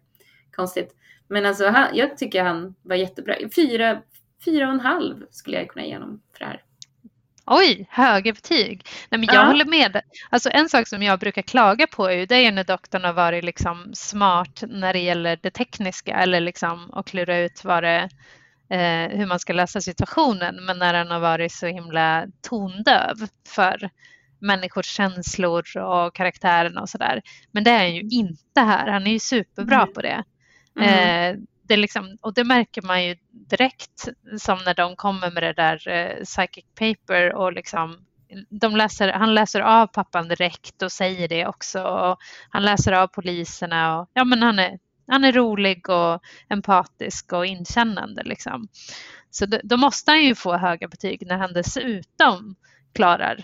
konstigt. 0.56 0.96
Men 1.28 1.46
alltså, 1.46 1.68
han, 1.70 1.88
jag 1.98 2.18
tycker 2.18 2.44
han 2.44 2.76
var 2.82 2.96
jättebra. 2.96 3.36
Fyra, 3.56 4.02
fyra 4.46 4.68
och 4.68 4.74
en 4.74 4.80
halv 4.80 5.16
skulle 5.32 5.58
jag 5.58 5.68
kunna 5.70 5.86
ge 5.86 5.94
honom 5.94 6.22
för 6.34 6.40
det 6.40 6.46
här. 6.46 6.62
Oj, 7.48 7.88
höga 7.90 8.34
betyg. 8.34 8.86
Nej, 9.10 9.20
men 9.20 9.24
jag 9.26 9.36
Ja. 9.36 9.46
håller 9.48 9.66
med. 9.66 10.02
Alltså, 10.30 10.50
en 10.54 10.70
sak 10.70 10.88
som 10.88 11.04
jag 11.04 11.20
brukar 11.20 11.42
klaga 11.42 11.88
på 11.88 12.06
är 12.08 12.12
ju, 12.18 12.26
det 12.26 12.36
är 12.36 12.52
när 12.52 12.64
doktorn 12.64 13.04
har 13.04 13.14
varit 13.14 13.44
liksom 13.44 13.92
smart 13.94 14.64
när 14.68 14.94
det 14.94 15.00
gäller 15.00 15.40
det 15.42 15.52
tekniska 15.52 16.16
eller 16.16 16.40
liksom 16.40 16.94
att 16.94 17.06
klura 17.08 17.38
ut 17.38 17.64
vad 17.64 17.84
det, 17.84 18.10
eh, 18.70 19.18
hur 19.18 19.26
man 19.26 19.40
ska 19.40 19.54
lösa 19.54 19.82
situationen. 19.82 20.66
Men 20.66 20.80
när 20.80 20.94
han 20.94 21.12
har 21.12 21.20
varit 21.20 21.52
så 21.52 21.68
himla 21.68 22.26
tondöv 22.50 23.16
för 23.48 23.90
människors 24.40 24.86
känslor 24.86 25.78
och 25.78 26.16
karaktären 26.16 26.78
och 26.78 26.90
sådär. 26.90 27.22
Men 27.52 27.64
det 27.64 27.72
är 27.72 27.78
han 27.78 27.96
ju 27.96 28.02
inte 28.02 28.62
här. 28.62 28.88
Han 28.88 29.08
är 29.08 29.12
ju 29.12 29.20
superbra 29.20 29.82
Mm. 29.82 29.94
på 29.94 30.02
det. 30.02 30.24
Mm. 30.80 31.36
Eh, 31.36 31.42
det 31.68 31.78
liksom, 31.78 32.18
och 32.22 32.34
det 32.34 32.44
märker 32.44 32.82
man 32.82 33.06
ju 33.06 33.16
direkt 33.32 34.08
som 34.38 34.60
när 34.66 34.74
de 34.74 34.96
kommer 34.96 35.32
med 35.32 35.44
det 35.44 35.54
där 35.54 35.88
eh, 35.88 36.24
psychic 36.24 36.66
paper 36.76 37.36
och 37.36 37.54
liksom 37.54 38.06
de 38.50 38.76
läser, 38.76 39.12
han 39.12 39.34
läser 39.34 39.62
av 39.62 39.88
pappan 39.88 40.28
direkt 40.28 40.82
och 40.82 40.92
säger 40.92 41.28
det 41.28 41.48
också. 41.48 41.84
Och 41.84 42.18
han 42.50 42.64
läser 42.64 42.92
av 42.92 43.08
poliserna 43.08 44.00
och 44.00 44.10
ja 44.14 44.24
men 44.24 44.42
han 44.42 44.60
är, 44.60 44.80
han 45.08 45.24
är 45.24 45.32
rolig 45.32 45.90
och 45.90 46.22
empatisk 46.50 47.34
och 47.34 47.46
inkännande 47.46 48.24
liksom. 48.24 48.68
Så 49.30 49.46
då, 49.46 49.60
då 49.64 49.78
måste 49.78 50.12
han 50.12 50.24
ju 50.24 50.36
få 50.36 50.58
höga 50.58 50.88
betyg 50.88 51.28
när 51.28 51.38
han 51.38 51.54
dessutom 51.54 52.56
klarar 52.94 53.44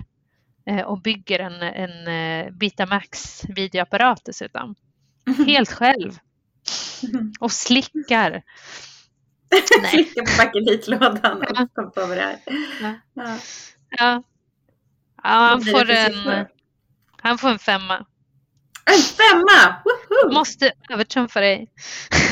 eh, 0.66 0.82
och 0.82 1.02
bygger 1.02 1.40
en, 1.40 1.62
en 1.62 2.08
eh, 2.08 2.52
Betamax 2.52 3.41
videoapparat 3.45 4.22
dessutom. 4.26 4.76
Helt 5.48 5.72
själv 5.72 6.20
och 7.40 7.52
slickar. 7.52 8.41
Klicka 9.91 10.22
på 10.22 10.32
bakelitlådan 10.45 11.41
och 11.41 11.73
kom 11.76 11.91
på 11.91 12.06
vad 12.06 12.18
det 12.18 12.22
är. 12.22 12.38
Ja. 13.14 13.38
Ja. 13.98 14.23
Han 15.15 15.61
får 15.61 15.90
en, 15.90 16.45
han 17.22 17.38
får 17.38 17.49
en 17.49 17.60
femma. 17.60 18.06
En 18.86 18.99
femma! 19.02 19.76
Woho! 20.10 20.34
Måste 20.34 20.72
övertrumfa 20.90 21.40
dig. 21.40 21.72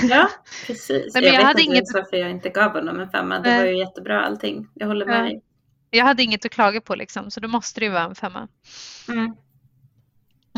Ja, 0.10 0.30
precis. 0.68 1.14
Men 1.14 1.24
jag, 1.24 1.34
jag 1.34 1.38
vet 1.38 1.48
hade 1.48 1.62
inte 1.62 1.74
inget- 1.74 1.94
varför 1.94 2.18
jag 2.18 2.32
inte 2.32 2.50
gav 2.50 2.72
honom 2.72 3.00
en 3.00 3.10
femma. 3.10 3.40
Det 3.40 3.58
var 3.58 3.66
ju 3.66 3.78
jättebra 3.78 4.26
allting. 4.26 4.68
Jag 4.74 4.88
håller 4.88 5.06
med 5.06 5.24
dig. 5.24 5.42
Jag 5.90 6.06
hade 6.06 6.24
inget 6.24 6.46
att 6.46 6.52
klaga 6.52 6.82
på 6.82 6.96
liksom, 6.96 7.32
så 7.32 7.40
då 7.40 7.48
måste 7.48 7.80
det 7.80 7.86
ju 7.86 7.92
vara 7.92 8.04
en 8.04 8.16
femma. 8.16 8.48
Mm. 9.08 9.36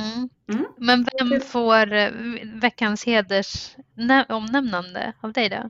Mm. 0.01 0.29
Mm. 0.53 0.65
Men 0.77 1.05
vem 1.19 1.41
får 1.41 1.93
eh, 1.93 2.11
veckans 2.61 3.05
heders 3.05 3.75
nä- 3.93 4.25
omnämnande 4.29 5.13
av 5.21 5.33
dig 5.33 5.49
då? 5.49 5.69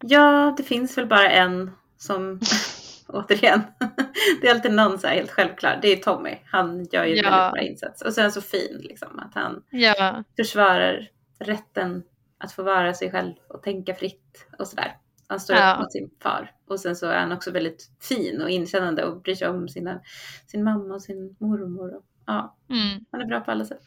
Ja, 0.00 0.54
det 0.56 0.62
finns 0.62 0.98
väl 0.98 1.06
bara 1.06 1.30
en 1.30 1.70
som, 1.96 2.40
återigen, 3.08 3.60
det 4.40 4.48
är 4.48 4.54
alltid 4.54 4.72
någon 4.72 4.98
så 4.98 5.06
här 5.06 5.14
helt 5.14 5.30
självklar. 5.30 5.78
Det 5.82 5.88
är 5.88 5.96
Tommy. 5.96 6.38
Han 6.46 6.86
gör 6.92 7.04
ju 7.04 7.14
Ja. 7.16 7.22
väldigt 7.30 7.52
bra 7.52 7.60
insats. 7.60 8.02
Och 8.02 8.12
sen 8.12 8.32
så 8.32 8.40
fin 8.40 8.78
liksom 8.80 9.18
att 9.18 9.34
han 9.34 9.62
Ja, 9.70 10.24
försvarar 10.36 11.08
rätten 11.38 12.02
att 12.38 12.52
få 12.52 12.62
vara 12.62 12.94
sig 12.94 13.10
själv 13.10 13.32
och 13.48 13.62
tänka 13.62 13.94
fritt 13.94 14.46
och 14.58 14.66
sådär. 14.68 14.96
Han 15.28 15.40
står 15.40 15.56
Ja. 15.56 15.72
upp 15.74 15.80
mot 15.80 15.92
sin 15.92 16.10
far. 16.22 16.50
Och 16.68 16.80
sen 16.80 16.96
så 16.96 17.06
är 17.06 17.18
han 17.20 17.32
också 17.32 17.50
väldigt 17.50 17.90
fin 18.00 18.42
och 18.42 18.50
inkännande 18.50 19.04
och 19.04 19.22
bryr 19.22 19.34
sig 19.34 19.48
om 19.48 19.68
sina, 19.68 20.00
sin 20.46 20.64
mamma 20.64 20.94
och 20.94 21.02
sin 21.02 21.36
mormor. 21.40 21.94
Och, 21.96 22.02
ja, 22.26 22.56
mm. 22.70 23.04
han 23.12 23.20
är 23.20 23.26
bra 23.26 23.40
på 23.40 23.50
alla 23.50 23.64
sätt. 23.64 23.82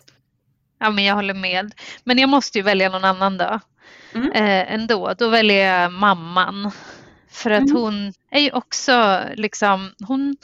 ja, 0.79 0.89
men 0.89 1.03
jag 1.03 1.15
håller 1.15 1.33
med. 1.33 1.73
Men 2.03 2.17
jag 2.17 2.29
måste 2.29 2.57
ju 2.57 2.63
välja 2.63 2.89
någon 2.89 3.03
annan 3.05 3.37
då. 3.37 3.59
Mm. 4.13 4.31
Eh, 4.31 4.73
ändå. 4.73 5.13
Då 5.17 5.29
väljer 5.29 5.81
jag 5.81 5.91
mamman. 5.91 6.71
För 7.29 7.51
att 7.51 7.69
Mm. 7.69 7.75
hon 7.75 8.13
är 8.31 8.39
ju 8.39 8.51
också 8.51 9.23
liksom, 9.33 9.91
hon, 10.07 10.35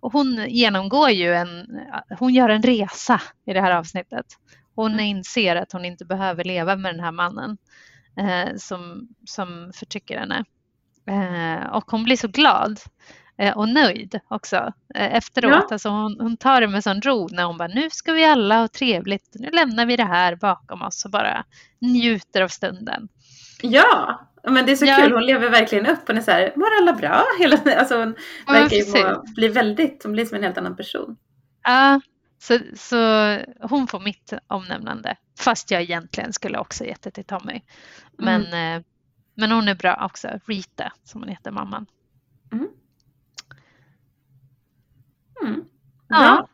hon 0.00 0.44
genomgår 0.48 1.10
ju 1.10 1.34
en, 1.34 1.80
hon 2.18 2.34
gör 2.34 2.48
en 2.48 2.62
resa 2.62 3.20
i 3.46 3.52
det 3.52 3.60
här 3.60 3.70
avsnittet. 3.70 4.26
Hon 4.74 4.92
Mm. 4.92 5.04
inser 5.04 5.56
att 5.56 5.72
hon 5.72 5.84
inte 5.84 6.04
behöver 6.04 6.44
leva 6.44 6.76
med 6.76 6.94
den 6.94 7.04
här 7.04 7.12
mannen 7.12 7.56
eh, 8.16 8.56
som, 8.56 9.08
som 9.26 9.72
förtrycker 9.74 10.18
henne. 10.18 10.44
Eh, 11.06 11.66
och 11.66 11.90
hon 11.90 12.04
blir 12.04 12.16
så 12.16 12.28
glad 12.28 12.80
och 13.56 13.68
nöjd 13.68 14.20
också 14.28 14.56
eh, 14.94 15.14
efteråt. 15.14 15.52
Ja. 15.52 15.66
Alltså 15.70 15.88
hon, 15.88 16.16
hon 16.20 16.36
tar 16.36 16.60
det 16.60 16.68
med 16.68 16.84
sån 16.84 17.00
ro 17.02 17.28
när 17.32 17.44
hon 17.44 17.58
bara, 17.58 17.68
nu 17.68 17.90
ska 17.90 18.12
vi 18.12 18.24
alla 18.24 18.60
ha 18.60 18.68
trevligt, 18.68 19.30
nu 19.34 19.50
lämnar 19.50 19.86
vi 19.86 19.96
det 19.96 20.04
här 20.04 20.36
bakom 20.36 20.82
oss 20.82 21.04
och 21.04 21.10
bara 21.10 21.44
njuter 21.80 22.42
av 22.42 22.48
stunden. 22.48 23.08
Ja, 23.62 24.20
men 24.48 24.66
det 24.66 24.72
är 24.72 24.76
så 24.76 24.84
Ja. 24.86 24.96
kul. 24.96 25.12
Hon 25.12 25.26
lever 25.26 25.50
verkligen 25.50 25.86
upp. 25.86 25.98
Hon 26.06 26.16
är 26.16 26.20
så 26.20 26.30
här, 26.30 26.52
mår 26.56 26.68
alla 26.82 26.92
bra? 26.92 27.22
Hela, 27.38 27.76
alltså 27.78 27.98
hon 27.98 28.14
Ja, 28.46 28.52
verkar 28.52 28.76
ju 28.76 29.04
må, 29.04 29.24
bli 29.34 29.48
väldigt, 29.48 30.02
hon 30.02 30.12
blir 30.12 30.24
som 30.24 30.36
en 30.36 30.42
helt 30.42 30.58
annan 30.58 30.76
person. 30.76 31.16
Ja, 31.64 32.00
så, 32.38 32.58
så 32.74 32.96
hon 33.60 33.86
får 33.86 34.00
mitt 34.00 34.32
omnämnande. 34.46 35.16
Fast 35.38 35.70
jag 35.70 35.82
egentligen 35.82 36.32
skulle 36.32 36.58
också 36.58 36.84
gett 36.84 37.02
det 37.02 37.10
till 37.10 37.24
Tommy. 37.24 37.60
Men, 38.18 38.42
eh, 38.42 38.82
men 39.34 39.52
hon 39.52 39.68
är 39.68 39.74
bra 39.74 40.02
också. 40.04 40.28
Rita 40.46 40.92
som 41.04 41.20
hon 41.20 41.28
heter, 41.28 41.50
mamman. 41.50 41.86
Mm. 42.52 42.68
Ja. 46.08 46.18
Bra. 46.18 46.48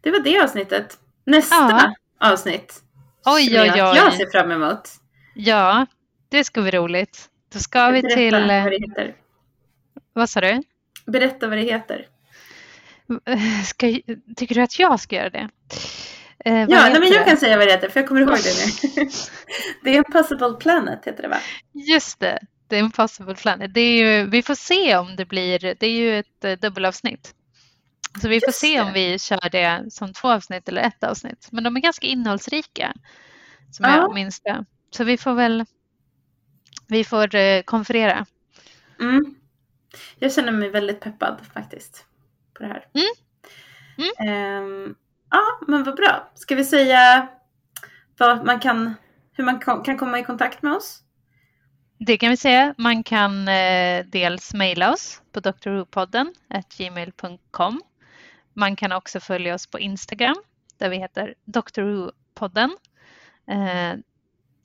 Det 0.00 0.10
var 0.10 0.20
det 0.20 0.40
avsnittet. 0.40 0.98
Nästa 1.26 1.54
Ja. 1.54 1.94
avsnitt. 2.30 2.82
Oj, 3.24 3.60
oj, 3.60 3.70
oj. 3.72 3.78
Jag 3.78 4.12
ser 4.14 4.30
fram 4.30 4.50
emot. 4.50 4.90
Ja, 5.34 5.86
det 6.28 6.44
ska 6.44 6.62
bli 6.62 6.70
roligt. 6.70 7.28
Då 7.52 7.58
ska 7.58 7.90
vi 7.90 8.02
till... 8.02 8.34
eh, 8.34 8.40
vad 8.40 8.72
det 8.72 8.88
heter. 8.88 9.14
Vad 10.12 10.30
sa 10.30 10.40
du? 10.40 10.62
Berätta 11.06 11.48
vad 11.48 11.58
det 11.58 11.64
heter. 11.64 12.06
Ska, 13.66 13.86
tycker 14.36 14.54
du 14.54 14.60
att 14.60 14.78
jag 14.78 15.00
ska 15.00 15.16
göra 15.16 15.30
det? 15.30 15.48
Eh, 16.44 16.60
ja, 16.60 16.66
nej, 16.66 17.00
men 17.00 17.12
jag 17.12 17.26
kan 17.26 17.36
säga 17.36 17.56
vad 17.56 17.66
det 17.66 17.72
heter 17.72 17.88
för 17.88 18.00
jag 18.00 18.08
kommer 18.08 18.20
ihåg 18.20 18.30
det 18.30 18.54
nu. 18.94 19.04
det 19.84 19.90
är 19.90 19.96
Impossible 19.96 20.52
Planet 20.60 21.04
heter 21.04 21.22
det 21.22 21.28
va? 21.28 21.38
Just 21.72 22.20
det, 22.20 22.38
The 22.70 22.78
Impossible 22.78 23.34
Planet. 23.34 23.74
Det 23.74 23.80
är 23.80 23.92
ju, 23.98 24.26
vi 24.30 24.42
får 24.42 24.54
se 24.54 24.96
om 24.96 25.16
det 25.16 25.24
blir, 25.24 25.58
det 25.58 25.86
är 25.86 25.90
ju 25.90 26.18
ett 26.18 26.44
uh, 26.44 26.52
dubbelavsnitt. 26.52 27.34
Så 28.20 28.28
vi 28.28 28.40
får 28.40 28.48
Just 28.48 28.58
se 28.58 28.76
det. 28.76 28.82
om 28.82 28.92
vi 28.92 29.18
kör 29.18 29.50
det 29.50 29.92
som 29.92 30.12
två 30.12 30.28
avsnitt 30.28 30.68
eller 30.68 30.82
ett 30.82 31.04
avsnitt. 31.04 31.48
Men 31.52 31.64
de 31.64 31.76
är 31.76 31.80
ganska 31.80 32.06
innehållsrika 32.06 32.92
som 33.70 33.84
ja. 33.84 33.96
jag 33.96 34.14
minns 34.14 34.40
det. 34.40 34.64
Så 34.90 35.04
vi 35.04 35.18
får 35.18 35.34
väl 35.34 35.64
vi 36.88 37.04
får 37.04 37.36
uh, 37.36 37.62
konferera. 37.62 38.26
Mm. 39.00 39.34
Jag 40.18 40.32
känner 40.32 40.52
mig 40.52 40.70
väldigt 40.70 41.00
peppad 41.00 41.40
faktiskt 41.54 42.04
på 42.54 42.62
det 42.62 42.68
här. 42.68 42.86
Mm. 42.94 43.08
Mm. 44.18 44.64
Um, 44.64 44.94
ja, 45.30 45.42
men 45.66 45.84
vad 45.84 45.96
bra. 45.96 46.30
Ska 46.34 46.54
vi 46.54 46.64
säga 46.64 47.28
vad 48.18 48.46
man 48.46 48.60
kan, 48.60 48.94
hur 49.32 49.44
man 49.44 49.58
kan 49.84 49.98
komma 49.98 50.18
i 50.18 50.24
kontakt 50.24 50.62
med 50.62 50.72
oss? 50.72 51.02
Det 51.98 52.18
kan 52.18 52.30
vi 52.30 52.36
säga. 52.36 52.74
Man 52.78 53.02
kan 53.02 53.48
eh, 53.48 54.04
dels 54.06 54.54
mejla 54.54 54.92
oss 54.92 55.22
på 55.32 55.40
drwhopodden 55.40 56.34
gmail.com. 56.76 57.82
Man 58.58 58.76
kan 58.76 58.92
också 58.92 59.20
följa 59.20 59.54
oss 59.54 59.66
på 59.66 59.78
Instagram 59.78 60.36
där 60.76 60.88
vi 60.88 60.96
heter 60.96 61.34
drwhopodden. 61.44 62.76
Eh, 63.46 63.98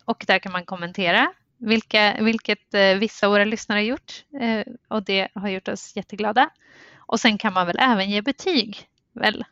och 0.05 0.23
där 0.27 0.39
kan 0.39 0.51
man 0.51 0.65
kommentera 0.65 1.33
vilka, 1.57 2.17
vilket 2.19 2.73
eh, 2.73 2.95
vissa 2.97 3.27
av 3.27 3.31
våra 3.31 3.45
lyssnare 3.45 3.77
har 3.77 3.83
gjort 3.83 4.25
eh, 4.41 4.73
och 4.87 5.03
det 5.03 5.27
har 5.35 5.49
gjort 5.49 5.67
oss 5.67 5.95
jätteglada. 5.95 6.49
Och 6.95 7.19
sen 7.19 7.37
kan 7.37 7.53
man 7.53 7.67
väl 7.67 7.77
även 7.79 8.09
ge 8.09 8.21
betyg, 8.21 8.89
väl? 9.11 9.45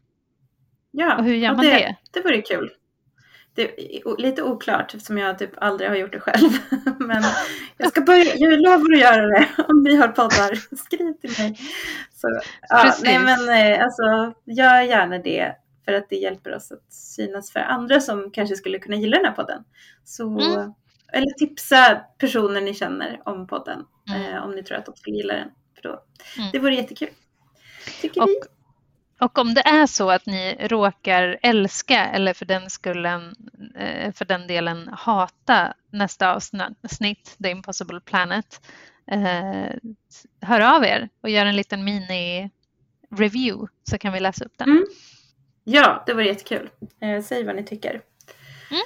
Ja, 0.91 1.17
och 1.17 1.23
hur 1.23 1.35
gör 1.35 1.55
man 1.55 1.65
det? 1.65 1.71
Det, 1.71 1.97
det 2.11 2.21
vore 2.21 2.41
kul. 2.41 2.71
Det 3.53 3.61
är 3.61 4.21
lite 4.21 4.43
oklart 4.43 4.93
eftersom 4.93 5.17
jag 5.17 5.39
typ 5.39 5.51
aldrig 5.57 5.89
har 5.89 5.97
gjort 5.97 6.11
det 6.11 6.19
själv. 6.19 6.49
Men 6.99 7.23
jag 7.77 7.89
ska 7.89 8.01
börja, 8.01 8.35
jag 8.35 8.61
lovar 8.61 8.93
att 8.93 8.99
göra 8.99 9.27
det 9.27 9.47
om 9.67 9.83
ni 9.83 9.95
har 9.95 10.07
poddar. 10.07 10.75
Skriv 10.75 11.13
till 11.13 11.43
mig. 11.43 11.59
Så, 12.13 12.41
ja, 12.69 12.95
nej 13.03 13.19
men 13.19 13.49
eh, 13.49 13.83
alltså, 13.83 14.33
gör 14.45 14.81
gärna 14.81 15.17
det 15.17 15.55
för 15.85 15.93
att 15.93 16.09
det 16.09 16.15
hjälper 16.15 16.55
oss 16.55 16.71
att 16.71 16.93
synas 16.93 17.51
för 17.51 17.59
andra 17.59 18.01
som 18.01 18.31
kanske 18.31 18.55
skulle 18.55 18.79
kunna 18.79 18.95
gilla 18.95 19.17
den 19.17 19.25
här 19.25 19.33
podden. 19.33 19.63
Så, 20.03 20.39
mm. 20.39 20.73
Eller 21.13 21.31
tipsa 21.31 22.01
personer 22.17 22.61
ni 22.61 22.73
känner 22.73 23.21
om 23.25 23.47
podden 23.47 23.85
mm. 24.09 24.21
eh, 24.21 24.43
om 24.43 24.51
ni 24.51 24.63
tror 24.63 24.77
att 24.77 24.85
de 24.85 24.95
skulle 24.95 25.17
gilla 25.17 25.33
den. 25.33 25.49
För 25.75 25.81
då, 25.89 26.03
mm. 26.37 26.49
Det 26.51 26.59
vore 26.59 26.75
jättekul. 26.75 27.09
Tycker 28.01 28.21
och, 28.21 28.27
vi. 28.29 28.41
Och 29.21 29.37
om 29.37 29.53
det 29.53 29.61
är 29.61 29.85
så 29.85 30.11
att 30.11 30.25
ni 30.25 30.57
råkar 30.59 31.39
älska 31.41 32.05
eller 32.05 32.33
för 32.33 32.45
den 32.45 32.69
skullen, 32.69 33.35
eh, 33.75 34.13
för 34.13 34.25
den 34.25 34.47
delen 34.47 34.89
hata 34.93 35.73
nästa 35.91 36.33
avsnitt, 36.33 37.37
The 37.43 37.49
Impossible 37.49 37.99
Planet, 37.99 38.61
eh, 39.11 39.75
hör 40.41 40.75
av 40.75 40.83
er 40.83 41.09
och 41.21 41.29
gör 41.29 41.45
en 41.45 41.55
liten 41.55 41.87
mini-review 41.87 43.67
så 43.89 43.97
kan 43.97 44.13
vi 44.13 44.19
läsa 44.19 44.45
upp 44.45 44.57
den. 44.57 44.69
Mm. 44.69 44.85
Ja, 45.63 46.03
det 46.05 46.13
vore 46.13 46.25
jättekul. 46.25 46.69
Eh, 47.01 47.23
säg 47.23 47.43
vad 47.43 47.55
ni 47.55 47.63
tycker 47.63 48.01
mm. 48.71 48.81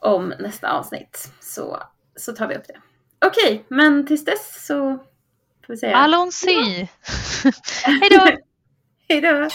om 0.00 0.34
nästa 0.38 0.72
avsnitt 0.72 1.32
så, 1.40 1.82
så 2.16 2.32
tar 2.32 2.48
vi 2.48 2.54
upp 2.54 2.66
det. 2.66 2.80
Okej, 3.26 3.64
men 3.68 4.06
tills 4.06 4.24
dess 4.24 4.66
så 4.66 4.98
får 5.66 5.72
vi 5.72 5.76
säga... 5.76 5.96
Allons-y! 5.96 6.88
Hej 7.84 8.10
då! 8.10 8.36
Later. 9.12 9.50